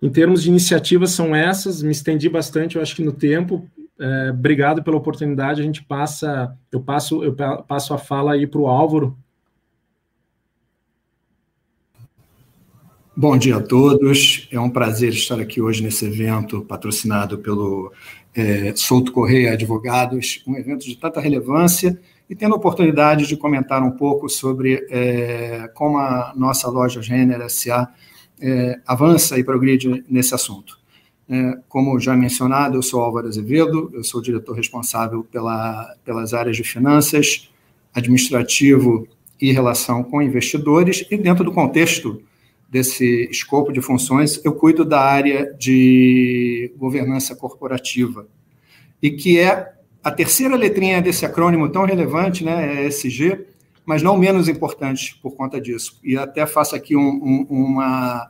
Em 0.03 0.11
termos 0.11 0.43
de 0.43 0.51
iniciativas, 0.51 1.12
são 1.12 1.35
essas, 1.35 1.82
me 1.82 1.93
estendi 1.93 2.28
bastante, 2.28 2.77
eu 2.77 2.82
acho 2.82 2.95
que 2.95 3.03
no 3.03 3.12
tempo. 3.12 3.70
É, 3.99 4.31
obrigado 4.31 4.82
pela 4.82 4.97
oportunidade. 4.97 5.62
A 5.62 5.65
gente 5.65 5.82
passa, 5.85 6.55
eu 6.70 6.81
passo, 6.81 7.23
eu 7.23 7.35
passo 7.35 7.95
a 7.95 7.99
fala 7.99 8.32
aí 8.32 8.47
para 8.47 8.61
o 8.61 8.66
Álvaro, 8.66 9.16
Bom 13.16 13.39
dia 13.39 13.59
a 13.59 13.62
todos. 13.62 14.49
É 14.51 14.59
um 14.59 14.69
prazer 14.69 15.12
estar 15.12 15.39
aqui 15.39 15.62
hoje 15.62 15.85
nesse 15.85 16.05
evento 16.05 16.62
patrocinado 16.62 17.39
pelo 17.39 17.93
é, 18.35 18.74
Souto 18.74 19.12
Correia 19.12 19.53
Advogados, 19.53 20.43
um 20.45 20.57
evento 20.57 20.85
de 20.85 20.97
tanta 20.97 21.20
relevância 21.20 21.97
e 22.28 22.35
tendo 22.35 22.55
a 22.55 22.59
oportunidade 22.59 23.28
de 23.28 23.36
comentar 23.36 23.85
um 23.85 23.93
pouco 23.93 24.28
sobre 24.28 24.85
é, 24.91 25.70
como 25.74 25.99
a 25.99 26.32
nossa 26.35 26.69
loja 26.69 27.01
Renner 27.01 27.49
SA 27.49 27.89
é, 28.41 28.81
avança 28.85 29.39
e 29.39 29.45
progride 29.45 30.05
nesse 30.11 30.35
assunto. 30.35 30.77
É, 31.28 31.57
como 31.69 32.01
já 32.01 32.16
mencionado, 32.16 32.77
eu 32.77 32.82
sou 32.82 33.01
Álvaro 33.01 33.28
Azevedo, 33.28 33.93
eu 33.95 34.03
sou 34.03 34.20
diretor 34.20 34.57
responsável 34.57 35.23
pela, 35.23 35.95
pelas 36.05 36.35
áreas 36.35 36.57
de 36.57 36.65
finanças, 36.65 37.49
administrativo 37.95 39.07
e 39.41 39.53
relação 39.53 40.03
com 40.03 40.20
investidores, 40.20 41.07
e 41.09 41.16
dentro 41.16 41.45
do 41.45 41.53
contexto 41.53 42.20
desse 42.75 43.29
escopo 43.31 43.73
de 43.73 43.81
funções, 43.81 44.45
eu 44.45 44.53
cuido 44.53 44.85
da 44.85 45.01
área 45.01 45.55
de 45.57 46.75
governança 46.77 47.33
corporativa, 47.37 48.27
e 49.01 49.13
que 49.13 49.39
é 49.39 49.75
a 50.03 50.11
terceira 50.11 50.57
letrinha 50.57 51.01
desse 51.01 51.25
acrônimo 51.25 51.69
tão 51.69 51.85
relevante, 51.85 52.43
né, 52.43 52.83
é 52.83 52.89
ESG, 52.89 53.47
mas 53.87 54.03
não 54.03 54.19
menos 54.19 54.49
importante 54.49 55.17
por 55.23 55.37
conta 55.37 55.61
disso. 55.61 56.01
E 56.03 56.19
até 56.19 56.47
faço 56.47 56.75
aqui 56.75 56.97
um, 56.97 57.01
um, 57.01 57.47
uma, 57.49 58.29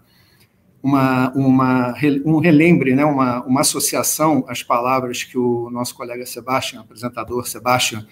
uma, 0.83 1.33
uma, 1.33 1.95
um 2.27 2.39
relembre, 2.39 2.95
né, 2.95 3.03
uma, 3.03 3.43
uma 3.47 3.63
associação 3.63 4.45
às 4.47 4.63
palavras 4.63 5.25
que 5.25 5.39
o 5.39 5.71
nosso 5.71 5.95
colega 5.95 6.27
Sebastião, 6.27 6.83
apresentador 6.83 7.49
Sebastião, 7.49 8.05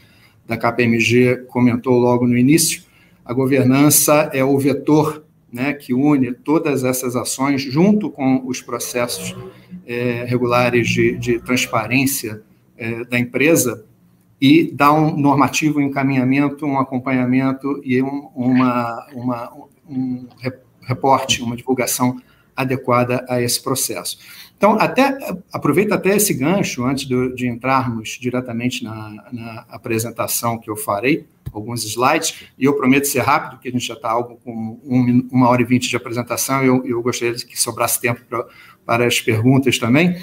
da 0.46 0.56
KPMG, 0.56 1.44
comentou 1.48 1.98
logo 1.98 2.26
no 2.26 2.38
início. 2.38 2.84
A 3.22 3.34
governança 3.34 4.30
é 4.32 4.42
o 4.42 4.58
vetor 4.58 5.26
né, 5.52 5.74
que 5.74 5.92
une 5.92 6.32
todas 6.32 6.82
essas 6.82 7.14
ações, 7.14 7.62
junto 7.62 8.10
com 8.10 8.42
os 8.46 8.62
processos 8.62 9.36
é, 9.86 10.24
regulares 10.24 10.88
de, 10.88 11.16
de 11.18 11.38
transparência 11.40 12.42
é, 12.76 13.04
da 13.04 13.18
empresa 13.18 13.84
e 14.40 14.72
dar 14.72 14.92
um 14.92 15.16
normativo 15.16 15.78
um 15.78 15.82
encaminhamento, 15.82 16.66
um 16.66 16.78
acompanhamento 16.78 17.80
e 17.84 18.02
um, 18.02 18.28
uma, 18.34 19.06
uma, 19.12 19.52
um 19.88 20.26
reporte, 20.80 21.42
uma 21.42 21.54
divulgação 21.54 22.20
adequada 22.56 23.24
a 23.28 23.40
esse 23.40 23.62
processo. 23.62 24.18
Então, 24.62 24.76
até 24.78 25.18
aproveita 25.52 25.96
até 25.96 26.14
esse 26.14 26.32
gancho, 26.32 26.84
antes 26.84 27.04
de, 27.04 27.34
de 27.34 27.48
entrarmos 27.48 28.10
diretamente 28.10 28.84
na, 28.84 29.24
na, 29.32 29.64
apresentação 29.68 30.56
que 30.56 30.70
eu 30.70 30.76
farei, 30.76 31.26
alguns 31.52 31.82
slides, 31.84 32.44
e 32.56 32.64
eu 32.64 32.76
prometo 32.76 33.08
ser 33.08 33.22
rápido, 33.22 33.56
porque 33.56 33.70
a 33.70 33.72
gente 33.72 33.84
já 33.84 33.94
está 33.94 34.08
algo 34.08 34.38
com 34.44 34.78
um, 34.84 35.28
uma 35.32 35.48
hora 35.48 35.62
e 35.62 35.64
vinte 35.64 35.88
de 35.88 35.96
apresentação, 35.96 36.62
e 36.62 36.68
eu, 36.68 36.86
eu 36.86 37.02
gostaria 37.02 37.34
que 37.34 37.60
sobrasse 37.60 38.00
tempo 38.00 38.20
pra, 38.28 38.46
para 38.86 39.04
as 39.04 39.20
perguntas 39.20 39.80
também. 39.80 40.16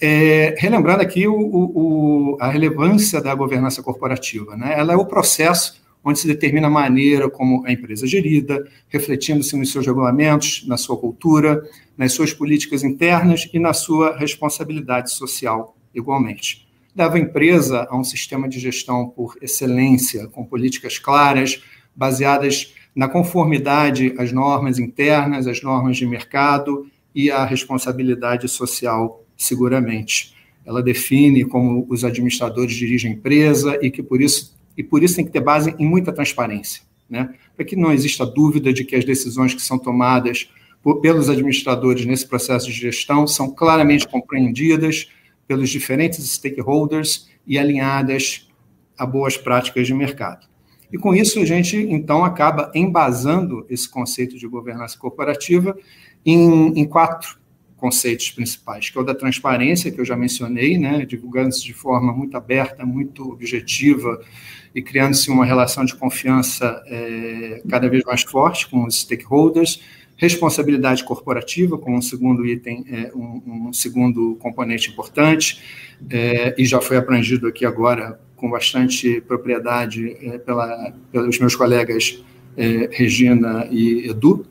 É, 0.00 0.54
relembrando 0.56 1.02
aqui 1.02 1.28
o, 1.28 1.34
o, 1.34 2.38
a 2.40 2.48
relevância 2.48 3.20
da 3.20 3.34
governança 3.34 3.82
corporativa. 3.82 4.56
Né? 4.56 4.72
Ela 4.74 4.94
é 4.94 4.96
o 4.96 5.04
processo 5.04 5.81
onde 6.04 6.18
se 6.18 6.26
determina 6.26 6.66
a 6.66 6.70
maneira 6.70 7.30
como 7.30 7.64
a 7.66 7.72
empresa 7.72 8.06
é 8.06 8.08
gerida, 8.08 8.66
refletindo-se 8.88 9.56
nos 9.56 9.70
seus 9.70 9.86
regulamentos, 9.86 10.64
na 10.66 10.76
sua 10.76 10.96
cultura, 10.96 11.62
nas 11.96 12.12
suas 12.12 12.32
políticas 12.32 12.82
internas 12.82 13.48
e 13.52 13.58
na 13.58 13.72
sua 13.72 14.16
responsabilidade 14.16 15.12
social, 15.12 15.76
igualmente. 15.94 16.66
Leva 16.94 17.16
a 17.16 17.20
empresa 17.20 17.86
a 17.88 17.96
um 17.96 18.04
sistema 18.04 18.48
de 18.48 18.58
gestão 18.58 19.08
por 19.08 19.36
excelência, 19.40 20.26
com 20.26 20.44
políticas 20.44 20.98
claras, 20.98 21.62
baseadas 21.94 22.74
na 22.94 23.08
conformidade 23.08 24.14
às 24.18 24.32
normas 24.32 24.78
internas, 24.78 25.46
às 25.46 25.62
normas 25.62 25.96
de 25.96 26.06
mercado 26.06 26.86
e 27.14 27.30
à 27.30 27.44
responsabilidade 27.44 28.48
social 28.48 29.22
seguramente. 29.36 30.34
Ela 30.64 30.82
define 30.82 31.44
como 31.44 31.86
os 31.88 32.04
administradores 32.04 32.74
dirigem 32.74 33.12
a 33.12 33.14
empresa 33.14 33.78
e 33.82 33.90
que 33.90 34.02
por 34.02 34.20
isso 34.20 34.54
e 34.76 34.82
por 34.82 35.02
isso 35.02 35.16
tem 35.16 35.24
que 35.24 35.30
ter 35.30 35.40
base 35.40 35.74
em 35.78 35.86
muita 35.86 36.12
transparência, 36.12 36.82
né? 37.08 37.34
Para 37.54 37.64
que 37.64 37.76
não 37.76 37.92
exista 37.92 38.24
dúvida 38.24 38.72
de 38.72 38.84
que 38.84 38.96
as 38.96 39.04
decisões 39.04 39.54
que 39.54 39.62
são 39.62 39.78
tomadas 39.78 40.50
por, 40.82 41.00
pelos 41.00 41.28
administradores 41.28 42.04
nesse 42.04 42.26
processo 42.26 42.66
de 42.66 42.72
gestão 42.72 43.26
são 43.26 43.50
claramente 43.50 44.08
compreendidas 44.08 45.08
pelos 45.46 45.70
diferentes 45.70 46.24
stakeholders 46.30 47.28
e 47.46 47.58
alinhadas 47.58 48.48
a 48.96 49.04
boas 49.04 49.36
práticas 49.36 49.86
de 49.86 49.94
mercado. 49.94 50.46
E 50.92 50.98
com 50.98 51.14
isso 51.14 51.40
a 51.40 51.44
gente 51.44 51.76
então 51.76 52.24
acaba 52.24 52.70
embasando 52.74 53.66
esse 53.68 53.88
conceito 53.88 54.38
de 54.38 54.46
governança 54.46 54.98
corporativa 54.98 55.76
em, 56.24 56.78
em 56.78 56.84
quatro 56.84 57.41
conceitos 57.82 58.30
principais, 58.30 58.88
que 58.88 58.96
é 58.96 59.00
o 59.00 59.04
da 59.04 59.12
transparência, 59.12 59.90
que 59.90 60.00
eu 60.00 60.04
já 60.04 60.14
mencionei, 60.14 60.78
né, 60.78 61.04
divulgando-se 61.04 61.64
de 61.64 61.72
forma 61.72 62.12
muito 62.12 62.36
aberta, 62.36 62.86
muito 62.86 63.28
objetiva 63.32 64.22
e 64.72 64.80
criando-se 64.80 65.28
uma 65.28 65.44
relação 65.44 65.84
de 65.84 65.92
confiança 65.96 66.80
é, 66.86 67.60
cada 67.68 67.88
vez 67.88 68.04
mais 68.04 68.22
forte 68.22 68.68
com 68.70 68.84
os 68.84 69.00
stakeholders, 69.00 69.82
responsabilidade 70.16 71.02
corporativa, 71.02 71.76
como 71.76 71.96
um 71.96 72.02
segundo 72.02 72.46
item, 72.46 72.84
é, 72.88 73.10
um, 73.16 73.66
um, 73.66 73.72
segundo 73.72 74.36
componente 74.36 74.88
importante, 74.88 75.60
é, 76.08 76.54
e 76.56 76.64
já 76.64 76.80
foi 76.80 76.96
aprendido 76.96 77.48
aqui 77.48 77.66
agora 77.66 78.20
com 78.36 78.48
bastante 78.48 79.20
propriedade 79.22 80.16
é, 80.22 80.38
pela, 80.38 80.94
pelos 81.10 81.36
meus 81.40 81.56
colegas 81.56 82.22
é, 82.56 82.88
Regina 82.92 83.66
e 83.72 84.08
Edu, 84.08 84.46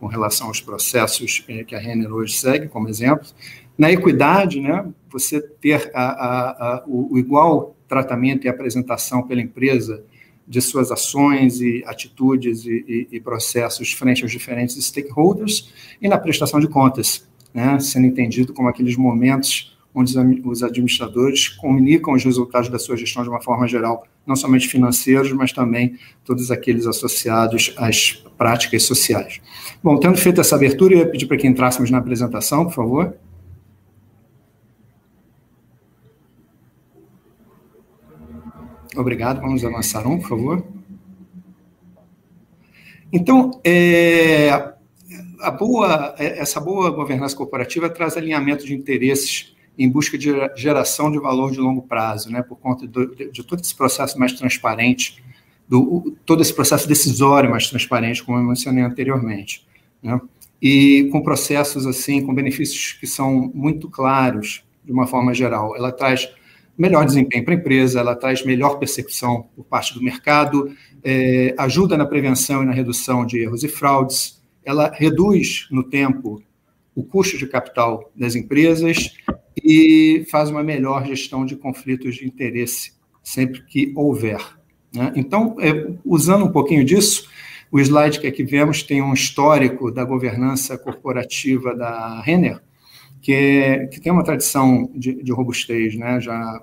com 0.00 0.06
relação 0.06 0.46
aos 0.46 0.62
processos 0.62 1.44
eh, 1.46 1.62
que 1.62 1.74
a 1.74 1.78
Renner 1.78 2.10
hoje 2.10 2.32
segue, 2.32 2.68
como 2.68 2.88
exemplo. 2.88 3.28
Na 3.76 3.92
equidade, 3.92 4.58
né, 4.58 4.86
você 5.10 5.40
ter 5.40 5.90
a, 5.94 6.02
a, 6.02 6.50
a, 6.50 6.84
o, 6.86 7.12
o, 7.12 7.18
igual 7.18 7.76
tratamento 7.86 8.46
e 8.46 8.48
apresentação 8.48 9.22
pela 9.22 9.42
empresa 9.42 10.02
de 10.48 10.60
suas 10.62 10.90
ações 10.90 11.60
e 11.60 11.84
atitudes 11.86 12.64
e, 12.64 12.84
e, 12.88 13.16
e 13.16 13.20
processos 13.20 13.92
frente 13.92 14.22
aos 14.22 14.32
diferentes 14.32 14.82
stakeholders, 14.82 15.70
e 16.00 16.08
na 16.08 16.16
prestação 16.16 16.58
de 16.58 16.66
contas, 16.66 17.28
né, 17.52 17.78
sendo 17.78 18.06
entendido 18.06 18.54
como 18.54 18.68
aqueles 18.68 18.96
momentos 18.96 19.78
onde 19.94 20.14
os 20.44 20.62
administradores 20.62 21.48
comunicam 21.48 22.14
os 22.14 22.24
resultados 22.24 22.68
da 22.68 22.78
sua 22.78 22.96
gestão 22.96 23.22
de 23.22 23.28
uma 23.28 23.40
forma 23.40 23.66
geral, 23.66 24.06
não 24.26 24.36
somente 24.36 24.68
financeiros, 24.68 25.32
mas 25.32 25.52
também 25.52 25.98
todos 26.24 26.50
aqueles 26.50 26.86
associados 26.86 27.74
às 27.76 28.12
práticas 28.38 28.84
sociais. 28.84 29.40
Bom, 29.82 29.98
tendo 29.98 30.16
feito 30.16 30.40
essa 30.40 30.54
abertura, 30.54 30.94
eu 30.94 30.98
ia 30.98 31.10
pedir 31.10 31.26
para 31.26 31.36
que 31.36 31.46
entrássemos 31.46 31.90
na 31.90 31.98
apresentação, 31.98 32.64
por 32.64 32.74
favor. 32.74 33.16
Obrigado, 38.96 39.40
vamos 39.40 39.64
avançar 39.64 40.06
um, 40.06 40.18
por 40.18 40.28
favor. 40.28 40.64
Então, 43.12 43.60
é, 43.64 44.72
boa, 45.58 46.14
essa 46.18 46.60
boa 46.60 46.90
governança 46.90 47.36
corporativa 47.36 47.88
traz 47.88 48.16
alinhamento 48.16 48.64
de 48.64 48.74
interesses 48.74 49.56
em 49.78 49.88
busca 49.88 50.18
de 50.18 50.30
geração 50.56 51.10
de 51.10 51.18
valor 51.18 51.50
de 51.52 51.58
longo 51.58 51.82
prazo, 51.82 52.30
né, 52.30 52.42
por 52.42 52.56
conta 52.56 52.86
do, 52.86 53.14
de, 53.14 53.30
de, 53.30 53.42
todo 53.42 53.60
esse 53.60 53.74
processo 53.74 54.18
mais 54.18 54.32
transparente, 54.32 55.22
do, 55.68 56.16
todo 56.26 56.42
esse 56.42 56.52
processo 56.52 56.86
decisório 56.86 57.50
mais 57.50 57.68
transparente, 57.68 58.22
como 58.22 58.38
eu 58.38 58.44
mencionei 58.44 58.84
anteriormente. 58.84 59.66
Né, 60.02 60.20
e 60.60 61.08
com 61.10 61.22
processos 61.22 61.86
assim, 61.86 62.24
com 62.24 62.34
benefícios 62.34 62.92
que 62.92 63.06
são 63.06 63.50
muito 63.54 63.88
claros, 63.88 64.62
de 64.84 64.92
uma 64.92 65.06
forma 65.06 65.32
geral. 65.32 65.74
Ela 65.76 65.92
traz 65.92 66.28
melhor 66.76 67.04
desempenho 67.04 67.44
para 67.44 67.54
a 67.54 67.56
empresa, 67.56 68.00
ela 68.00 68.16
traz 68.16 68.44
melhor 68.44 68.78
percepção 68.78 69.48
por 69.54 69.64
parte 69.64 69.94
do 69.94 70.02
mercado, 70.02 70.74
é, 71.02 71.54
ajuda 71.58 71.96
na 71.96 72.06
prevenção 72.06 72.62
e 72.62 72.66
na 72.66 72.72
redução 72.72 73.24
de 73.24 73.38
erros 73.38 73.62
e 73.62 73.68
fraudes, 73.68 74.42
ela 74.64 74.90
reduz 74.94 75.66
no 75.70 75.82
tempo 75.82 76.42
o 76.94 77.02
custo 77.02 77.38
de 77.38 77.46
capital 77.46 78.10
das 78.14 78.34
empresas 78.34 79.14
e 79.62 80.24
faz 80.30 80.50
uma 80.50 80.62
melhor 80.62 81.06
gestão 81.06 81.44
de 81.44 81.56
conflitos 81.56 82.16
de 82.16 82.26
interesse 82.26 82.92
sempre 83.22 83.64
que 83.64 83.92
houver. 83.94 84.40
Né? 84.94 85.12
Então, 85.16 85.56
é, 85.60 85.92
usando 86.04 86.44
um 86.44 86.52
pouquinho 86.52 86.84
disso, 86.84 87.28
o 87.70 87.78
slide 87.78 88.20
que 88.20 88.26
aqui 88.26 88.42
vemos 88.42 88.82
tem 88.82 89.00
um 89.00 89.12
histórico 89.12 89.90
da 89.90 90.04
governança 90.04 90.76
corporativa 90.76 91.74
da 91.74 92.20
Renner, 92.20 92.60
que, 93.20 93.32
é, 93.32 93.86
que 93.86 94.00
tem 94.00 94.10
uma 94.10 94.24
tradição 94.24 94.90
de, 94.94 95.22
de 95.22 95.32
robustez, 95.32 95.94
né? 95.94 96.20
já 96.20 96.62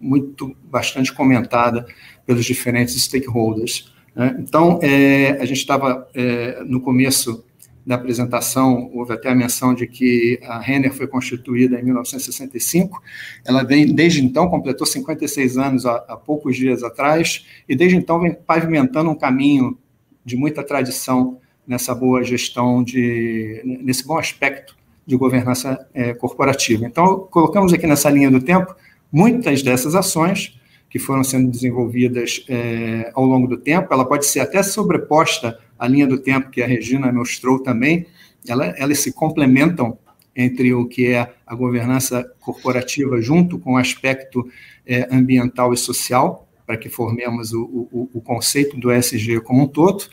muito 0.00 0.56
bastante 0.64 1.12
comentada 1.12 1.86
pelos 2.26 2.44
diferentes 2.44 2.94
stakeholders. 3.02 3.92
Né? 4.14 4.36
Então, 4.38 4.78
é, 4.82 5.32
a 5.32 5.44
gente 5.44 5.58
estava 5.58 6.08
é, 6.14 6.62
no 6.64 6.80
começo 6.80 7.44
da 7.86 7.94
apresentação, 7.94 8.90
houve 8.92 9.12
até 9.12 9.30
a 9.30 9.34
menção 9.34 9.72
de 9.72 9.86
que 9.86 10.40
a 10.42 10.58
Renner 10.58 10.92
foi 10.92 11.06
constituída 11.06 11.78
em 11.78 11.84
1965. 11.84 13.00
Ela 13.44 13.62
vem, 13.62 13.94
desde 13.94 14.24
então, 14.24 14.48
completou 14.48 14.86
56 14.86 15.56
anos 15.56 15.86
há, 15.86 15.94
há 16.08 16.16
poucos 16.16 16.56
dias 16.56 16.82
atrás, 16.82 17.46
e 17.68 17.76
desde 17.76 17.96
então 17.96 18.20
vem 18.20 18.34
pavimentando 18.34 19.08
um 19.08 19.14
caminho 19.14 19.78
de 20.24 20.36
muita 20.36 20.64
tradição 20.64 21.38
nessa 21.66 21.94
boa 21.94 22.24
gestão, 22.24 22.82
de, 22.82 23.62
nesse 23.82 24.04
bom 24.04 24.18
aspecto 24.18 24.76
de 25.06 25.16
governança 25.16 25.86
é, 25.94 26.12
corporativa. 26.12 26.84
Então, 26.84 27.20
colocamos 27.30 27.72
aqui 27.72 27.86
nessa 27.86 28.10
linha 28.10 28.30
do 28.30 28.40
tempo 28.40 28.74
Muitas 29.10 29.62
dessas 29.62 29.94
ações 29.94 30.58
que 30.90 30.98
foram 30.98 31.22
sendo 31.22 31.50
desenvolvidas 31.50 32.44
é, 32.48 33.10
ao 33.14 33.24
longo 33.24 33.46
do 33.46 33.56
tempo, 33.56 33.92
ela 33.92 34.04
pode 34.04 34.26
ser 34.26 34.40
até 34.40 34.62
sobreposta 34.62 35.58
à 35.78 35.86
linha 35.86 36.06
do 36.06 36.18
tempo 36.18 36.50
que 36.50 36.62
a 36.62 36.66
Regina 36.66 37.12
mostrou 37.12 37.62
também, 37.62 38.06
ela, 38.48 38.66
elas 38.76 39.00
se 39.00 39.12
complementam 39.12 39.98
entre 40.34 40.74
o 40.74 40.86
que 40.86 41.06
é 41.06 41.34
a 41.46 41.54
governança 41.54 42.30
corporativa 42.40 43.20
junto 43.20 43.58
com 43.58 43.74
o 43.74 43.76
aspecto 43.78 44.46
é, 44.86 45.08
ambiental 45.10 45.72
e 45.72 45.76
social, 45.76 46.46
para 46.66 46.76
que 46.76 46.88
formemos 46.88 47.52
o, 47.52 47.62
o, 47.64 48.10
o, 48.12 48.20
conceito 48.20 48.76
do 48.76 48.92
ESG 48.92 49.40
como 49.40 49.62
um 49.62 49.66
todo. 49.66 50.04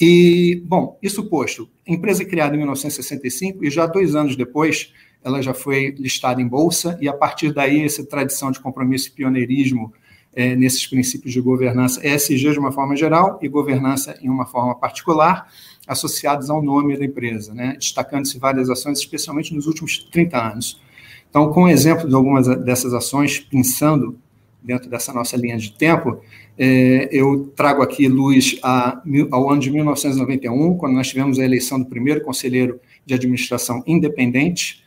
E, 0.00 0.62
bom, 0.64 0.98
isso 1.02 1.28
posto, 1.28 1.68
empresa 1.86 2.24
criada 2.24 2.54
em 2.54 2.58
1965 2.58 3.64
e 3.64 3.70
já 3.70 3.86
dois 3.86 4.16
anos 4.16 4.34
depois, 4.34 4.92
ela 5.22 5.42
já 5.42 5.52
foi 5.52 5.94
listada 5.98 6.40
em 6.40 6.48
bolsa 6.48 6.98
e 7.00 7.08
a 7.08 7.12
partir 7.12 7.52
daí 7.52 7.84
essa 7.84 8.04
tradição 8.04 8.50
de 8.50 8.58
compromisso 8.58 9.08
e 9.08 9.12
pioneirismo 9.12 9.92
é, 10.34 10.54
nesses 10.54 10.86
princípios 10.86 11.32
de 11.32 11.40
governança 11.40 12.06
ESG 12.06 12.52
de 12.52 12.58
uma 12.58 12.72
forma 12.72 12.96
geral 12.96 13.38
e 13.42 13.48
governança 13.48 14.16
em 14.22 14.28
uma 14.28 14.46
forma 14.46 14.74
particular, 14.74 15.48
associados 15.86 16.50
ao 16.50 16.62
nome 16.62 16.96
da 16.96 17.04
empresa, 17.04 17.52
né? 17.52 17.74
destacando-se 17.78 18.38
várias 18.38 18.70
ações, 18.70 18.98
especialmente 18.98 19.54
nos 19.54 19.66
últimos 19.66 19.98
30 19.98 20.52
anos. 20.52 20.80
Então, 21.28 21.52
com 21.52 21.64
o 21.64 21.68
exemplo 21.68 22.08
de 22.08 22.14
algumas 22.14 22.46
dessas 22.64 22.92
ações, 22.92 23.38
pensando 23.38 24.16
dentro 24.62 24.90
dessa 24.90 25.12
nossa 25.12 25.36
linha 25.36 25.56
de 25.56 25.72
tempo, 25.72 26.20
é, 26.58 27.08
eu 27.10 27.50
trago 27.56 27.82
aqui 27.82 28.06
luz 28.08 28.58
a, 28.62 29.00
ao 29.30 29.50
ano 29.50 29.60
de 29.60 29.70
1991, 29.70 30.76
quando 30.76 30.94
nós 30.94 31.08
tivemos 31.08 31.38
a 31.38 31.44
eleição 31.44 31.78
do 31.78 31.86
primeiro 31.86 32.20
conselheiro 32.22 32.78
de 33.06 33.14
administração 33.14 33.82
independente, 33.86 34.84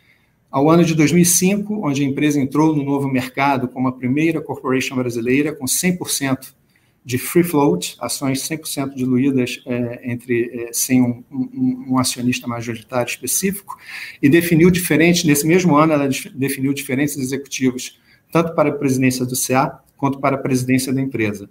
ao 0.54 0.70
ano 0.70 0.86
de 0.86 0.94
2005, 0.94 1.84
onde 1.84 2.04
a 2.04 2.06
empresa 2.06 2.40
entrou 2.40 2.76
no 2.76 2.84
novo 2.84 3.08
mercado 3.08 3.68
como 3.68 3.88
a 3.88 3.92
primeira 3.92 4.40
corporation 4.40 4.96
brasileira 4.96 5.52
com 5.52 5.66
100% 5.66 6.54
de 7.04 7.18
free 7.18 7.44
float, 7.44 7.98
ações 8.00 8.48
100% 8.48 8.94
diluídas 8.94 9.64
é, 9.66 10.12
entre 10.12 10.52
é, 10.54 10.70
sem 10.72 11.02
um, 11.02 11.24
um, 11.32 11.86
um, 11.90 11.98
acionista 11.98 12.48
majoritário 12.48 13.10
específico, 13.10 13.76
e 14.22 14.30
definiu 14.30 14.70
diferentes, 14.70 15.24
nesse 15.24 15.48
mesmo 15.48 15.76
ano, 15.76 15.94
ela 15.94 16.08
definiu 16.36 16.72
diferentes 16.72 17.18
executivos, 17.18 18.00
tanto 18.32 18.54
para 18.54 18.70
a 18.70 18.74
presidência 18.74 19.26
do 19.26 19.34
CA 19.36 19.82
quanto 19.98 20.20
para 20.20 20.36
a 20.36 20.40
presidência 20.40 20.94
da 20.94 21.02
empresa. 21.02 21.50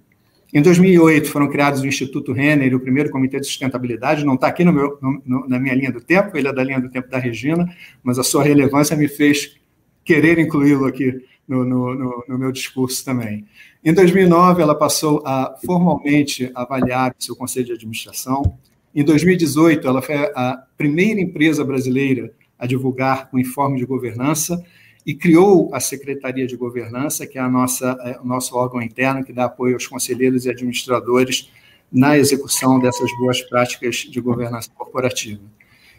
Em 0.52 0.60
2008, 0.60 1.30
foram 1.30 1.48
criados 1.48 1.80
o 1.80 1.86
Instituto 1.86 2.30
Renner, 2.32 2.76
o 2.76 2.80
primeiro 2.80 3.08
comitê 3.08 3.40
de 3.40 3.46
sustentabilidade. 3.46 4.22
Não 4.22 4.34
está 4.34 4.48
aqui 4.48 4.62
no 4.64 4.72
meu, 4.72 4.98
no, 5.00 5.48
na 5.48 5.58
minha 5.58 5.74
linha 5.74 5.90
do 5.90 6.00
tempo, 6.00 6.36
ele 6.36 6.46
é 6.46 6.52
da 6.52 6.62
linha 6.62 6.78
do 6.78 6.90
tempo 6.90 7.08
da 7.08 7.18
Regina, 7.18 7.66
mas 8.02 8.18
a 8.18 8.22
sua 8.22 8.44
relevância 8.44 8.94
me 8.94 9.08
fez 9.08 9.56
querer 10.04 10.38
incluí-lo 10.38 10.84
aqui 10.84 11.24
no, 11.48 11.64
no, 11.64 12.24
no, 12.28 12.38
meu 12.38 12.52
discurso 12.52 13.02
também. 13.02 13.46
Em 13.82 13.94
2009, 13.94 14.60
ela 14.60 14.74
passou 14.74 15.22
a 15.24 15.56
formalmente 15.64 16.50
avaliar 16.54 17.14
o 17.18 17.24
seu 17.24 17.34
conselho 17.34 17.66
de 17.66 17.72
administração. 17.72 18.58
Em 18.94 19.02
2018, 19.02 19.88
ela 19.88 20.02
foi 20.02 20.16
a 20.16 20.62
primeira 20.76 21.18
empresa 21.18 21.64
brasileira 21.64 22.30
a 22.58 22.66
divulgar 22.66 23.28
o 23.32 23.38
informe 23.38 23.78
de 23.78 23.86
governança 23.86 24.62
e 25.04 25.14
criou 25.14 25.68
a 25.72 25.80
Secretaria 25.80 26.46
de 26.46 26.56
Governança, 26.56 27.26
que 27.26 27.38
é 27.38 27.40
a 27.40 27.48
nossa, 27.48 27.96
é, 28.02 28.20
o 28.20 28.26
nosso 28.26 28.56
órgão 28.56 28.80
interno 28.80 29.24
que 29.24 29.32
dá 29.32 29.44
apoio 29.44 29.74
aos 29.74 29.86
conselheiros 29.86 30.46
e 30.46 30.50
administradores 30.50 31.50
na 31.92 32.16
execução 32.16 32.78
dessas 32.78 33.10
boas 33.18 33.42
práticas 33.42 33.96
de 33.96 34.20
governança 34.20 34.70
corporativa. 34.74 35.40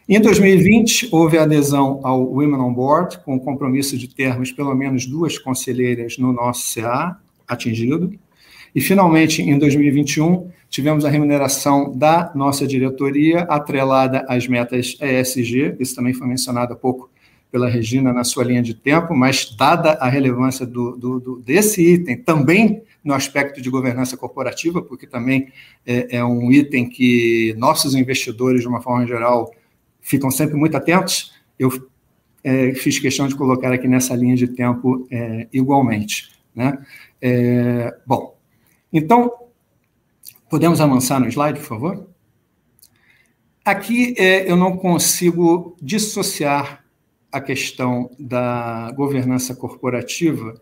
Em 0.07 0.19
2020, 0.19 1.09
houve 1.11 1.37
a 1.37 1.43
adesão 1.43 2.01
ao 2.03 2.23
Women 2.23 2.59
on 2.59 2.73
Board, 2.73 3.19
com 3.19 3.35
o 3.35 3.39
compromisso 3.39 3.97
de 3.97 4.07
termos 4.07 4.51
pelo 4.51 4.73
menos 4.75 5.05
duas 5.05 5.37
conselheiras 5.37 6.17
no 6.17 6.33
nosso 6.33 6.73
CA 6.73 7.17
atingido. 7.47 8.11
E, 8.75 8.81
finalmente, 8.81 9.41
em 9.41 9.57
2021, 9.57 10.49
tivemos 10.69 11.05
a 11.05 11.09
remuneração 11.09 11.95
da 11.95 12.31
nossa 12.35 12.65
diretoria 12.65 13.43
atrelada 13.43 14.25
às 14.27 14.47
metas 14.47 14.97
ESG, 14.99 15.77
isso 15.79 15.95
também 15.95 16.13
foi 16.13 16.27
mencionado 16.27 16.73
há 16.73 16.75
pouco 16.75 17.09
pela 17.53 17.69
Regina 17.69 18.11
na 18.11 18.23
sua 18.23 18.43
linha 18.43 18.63
de 18.63 18.73
tempo, 18.73 19.13
mas 19.13 19.55
dada 19.55 19.91
a 19.91 20.09
relevância 20.09 20.65
do, 20.65 20.97
do, 20.97 21.19
do, 21.19 21.39
desse 21.39 21.87
item 21.87 22.17
também 22.17 22.81
no 23.03 23.13
aspecto 23.13 23.61
de 23.61 23.69
governança 23.69 24.17
corporativa, 24.17 24.81
porque 24.81 25.05
também 25.05 25.53
é, 25.85 26.17
é, 26.17 26.25
um 26.25 26.51
item 26.51 26.89
que 26.89 27.53
nossos 27.55 27.93
investidores, 27.93 28.61
de 28.61 28.67
uma 28.67 28.81
forma 28.81 29.05
geral, 29.05 29.53
ficam 30.01 30.31
sempre 30.31 30.55
muito 30.55 30.75
atentos, 30.75 31.31
eu 31.59 31.69
é, 32.43 32.73
fiz 32.73 32.97
questão 32.97 33.27
de 33.27 33.35
colocar 33.35 33.71
aqui 33.71 33.87
nessa 33.87 34.15
linha 34.15 34.35
de 34.35 34.47
tempo 34.47 35.07
é, 35.11 35.47
igualmente. 35.53 36.31
Né? 36.55 36.83
É, 37.21 37.95
bom, 38.03 38.35
então, 38.91 39.31
podemos 40.49 40.81
avançar 40.81 41.19
no 41.19 41.27
slide, 41.27 41.59
por 41.59 41.67
favor? 41.67 42.07
Aqui 43.63 44.15
é, 44.17 44.49
eu 44.49 44.55
não 44.55 44.75
consigo 44.75 45.77
dissociar 45.79 46.82
a 47.33 47.41
questão 47.41 48.11
da 48.19 48.91
governança 48.95 49.55
corporativa, 49.55 50.53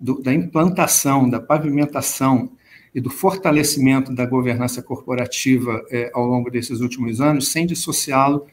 do, 0.00 0.20
da 0.20 0.34
implantação, 0.34 1.30
da 1.30 1.38
pavimentação 1.38 2.50
e 2.92 3.00
do 3.00 3.08
fortalecimento 3.08 4.12
da 4.12 4.26
governança 4.26 4.82
corporativa 4.82 5.80
é, 5.92 6.10
ao 6.12 6.26
longo 6.26 6.50
desses 6.50 6.80
últimos 6.80 7.20
anos, 7.20 7.52
sem 7.52 7.64
dissociá-lo 7.64 8.46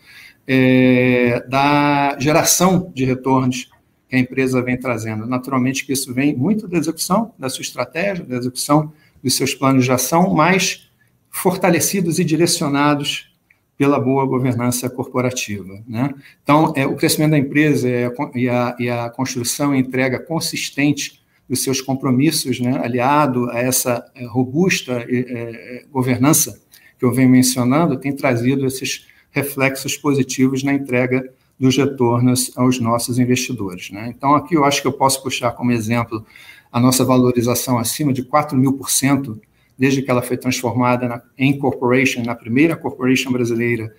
é, 0.47 1.43
da 1.49 2.15
geração 2.19 2.91
de 2.93 3.03
retornos 3.03 3.71
que 4.07 4.15
a 4.15 4.19
empresa 4.19 4.61
vem 4.61 4.77
trazendo. 4.77 5.25
Naturalmente 5.25 5.87
que 5.87 5.93
isso 5.93 6.13
vem 6.13 6.35
muito 6.35 6.67
da 6.67 6.77
execução 6.77 7.33
da 7.35 7.49
sua 7.49 7.63
estratégia, 7.63 8.23
da 8.23 8.37
execução 8.37 8.93
dos 9.23 9.35
seus 9.35 9.55
planos 9.55 9.85
de 9.85 9.91
ação, 9.91 10.35
mais 10.35 10.87
fortalecidos 11.31 12.19
e 12.19 12.23
direcionados 12.23 13.34
pela 13.77 13.99
boa 13.99 14.25
governança 14.25 14.89
corporativa. 14.89 15.81
Né? 15.87 16.13
Então, 16.43 16.73
é, 16.75 16.85
o 16.85 16.95
crescimento 16.95 17.31
da 17.31 17.37
empresa 17.37 17.89
e 18.33 18.49
a, 18.49 18.75
e 18.79 18.89
a 18.89 19.09
construção 19.09 19.75
e 19.75 19.79
entrega 19.79 20.19
consistente 20.19 21.21
dos 21.47 21.61
seus 21.61 21.81
compromissos, 21.81 22.59
né, 22.59 22.79
aliado 22.83 23.49
a 23.51 23.59
essa 23.59 24.03
é, 24.15 24.25
robusta 24.25 25.05
é, 25.07 25.19
é, 25.19 25.85
governança 25.91 26.59
que 26.97 27.05
eu 27.05 27.13
venho 27.13 27.29
mencionando, 27.29 27.97
tem 27.97 28.15
trazido 28.15 28.65
esses 28.65 29.07
reflexos 29.29 29.97
positivos 29.97 30.63
na 30.63 30.73
entrega 30.73 31.29
dos 31.59 31.77
retornos 31.77 32.51
aos 32.55 32.79
nossos 32.79 33.19
investidores. 33.19 33.91
Né? 33.91 34.13
Então, 34.15 34.33
aqui 34.33 34.55
eu 34.55 34.63
acho 34.63 34.81
que 34.81 34.87
eu 34.87 34.93
posso 34.93 35.21
puxar 35.21 35.51
como 35.51 35.71
exemplo 35.71 36.25
a 36.71 36.79
nossa 36.79 37.05
valorização 37.05 37.77
acima 37.77 38.11
de 38.11 38.23
4 38.23 38.57
mil 38.57 38.73
por 38.73 38.89
cento 38.89 39.39
desde 39.77 40.01
que 40.01 40.09
ela 40.09 40.21
foi 40.21 40.37
transformada 40.37 41.07
na, 41.07 41.21
em 41.37 41.57
corporation, 41.57 42.23
na 42.23 42.35
primeira 42.35 42.75
corporation 42.75 43.31
brasileira, 43.31 43.93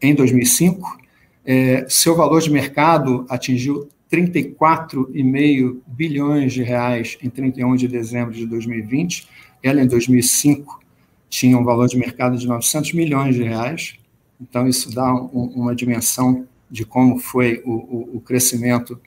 em 0.00 0.14
2005. 0.14 0.98
É, 1.44 1.86
seu 1.88 2.14
valor 2.14 2.40
de 2.40 2.50
mercado 2.50 3.26
atingiu 3.28 3.88
34,5 4.10 5.78
bilhões 5.86 6.52
de 6.52 6.62
reais 6.62 7.18
em 7.22 7.28
31 7.28 7.76
de 7.76 7.88
dezembro 7.88 8.32
de 8.32 8.46
2020. 8.46 9.28
Ela, 9.62 9.82
em 9.82 9.86
2005, 9.86 10.80
tinha 11.28 11.58
um 11.58 11.64
valor 11.64 11.88
de 11.88 11.98
mercado 11.98 12.36
de 12.36 12.46
900 12.46 12.92
milhões 12.94 13.34
de 13.34 13.42
reais. 13.42 13.96
Então, 14.40 14.66
isso 14.66 14.94
dá 14.94 15.12
um, 15.12 15.52
uma 15.54 15.74
dimensão 15.74 16.46
de 16.70 16.84
como 16.84 17.18
foi 17.18 17.62
o, 17.64 17.72
o, 17.72 18.16
o 18.16 18.20
crescimento 18.20 19.00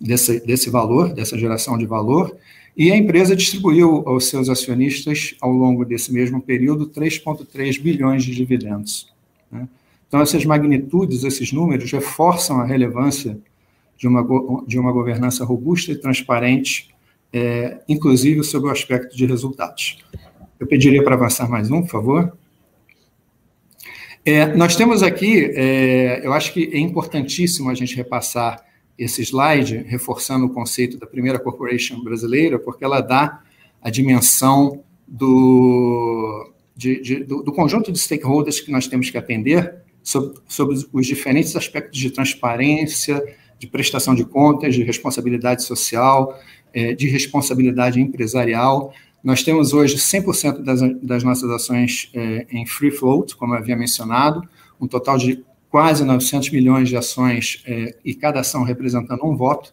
desse, 0.00 0.44
desse 0.44 0.70
valor, 0.70 1.12
dessa 1.12 1.38
geração 1.38 1.76
de 1.76 1.86
valor. 1.86 2.36
E 2.80 2.90
a 2.90 2.96
empresa 2.96 3.36
distribuiu 3.36 4.02
aos 4.06 4.28
seus 4.30 4.48
acionistas, 4.48 5.34
ao 5.38 5.52
longo 5.52 5.84
desse 5.84 6.10
mesmo 6.10 6.40
período, 6.40 6.88
3,3 6.88 7.78
bilhões 7.78 8.24
de 8.24 8.34
dividendos. 8.34 9.06
Né? 9.52 9.68
Então, 10.08 10.18
essas 10.22 10.46
magnitudes, 10.46 11.22
esses 11.22 11.52
números, 11.52 11.92
reforçam 11.92 12.58
a 12.58 12.64
relevância 12.64 13.38
de 13.98 14.08
uma, 14.08 14.26
de 14.66 14.78
uma 14.78 14.92
governança 14.92 15.44
robusta 15.44 15.92
e 15.92 15.96
transparente, 15.96 16.88
é, 17.30 17.80
inclusive 17.86 18.42
sob 18.42 18.66
o 18.66 18.70
aspecto 18.70 19.14
de 19.14 19.26
resultados. 19.26 19.98
Eu 20.58 20.66
pediria 20.66 21.04
para 21.04 21.16
avançar 21.16 21.50
mais 21.50 21.70
um, 21.70 21.82
por 21.82 21.90
favor. 21.90 22.32
É, 24.24 24.56
nós 24.56 24.74
temos 24.74 25.02
aqui, 25.02 25.52
é, 25.54 26.22
eu 26.24 26.32
acho 26.32 26.50
que 26.54 26.70
é 26.72 26.78
importantíssimo 26.78 27.68
a 27.68 27.74
gente 27.74 27.94
repassar 27.94 28.69
esse 29.00 29.22
slide, 29.22 29.78
reforçando 29.88 30.44
o 30.44 30.50
conceito 30.50 30.98
da 30.98 31.06
primeira 31.06 31.38
corporation 31.38 32.04
brasileira, 32.04 32.58
porque 32.58 32.84
ela 32.84 33.00
dá 33.00 33.40
a 33.80 33.88
dimensão 33.88 34.84
do, 35.08 36.52
de, 36.76 37.00
de, 37.00 37.24
do, 37.24 37.42
do, 37.42 37.50
conjunto 37.50 37.90
de 37.90 37.98
stakeholders 37.98 38.60
que 38.60 38.70
nós 38.70 38.86
temos 38.86 39.08
que 39.08 39.16
atender 39.16 39.74
sobre, 40.02 40.38
sobre 40.46 40.76
os 40.92 41.06
diferentes 41.06 41.56
aspectos 41.56 41.98
de 41.98 42.10
transparência, 42.10 43.24
de 43.58 43.66
prestação 43.66 44.14
de 44.14 44.24
contas, 44.24 44.74
de 44.74 44.82
responsabilidade 44.82 45.62
social, 45.62 46.38
é, 46.74 46.92
de 46.92 47.08
responsabilidade 47.08 47.98
empresarial. 48.02 48.92
Nós 49.24 49.42
temos 49.42 49.72
hoje 49.72 49.96
100% 49.96 50.58
das, 50.58 50.80
das 51.02 51.24
nossas 51.24 51.48
ações 51.50 52.10
é, 52.14 52.46
em 52.50 52.66
free 52.66 52.90
float, 52.90 53.34
como 53.34 53.54
eu 53.54 53.58
havia 53.58 53.76
mencionado, 53.76 54.46
um 54.78 54.86
total 54.86 55.16
de 55.16 55.42
quase 55.70 56.04
900 56.04 56.50
milhões 56.50 56.88
de 56.88 56.96
ações 56.96 57.62
é, 57.64 57.96
e 58.04 58.12
cada 58.12 58.40
ação 58.40 58.64
representando 58.64 59.24
um 59.24 59.36
voto 59.36 59.72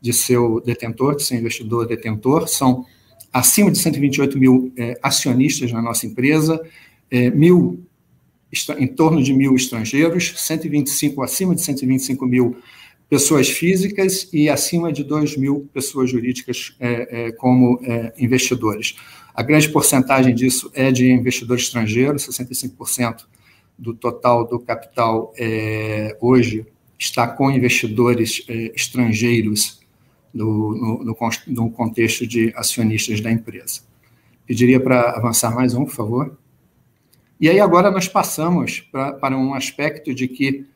de 0.00 0.12
seu 0.12 0.60
detentor, 0.60 1.16
de 1.16 1.22
seu 1.22 1.36
investidor 1.36 1.86
detentor, 1.86 2.48
são 2.48 2.84
acima 3.32 3.70
de 3.70 3.78
128 3.78 4.38
mil 4.38 4.72
é, 4.76 4.98
acionistas 5.02 5.70
na 5.70 5.82
nossa 5.82 6.06
empresa, 6.06 6.60
é, 7.10 7.30
mil, 7.30 7.84
em 8.78 8.86
torno 8.86 9.22
de 9.22 9.34
mil 9.34 9.54
estrangeiros, 9.54 10.32
125, 10.36 11.22
acima 11.22 11.54
de 11.54 11.62
125 11.62 12.26
mil 12.26 12.56
pessoas 13.08 13.48
físicas 13.48 14.28
e 14.32 14.48
acima 14.48 14.92
de 14.92 15.04
2 15.04 15.36
mil 15.36 15.68
pessoas 15.74 16.10
jurídicas 16.10 16.74
é, 16.80 17.26
é, 17.26 17.32
como 17.32 17.78
é, 17.82 18.14
investidores. 18.18 18.96
A 19.34 19.42
grande 19.42 19.68
porcentagem 19.68 20.34
disso 20.34 20.70
é 20.74 20.90
de 20.90 21.10
investidores 21.10 21.64
estrangeiros, 21.64 22.26
65% 22.26 23.26
do 23.78 23.94
total 23.94 24.46
do 24.46 24.58
capital 24.58 25.32
é, 25.36 26.16
hoje 26.20 26.66
está 26.98 27.26
com 27.26 27.50
investidores 27.50 28.44
é, 28.48 28.72
estrangeiros 28.74 29.80
no, 30.32 30.74
no, 30.74 31.04
no, 31.04 31.16
no, 31.46 31.70
contexto 31.70 32.26
de 32.26 32.52
acionistas 32.56 33.20
da 33.20 33.30
empresa. 33.30 33.82
Pediria 34.46 34.80
para 34.80 35.10
avançar 35.10 35.54
mais 35.54 35.74
um, 35.74 35.84
por 35.84 35.94
favor. 35.94 36.38
E 37.40 37.48
aí 37.48 37.60
agora 37.60 37.90
nós 37.90 38.08
passamos 38.08 38.80
pra, 38.80 39.12
para 39.12 39.36
um 39.36 39.54
aspecto 39.54 40.14
de 40.14 40.28
que 40.28 40.66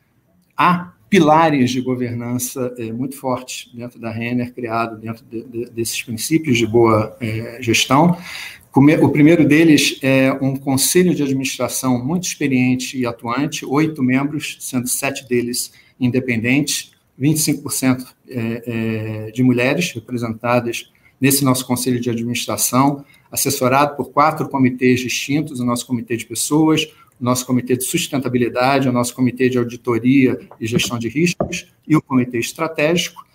há 0.55 0.93
pilares 1.09 1.71
de 1.71 1.81
governança 1.81 2.73
é, 2.77 2.91
muito 2.91 3.15
fortes 3.17 3.71
dentro 3.73 3.99
da 3.99 4.11
Renner, 4.11 4.53
criado 4.53 4.97
dentro 4.97 5.25
de, 5.25 5.43
de, 5.43 5.65
desses 5.71 6.01
princípios 6.03 6.57
de 6.57 6.67
boa 6.67 7.17
é, 7.19 7.57
gestão. 7.61 8.17
O 8.71 9.09
primeiro 9.09 9.47
deles 9.47 9.97
é 10.01 10.31
um 10.33 10.55
conselho 10.55 11.15
de 11.15 11.23
administração 11.23 12.03
muito 12.03 12.25
experiente 12.27 12.97
e 12.97 13.05
atuante, 13.05 13.65
oito 13.65 14.03
membros, 14.03 14.57
sendo 14.59 14.87
sete 14.87 15.27
deles 15.27 15.71
independentes, 15.99 16.91
25% 17.19 18.05
é, 18.29 18.63
é, 19.27 19.31
de 19.31 19.41
mulheres 19.41 19.91
representadas 19.91 20.91
nesse 21.19 21.43
nosso 21.43 21.65
conselho 21.65 21.99
de 21.99 22.09
administração, 22.09 23.03
assessorado 23.31 23.97
por 23.97 24.11
quatro 24.11 24.47
comitês 24.47 25.01
distintos, 25.01 25.59
o 25.59 25.65
nosso 25.65 25.85
comitê 25.85 26.15
de 26.15 26.25
pessoas, 26.25 26.85
o 27.19 27.23
nosso 27.23 27.45
comitê 27.45 27.75
de 27.75 27.83
sustentabilidade, 27.83 28.87
o 28.87 28.91
nosso 28.93 29.13
comitê 29.13 29.49
de 29.49 29.57
auditoria 29.57 30.39
e 30.59 30.65
gestão 30.65 30.97
de 30.97 31.09
riscos 31.09 31.67
e 31.87 31.95
o 31.95 32.01
comitê 32.01 32.37
estratégico. 32.37 33.25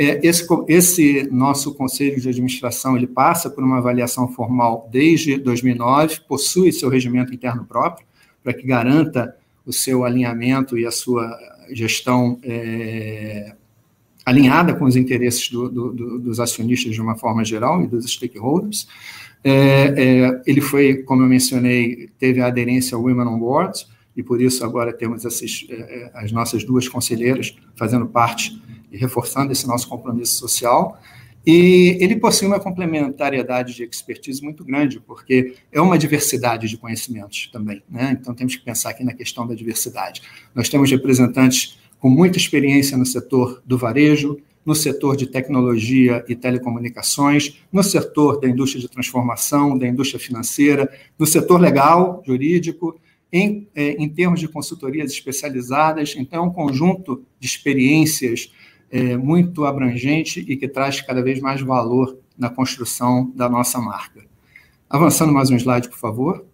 É, 0.00 0.24
esse, 0.24 0.46
esse, 0.68 1.28
nosso 1.28 1.74
conselho 1.74 2.20
de 2.20 2.28
administração 2.28 2.96
ele 2.96 3.08
passa 3.08 3.50
por 3.50 3.64
uma 3.64 3.78
avaliação 3.78 4.28
formal 4.28 4.88
desde 4.92 5.36
2009, 5.36 6.20
possui 6.28 6.70
seu 6.70 6.88
regimento 6.88 7.34
interno 7.34 7.64
próprio 7.64 8.06
para 8.44 8.54
que 8.54 8.64
garanta 8.64 9.36
o 9.66 9.72
seu 9.72 10.04
alinhamento 10.04 10.78
e 10.78 10.86
a 10.86 10.92
sua 10.92 11.36
gestão 11.72 12.38
é, 12.44 13.56
alinhada 14.24 14.72
com 14.74 14.84
os 14.84 14.94
interesses 14.94 15.50
do, 15.50 15.68
do, 15.68 15.92
do, 15.92 16.18
dos 16.20 16.38
acionistas 16.38 16.94
de 16.94 17.00
uma 17.00 17.16
forma 17.16 17.44
geral 17.44 17.82
e 17.82 17.88
dos 17.88 18.10
stakeholders. 18.10 18.86
É, 19.42 19.94
é, 19.96 20.42
ele 20.46 20.60
foi, 20.60 20.98
como 20.98 21.22
eu 21.22 21.26
mencionei, 21.26 22.08
teve 22.18 22.40
a 22.40 22.46
aderência 22.46 22.94
ao 22.94 23.02
Women 23.02 23.26
on 23.26 23.38
Board, 23.38 23.86
e 24.18 24.22
por 24.24 24.42
isso 24.42 24.64
agora 24.64 24.92
temos 24.92 25.24
essas, 25.24 25.64
é, 25.70 25.74
é, 25.74 26.10
as 26.12 26.32
nossas 26.32 26.64
duas 26.64 26.88
conselheiras 26.88 27.54
fazendo 27.76 28.04
parte 28.04 28.60
e 28.90 28.98
reforçando 28.98 29.52
esse 29.52 29.64
nosso 29.64 29.88
compromisso 29.88 30.34
social. 30.34 31.00
E 31.46 31.96
ele 32.00 32.16
possui 32.16 32.48
uma 32.48 32.58
complementariedade 32.58 33.76
de 33.76 33.84
expertise 33.84 34.42
muito 34.42 34.64
grande, 34.64 34.98
porque 34.98 35.54
é 35.70 35.80
uma 35.80 35.96
diversidade 35.96 36.68
de 36.68 36.76
conhecimentos 36.76 37.48
também. 37.52 37.80
Né? 37.88 38.18
Então, 38.20 38.34
temos 38.34 38.56
que 38.56 38.64
pensar 38.64 38.90
aqui 38.90 39.04
na 39.04 39.14
questão 39.14 39.46
da 39.46 39.54
diversidade. 39.54 40.20
Nós 40.52 40.68
temos 40.68 40.90
representantes 40.90 41.78
com 42.00 42.10
muita 42.10 42.38
experiência 42.38 42.98
no 42.98 43.06
setor 43.06 43.62
do 43.64 43.78
varejo, 43.78 44.36
no 44.66 44.74
setor 44.74 45.16
de 45.16 45.28
tecnologia 45.28 46.24
e 46.28 46.34
telecomunicações, 46.34 47.56
no 47.72 47.84
setor 47.84 48.40
da 48.40 48.48
indústria 48.48 48.80
de 48.80 48.88
transformação, 48.88 49.78
da 49.78 49.86
indústria 49.86 50.18
financeira, 50.18 50.92
no 51.16 51.24
setor 51.24 51.60
legal, 51.60 52.20
jurídico, 52.26 53.00
em, 53.32 53.68
é, 53.74 53.90
em 53.92 54.08
termos 54.08 54.40
de 54.40 54.48
consultorias 54.48 55.12
especializadas. 55.12 56.14
Então, 56.16 56.44
é 56.44 56.46
um 56.46 56.52
conjunto 56.52 57.24
de 57.38 57.46
experiências 57.46 58.52
é, 58.90 59.16
muito 59.16 59.64
abrangente 59.64 60.40
e 60.40 60.56
que 60.56 60.68
traz 60.68 61.00
cada 61.00 61.22
vez 61.22 61.40
mais 61.40 61.60
valor 61.60 62.18
na 62.36 62.48
construção 62.48 63.30
da 63.34 63.48
nossa 63.48 63.78
marca. 63.78 64.20
Avançando 64.88 65.32
mais 65.32 65.50
um 65.50 65.56
slide, 65.56 65.88
por 65.88 65.98
favor. 65.98 66.44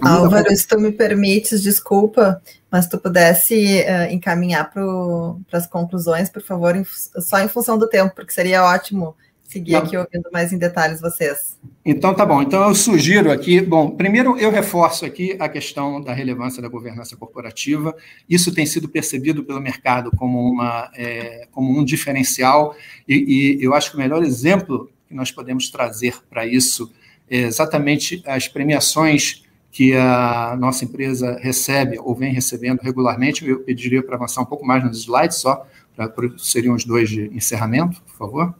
Álvaro, 0.00 0.54
se 0.56 0.66
tu 0.66 0.80
me 0.80 0.90
permites, 0.90 1.62
desculpa, 1.62 2.42
mas 2.70 2.88
tu 2.88 2.98
pudesse 2.98 3.82
uh, 3.82 4.12
encaminhar 4.12 4.70
para 4.72 5.58
as 5.58 5.66
conclusões, 5.66 6.28
por 6.28 6.42
favor, 6.42 6.74
em, 6.74 6.84
só 7.20 7.38
em 7.38 7.46
função 7.46 7.78
do 7.78 7.88
tempo, 7.88 8.14
porque 8.14 8.32
seria 8.32 8.64
ótimo 8.64 9.14
seguir 9.52 9.72
tá. 9.72 9.78
aqui 9.78 9.96
ouvindo 9.96 10.28
mais 10.32 10.52
em 10.52 10.58
detalhes 10.58 11.00
vocês. 11.00 11.58
Então, 11.84 12.14
tá 12.14 12.24
bom. 12.24 12.40
Então, 12.40 12.68
eu 12.68 12.74
sugiro 12.74 13.30
aqui, 13.30 13.60
bom, 13.60 13.90
primeiro 13.90 14.38
eu 14.38 14.50
reforço 14.50 15.04
aqui 15.04 15.36
a 15.38 15.48
questão 15.48 16.00
da 16.00 16.12
relevância 16.12 16.62
da 16.62 16.68
governança 16.68 17.16
corporativa. 17.16 17.94
Isso 18.28 18.54
tem 18.54 18.64
sido 18.64 18.88
percebido 18.88 19.44
pelo 19.44 19.60
mercado 19.60 20.10
como, 20.16 20.40
uma, 20.40 20.90
é, 20.94 21.46
como 21.52 21.78
um 21.78 21.84
diferencial, 21.84 22.74
e, 23.06 23.58
e 23.60 23.64
eu 23.64 23.74
acho 23.74 23.90
que 23.90 23.96
o 23.96 24.00
melhor 24.00 24.22
exemplo 24.22 24.90
que 25.08 25.14
nós 25.14 25.30
podemos 25.30 25.70
trazer 25.70 26.14
para 26.30 26.46
isso 26.46 26.90
é 27.28 27.38
exatamente 27.38 28.22
as 28.26 28.48
premiações 28.48 29.42
que 29.70 29.94
a 29.94 30.54
nossa 30.58 30.84
empresa 30.84 31.38
recebe 31.40 31.98
ou 31.98 32.14
vem 32.14 32.32
recebendo 32.32 32.80
regularmente. 32.80 33.46
Eu 33.46 33.60
pediria 33.60 34.02
para 34.02 34.16
avançar 34.16 34.42
um 34.42 34.44
pouco 34.44 34.66
mais 34.66 34.84
nos 34.84 34.98
slides, 34.98 35.38
só, 35.38 35.66
pra, 35.96 36.12
seriam 36.36 36.74
os 36.74 36.84
dois 36.84 37.08
de 37.08 37.34
encerramento, 37.34 38.02
por 38.02 38.14
favor. 38.14 38.54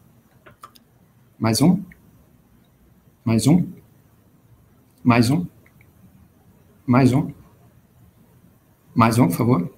Mais 1.43 1.61
um. 1.61 1.83
Mais 3.25 3.49
um. 3.49 3.67
Mais 5.03 5.29
um. 5.29 5.45
Mais 6.87 7.13
um. 7.13 7.33
Mais 8.95 9.19
um, 9.19 9.27
por 9.27 9.37
favor. 9.37 9.75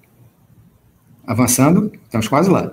Avançando, 1.25 1.91
estamos 2.03 2.27
quase 2.27 2.51
lá. 2.51 2.71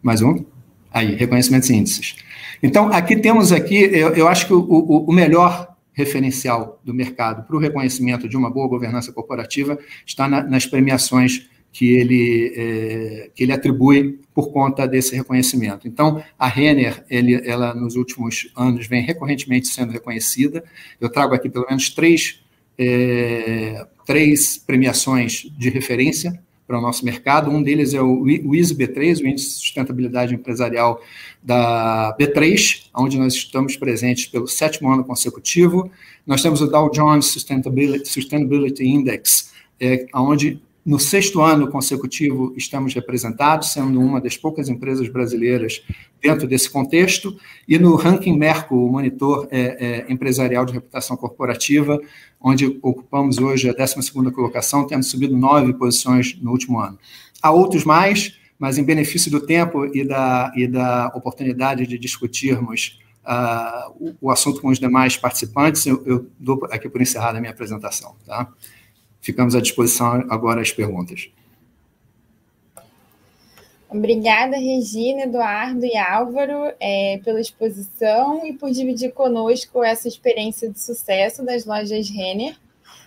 Mais 0.00 0.22
um. 0.22 0.44
Aí, 0.92 1.16
reconhecimentos 1.16 1.68
e 1.68 1.74
índices. 1.74 2.14
Então, 2.62 2.92
aqui 2.92 3.16
temos 3.16 3.50
aqui, 3.50 3.74
eu, 3.74 4.10
eu 4.10 4.28
acho 4.28 4.46
que 4.46 4.52
o, 4.52 4.60
o, 4.60 5.10
o 5.10 5.12
melhor 5.12 5.74
referencial 5.92 6.80
do 6.84 6.94
mercado 6.94 7.44
para 7.44 7.56
o 7.56 7.58
reconhecimento 7.58 8.28
de 8.28 8.36
uma 8.36 8.52
boa 8.52 8.68
governança 8.68 9.12
corporativa 9.12 9.76
está 10.06 10.28
na, 10.28 10.44
nas 10.44 10.64
premiações 10.64 11.50
que 11.72 11.88
ele, 11.94 12.52
é, 12.54 13.30
que 13.34 13.42
ele 13.42 13.52
atribui 13.52 14.20
por 14.34 14.52
conta 14.52 14.86
desse 14.86 15.16
reconhecimento. 15.16 15.88
Então, 15.88 16.22
a 16.38 16.46
Renner, 16.46 17.02
ele, 17.08 17.34
ela 17.48 17.74
nos 17.74 17.96
últimos 17.96 18.50
anos 18.54 18.86
vem 18.86 19.02
recorrentemente 19.02 19.68
sendo 19.68 19.90
reconhecida. 19.90 20.62
Eu 21.00 21.08
trago 21.08 21.34
aqui 21.34 21.48
pelo 21.48 21.66
menos 21.66 21.88
três, 21.90 22.40
é, 22.78 23.86
três 24.04 24.58
premiações 24.58 25.46
de 25.58 25.70
referência 25.70 26.38
para 26.66 26.78
o 26.78 26.82
nosso 26.82 27.04
mercado. 27.04 27.50
Um 27.50 27.62
deles 27.62 27.94
é 27.94 28.02
o 28.02 28.26
ISO 28.28 28.76
B3, 28.76 29.22
o 29.22 29.26
Índice 29.26 29.48
de 29.48 29.54
Sustentabilidade 29.54 30.34
Empresarial 30.34 31.02
da 31.42 32.14
B3, 32.20 32.84
onde 32.94 33.18
nós 33.18 33.34
estamos 33.34 33.76
presentes 33.76 34.26
pelo 34.26 34.46
sétimo 34.46 34.92
ano 34.92 35.04
consecutivo. 35.04 35.90
Nós 36.26 36.42
temos 36.42 36.60
o 36.60 36.66
Dow 36.66 36.90
Jones 36.90 37.26
Sustainability, 37.26 38.08
Sustainability 38.08 38.84
Index, 38.84 39.52
é, 39.80 40.06
onde 40.14 40.60
no 40.84 40.98
sexto 40.98 41.40
ano 41.40 41.68
consecutivo, 41.68 42.52
estamos 42.56 42.92
representados, 42.92 43.72
sendo 43.72 44.00
uma 44.00 44.20
das 44.20 44.36
poucas 44.36 44.68
empresas 44.68 45.08
brasileiras 45.08 45.82
dentro 46.20 46.46
desse 46.46 46.68
contexto, 46.68 47.36
e 47.68 47.78
no 47.78 47.94
ranking 47.94 48.36
Merco, 48.36 48.74
o 48.74 48.90
monitor 48.90 49.46
é, 49.50 50.04
é, 50.08 50.12
empresarial 50.12 50.64
de 50.64 50.72
reputação 50.72 51.16
corporativa, 51.16 52.00
onde 52.40 52.78
ocupamos 52.82 53.38
hoje 53.38 53.70
a 53.70 53.72
12 53.72 54.12
colocação, 54.32 54.86
tendo 54.86 55.04
subido 55.04 55.36
nove 55.36 55.72
posições 55.74 56.36
no 56.42 56.50
último 56.50 56.80
ano. 56.80 56.98
Há 57.40 57.52
outros 57.52 57.84
mais, 57.84 58.36
mas 58.58 58.76
em 58.76 58.84
benefício 58.84 59.30
do 59.30 59.40
tempo 59.40 59.86
e 59.86 60.04
da, 60.04 60.52
e 60.56 60.66
da 60.66 61.12
oportunidade 61.14 61.86
de 61.86 61.96
discutirmos 61.96 63.00
uh, 63.24 63.92
o, 64.00 64.14
o, 64.20 64.30
assunto 64.30 64.60
com 64.60 64.68
os 64.68 64.78
demais 64.78 65.16
participantes, 65.16 65.86
eu, 65.86 66.02
eu 66.06 66.26
dou 66.38 66.66
aqui 66.70 66.88
por 66.88 67.00
encerrada 67.00 67.38
a 67.38 67.40
minha 67.40 67.52
apresentação. 67.52 68.14
Tá? 68.26 68.48
Ficamos 69.22 69.54
à 69.54 69.60
disposição 69.60 70.26
agora 70.28 70.60
às 70.60 70.70
perguntas. 70.70 71.30
Obrigada, 73.88 74.56
Regina, 74.56 75.24
Eduardo 75.24 75.84
e 75.84 75.96
Álvaro, 75.96 76.72
é, 76.80 77.20
pela 77.22 77.40
exposição 77.40 78.44
e 78.46 78.54
por 78.54 78.70
dividir 78.70 79.12
conosco 79.12 79.84
essa 79.84 80.08
experiência 80.08 80.70
de 80.70 80.80
sucesso 80.80 81.44
das 81.44 81.66
lojas 81.66 82.08
Renner. 82.08 82.56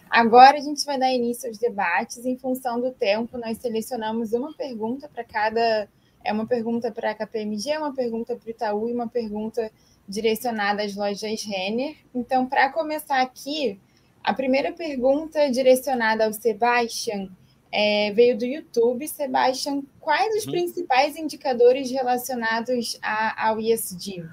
Agora 0.10 0.58
a 0.58 0.62
gente 0.62 0.86
vai 0.86 1.00
dar 1.00 1.12
início 1.12 1.50
aos 1.50 1.58
debates. 1.58 2.24
Em 2.24 2.38
função 2.38 2.80
do 2.80 2.92
tempo, 2.92 3.36
nós 3.38 3.58
selecionamos 3.58 4.32
uma 4.34 4.54
pergunta 4.54 5.10
para 5.10 5.24
cada. 5.24 5.90
É 6.24 6.32
uma 6.32 6.46
pergunta 6.46 6.92
para 6.92 7.12
a 7.12 7.16
KPMG, 7.16 7.78
uma 7.78 7.94
pergunta 7.94 8.36
para 8.36 8.48
o 8.48 8.50
Itaú 8.50 8.90
e 8.90 8.94
uma 8.94 9.08
pergunta 9.08 9.72
direcionada 10.08 10.84
às 10.84 10.96
lojas 10.96 11.44
Renner. 11.44 11.96
Então, 12.14 12.46
para 12.46 12.70
começar 12.70 13.22
aqui, 13.22 13.80
a 14.26 14.34
primeira 14.34 14.72
pergunta 14.72 15.50
direcionada 15.52 16.26
ao 16.26 16.34
Sebastian 16.34 17.30
é, 17.72 18.12
veio 18.14 18.38
do 18.38 18.46
YouTube. 18.46 19.08
Sebastião, 19.08 19.84
quais 20.00 20.36
os 20.36 20.46
uhum. 20.46 20.52
principais 20.52 21.16
indicadores 21.16 21.92
relacionados 21.92 22.98
a, 23.02 23.48
ao 23.48 23.60
ESG? 23.60 24.26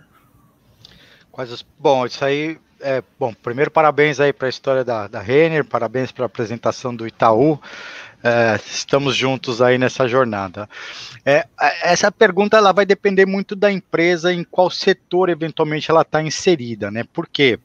Quais 1.31 1.53
os... 1.53 1.65
Bom, 1.79 2.07
isso 2.07 2.25
aí 2.25 2.59
é, 2.81 3.03
bom, 3.19 3.33
primeiro 3.33 3.71
parabéns 3.71 4.19
aí 4.19 4.33
para 4.33 4.49
a 4.49 4.51
história 4.51 4.85
da, 4.85 5.07
da 5.07 5.21
Renner, 5.21 5.65
parabéns 5.65 6.11
pela 6.11 6.27
apresentação 6.27 6.95
do 6.95 7.07
Itaú. 7.07 7.61
É, 8.25 8.59
estamos 8.67 9.17
juntos 9.17 9.61
aí 9.61 9.79
nessa 9.79 10.07
jornada. 10.09 10.69
É, 11.25 11.47
essa 11.83 12.11
pergunta 12.11 12.57
ela 12.57 12.73
vai 12.73 12.87
depender 12.87 13.27
muito 13.27 13.57
da 13.57 13.71
empresa, 13.71 14.33
em 14.33 14.45
qual 14.45 14.71
setor 14.71 15.29
eventualmente 15.29 15.91
ela 15.91 16.03
está 16.03 16.23
inserida, 16.23 16.91
né? 16.91 17.05
Por 17.13 17.29
quê? 17.29 17.59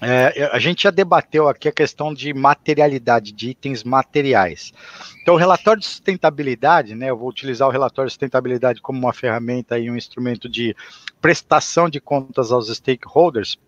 É, 0.00 0.48
a 0.52 0.58
gente 0.58 0.84
já 0.84 0.90
debateu 0.90 1.48
aqui 1.48 1.68
a 1.68 1.72
questão 1.72 2.14
de 2.14 2.32
materialidade, 2.32 3.32
de 3.32 3.50
itens 3.50 3.84
materiais. 3.84 4.72
Então, 5.20 5.34
o 5.34 5.38
relatório 5.38 5.80
de 5.80 5.86
sustentabilidade, 5.86 6.94
né, 6.94 7.10
eu 7.10 7.16
vou 7.16 7.28
utilizar 7.28 7.68
o 7.68 7.70
relatório 7.70 8.08
de 8.08 8.12
sustentabilidade 8.12 8.80
como 8.80 8.98
uma 8.98 9.12
ferramenta 9.12 9.78
e 9.78 9.90
um 9.90 9.96
instrumento 9.96 10.48
de 10.48 10.74
prestação 11.20 11.88
de 11.88 12.00
contas 12.00 12.50
aos 12.50 12.68
stakeholders 12.74 13.58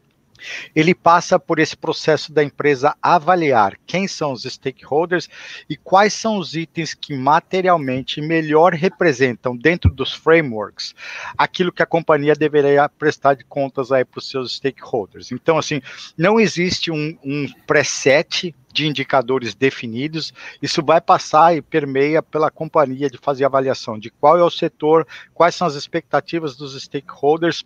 ele 0.74 0.94
passa 0.94 1.38
por 1.38 1.58
esse 1.58 1.76
processo 1.76 2.32
da 2.32 2.42
empresa 2.42 2.96
avaliar 3.00 3.76
quem 3.86 4.06
são 4.08 4.32
os 4.32 4.42
stakeholders 4.42 5.28
e 5.68 5.76
quais 5.76 6.12
são 6.12 6.38
os 6.38 6.54
itens 6.54 6.94
que 6.94 7.14
materialmente 7.16 8.20
melhor 8.20 8.72
representam 8.72 9.56
dentro 9.56 9.92
dos 9.92 10.12
frameworks 10.12 10.94
aquilo 11.36 11.72
que 11.72 11.82
a 11.82 11.86
companhia 11.86 12.34
deveria 12.34 12.88
prestar 12.88 13.34
de 13.34 13.44
contas 13.44 13.92
aí 13.92 14.04
para 14.04 14.18
os 14.18 14.28
seus 14.28 14.56
stakeholders. 14.56 15.32
Então, 15.32 15.58
assim, 15.58 15.80
não 16.16 16.38
existe 16.38 16.90
um, 16.90 17.16
um 17.24 17.46
preset 17.66 18.54
de 18.72 18.86
indicadores 18.86 19.54
definidos, 19.54 20.32
isso 20.62 20.82
vai 20.82 21.00
passar 21.00 21.54
e 21.54 21.60
permeia 21.60 22.22
pela 22.22 22.50
companhia 22.50 23.10
de 23.10 23.18
fazer 23.18 23.44
avaliação 23.44 23.98
de 23.98 24.10
qual 24.10 24.38
é 24.38 24.42
o 24.42 24.50
setor, 24.50 25.06
quais 25.34 25.54
são 25.54 25.66
as 25.66 25.74
expectativas 25.74 26.56
dos 26.56 26.80
stakeholders 26.82 27.64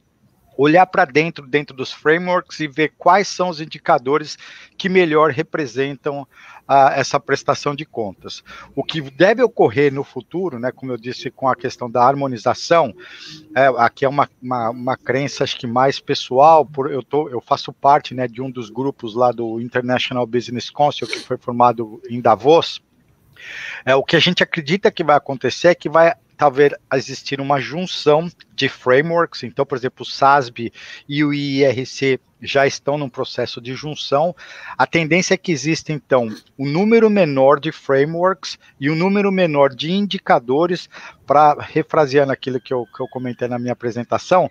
olhar 0.56 0.86
para 0.86 1.04
dentro, 1.04 1.46
dentro 1.46 1.76
dos 1.76 1.92
frameworks 1.92 2.60
e 2.60 2.68
ver 2.68 2.92
quais 2.96 3.28
são 3.28 3.48
os 3.48 3.60
indicadores 3.60 4.36
que 4.76 4.88
melhor 4.88 5.30
representam 5.30 6.26
ah, 6.68 6.92
essa 6.96 7.20
prestação 7.20 7.74
de 7.74 7.84
contas. 7.84 8.42
O 8.74 8.82
que 8.82 9.00
deve 9.00 9.42
ocorrer 9.42 9.92
no 9.92 10.02
futuro, 10.02 10.58
né, 10.58 10.72
como 10.72 10.92
eu 10.92 10.96
disse, 10.96 11.30
com 11.30 11.48
a 11.48 11.54
questão 11.54 11.90
da 11.90 12.02
harmonização, 12.02 12.94
é, 13.54 13.66
aqui 13.78 14.04
é 14.04 14.08
uma, 14.08 14.28
uma, 14.42 14.70
uma, 14.70 14.96
crença, 14.96 15.44
acho 15.44 15.56
que 15.56 15.66
mais 15.66 16.00
pessoal, 16.00 16.66
por, 16.66 16.90
eu, 16.90 17.02
tô, 17.02 17.28
eu 17.28 17.40
faço 17.40 17.72
parte 17.72 18.14
né, 18.14 18.26
de 18.26 18.42
um 18.42 18.50
dos 18.50 18.68
grupos 18.68 19.14
lá 19.14 19.30
do 19.30 19.60
International 19.60 20.26
Business 20.26 20.70
Council, 20.70 21.06
que 21.06 21.20
foi 21.20 21.36
formado 21.36 22.00
em 22.10 22.20
Davos, 22.20 22.82
é, 23.84 23.94
o 23.94 24.02
que 24.02 24.16
a 24.16 24.20
gente 24.20 24.42
acredita 24.42 24.90
que 24.90 25.04
vai 25.04 25.16
acontecer 25.16 25.68
é 25.68 25.74
que 25.74 25.88
vai 25.88 26.14
talvez 26.36 26.72
existir 26.92 27.40
uma 27.40 27.58
junção 27.60 28.30
de 28.54 28.68
frameworks. 28.68 29.42
Então, 29.42 29.64
por 29.64 29.78
exemplo, 29.78 30.02
o 30.02 30.08
SASB 30.08 30.72
e 31.08 31.24
o 31.24 31.32
IRC 31.32 32.20
já 32.42 32.66
estão 32.66 32.98
num 32.98 33.08
processo 33.08 33.60
de 33.60 33.74
junção. 33.74 34.34
A 34.76 34.86
tendência 34.86 35.34
é 35.34 35.36
que 35.38 35.50
exista, 35.50 35.92
então, 35.92 36.28
um 36.58 36.68
número 36.68 37.08
menor 37.08 37.58
de 37.58 37.72
frameworks 37.72 38.58
e 38.78 38.90
um 38.90 38.94
número 38.94 39.32
menor 39.32 39.74
de 39.74 39.90
indicadores, 39.90 40.88
para 41.26 41.56
refraseando 41.60 42.32
aquilo 42.32 42.60
que 42.60 42.72
eu, 42.72 42.86
que 42.86 43.00
eu 43.00 43.08
comentei 43.08 43.48
na 43.48 43.58
minha 43.58 43.72
apresentação, 43.72 44.50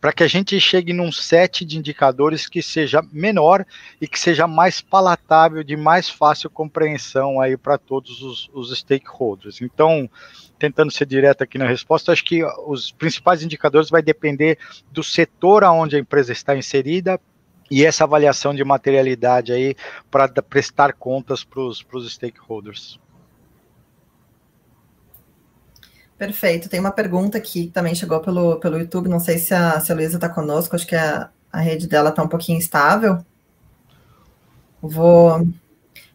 para 0.00 0.12
que 0.12 0.22
a 0.22 0.28
gente 0.28 0.58
chegue 0.58 0.92
num 0.92 1.12
set 1.12 1.64
de 1.64 1.78
indicadores 1.78 2.48
que 2.48 2.60
seja 2.60 3.00
menor 3.12 3.64
e 4.00 4.08
que 4.08 4.18
seja 4.18 4.46
mais 4.46 4.80
palatável, 4.80 5.62
de 5.62 5.76
mais 5.76 6.08
fácil 6.08 6.50
compreensão 6.50 7.40
aí 7.40 7.56
para 7.56 7.78
todos 7.78 8.20
os, 8.22 8.50
os 8.52 8.76
stakeholders. 8.76 9.60
Então, 9.60 10.10
tentando 10.58 10.90
ser 10.90 11.06
direto 11.06 11.42
aqui 11.42 11.58
na 11.58 11.66
resposta, 11.66 12.12
acho 12.12 12.24
que 12.24 12.42
os 12.66 12.90
principais 12.90 13.42
indicadores 13.42 13.88
vai 13.88 14.02
depender 14.02 14.58
do 14.90 15.02
setor 15.02 15.62
aonde 15.62 15.96
a 15.96 16.00
empresa 16.00 16.32
está 16.32 16.56
inserida 16.56 17.20
e 17.70 17.84
essa 17.84 18.04
avaliação 18.04 18.54
de 18.54 18.64
materialidade 18.64 19.52
aí 19.52 19.74
para 20.10 20.28
prestar 20.42 20.92
contas 20.92 21.44
para 21.44 21.60
os 21.60 22.12
stakeholders. 22.12 22.98
Perfeito. 26.18 26.68
Tem 26.68 26.80
uma 26.80 26.90
pergunta 26.90 27.38
que 27.40 27.68
também 27.68 27.94
chegou 27.94 28.20
pelo, 28.20 28.58
pelo 28.58 28.78
YouTube. 28.78 29.08
Não 29.08 29.20
sei 29.20 29.38
se 29.38 29.52
a, 29.52 29.78
se 29.80 29.92
a 29.92 29.94
Luísa 29.94 30.16
está 30.16 30.28
conosco, 30.28 30.74
acho 30.74 30.86
que 30.86 30.96
a, 30.96 31.30
a 31.52 31.60
rede 31.60 31.86
dela 31.86 32.10
está 32.10 32.22
um 32.22 32.28
pouquinho 32.28 32.58
instável. 32.58 33.24
Vou, 34.80 35.46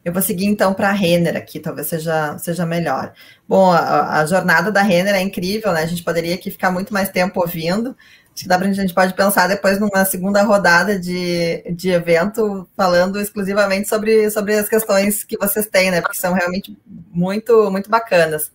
eu 0.03 0.11
vou 0.11 0.22
seguir 0.22 0.45
então 0.45 0.73
para 0.73 0.90
a 0.90 0.94
Renner 0.94 1.38
aqui, 1.38 1.60
talvez 1.60 1.88
seja, 1.88 2.38
seja 2.40 2.65
melhor. 2.65 3.14
Bom, 3.48 3.72
a, 3.72 4.19
a, 4.19 4.26
jornada 4.26 4.72
da 4.72 4.82
Renner 4.82 5.14
é 5.14 5.22
incrível, 5.22 5.72
né? 5.73 5.84
A 5.84 5.86
gente 5.86 6.03
poderia 6.03 6.34
aqui 6.34 6.49
ficar 6.49 6.72
muito 6.72 6.94
mais 6.94 7.10
tempo 7.10 7.40
ouvindo. 7.40 7.95
Acho 8.34 8.44
que 8.44 8.48
dá 8.48 8.57
pra, 8.57 8.68
a 8.68 8.73
gente 8.73 8.94
pode 8.94 9.14
pensar 9.14 9.48
depois 9.48 9.80
numa 9.80 10.06
segunda 10.06 10.41
rodada 10.41 10.98
de, 10.98 11.64
de 11.73 11.90
evento, 11.90 12.68
falando 12.76 13.19
exclusivamente 13.19 13.90
sobre, 13.90 14.32
sobre 14.32 14.56
as 14.56 14.69
questões 14.69 15.23
que 15.23 15.38
vocês 15.38 15.68
têm, 15.68 15.91
né? 15.91 16.02
Porque 16.02 16.18
são 16.18 16.34
realmente 16.34 16.76
muito, 17.11 17.69
muito 17.69 17.90
bacanas. 17.90 18.52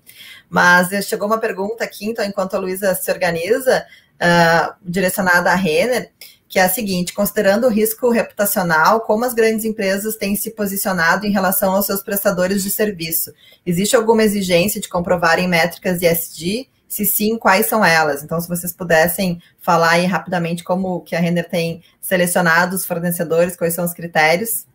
Mas 0.49 0.89
chegou 1.07 1.27
uma 1.27 1.39
pergunta 1.39 1.85
aqui, 1.85 2.07
então, 2.07 2.25
enquanto 2.25 2.55
a 2.55 2.59
Luísa 2.59 2.95
se 2.95 3.11
organiza, 3.11 3.85
uh, 4.17 4.75
direcionada 4.83 5.51
à 5.51 5.55
Renner 5.55 6.11
que 6.49 6.59
é 6.59 6.63
a 6.63 6.69
seguinte: 6.69 7.13
considerando 7.13 7.67
o 7.67 7.71
risco 7.71 8.11
reputacional, 8.11 9.01
como 9.01 9.25
as 9.25 9.35
grandes 9.35 9.65
empresas 9.65 10.17
têm 10.17 10.37
se 10.37 10.51
posicionado 10.53 11.27
em 11.27 11.31
relação 11.31 11.75
aos 11.75 11.87
seus 11.87 12.03
prestadores 12.03 12.63
de 12.63 12.71
serviço? 12.71 13.33
Existe 13.65 13.97
alguma 13.97 14.23
exigência 14.23 14.81
de 14.81 14.89
comprovarem 14.89 15.49
métricas 15.49 16.01
ESG? 16.03 16.69
Se 16.89 17.05
sim, 17.05 17.37
quais 17.37 17.67
são 17.67 17.85
elas? 17.85 18.23
Então, 18.23 18.41
se 18.41 18.49
vocês 18.49 18.73
pudessem 18.73 19.43
falar 19.61 19.93
aí 19.93 20.07
rapidamente 20.07 20.63
como 20.63 21.01
que 21.01 21.17
a 21.17 21.21
Render 21.21 21.49
tem 21.49 21.83
selecionado 22.01 22.77
os 22.77 22.87
fornecedores, 22.87 23.57
quais 23.57 23.75
são 23.75 23.85
os 23.85 23.93
critérios? 23.93 24.67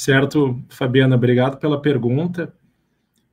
Certo, 0.00 0.58
Fabiana, 0.70 1.14
obrigado 1.14 1.58
pela 1.58 1.78
pergunta. 1.78 2.50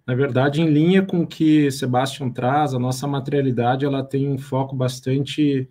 Na 0.05 0.13
verdade, 0.13 0.61
em 0.61 0.69
linha 0.69 1.01
com 1.01 1.21
o 1.21 1.25
que 1.25 1.71
Sebastião 1.71 2.29
traz, 2.29 2.73
a 2.73 2.79
nossa 2.79 3.07
materialidade 3.07 3.85
ela 3.85 4.03
tem 4.03 4.27
um 4.27 4.37
foco 4.37 4.75
bastante 4.75 5.69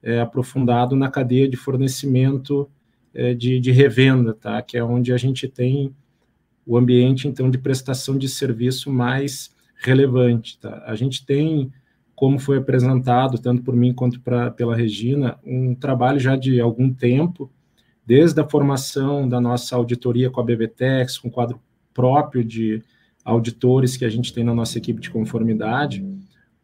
é, 0.00 0.20
aprofundado 0.20 0.94
na 0.94 1.10
cadeia 1.10 1.48
de 1.48 1.56
fornecimento 1.56 2.70
é, 3.12 3.34
de, 3.34 3.58
de, 3.58 3.72
revenda, 3.72 4.32
tá? 4.34 4.62
que 4.62 4.78
é 4.78 4.84
onde 4.84 5.12
a 5.12 5.16
gente 5.16 5.48
tem 5.48 5.92
o 6.64 6.76
ambiente 6.76 7.26
então 7.26 7.50
de 7.50 7.58
prestação 7.58 8.16
de 8.16 8.28
serviço 8.28 8.88
mais 8.88 9.50
relevante. 9.82 10.60
Tá? 10.60 10.80
A 10.86 10.94
gente 10.94 11.26
tem, 11.26 11.72
como 12.14 12.38
foi 12.38 12.58
apresentado, 12.58 13.36
tanto 13.36 13.64
por 13.64 13.74
mim 13.74 13.92
quanto 13.92 14.20
pra, 14.20 14.52
pela 14.52 14.76
Regina, 14.76 15.40
um 15.44 15.74
trabalho 15.74 16.20
já 16.20 16.36
de 16.36 16.60
algum 16.60 16.94
tempo, 16.94 17.50
desde 18.06 18.40
a 18.40 18.48
formação 18.48 19.28
da 19.28 19.40
nossa 19.40 19.74
auditoria 19.74 20.30
com 20.30 20.40
a 20.40 20.44
BBTEX, 20.44 21.18
com 21.18 21.28
quadro 21.28 21.60
próprio 21.92 22.44
de 22.44 22.82
auditores 23.24 23.96
que 23.96 24.04
a 24.04 24.08
gente 24.08 24.32
tem 24.32 24.44
na 24.44 24.54
nossa 24.54 24.78
equipe 24.78 25.00
de 25.00 25.10
conformidade, 25.10 26.06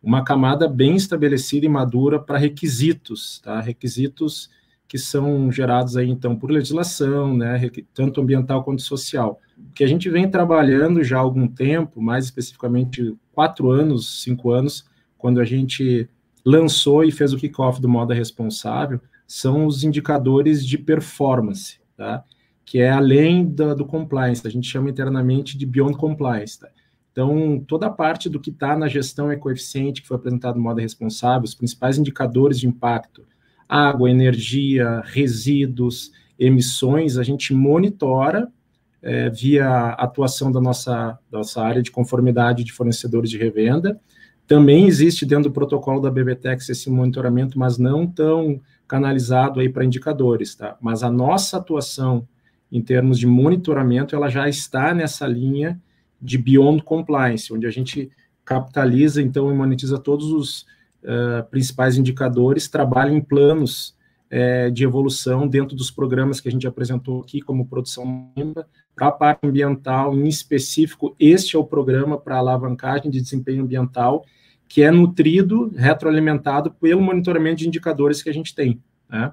uma 0.01 0.23
camada 0.23 0.69
bem 0.69 0.95
estabelecida 0.95 1.67
e 1.67 1.69
madura 1.69 2.21
para 2.21 2.39
requisitos, 2.39 3.41
tá? 3.41 3.61
Requisitos 3.61 4.49
que 4.87 4.99
são 4.99 5.51
gerados 5.51 5.97
aí 5.97 6.11
então 6.11 6.37
por 6.37 6.51
legislação, 6.51 7.35
né, 7.35 7.59
tanto 7.95 8.21
ambiental 8.21 8.63
quanto 8.63 8.83
social. 8.83 9.41
Que 9.75 9.83
a 9.83 9.87
gente 9.87 10.11
vem 10.11 10.31
trabalhando 10.31 11.03
já 11.03 11.17
há 11.17 11.21
algum 11.21 11.49
tempo, 11.49 12.01
mais 12.01 12.27
especificamente 12.27 13.17
quatro 13.33 13.71
anos, 13.71 14.23
cinco 14.23 14.51
anos, 14.51 14.85
quando 15.17 15.41
a 15.41 15.45
gente 15.45 16.09
lançou 16.45 17.05
e 17.05 17.11
fez 17.11 17.33
o 17.33 17.39
kickoff 17.39 17.81
do 17.81 17.89
moda 17.89 18.13
responsável, 18.13 19.01
são 19.33 19.65
os 19.65 19.83
indicadores 19.83 20.65
de 20.67 20.77
performance, 20.77 21.81
tá? 21.97 22.23
que 22.67 22.81
é 22.81 22.91
além 22.91 23.47
do, 23.47 23.87
compliance, 23.87 24.47
a 24.47 24.51
gente 24.51 24.69
chama 24.69 24.91
internamente 24.91 25.57
de 25.57 25.65
beyond 25.65 25.97
compliance. 25.97 26.61
Tá? 26.61 26.69
Então, 27.11 27.65
toda 27.67 27.87
a 27.87 27.91
parte 27.91 28.29
do 28.29 28.39
que 28.39 28.51
está 28.51 28.77
na 28.77 28.89
gestão 28.89 29.33
ecoeficiente, 29.33 30.03
que 30.03 30.09
foi 30.09 30.19
apresentado 30.19 30.57
no 30.57 30.63
modo 30.63 30.83
responsável, 30.83 31.45
os 31.45 31.55
principais 31.55 31.97
indicadores 31.97 32.61
de 32.61 32.67
impacto, 32.67 33.25
água, 33.67 34.11
energia, 34.11 35.01
resíduos, 35.03 36.13
emissões, 36.39 37.17
a 37.17 37.23
gente 37.23 37.55
monitora 37.55 38.53
é, 39.01 39.31
via 39.31 39.93
atuação 39.93 40.53
da 40.53 40.61
nossa, 40.61 41.19
nossa 41.31 41.63
área 41.63 41.83
de 41.83 41.91
conformidade 41.91 42.65
de 42.65 42.73
fornecedores 42.73 43.31
de 43.31 43.39
revenda. 43.39 43.99
Também 44.47 44.87
existe 44.87 45.25
dentro 45.25 45.45
do 45.45 45.55
protocolo 45.55 46.03
da 46.03 46.11
BBTEX 46.11 46.69
esse 46.69 46.91
monitoramento, 46.91 47.59
mas 47.59 47.79
não 47.79 48.07
tão 48.07 48.61
canalizado 48.93 49.59
aí 49.59 49.71
para 49.71 49.87
indicadores, 49.87 50.55
tá? 50.55 50.77
Mas 50.79 51.03
a 51.03 51.11
nossa 51.11 51.57
atuação 51.57 52.29
em 52.71 52.83
termos 52.83 53.19
de 53.19 53.27
monitoramento, 53.27 54.15
ela 54.15 54.29
já 54.29 54.47
está 54.51 54.93
nessa 54.93 55.27
linha 55.27 55.81
de 56.21 56.37
Beyond 56.37 56.83
Compliance, 56.83 57.51
onde 57.51 57.67
a 57.67 57.71
gente 57.71 58.11
capitaliza, 58.45 59.23
então, 59.23 59.51
e 59.51 59.55
monetiza 59.55 59.99
todos 59.99 60.31
os 60.31 60.61
uh, 61.05 61.43
principais 61.51 61.97
indicadores, 61.97 62.69
trabalha 62.69 63.11
em 63.11 63.21
planos 63.23 63.97
uh, 64.31 64.71
de 64.71 64.85
evolução 64.85 65.49
dentro 65.49 65.75
dos 65.75 65.91
programas 65.91 66.39
que 66.39 66.49
a 66.49 66.53
gente 66.53 66.67
apresentou 66.67 67.23
aqui, 67.23 67.41
como 67.41 67.67
produção 67.67 68.31
limpa, 68.37 68.67
para 68.95 69.09
a 69.09 69.13
parte 69.13 69.47
ambiental, 69.47 70.15
em 70.15 70.29
específico, 70.29 71.17
este 71.19 71.57
é 71.57 71.59
o 71.59 71.65
programa 71.65 72.19
para 72.19 72.37
alavancagem 72.37 73.11
de 73.11 73.23
desempenho 73.23 73.63
ambiental, 73.63 74.23
que 74.73 74.83
é 74.83 74.91
nutrido, 74.91 75.71
retroalimentado 75.77 76.71
pelo 76.71 77.03
monitoramento 77.03 77.57
de 77.57 77.69
indicadores 77.69 78.23
que 78.23 78.31
a 78.31 78.33
gente 78.33 78.55
tem. 78.55 78.81
Né? 79.07 79.31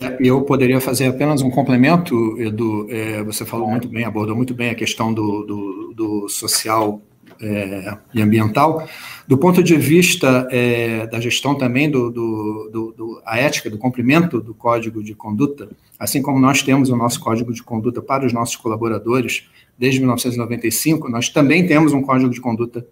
É, 0.00 0.16
eu 0.18 0.40
poderia 0.40 0.80
fazer 0.80 1.04
apenas 1.04 1.42
um 1.42 1.50
complemento, 1.50 2.14
Edu. 2.40 2.86
É, 2.88 3.22
você 3.22 3.44
falou 3.44 3.68
muito 3.68 3.88
bem, 3.88 4.06
abordou 4.06 4.34
muito 4.34 4.54
bem 4.54 4.70
a 4.70 4.74
questão 4.74 5.12
do, 5.12 5.44
do, 5.44 5.92
do 5.94 6.28
social 6.30 7.02
é, 7.40 7.96
e 8.12 8.22
ambiental. 8.22 8.86
Do 9.26 9.38
ponto 9.38 9.62
de 9.62 9.76
vista 9.76 10.46
é, 10.50 11.06
da 11.06 11.20
gestão 11.20 11.54
também 11.54 11.90
do, 11.90 12.10
do, 12.10 12.94
do, 12.96 13.22
a 13.24 13.38
ética, 13.38 13.70
do 13.70 13.78
cumprimento 13.78 14.40
do 14.40 14.54
código 14.54 15.02
de 15.02 15.14
conduta, 15.14 15.68
assim 15.98 16.20
como 16.20 16.38
nós 16.38 16.62
temos 16.62 16.90
o 16.90 16.96
nosso 16.96 17.20
código 17.20 17.52
de 17.52 17.62
conduta 17.62 18.02
para 18.02 18.26
os 18.26 18.32
nossos 18.32 18.56
colaboradores 18.56 19.48
desde 19.78 19.98
1995, 20.00 21.08
nós 21.08 21.28
também 21.28 21.66
temos 21.66 21.92
um 21.92 22.02
código 22.02 22.30
de 22.30 22.40
conduta 22.40 22.86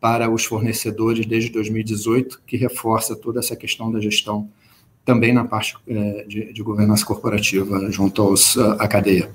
para 0.00 0.30
os 0.30 0.44
fornecedores 0.44 1.26
desde 1.26 1.50
2018, 1.50 2.42
que 2.46 2.56
reforça 2.56 3.14
toda 3.14 3.40
essa 3.40 3.54
questão 3.54 3.90
da 3.92 4.00
gestão 4.00 4.48
também 5.04 5.32
na 5.32 5.44
parte 5.44 5.76
é, 5.86 6.24
de, 6.26 6.52
de, 6.52 6.62
governança 6.62 7.04
corporativa 7.04 7.90
junto 7.90 8.22
aos, 8.22 8.56
à 8.56 8.86
cadeia. 8.86 9.30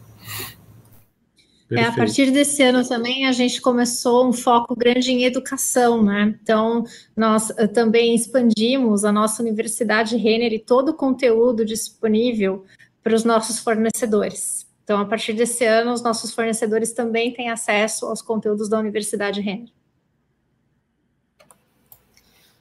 É, 1.71 1.83
a 1.83 1.91
partir 1.91 2.29
desse 2.29 2.61
ano 2.61 2.87
também 2.87 3.25
a 3.25 3.31
gente 3.31 3.59
começou 3.59 4.27
um 4.27 4.33
foco 4.33 4.75
grande 4.75 5.11
em 5.11 5.23
educação, 5.23 6.03
né? 6.03 6.37
Então, 6.41 6.83
nós 7.15 7.49
eh, 7.57 7.65
também 7.65 8.13
expandimos 8.13 9.03
a 9.03 9.11
nossa 9.11 9.41
Universidade 9.41 10.15
Renner 10.15 10.53
e 10.53 10.59
todo 10.59 10.89
o 10.89 10.93
conteúdo 10.93 11.65
disponível 11.65 12.65
para 13.01 13.15
os 13.15 13.23
nossos 13.23 13.57
fornecedores. 13.57 14.67
Então, 14.83 14.99
a 14.99 15.05
partir 15.05 15.33
desse 15.33 15.65
ano, 15.65 15.91
os 15.91 16.03
nossos 16.03 16.31
fornecedores 16.31 16.91
também 16.91 17.33
têm 17.33 17.49
acesso 17.49 18.05
aos 18.05 18.21
conteúdos 18.21 18.69
da 18.69 18.77
Universidade 18.77 19.41
Renner. 19.41 19.69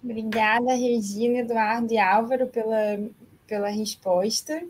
Obrigada, 0.03 0.75
Regina, 0.75 1.41
Eduardo 1.41 1.93
e 1.93 1.99
Álvaro, 1.99 2.47
pela, 2.47 2.99
pela 3.47 3.69
resposta. 3.69 4.63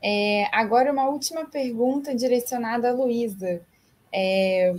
É, 0.00 0.48
agora, 0.52 0.92
uma 0.92 1.08
última 1.08 1.44
pergunta 1.44 2.14
direcionada 2.14 2.90
à 2.90 2.92
Luísa. 2.92 3.60
É... 4.12 4.74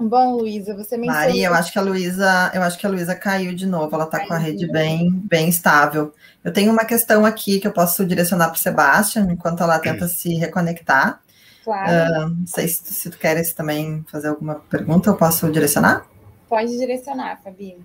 Bom, 0.00 0.36
Luísa, 0.36 0.76
você 0.76 0.96
mencionou... 0.96 1.22
Maria, 1.22 1.48
eu 1.48 1.54
acho 1.54 1.72
que 1.72 1.78
a 1.78 1.82
Luísa, 1.82 2.52
eu 2.54 2.62
acho 2.62 2.78
que 2.78 2.86
a 2.86 2.88
Luísa 2.88 3.16
caiu 3.16 3.52
de 3.52 3.66
novo, 3.66 3.92
ela 3.94 4.04
está 4.04 4.24
com 4.24 4.32
a 4.32 4.38
rede 4.38 4.70
bem, 4.70 5.10
bem 5.10 5.48
estável. 5.48 6.14
Eu 6.44 6.52
tenho 6.52 6.70
uma 6.70 6.84
questão 6.84 7.26
aqui 7.26 7.58
que 7.58 7.66
eu 7.66 7.72
posso 7.72 8.06
direcionar 8.06 8.46
para 8.46 8.54
o 8.54 8.58
Sebastião, 8.58 9.28
enquanto 9.28 9.62
ela 9.62 9.78
tenta 9.80 10.06
se 10.06 10.34
reconectar. 10.34 11.20
Claro. 11.64 11.90
Uh, 11.90 12.28
não 12.28 12.46
sei 12.46 12.68
se, 12.68 12.94
se 12.94 13.10
tu 13.10 13.18
queres 13.18 13.52
também 13.52 14.04
fazer 14.10 14.28
alguma 14.28 14.54
pergunta, 14.54 15.10
eu 15.10 15.16
posso 15.16 15.50
direcionar? 15.50 16.06
Pode 16.48 16.78
direcionar, 16.78 17.40
Fabi. 17.42 17.76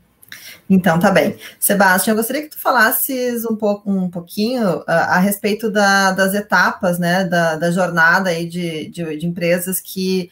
Então, 0.69 0.99
tá 0.99 1.11
bem. 1.11 1.35
Sebastião, 1.59 2.13
eu 2.13 2.17
gostaria 2.17 2.43
que 2.43 2.49
tu 2.49 2.59
falasses 2.59 3.43
um, 3.43 3.55
pouco, 3.55 3.91
um 3.91 4.09
pouquinho 4.09 4.77
uh, 4.81 4.83
a 4.87 5.19
respeito 5.19 5.69
da, 5.69 6.11
das 6.11 6.33
etapas, 6.35 6.99
né, 6.99 7.23
da, 7.25 7.55
da 7.55 7.71
jornada 7.71 8.29
aí 8.29 8.47
de, 8.47 8.87
de, 8.89 9.17
de 9.17 9.25
empresas 9.25 9.81
que 9.81 10.31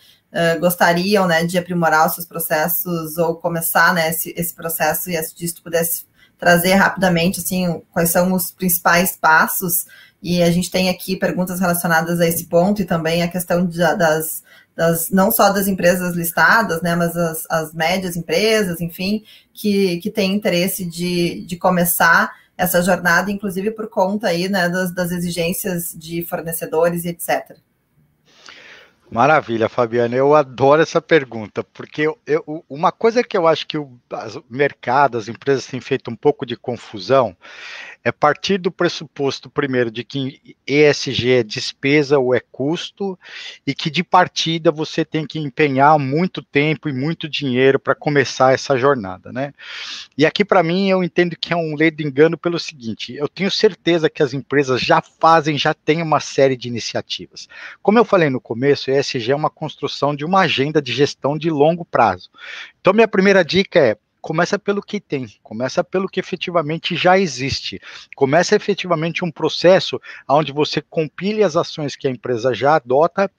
gostariam, 0.60 1.28
né, 1.28 1.44
de 1.44 1.58
aprimorar 1.58 2.08
os 2.08 2.16
seus 2.16 2.26
processos 2.26 3.18
ou 3.18 3.36
começar, 3.36 3.94
né, 3.94 4.10
esse, 4.10 4.34
esse 4.38 4.54
processo 4.54 5.10
e 5.10 5.22
se 5.24 5.54
tu 5.54 5.62
pudesse 5.62 6.06
trazer 6.38 6.74
rapidamente, 6.74 7.40
assim, 7.40 7.82
quais 7.92 8.10
são 8.10 8.34
os 8.34 8.52
principais 8.52 9.16
passos 9.16 9.86
e 10.24 10.42
a 10.42 10.52
gente 10.52 10.72
tem 10.72 10.90
aqui 10.90 11.16
perguntas 11.16 11.60
relacionadas 11.60 12.20
a 12.20 12.28
esse 12.28 12.46
ponto 12.46 12.82
e 12.82 12.86
também 12.86 13.24
a 13.24 13.28
questão 13.28 13.66
de, 13.66 13.78
das, 13.78 14.44
das, 14.76 15.10
não 15.10 15.32
só 15.32 15.52
das 15.52 15.68
empresas 15.68 16.16
listadas, 16.16 16.82
né, 16.82 16.96
mas 16.96 17.16
as, 17.16 17.46
as 17.50 17.74
médias 17.74 18.16
empresas, 18.16 18.80
enfim, 18.80 19.24
que, 19.54 19.98
que 19.98 20.10
têm 20.10 20.34
interesse 20.34 20.86
de, 20.86 21.46
de 21.46 21.58
começar 21.58 22.32
essa 22.58 22.82
jornada, 22.82 23.32
inclusive 23.32 23.72
por 23.72 23.90
conta 23.90 24.28
aí, 24.28 24.48
né, 24.48 24.70
das, 24.70 24.94
das 24.94 25.12
exigências 25.12 25.94
de 25.98 26.24
fornecedores 26.24 27.04
e 27.04 27.10
etc. 27.10 27.58
Maravilha, 29.12 29.68
Fabiana. 29.68 30.16
Eu 30.16 30.34
adoro 30.34 30.82
essa 30.82 31.02
pergunta, 31.02 31.66
porque 31.66 32.04
eu, 32.04 32.18
eu, 32.26 32.64
uma 32.70 32.94
coisa 32.94 33.22
que 33.22 33.38
eu 33.38 33.46
acho 33.46 33.68
que 33.68 33.78
o 33.78 34.00
mercado, 34.50 35.18
as 35.18 35.28
empresas 35.28 35.66
têm 35.66 35.82
feito 35.82 36.10
um 36.10 36.16
pouco 36.16 36.46
de 36.46 36.56
confusão 36.56 37.36
é 38.04 38.12
partir 38.12 38.58
do 38.58 38.72
pressuposto, 38.72 39.50
primeiro, 39.50 39.92
de 39.92 40.04
que 40.04 40.56
ESG 40.66 41.30
é 41.30 41.44
despesa 41.44 42.18
ou 42.18 42.34
é 42.34 42.40
custo, 42.40 43.18
e 43.66 43.76
que 43.76 43.90
de 43.90 44.04
partida 44.04 44.72
você 44.72 45.06
tem 45.06 45.26
que 45.26 45.38
empenhar 45.38 46.00
muito 46.00 46.42
tempo 46.42 46.90
e 46.90 46.94
muito 46.94 47.30
dinheiro 47.30 47.80
para 47.80 47.94
começar 47.94 48.54
essa 48.54 48.76
jornada, 48.76 49.32
né? 49.32 49.54
E 50.18 50.26
aqui, 50.26 50.44
para 50.44 50.64
mim, 50.64 50.90
eu 50.90 51.04
entendo 51.04 51.36
que 51.36 51.54
é 51.54 51.56
um 51.56 51.76
ledo 51.76 52.02
engano 52.02 52.38
pelo 52.38 52.60
seguinte: 52.60 53.14
eu 53.14 53.28
tenho 53.28 53.52
certeza 53.52 54.10
que 54.10 54.24
as 54.24 54.34
empresas 54.34 54.82
já 54.82 55.02
fazem, 55.02 55.58
já 55.58 55.74
têm 55.74 56.02
uma 56.02 56.20
série 56.20 56.58
de 56.58 56.68
iniciativas. 56.68 57.48
Como 57.82 58.00
eu 58.00 58.06
falei 58.06 58.30
no 58.30 58.42
começo, 58.42 58.90
ESG 58.90 59.32
é 59.32 59.36
uma 59.36 59.50
construção 59.50 60.16
de 60.16 60.26
uma 60.26 60.42
agenda 60.42 60.82
de 60.82 60.92
gestão 60.92 61.38
de 61.38 61.50
longo 61.50 61.86
prazo. 61.86 62.30
Então, 62.80 62.94
minha 62.94 63.08
primeira 63.08 63.46
dica 63.46 63.80
é 63.80 63.98
começa 64.22 64.60
pelo 64.60 64.82
que 64.82 65.00
tem, 65.00 65.28
começa 65.42 65.84
pelo 65.84 66.08
que 66.08 66.20
efetivamente 66.20 66.96
já 66.96 67.18
existe, 67.18 67.82
começa 68.16 68.56
efetivamente 68.56 69.26
um 69.26 69.32
processo 69.32 70.00
onde 70.30 70.52
você 70.52 70.82
compile 70.82 71.44
as 71.44 71.56
ações 71.56 71.96
que 71.96 72.08
a 72.08 72.12
empresa 72.12 72.54
já 72.54 72.76
adota 72.76 73.30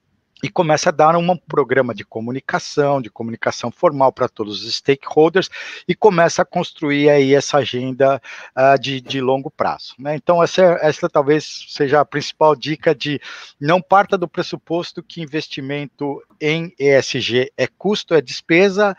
e 0.42 0.48
começa 0.48 0.88
a 0.88 0.92
dar 0.92 1.16
um 1.16 1.36
programa 1.36 1.94
de 1.94 2.04
comunicação, 2.04 3.00
de 3.00 3.08
comunicação 3.08 3.70
formal 3.70 4.12
para 4.12 4.28
todos 4.28 4.64
os 4.64 4.74
stakeholders 4.74 5.48
e 5.86 5.94
começa 5.94 6.42
a 6.42 6.44
construir 6.44 7.08
aí 7.08 7.32
essa 7.32 7.58
agenda 7.58 8.20
uh, 8.56 8.78
de, 8.78 9.00
de, 9.00 9.20
longo 9.20 9.50
prazo. 9.50 9.94
Né? 9.98 10.16
Então, 10.16 10.42
essa, 10.42 10.62
essa 10.82 11.08
talvez 11.08 11.66
seja 11.68 12.00
a 12.00 12.04
principal 12.04 12.56
dica 12.56 12.92
de 12.92 13.20
não 13.60 13.80
parta 13.80 14.18
do 14.18 14.26
pressuposto 14.26 15.02
que 15.02 15.22
investimento 15.22 16.20
em 16.40 16.74
ESG 16.76 17.52
é 17.56 17.68
custo, 17.68 18.12
é 18.12 18.20
despesa, 18.20 18.96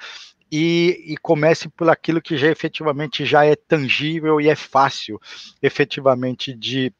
e, 0.55 1.13
e, 1.13 1.17
comece 1.17 1.67
por 1.67 1.89
aquilo 1.89 2.21
que 2.21 2.37
já 2.37 2.47
efetivamente 2.47 3.25
já 3.25 3.43
é 3.43 3.55
tangível 3.55 4.39
e 4.39 4.47
é 4.47 4.55
fácil 4.55 5.19
efetivamente 5.63 6.53
de 6.53 6.93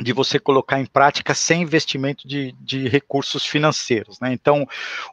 de 0.00 0.12
você 0.12 0.38
colocar 0.38 0.80
em 0.80 0.86
prática 0.86 1.34
sem 1.34 1.62
investimento 1.62 2.26
de, 2.26 2.54
de 2.60 2.88
recursos 2.88 3.44
financeiros. 3.44 4.20
Né? 4.20 4.32
Então, 4.32 4.66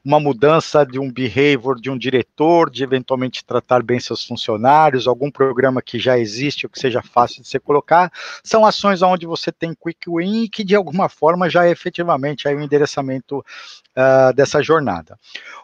uma 0.04 0.20
mudança 0.20 0.86
de 0.86 1.00
um 1.00 1.12
behavior 1.12 1.80
de 1.80 1.90
um 1.90 1.98
diretor, 1.98 2.70
de 2.70 2.84
eventualmente 2.84 3.44
tratar 3.44 3.82
bem 3.82 4.00
seus 4.00 4.24
funcionários, 4.24 5.08
algum 5.08 5.32
programa 5.32 5.82
que 5.82 5.98
já 6.00 6.18
existe 6.18 6.66
ou 6.66 6.70
que 6.70 6.80
seja 6.80 7.02
fácil 7.02 7.42
de 7.42 7.48
você 7.48 7.60
colocar, 7.60 8.12
são 8.44 8.66
ações 8.66 9.02
onde 9.02 9.26
você 9.26 9.52
tem 9.52 9.74
quick 9.74 10.08
win 10.08 10.44
e 10.44 10.50
que 10.50 10.64
de 10.64 10.76
alguma 10.76 11.10
forma 11.10 11.50
já 11.50 11.66
é 11.66 11.72
efetivamente 11.72 12.48
aí 12.48 12.56
o 12.56 12.62
endereçamento 12.62 13.40
uh, 13.40 14.34
dessa 14.36 14.62
jornada. 14.62 15.18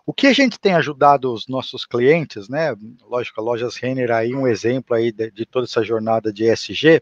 O 0.06 0.14
que 0.14 0.28
a 0.28 0.34
gente 0.34 0.60
tem 0.60 0.74
ajudado 0.74 1.32
os 1.32 1.48
nossos 1.48 1.86
clientes, 1.86 2.50
né? 2.50 2.76
Lógico, 3.08 3.40
a 3.40 3.44
Lojas 3.44 3.76
Renner 3.76 4.12
aí 4.12 4.34
um 4.34 4.48
exemplo 4.48 4.96
aí 4.96 5.12
de, 5.12 5.30
de 5.32 5.46
toda 5.46 5.66
essa 5.66 5.84
jornada 5.84 6.34
de 6.34 6.46
ESG, 6.46 7.02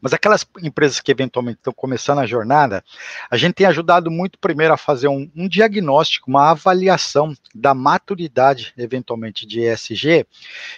mas 0.00 0.12
aquelas 0.12 0.46
empresas 0.62 1.00
que 1.00 1.10
eventualmente 1.10 1.58
estão 1.58 1.72
começando 1.72 2.18
a 2.18 2.26
jornada, 2.26 2.84
a 3.30 3.36
gente 3.36 3.54
tem 3.54 3.66
ajudado 3.66 4.10
muito 4.10 4.38
primeiro 4.38 4.74
a 4.74 4.78
fazer 4.78 5.08
um, 5.08 5.30
um 5.34 5.48
diagnóstico, 5.48 6.30
uma 6.30 6.50
avaliação 6.50 7.34
da 7.54 7.74
maturidade, 7.74 8.72
eventualmente, 8.76 9.46
de 9.46 9.60
ESG, 9.60 10.26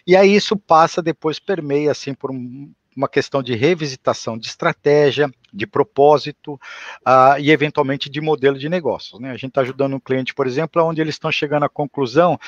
e 0.07 0.17
aí 0.17 0.35
isso 0.35 0.57
passa, 0.57 1.03
depois 1.03 1.39
permeia, 1.39 1.91
assim, 1.91 2.15
por 2.15 2.31
um, 2.31 2.71
uma 2.97 3.09
questão 3.09 3.43
de 3.43 3.55
revisitação 3.55 4.39
de 4.39 4.47
estratégia, 4.47 5.31
de 5.53 5.67
propósito 5.67 6.55
uh, 7.07 7.39
e 7.39 7.51
eventualmente 7.51 8.09
de 8.09 8.21
modelo 8.21 8.59
de 8.59 8.69
negócio. 8.69 9.21
Né? 9.21 9.31
A 9.31 9.35
gente 9.35 9.49
está 9.49 9.61
ajudando 9.61 9.95
um 9.95 10.01
cliente, 10.01 10.35
por 10.35 10.47
exemplo, 10.47 10.83
onde 10.83 11.01
eles 11.01 11.15
estão 11.15 11.31
chegando 11.31 11.65
à 11.65 11.69
conclusão 11.69 12.39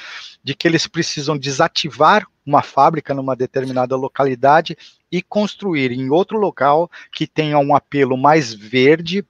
de 0.43 0.55
que 0.55 0.66
eles 0.66 0.87
precisam 0.87 1.37
desativar 1.37 2.27
uma 2.45 2.62
fábrica 2.62 3.12
numa 3.12 3.37
determinada 3.37 3.95
localidade 3.95 4.77
e 5.12 5.20
construir 5.20 5.93
em 5.93 6.09
outro 6.11 6.39
local 6.39 6.91
que 7.12 7.27
tenha 7.27 7.59
um 7.59 7.75
apelo 7.75 8.16
mais 8.16 8.55
verde 8.55 9.25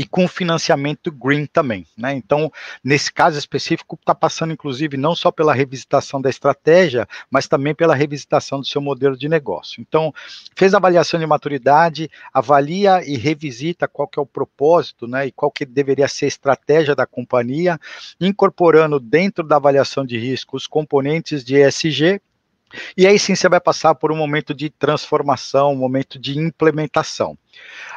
e 0.00 0.06
com 0.06 0.26
financiamento 0.26 1.12
green 1.12 1.44
também, 1.44 1.86
né? 1.94 2.14
Então, 2.14 2.50
nesse 2.82 3.12
caso 3.12 3.38
específico, 3.38 3.98
está 4.00 4.14
passando, 4.14 4.50
inclusive, 4.50 4.96
não 4.96 5.14
só 5.14 5.30
pela 5.30 5.52
revisitação 5.52 6.22
da 6.22 6.30
estratégia, 6.30 7.06
mas 7.30 7.46
também 7.46 7.74
pela 7.74 7.94
revisitação 7.94 8.60
do 8.60 8.66
seu 8.66 8.80
modelo 8.80 9.14
de 9.14 9.28
negócio. 9.28 9.78
Então, 9.78 10.10
fez 10.56 10.72
a 10.72 10.78
avaliação 10.78 11.20
de 11.20 11.26
maturidade, 11.26 12.10
avalia 12.32 13.06
e 13.06 13.14
revisita 13.18 13.86
qual 13.86 14.08
que 14.08 14.18
é 14.18 14.22
o 14.22 14.26
propósito, 14.26 15.06
né? 15.06 15.26
E 15.26 15.32
qual 15.32 15.50
que 15.50 15.66
deveria 15.66 16.08
ser 16.08 16.24
a 16.24 16.28
estratégia 16.28 16.96
da 16.96 17.04
companhia, 17.04 17.78
incorporando 18.18 18.98
dentro 18.98 19.46
da 19.46 19.56
avaliação 19.56 20.06
de 20.06 20.16
risco 20.16 20.56
os 20.56 20.66
componentes 20.66 21.44
de 21.44 21.56
ESG, 21.56 22.22
e 22.96 23.06
aí 23.06 23.18
sim 23.18 23.34
você 23.34 23.48
vai 23.48 23.60
passar 23.60 23.94
por 23.94 24.12
um 24.12 24.16
momento 24.16 24.54
de 24.54 24.70
transformação, 24.70 25.72
um 25.72 25.76
momento 25.76 26.18
de 26.18 26.38
implementação. 26.38 27.36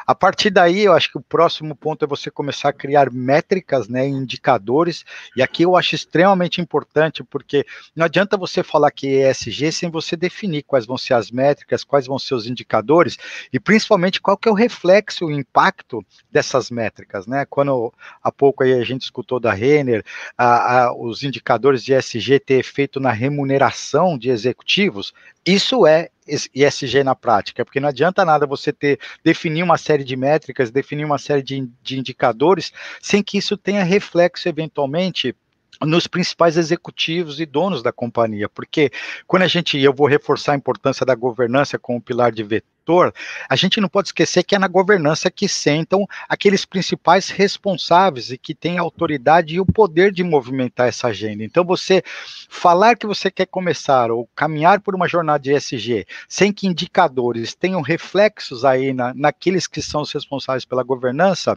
A 0.06 0.14
partir 0.14 0.50
daí, 0.50 0.82
eu 0.84 0.92
acho 0.92 1.10
que 1.10 1.18
o 1.18 1.22
próximo 1.22 1.74
ponto 1.74 2.04
é 2.04 2.08
você 2.08 2.30
começar 2.30 2.68
a 2.68 2.72
criar 2.72 3.10
métricas, 3.10 3.88
né, 3.88 4.06
indicadores, 4.06 5.04
e 5.34 5.42
aqui 5.42 5.62
eu 5.62 5.76
acho 5.76 5.94
extremamente 5.94 6.60
importante, 6.60 7.24
porque 7.24 7.64
não 7.96 8.04
adianta 8.04 8.36
você 8.36 8.62
falar 8.62 8.90
que 8.90 9.22
é 9.22 9.30
ESG 9.30 9.72
sem 9.72 9.90
você 9.90 10.16
definir 10.16 10.62
quais 10.62 10.84
vão 10.84 10.98
ser 10.98 11.14
as 11.14 11.30
métricas, 11.30 11.84
quais 11.84 12.06
vão 12.06 12.18
ser 12.18 12.34
os 12.34 12.46
indicadores, 12.46 13.16
e 13.52 13.58
principalmente 13.58 14.20
qual 14.20 14.36
que 14.36 14.48
é 14.48 14.52
o 14.52 14.54
reflexo, 14.54 15.26
o 15.26 15.32
impacto 15.32 16.04
dessas 16.30 16.70
métricas, 16.70 17.26
né, 17.26 17.46
quando 17.48 17.92
há 18.22 18.30
pouco 18.30 18.62
aí 18.62 18.74
a 18.74 18.84
gente 18.84 19.02
escutou 19.02 19.40
da 19.40 19.52
Renner, 19.52 20.04
a, 20.36 20.84
a, 20.84 20.94
os 20.94 21.22
indicadores 21.22 21.82
de 21.82 21.94
ESG 21.94 22.40
ter 22.40 22.58
efeito 22.58 23.00
na 23.00 23.10
remuneração 23.10 24.18
de 24.18 24.28
executivos, 24.28 25.14
isso 25.46 25.86
é 25.86 26.10
ESG 26.26 27.04
na 27.04 27.14
prática, 27.14 27.64
porque 27.64 27.80
não 27.80 27.88
adianta 27.88 28.24
nada 28.24 28.46
você 28.46 28.72
ter 28.72 28.98
definir 29.22 29.62
uma 29.62 29.76
série 29.76 30.04
de 30.04 30.16
métricas, 30.16 30.70
definir 30.70 31.04
uma 31.04 31.18
série 31.18 31.42
de, 31.42 31.68
de 31.82 31.98
indicadores, 31.98 32.72
sem 33.00 33.22
que 33.22 33.38
isso 33.38 33.56
tenha 33.56 33.82
reflexo 33.82 34.48
eventualmente 34.48 35.34
nos 35.82 36.06
principais 36.06 36.56
executivos 36.56 37.40
e 37.40 37.46
donos 37.46 37.82
da 37.82 37.92
companhia, 37.92 38.48
porque 38.48 38.90
quando 39.26 39.42
a 39.42 39.48
gente, 39.48 39.78
eu 39.78 39.92
vou 39.92 40.06
reforçar 40.06 40.52
a 40.52 40.56
importância 40.56 41.04
da 41.04 41.14
governança 41.14 41.78
como 41.78 42.00
pilar 42.00 42.32
de 42.32 42.44
vetor, 42.84 43.14
a 43.48 43.56
gente 43.56 43.80
não 43.80 43.88
pode 43.88 44.08
esquecer 44.08 44.42
que 44.42 44.54
é 44.54 44.58
na 44.58 44.68
governança 44.68 45.30
que 45.30 45.48
sentam 45.48 46.06
aqueles 46.28 46.66
principais 46.66 47.30
responsáveis 47.30 48.30
e 48.30 48.36
que 48.36 48.54
têm 48.54 48.78
a 48.78 48.82
autoridade 48.82 49.54
e 49.54 49.60
o 49.60 49.66
poder 49.66 50.12
de 50.12 50.22
movimentar 50.22 50.88
essa 50.88 51.08
agenda. 51.08 51.42
Então, 51.42 51.64
você 51.64 52.02
falar 52.48 52.96
que 52.96 53.06
você 53.06 53.30
quer 53.30 53.46
começar 53.46 54.10
ou 54.10 54.28
caminhar 54.36 54.80
por 54.80 54.94
uma 54.94 55.08
jornada 55.08 55.38
de 55.38 55.52
ESG 55.52 56.06
sem 56.28 56.52
que 56.52 56.66
indicadores 56.66 57.54
tenham 57.54 57.80
reflexos 57.80 58.64
aí 58.64 58.92
na, 58.92 59.14
naqueles 59.14 59.66
que 59.66 59.80
são 59.80 60.02
os 60.02 60.12
responsáveis 60.12 60.64
pela 60.64 60.82
governança, 60.82 61.56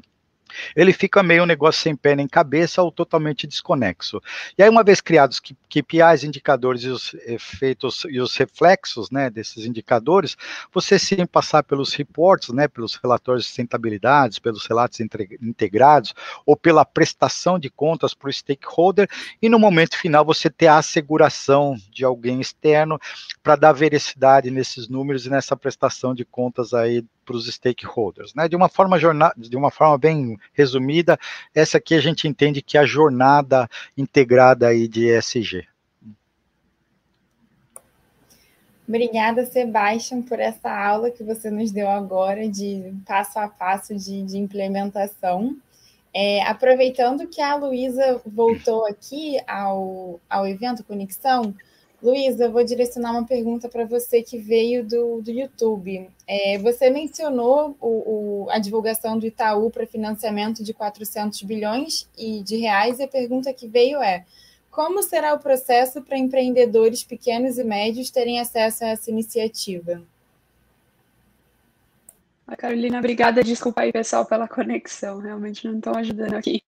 ele 0.76 0.94
fica 0.94 1.22
meio 1.24 1.44
um 1.44 1.46
negócio 1.46 1.82
sem 1.82 1.96
pé 1.96 2.16
nem 2.16 2.28
cabeça 2.28 2.82
ou 2.82 2.92
totalmente 2.92 3.48
desconexo. 3.48 4.22
E 4.58 4.64
aí, 4.64 4.70
uma 4.70 4.84
vez 4.84 5.02
criados 5.02 5.40
KPIs, 5.40 6.24
indicadores 6.24 6.84
e 6.84 6.90
os 6.90 7.14
efeitos 7.26 8.06
e 8.10 8.20
os 8.20 8.36
reflexos 8.36 9.10
né, 9.12 9.30
desses 9.30 9.66
indicadores, 9.66 10.36
você 10.74 10.98
sim 10.98 11.26
passar 11.26 11.64
pelos 11.64 11.94
reports, 11.94 12.50
né, 12.50 12.68
pelos 12.68 12.96
relatórios 12.96 13.44
de 13.44 13.50
sustentabilidade, 13.50 14.42
pelos 14.42 14.66
relatos 14.66 15.00
integrados, 15.00 16.14
ou 16.46 16.56
pela 16.56 16.86
prestação 16.86 17.60
de 17.60 17.70
contas 17.70 18.14
para 18.14 18.30
o 18.30 18.34
stakeholder, 18.34 19.10
e 19.42 19.50
no 19.50 19.60
momento 19.60 19.98
final 19.98 20.26
você 20.26 20.50
ter 20.50 20.68
a 20.68 20.78
asseguração 20.78 21.76
de 21.92 22.04
alguém 22.04 22.40
externo 22.40 23.00
para 23.44 23.56
dar 23.56 23.74
veracidade 23.74 24.52
nesses 24.52 24.88
números 24.88 25.26
e 25.26 25.30
nessa 25.30 25.56
prestação 25.56 26.14
de 26.14 26.26
contas 26.26 26.74
aí 26.74 27.04
para 27.28 27.36
os 27.36 27.46
stakeholders. 27.54 28.34
Né? 28.34 28.48
De 28.48 28.56
uma 28.56 28.70
forma 28.70 28.98
de 29.38 29.58
uma 29.58 29.70
forma 29.70 29.98
bem 29.98 30.38
resumida, 30.54 31.20
essa 31.54 31.78
aqui 31.78 31.94
a 31.94 32.00
gente 32.00 32.28
entende 32.28 32.62
que 32.62 32.78
é 32.78 32.82
a 32.82 32.86
jornada 32.86 33.68
integrada 33.98 34.68
aí 34.68 34.88
de 34.88 35.08
ESG. 35.10 35.68
Obrigada, 38.88 39.46
Sebastian, 39.46 40.22
por 40.22 40.40
essa 40.40 40.72
aula 40.72 41.12
que 41.12 41.22
você 41.22 41.52
nos 41.52 41.72
deu 41.72 41.90
agora 41.90 42.48
de 42.48 42.94
passo 43.06 43.38
a 43.38 43.50
passo 43.50 43.94
de, 43.94 44.24
de 44.24 44.38
implementação. 44.38 45.58
É, 46.14 46.42
aproveitando 46.44 47.28
que 47.28 47.42
a 47.42 47.56
Luísa 47.56 48.22
voltou 48.26 48.88
aqui 48.88 49.38
ao, 49.46 50.22
ao 50.30 50.48
evento 50.48 50.86
Conexão, 50.86 51.54
Luísa, 52.02 52.48
vou 52.48 52.64
direcionar 52.64 53.12
uma 53.12 53.26
pergunta 53.26 53.68
para 53.68 53.84
você 53.84 54.22
que 54.22 54.38
veio 54.38 54.86
do, 54.86 55.20
do 55.22 55.32
YouTube. 55.32 56.08
É, 56.28 56.58
você 56.60 56.92
mencionou 56.92 57.76
o, 57.82 57.88
o, 58.46 58.50
a 58.52 58.60
divulgação 58.60 59.18
do 59.18 59.26
Itaú 59.26 59.72
para 59.72 59.88
financiamento 59.88 60.64
de 60.64 60.74
400 60.74 61.42
bilhões 61.42 62.08
e 62.16 62.44
de 62.44 62.58
reais, 62.58 63.00
e 63.00 63.04
a 63.04 63.08
pergunta 63.08 63.52
que 63.52 63.68
veio 63.68 64.00
é: 64.00 64.24
como 64.70 65.02
será 65.02 65.34
o 65.34 65.40
processo 65.40 66.00
para 66.04 66.20
empreendedores 66.20 67.04
pequenos 67.04 67.58
e 67.58 67.64
médios 67.64 68.12
terem 68.12 68.40
acesso 68.40 68.84
a 68.84 68.90
essa 68.90 69.10
iniciativa? 69.10 70.04
A 72.46 72.56
Carolina, 72.56 73.00
obrigada. 73.00 73.44
Desculpa 73.44 73.82
aí, 73.82 73.92
pessoal, 73.92 74.24
pela 74.24 74.48
conexão. 74.48 75.20
Realmente 75.20 75.68
não 75.68 75.78
estão 75.78 75.96
ajudando 75.96 76.36
aqui. 76.36 76.62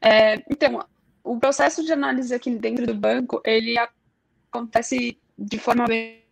É, 0.00 0.42
então, 0.50 0.82
o 1.22 1.38
processo 1.38 1.84
de 1.84 1.92
análise 1.92 2.34
aqui 2.34 2.50
dentro 2.50 2.86
do 2.86 2.94
banco, 2.94 3.40
ele 3.44 3.78
acontece 4.52 5.18
de 5.38 5.58
forma 5.58 5.86
bem 5.86 6.22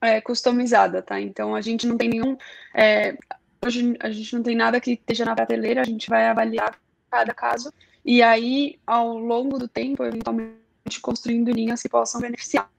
é, 0.00 0.20
customizada, 0.20 1.02
tá? 1.02 1.20
Então 1.20 1.54
a 1.54 1.60
gente 1.60 1.86
não 1.86 1.96
tem 1.96 2.08
nenhum. 2.08 2.36
É, 2.74 3.16
hoje 3.64 3.96
a 4.00 4.10
gente 4.10 4.34
não 4.34 4.42
tem 4.42 4.56
nada 4.56 4.80
que 4.80 4.92
esteja 4.92 5.24
na 5.24 5.34
prateleira, 5.34 5.80
a 5.80 5.84
gente 5.84 6.08
vai 6.08 6.26
avaliar 6.26 6.78
cada 7.10 7.34
caso 7.34 7.72
e 8.04 8.22
aí, 8.22 8.78
ao 8.86 9.18
longo 9.18 9.58
do 9.58 9.68
tempo, 9.68 10.04
eventualmente 10.04 11.00
construindo 11.02 11.50
linhas 11.50 11.82
que 11.82 11.88
possam 11.88 12.20
beneficiar. 12.20 12.70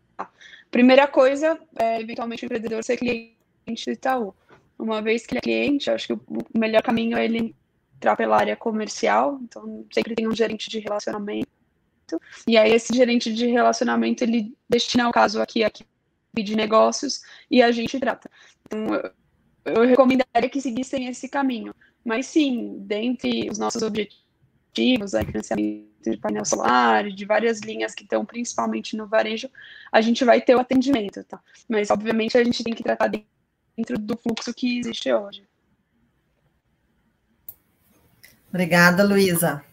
Primeira 0.70 1.08
coisa 1.08 1.60
é, 1.78 2.02
eventualmente, 2.02 2.44
o 2.44 2.46
empreendedor 2.46 2.84
ser 2.84 2.98
cliente 2.98 3.86
do 3.86 3.92
Itaú. 3.92 4.34
Uma 4.80 5.02
vez 5.02 5.26
que 5.26 5.34
ele 5.34 5.40
é 5.40 5.42
cliente, 5.42 5.92
acho 5.92 6.08
que 6.08 6.14
o 6.14 6.46
melhor 6.58 6.82
caminho 6.82 7.18
é 7.18 7.26
ele 7.26 7.56
entrar 7.96 8.16
pela 8.16 8.38
área 8.38 8.56
comercial, 8.56 9.40
então 9.44 9.86
sempre 9.92 10.16
tem 10.16 10.28
um 10.28 10.36
gerente 10.36 10.70
de 10.70 10.80
relacionamento 10.80 11.51
e 12.48 12.58
aí 12.58 12.72
esse 12.74 12.94
gerente 12.94 13.34
de 13.34 13.48
relacionamento, 13.48 14.24
ele 14.24 14.56
destina 14.70 15.08
o 15.08 15.12
caso 15.12 15.42
aqui, 15.42 15.64
aqui 15.64 15.86
de 16.34 16.56
negócios, 16.56 17.22
e 17.50 17.62
a 17.62 17.72
gente 17.72 18.00
trata. 18.00 18.30
Então, 18.66 18.96
eu, 18.96 19.74
eu 19.74 19.86
recomendaria 19.86 20.50
que 20.50 20.62
seguissem 20.62 21.08
esse 21.08 21.28
caminho. 21.30 21.74
Mas 22.04 22.26
sim, 22.26 22.78
dentre 22.80 23.50
os 23.50 23.58
nossos 23.60 23.84
objetivos, 23.84 25.14
a 25.14 25.24
financiamento 25.24 25.92
de 26.02 26.18
painel 26.18 26.46
solar, 26.46 27.10
de 27.12 27.26
várias 27.26 27.60
linhas 27.60 27.94
que 27.94 28.04
estão 28.04 28.26
principalmente 28.26 28.96
no 28.96 29.06
varejo, 29.06 29.50
a 29.92 30.02
gente 30.02 30.26
vai 30.26 30.42
ter 30.42 30.56
o 30.56 30.60
atendimento, 30.60 31.24
tá? 31.26 31.40
Mas, 31.70 31.92
obviamente, 31.92 32.38
a 32.38 32.44
gente 32.44 32.64
tem 32.64 32.74
que 32.74 32.82
tratar 32.82 33.12
dentro 33.78 34.00
do 34.00 34.18
fluxo 34.18 34.54
que 34.54 34.80
existe 34.80 35.14
hoje. 35.14 35.48
Obrigada, 38.50 39.04
Luísa. 39.04 39.64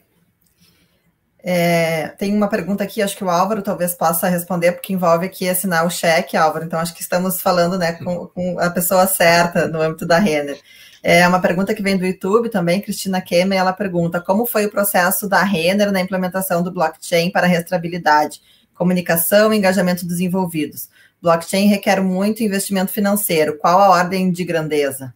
É, 1.51 2.09
tem 2.19 2.35
uma 2.35 2.47
pergunta 2.47 2.85
aqui, 2.85 3.01
acho 3.01 3.17
que 3.17 3.25
o 3.25 3.31
Álvaro 3.31 3.63
talvez 3.63 3.95
possa 3.95 4.29
responder, 4.29 4.73
porque 4.73 4.93
envolve 4.93 5.25
aqui 5.25 5.49
assinar 5.49 5.87
o 5.87 5.89
cheque, 5.89 6.37
Álvaro. 6.37 6.67
Então, 6.67 6.79
acho 6.79 6.93
que 6.93 7.01
estamos 7.01 7.41
falando 7.41 7.79
né, 7.79 7.93
com, 7.93 8.27
com 8.27 8.59
a 8.61 8.69
pessoa 8.69 9.07
certa 9.07 9.67
no 9.67 9.81
âmbito 9.81 10.05
da 10.05 10.19
Renner. 10.19 10.61
É 11.03 11.27
uma 11.27 11.41
pergunta 11.41 11.75
que 11.75 11.83
vem 11.83 11.97
do 11.97 12.05
YouTube 12.05 12.51
também, 12.51 12.83
Cristina 12.83 13.23
Kemme, 13.23 13.57
ela 13.57 13.73
pergunta 13.73 14.21
como 14.21 14.45
foi 14.45 14.67
o 14.67 14.71
processo 14.71 15.27
da 15.27 15.43
Renner 15.43 15.91
na 15.91 16.03
implementação 16.03 16.63
do 16.63 16.71
blockchain 16.71 17.31
para 17.31 17.47
rastreabilidade, 17.47 18.43
comunicação 18.75 19.51
e 19.51 19.57
engajamento 19.57 20.05
dos 20.05 20.21
envolvidos. 20.21 20.91
Blockchain 21.23 21.67
requer 21.69 22.03
muito 22.03 22.43
investimento 22.43 22.93
financeiro. 22.93 23.57
Qual 23.57 23.81
a 23.81 23.89
ordem 23.89 24.31
de 24.31 24.45
grandeza? 24.45 25.15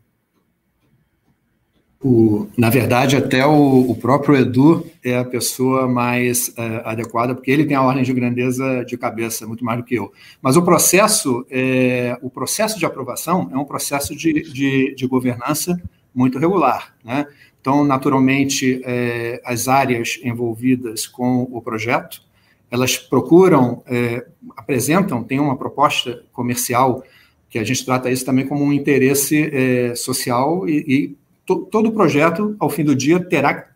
O, 2.04 2.48
na 2.58 2.68
verdade, 2.68 3.16
até 3.16 3.46
o, 3.46 3.88
o, 3.88 3.94
próprio 3.94 4.34
Edu 4.34 4.84
é 5.04 5.16
a 5.16 5.24
pessoa 5.24 5.86
mais 5.86 6.52
é, 6.58 6.82
adequada, 6.84 7.32
porque 7.32 7.50
ele 7.50 7.64
tem 7.64 7.76
a 7.76 7.82
ordem 7.82 8.02
de 8.02 8.12
grandeza 8.12 8.84
de 8.84 8.98
cabeça, 8.98 9.46
muito 9.46 9.64
mais 9.64 9.78
do 9.78 9.84
que 9.84 9.94
eu. 9.94 10.12
Mas 10.40 10.56
o 10.56 10.62
processo, 10.62 11.46
é, 11.48 12.18
o 12.20 12.28
processo 12.28 12.76
de 12.76 12.84
aprovação 12.84 13.48
é 13.52 13.56
um 13.56 13.64
processo 13.64 14.16
de, 14.16 14.32
de, 14.52 14.96
de 14.96 15.06
governança 15.06 15.80
muito 16.12 16.40
regular. 16.40 16.92
Né? 17.04 17.24
Então, 17.60 17.84
naturalmente, 17.84 18.82
é, 18.84 19.40
as 19.44 19.68
áreas 19.68 20.18
envolvidas 20.24 21.06
com 21.06 21.42
o 21.52 21.62
projeto, 21.62 22.20
elas 22.68 22.98
procuram, 22.98 23.80
é, 23.86 24.26
apresentam, 24.56 25.22
tem 25.22 25.38
uma 25.38 25.56
proposta 25.56 26.24
comercial, 26.32 27.04
que 27.48 27.60
a 27.60 27.64
gente 27.64 27.84
trata 27.84 28.10
isso 28.10 28.24
também 28.24 28.46
como 28.48 28.64
um 28.64 28.72
interesse 28.72 29.50
é, 29.52 29.94
social 29.94 30.66
e, 30.66 30.84
e 30.88 31.21
to, 31.54 31.66
todo 31.70 31.92
projeto, 31.92 32.56
ao 32.58 32.70
fim 32.70 32.84
do 32.84 32.94
dia, 32.94 33.20
terá 33.20 33.68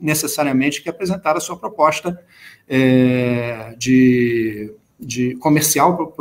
necessariamente 0.00 0.82
que 0.82 0.88
apresentar 0.88 1.36
a 1.36 1.40
sua 1.40 1.56
proposta 1.56 2.20
é, 2.68 3.74
de, 3.78 4.72
de 4.98 5.34
comercial 5.36 6.14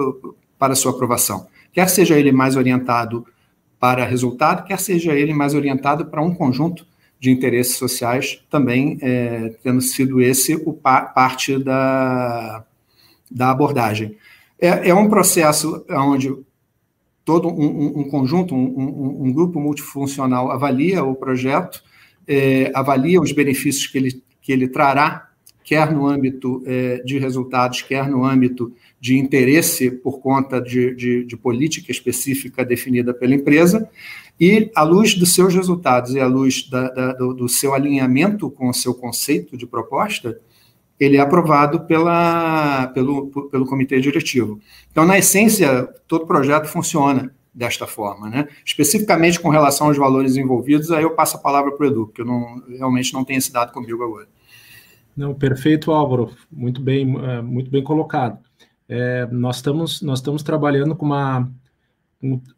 para 0.58 0.76
sua 0.76 0.92
aprovação. 0.92 1.48
Quer 1.74 1.90
seja 1.90 2.18
ele 2.18 2.32
mais 2.32 2.56
orientado 2.56 3.26
para 3.80 4.06
resultado, 4.06 4.66
quer 4.66 4.80
seja 4.80 5.14
ele 5.14 5.34
mais 5.34 5.56
orientado 5.56 6.06
para 6.06 6.22
um 6.22 6.34
conjunto 6.36 6.86
de 7.20 7.32
interesses 7.32 7.78
sociais, 7.78 8.42
também 8.50 8.98
é, 9.02 9.56
tendo 9.64 9.82
sido 9.82 10.22
esse 10.22 10.56
o 10.56 10.74
parte 10.74 11.58
da, 11.58 12.64
da 13.30 13.52
abordagem. 13.52 14.18
É, 14.60 14.90
é 14.90 14.94
um 14.94 15.10
processo 15.10 15.86
onde 15.90 16.36
todo 17.32 17.48
um, 17.48 18.02
um 18.02 18.04
conjunto, 18.10 18.54
um, 18.54 19.26
um, 19.26 19.32
grupo 19.32 19.58
multifuncional 19.58 20.52
avalia 20.52 21.02
o 21.02 21.16
projeto, 21.16 21.82
é, 22.28 22.70
avalia 22.76 23.22
os 23.22 23.32
benefícios 23.32 23.88
que 23.88 23.98
ele, 23.98 24.22
que 24.42 24.52
ele 24.52 24.68
trará 24.68 25.30
quer 25.64 25.94
no 25.94 26.06
âmbito 26.08 26.62
é, 26.66 26.98
de 27.06 27.18
resultados, 27.18 27.84
quer 27.84 28.10
no 28.10 28.26
âmbito 28.26 28.74
de 29.00 29.18
interesse 29.18 29.90
por 29.90 30.20
conta 30.20 30.60
de, 30.60 30.94
de, 30.94 31.24
de, 31.24 31.38
política 31.38 31.90
específica 31.90 32.66
definida 32.66 33.14
pela 33.14 33.34
empresa, 33.34 33.90
e 34.38 34.70
à 34.76 34.84
luz 34.84 35.16
dos 35.16 35.34
seus 35.34 35.56
resultados 35.56 36.14
e 36.14 36.20
à 36.20 36.28
luz 36.28 36.68
da, 36.70 36.90
da, 36.90 37.14
do, 37.14 37.34
do, 37.34 37.48
seu 37.48 37.74
alinhamento 37.74 38.50
com 38.50 38.68
o 38.68 38.74
seu 38.74 38.94
conceito 38.94 39.56
de 39.56 39.66
proposta, 39.66 40.38
ele 41.04 41.18
é 41.18 41.20
aprovado 41.20 41.82
pela, 41.82 42.88
pelo, 42.94 43.50
pelo 43.50 43.66
comitê 43.66 44.00
diretivo. 44.00 44.60
Então, 44.92 45.04
na 45.04 45.18
essência, 45.18 45.90
todo 46.08 46.28
projeto 46.28 46.68
funciona 46.68 47.34
desta 47.52 47.88
forma. 47.88 48.30
Né? 48.30 48.48
Especificamente 48.64 49.40
com 49.40 49.50
relação 49.50 49.88
aos 49.88 49.98
valores 49.98 50.38
envolvidos, 50.38 50.92
aí 50.92 51.02
eu 51.02 51.16
passo 51.16 51.38
a 51.38 51.40
palavra 51.40 51.72
para 51.72 51.88
o 51.88 51.90
Edu, 51.90 52.06
porque 52.06 52.22
eu 52.22 52.26
não, 52.26 52.62
realmente 52.70 53.14
não 53.14 53.26
tenho 53.26 53.40
esse 53.40 53.52
dado 53.52 53.74
comigo 53.74 54.04
agora. 54.04 54.28
Não, 55.18 55.34
perfeito, 55.34 55.92
Álvaro. 55.92 56.30
Muito 56.52 56.80
bem, 56.80 57.18
é, 57.26 57.42
muito 57.42 57.72
bem 57.72 57.84
colocado. 57.84 58.38
É, 58.88 59.26
nós, 59.32 59.56
estamos, 59.56 60.04
nós 60.04 60.20
estamos 60.20 60.44
trabalhando 60.44 60.96
com 60.96 61.08
uma, 61.08 61.52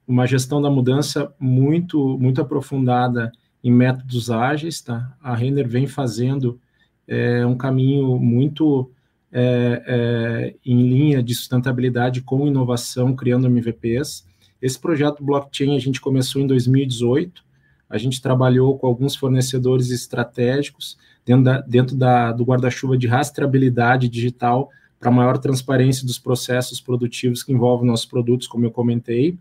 uma 0.06 0.28
gestão 0.28 0.62
da 0.62 0.70
mudança 0.70 1.34
muito, 1.40 2.18
muito 2.20 2.42
aprofundada 2.42 3.32
em 3.64 3.72
métodos 3.72 4.30
ágeis. 4.30 4.82
Tá? 4.82 5.16
A 5.24 5.34
Renner 5.34 5.66
vem 5.66 5.88
fazendo 5.88 6.60
é, 7.08 7.46
um 7.46 7.56
caminho 7.56 8.18
muito 8.18 8.92
é, 9.32 9.84
é, 9.88 10.56
em 10.66 10.88
linha 10.88 11.24
de 11.24 11.34
sustentabilidade 11.34 12.22
com 12.22 12.48
inovação, 12.48 13.16
criando 13.16 13.48
MVPs. 13.48 14.26
Esse 14.62 14.80
projeto 14.80 15.24
blockchain 15.24 15.76
a 15.76 15.80
gente 15.80 16.00
começou 16.00 16.42
em 16.42 16.48
2018. 16.48 17.44
A 17.90 17.98
gente 17.98 18.22
trabalhou 18.22 18.78
com 18.78 18.88
alguns 18.88 19.16
fornecedores 19.16 19.90
estratégicos 19.90 20.98
dentro, 21.26 21.44
da, 21.44 21.62
dentro 21.62 21.96
da, 21.96 22.32
do 22.32 22.44
guarda-chuva 22.44 22.98
de 22.98 23.08
rastreabilidade 23.08 24.08
digital 24.08 24.70
para 25.00 25.12
maior 25.12 25.38
transparência 25.38 26.06
dos 26.06 26.18
processos 26.18 26.80
produtivos 26.80 27.44
que 27.44 27.52
envolvem 27.52 27.88
nossos 27.88 28.06
produtos, 28.06 28.48
como 28.48 28.66
eu 28.66 28.72
comentei. 28.72 29.38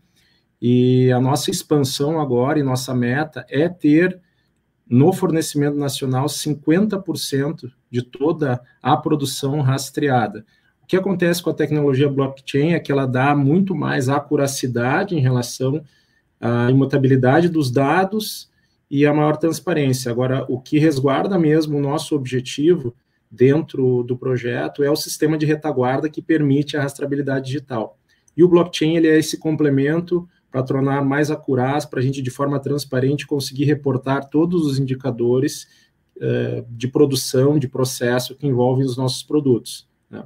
E 0.60 1.10
a 1.12 1.20
nossa 1.20 1.50
expansão 1.50 2.20
agora 2.20 2.58
e 2.58 2.62
nossa 2.62 2.94
meta 2.94 3.44
é 3.48 3.68
ter 3.68 4.20
no 4.88 5.12
fornecimento 5.12 5.76
nacional 5.76 6.26
50% 6.26 7.72
de 7.90 8.02
toda 8.02 8.60
a 8.82 8.96
produção 8.96 9.60
rastreada. 9.60 10.44
O 10.82 10.86
que 10.86 10.96
acontece 10.96 11.42
com 11.42 11.50
a 11.50 11.54
tecnologia 11.54 12.08
blockchain 12.08 12.72
é 12.72 12.80
que 12.80 12.92
ela 12.92 13.06
dá 13.06 13.34
muito 13.34 13.74
mais 13.74 14.08
acuracidade 14.08 15.14
em 15.14 15.20
relação 15.20 15.82
à 16.40 16.70
imutabilidade 16.70 17.48
dos 17.48 17.70
dados 17.70 18.50
e 18.90 19.06
a 19.06 19.14
maior 19.14 19.36
transparência. 19.36 20.10
Agora, 20.10 20.44
o 20.48 20.60
que 20.60 20.78
resguarda 20.78 21.38
mesmo 21.38 21.78
o 21.78 21.80
nosso 21.80 22.14
objetivo 22.14 22.94
dentro 23.30 24.02
do 24.02 24.18
projeto 24.18 24.82
é 24.82 24.90
o 24.90 24.96
sistema 24.96 25.38
de 25.38 25.46
retaguarda 25.46 26.10
que 26.10 26.20
permite 26.20 26.76
a 26.76 26.82
rastreabilidade 26.82 27.46
digital. 27.46 27.98
E 28.36 28.44
o 28.44 28.48
blockchain 28.48 28.96
ele 28.96 29.08
é 29.08 29.18
esse 29.18 29.38
complemento 29.38 30.28
para 30.52 30.62
tornar 30.62 31.02
mais 31.02 31.30
acuraz, 31.30 31.86
para 31.86 31.98
a 31.98 32.02
gente 32.02 32.20
de 32.20 32.30
forma 32.30 32.60
transparente 32.60 33.26
conseguir 33.26 33.64
reportar 33.64 34.28
todos 34.28 34.66
os 34.66 34.78
indicadores 34.78 35.66
uh, 36.18 36.64
de 36.68 36.86
produção, 36.86 37.58
de 37.58 37.66
processo 37.66 38.36
que 38.36 38.46
envolvem 38.46 38.84
os 38.84 38.98
nossos 38.98 39.22
produtos. 39.22 39.88
Né? 40.10 40.22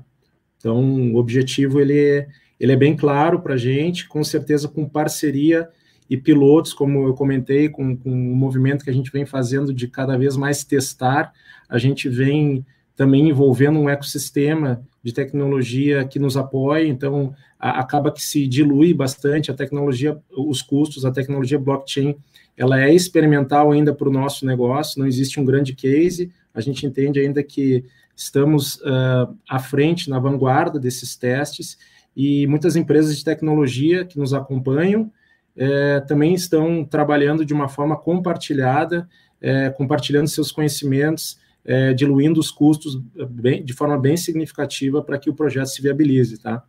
Então, 0.59 1.13
o 1.13 1.17
objetivo 1.17 1.81
ele 1.81 1.97
é, 1.97 2.29
ele 2.59 2.73
é 2.73 2.77
bem 2.77 2.97
claro 2.97 3.41
para 3.41 3.55
a 3.55 3.57
gente, 3.57 4.09
com 4.09 4.25
certeza 4.25 4.67
com 4.67 4.89
parceria 4.89 5.69
e 6.11 6.17
pilotos, 6.17 6.73
como 6.73 7.07
eu 7.07 7.15
comentei, 7.15 7.69
com, 7.69 7.97
com 7.97 8.11
o 8.11 8.37
movimento 8.37 8.83
que 8.83 8.91
a 8.91 8.93
gente 8.95 9.13
vem 9.13 9.25
fazendo 9.25 9.73
de 9.73 9.87
cada 9.87 10.19
vez 10.19 10.37
mais 10.37 10.65
testar, 10.65 11.33
a 11.69 11.79
gente 11.79 12.09
vem 12.09 12.67
também 12.97 13.29
envolvendo 13.29 13.79
um 13.79 13.89
ecossistema 13.89 14.85
de 15.07 15.13
tecnologia 15.13 16.05
que 16.05 16.19
nos 16.19 16.37
apoia, 16.37 16.85
então 16.85 17.33
a, 17.61 17.79
acaba 17.79 18.11
que 18.11 18.21
se 18.21 18.45
dilui 18.45 18.93
bastante 18.93 19.53
a 19.53 19.55
tecnologia, 19.55 20.19
os 20.37 20.63
custos, 20.63 21.05
a 21.05 21.13
tecnologia 21.13 21.61
blockchain, 21.61 22.17
ela 22.57 22.83
é 22.83 22.93
experimental 22.93 23.71
ainda 23.71 23.95
para 23.95 24.09
o 24.09 24.13
nosso 24.13 24.45
negócio, 24.45 24.99
não 24.99 25.07
existe 25.07 25.39
um 25.39 25.45
grande 25.45 25.77
case, 25.77 26.33
a 26.53 26.61
gente 26.61 26.85
entende 26.85 27.21
ainda 27.21 27.41
que 27.41 27.85
estamos 28.17 28.81
uh, 28.81 29.33
à 29.49 29.61
frente, 29.61 30.11
na 30.11 30.19
vanguarda 30.19 30.81
desses 30.81 31.15
testes, 31.15 31.79
e 32.17 32.45
muitas 32.49 32.75
empresas 32.75 33.17
de 33.17 33.25
tecnologia 33.25 34.05
que 34.05 34.19
nos 34.19 34.35
acompanham 34.35 35.13
é, 35.57 36.01
também 36.01 36.35
estão 36.35 36.85
trabalhando 36.85 37.45
de 37.45 37.55
uma 37.55 37.69
forma 37.69 37.97
compartilhada, 37.97 39.09
é, 39.41 39.71
compartilhando 39.71 40.27
seus 40.27 40.51
conhecimentos, 40.51 41.39
é, 41.67 41.93
diluindo 41.93 42.39
os 42.39 42.51
custos 42.51 42.97
bem, 43.29 43.65
de 43.65 43.73
forma 43.73 43.99
bem 43.99 44.17
significativa 44.17 45.03
para 45.03 45.19
que 45.19 45.29
o 45.29 45.35
projeto 45.35 45.67
se 45.67 45.83
viabilize, 45.83 46.39
tá? 46.39 46.63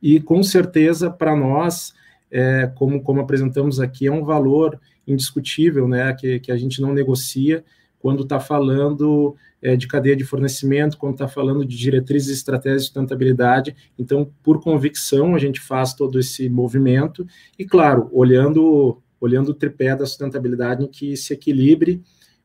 E 0.00 0.20
com 0.20 0.42
certeza 0.42 1.10
para 1.10 1.34
nós, 1.34 1.94
é, 2.30 2.70
como, 2.76 3.02
como 3.02 3.20
apresentamos 3.20 3.80
aqui, 3.80 4.06
é 4.06 4.12
um 4.12 4.22
valor 4.22 4.78
indiscutível, 5.06 5.88
né, 5.88 6.12
que, 6.12 6.38
que 6.38 6.52
a 6.52 6.56
gente 6.56 6.80
não 6.82 6.92
negocia 6.92 7.64
quando 7.98 8.22
está 8.22 8.38
falando 8.38 9.34
é, 9.60 9.74
de 9.74 9.88
cadeia 9.88 10.14
de 10.14 10.24
fornecimento, 10.24 10.98
quando 10.98 11.14
está 11.14 11.26
falando 11.26 11.64
de 11.64 11.76
diretrizes 11.76 12.28
e 12.28 12.34
estratégias 12.34 12.82
de 12.82 12.86
sustentabilidade. 12.88 13.74
Então, 13.98 14.30
por 14.42 14.62
convicção, 14.62 15.34
a 15.34 15.38
gente 15.38 15.58
faz 15.58 15.94
todo 15.94 16.18
esse 16.20 16.48
movimento 16.48 17.26
e, 17.58 17.64
claro, 17.64 18.08
olhando 18.12 19.02
olhando 19.20 19.48
o 19.48 19.54
tripé 19.54 19.96
da 19.96 20.06
sustentabilidade 20.06 20.84
em 20.84 20.86
que 20.86 21.16
se 21.16 21.32
equilibre 21.32 22.00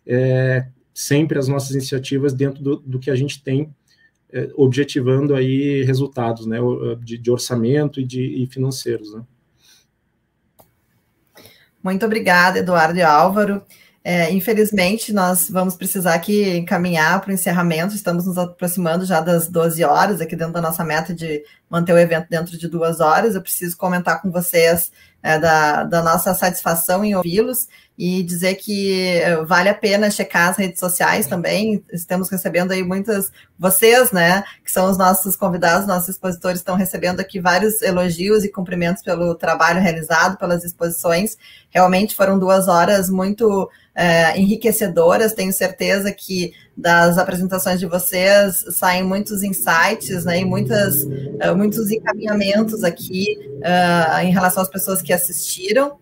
é, 0.07 0.65
sempre 0.93 1.39
as 1.39 1.47
nossas 1.47 1.71
iniciativas 1.71 2.33
dentro 2.33 2.63
do, 2.63 2.75
do 2.77 2.99
que 2.99 3.09
a 3.09 3.15
gente 3.15 3.41
tem, 3.41 3.73
é, 4.31 4.49
objetivando 4.55 5.35
aí 5.35 5.83
resultados, 5.83 6.45
né, 6.45 6.57
de, 7.03 7.17
de 7.17 7.31
orçamento 7.31 7.99
e 7.99 8.03
de 8.03 8.21
e 8.21 8.47
financeiros, 8.47 9.13
né. 9.13 9.23
Muito 11.83 12.05
obrigada, 12.05 12.59
Eduardo 12.59 12.97
e 12.97 13.01
Álvaro. 13.01 13.61
É, 14.05 14.31
infelizmente, 14.31 15.13
nós 15.13 15.49
vamos 15.49 15.75
precisar 15.75 16.13
aqui 16.13 16.57
encaminhar 16.57 17.21
para 17.21 17.31
o 17.31 17.33
encerramento. 17.33 17.95
Estamos 17.95 18.25
nos 18.25 18.37
aproximando 18.37 19.05
já 19.05 19.21
das 19.21 19.47
12 19.47 19.83
horas, 19.83 20.19
aqui 20.19 20.35
dentro 20.35 20.53
da 20.53 20.61
nossa 20.61 20.83
meta 20.83 21.13
de 21.13 21.43
manter 21.73 21.91
o 21.91 21.97
evento 21.97 22.27
dentro 22.29 22.55
de 22.55 22.67
duas 22.67 22.99
horas. 22.99 23.33
Eu 23.33 23.41
preciso 23.41 23.75
comentar 23.75 24.21
com 24.21 24.29
vocês 24.29 24.91
é, 25.23 25.39
da, 25.39 25.83
da 25.83 26.03
nossa 26.03 26.31
satisfação 26.35 27.03
em 27.03 27.15
ouvi-los 27.15 27.67
e 27.97 28.21
dizer 28.23 28.55
que 28.55 29.19
eh, 29.19 29.43
vale 29.43 29.69
a 29.69 29.73
pena 29.73 30.09
checar 30.09 30.49
as 30.49 30.57
redes 30.57 30.79
sociais 30.79 31.27
também. 31.27 31.83
Estamos 31.91 32.29
recebendo 32.29 32.71
aí 32.71 32.83
muitas, 32.83 33.31
vocês, 33.57 34.11
né, 34.11 34.43
que 34.63 34.71
são 34.71 34.89
os 34.89 34.97
nossos 34.97 35.35
convidados, 35.35 35.87
nossos 35.87 36.09
expositores, 36.09 36.59
estão 36.59 36.75
recebendo 36.75 37.19
aqui 37.19 37.39
vários 37.39 37.81
elogios 37.81 38.43
e 38.43 38.51
cumprimentos 38.51 39.03
pelo 39.03 39.35
trabalho 39.35 39.79
realizado, 39.79 40.37
pelas 40.37 40.63
exposições. 40.63 41.37
Realmente 41.69 42.15
foram 42.15 42.39
duas 42.39 42.67
horas 42.67 43.09
muito 43.09 43.69
é, 43.95 44.37
enriquecedoras. 44.39 45.33
Tenho 45.33 45.53
certeza 45.53 46.11
que 46.11 46.51
das 46.75 47.17
apresentações 47.17 47.79
de 47.79 47.85
vocês 47.85 48.65
saem 48.71 49.03
muitos 49.03 49.43
insights, 49.43 50.25
né, 50.25 50.39
e 50.39 50.45
muitas, 50.45 51.03
uh, 51.03 51.55
muitos 51.55 51.91
encaminhamentos 51.91 52.83
aqui 52.83 53.37
uh, 53.59 54.19
em 54.23 54.31
relação 54.31 54.63
às 54.63 54.69
pessoas 54.69 55.01
que 55.01 55.13
assistiram. 55.13 55.97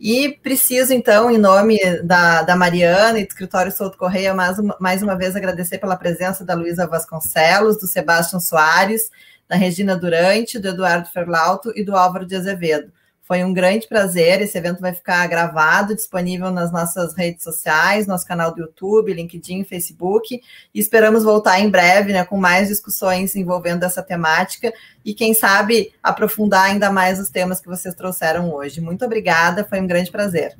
E 0.00 0.38
preciso, 0.42 0.92
então, 0.92 1.28
em 1.28 1.38
nome 1.38 1.78
da, 2.04 2.42
da 2.42 2.54
Mariana 2.54 3.18
e 3.18 3.24
do 3.24 3.28
Escritório 3.28 3.72
Souto 3.72 3.98
Correia, 3.98 4.32
mais 4.32 4.58
uma, 4.58 4.76
mais 4.78 5.02
uma 5.02 5.16
vez 5.16 5.34
agradecer 5.34 5.78
pela 5.78 5.96
presença 5.96 6.44
da 6.44 6.54
Luísa 6.54 6.86
Vasconcelos, 6.86 7.80
do 7.80 7.86
Sebastião 7.86 8.40
Soares, 8.40 9.10
da 9.48 9.56
Regina 9.56 9.96
Durante, 9.96 10.58
do 10.58 10.68
Eduardo 10.68 11.08
Ferlauto 11.08 11.72
e 11.74 11.84
do 11.84 11.96
Álvaro 11.96 12.26
de 12.26 12.36
Azevedo. 12.36 12.92
Foi 13.28 13.44
um 13.44 13.52
grande 13.52 13.86
prazer. 13.86 14.40
Esse 14.40 14.56
evento 14.56 14.80
vai 14.80 14.94
ficar 14.94 15.26
gravado, 15.26 15.94
disponível 15.94 16.50
nas 16.50 16.72
nossas 16.72 17.14
redes 17.14 17.44
sociais, 17.44 18.06
nosso 18.06 18.26
canal 18.26 18.54
do 18.54 18.62
YouTube, 18.62 19.12
LinkedIn, 19.12 19.64
Facebook. 19.64 20.40
E 20.74 20.80
esperamos 20.80 21.24
voltar 21.24 21.60
em 21.60 21.68
breve, 21.68 22.14
né, 22.14 22.24
com 22.24 22.38
mais 22.38 22.68
discussões 22.68 23.36
envolvendo 23.36 23.84
essa 23.84 24.02
temática 24.02 24.72
e, 25.04 25.12
quem 25.12 25.34
sabe, 25.34 25.92
aprofundar 26.02 26.70
ainda 26.70 26.90
mais 26.90 27.20
os 27.20 27.28
temas 27.28 27.60
que 27.60 27.68
vocês 27.68 27.94
trouxeram 27.94 28.50
hoje. 28.50 28.80
Muito 28.80 29.04
obrigada, 29.04 29.62
foi 29.62 29.78
um 29.78 29.86
grande 29.86 30.10
prazer. 30.10 30.56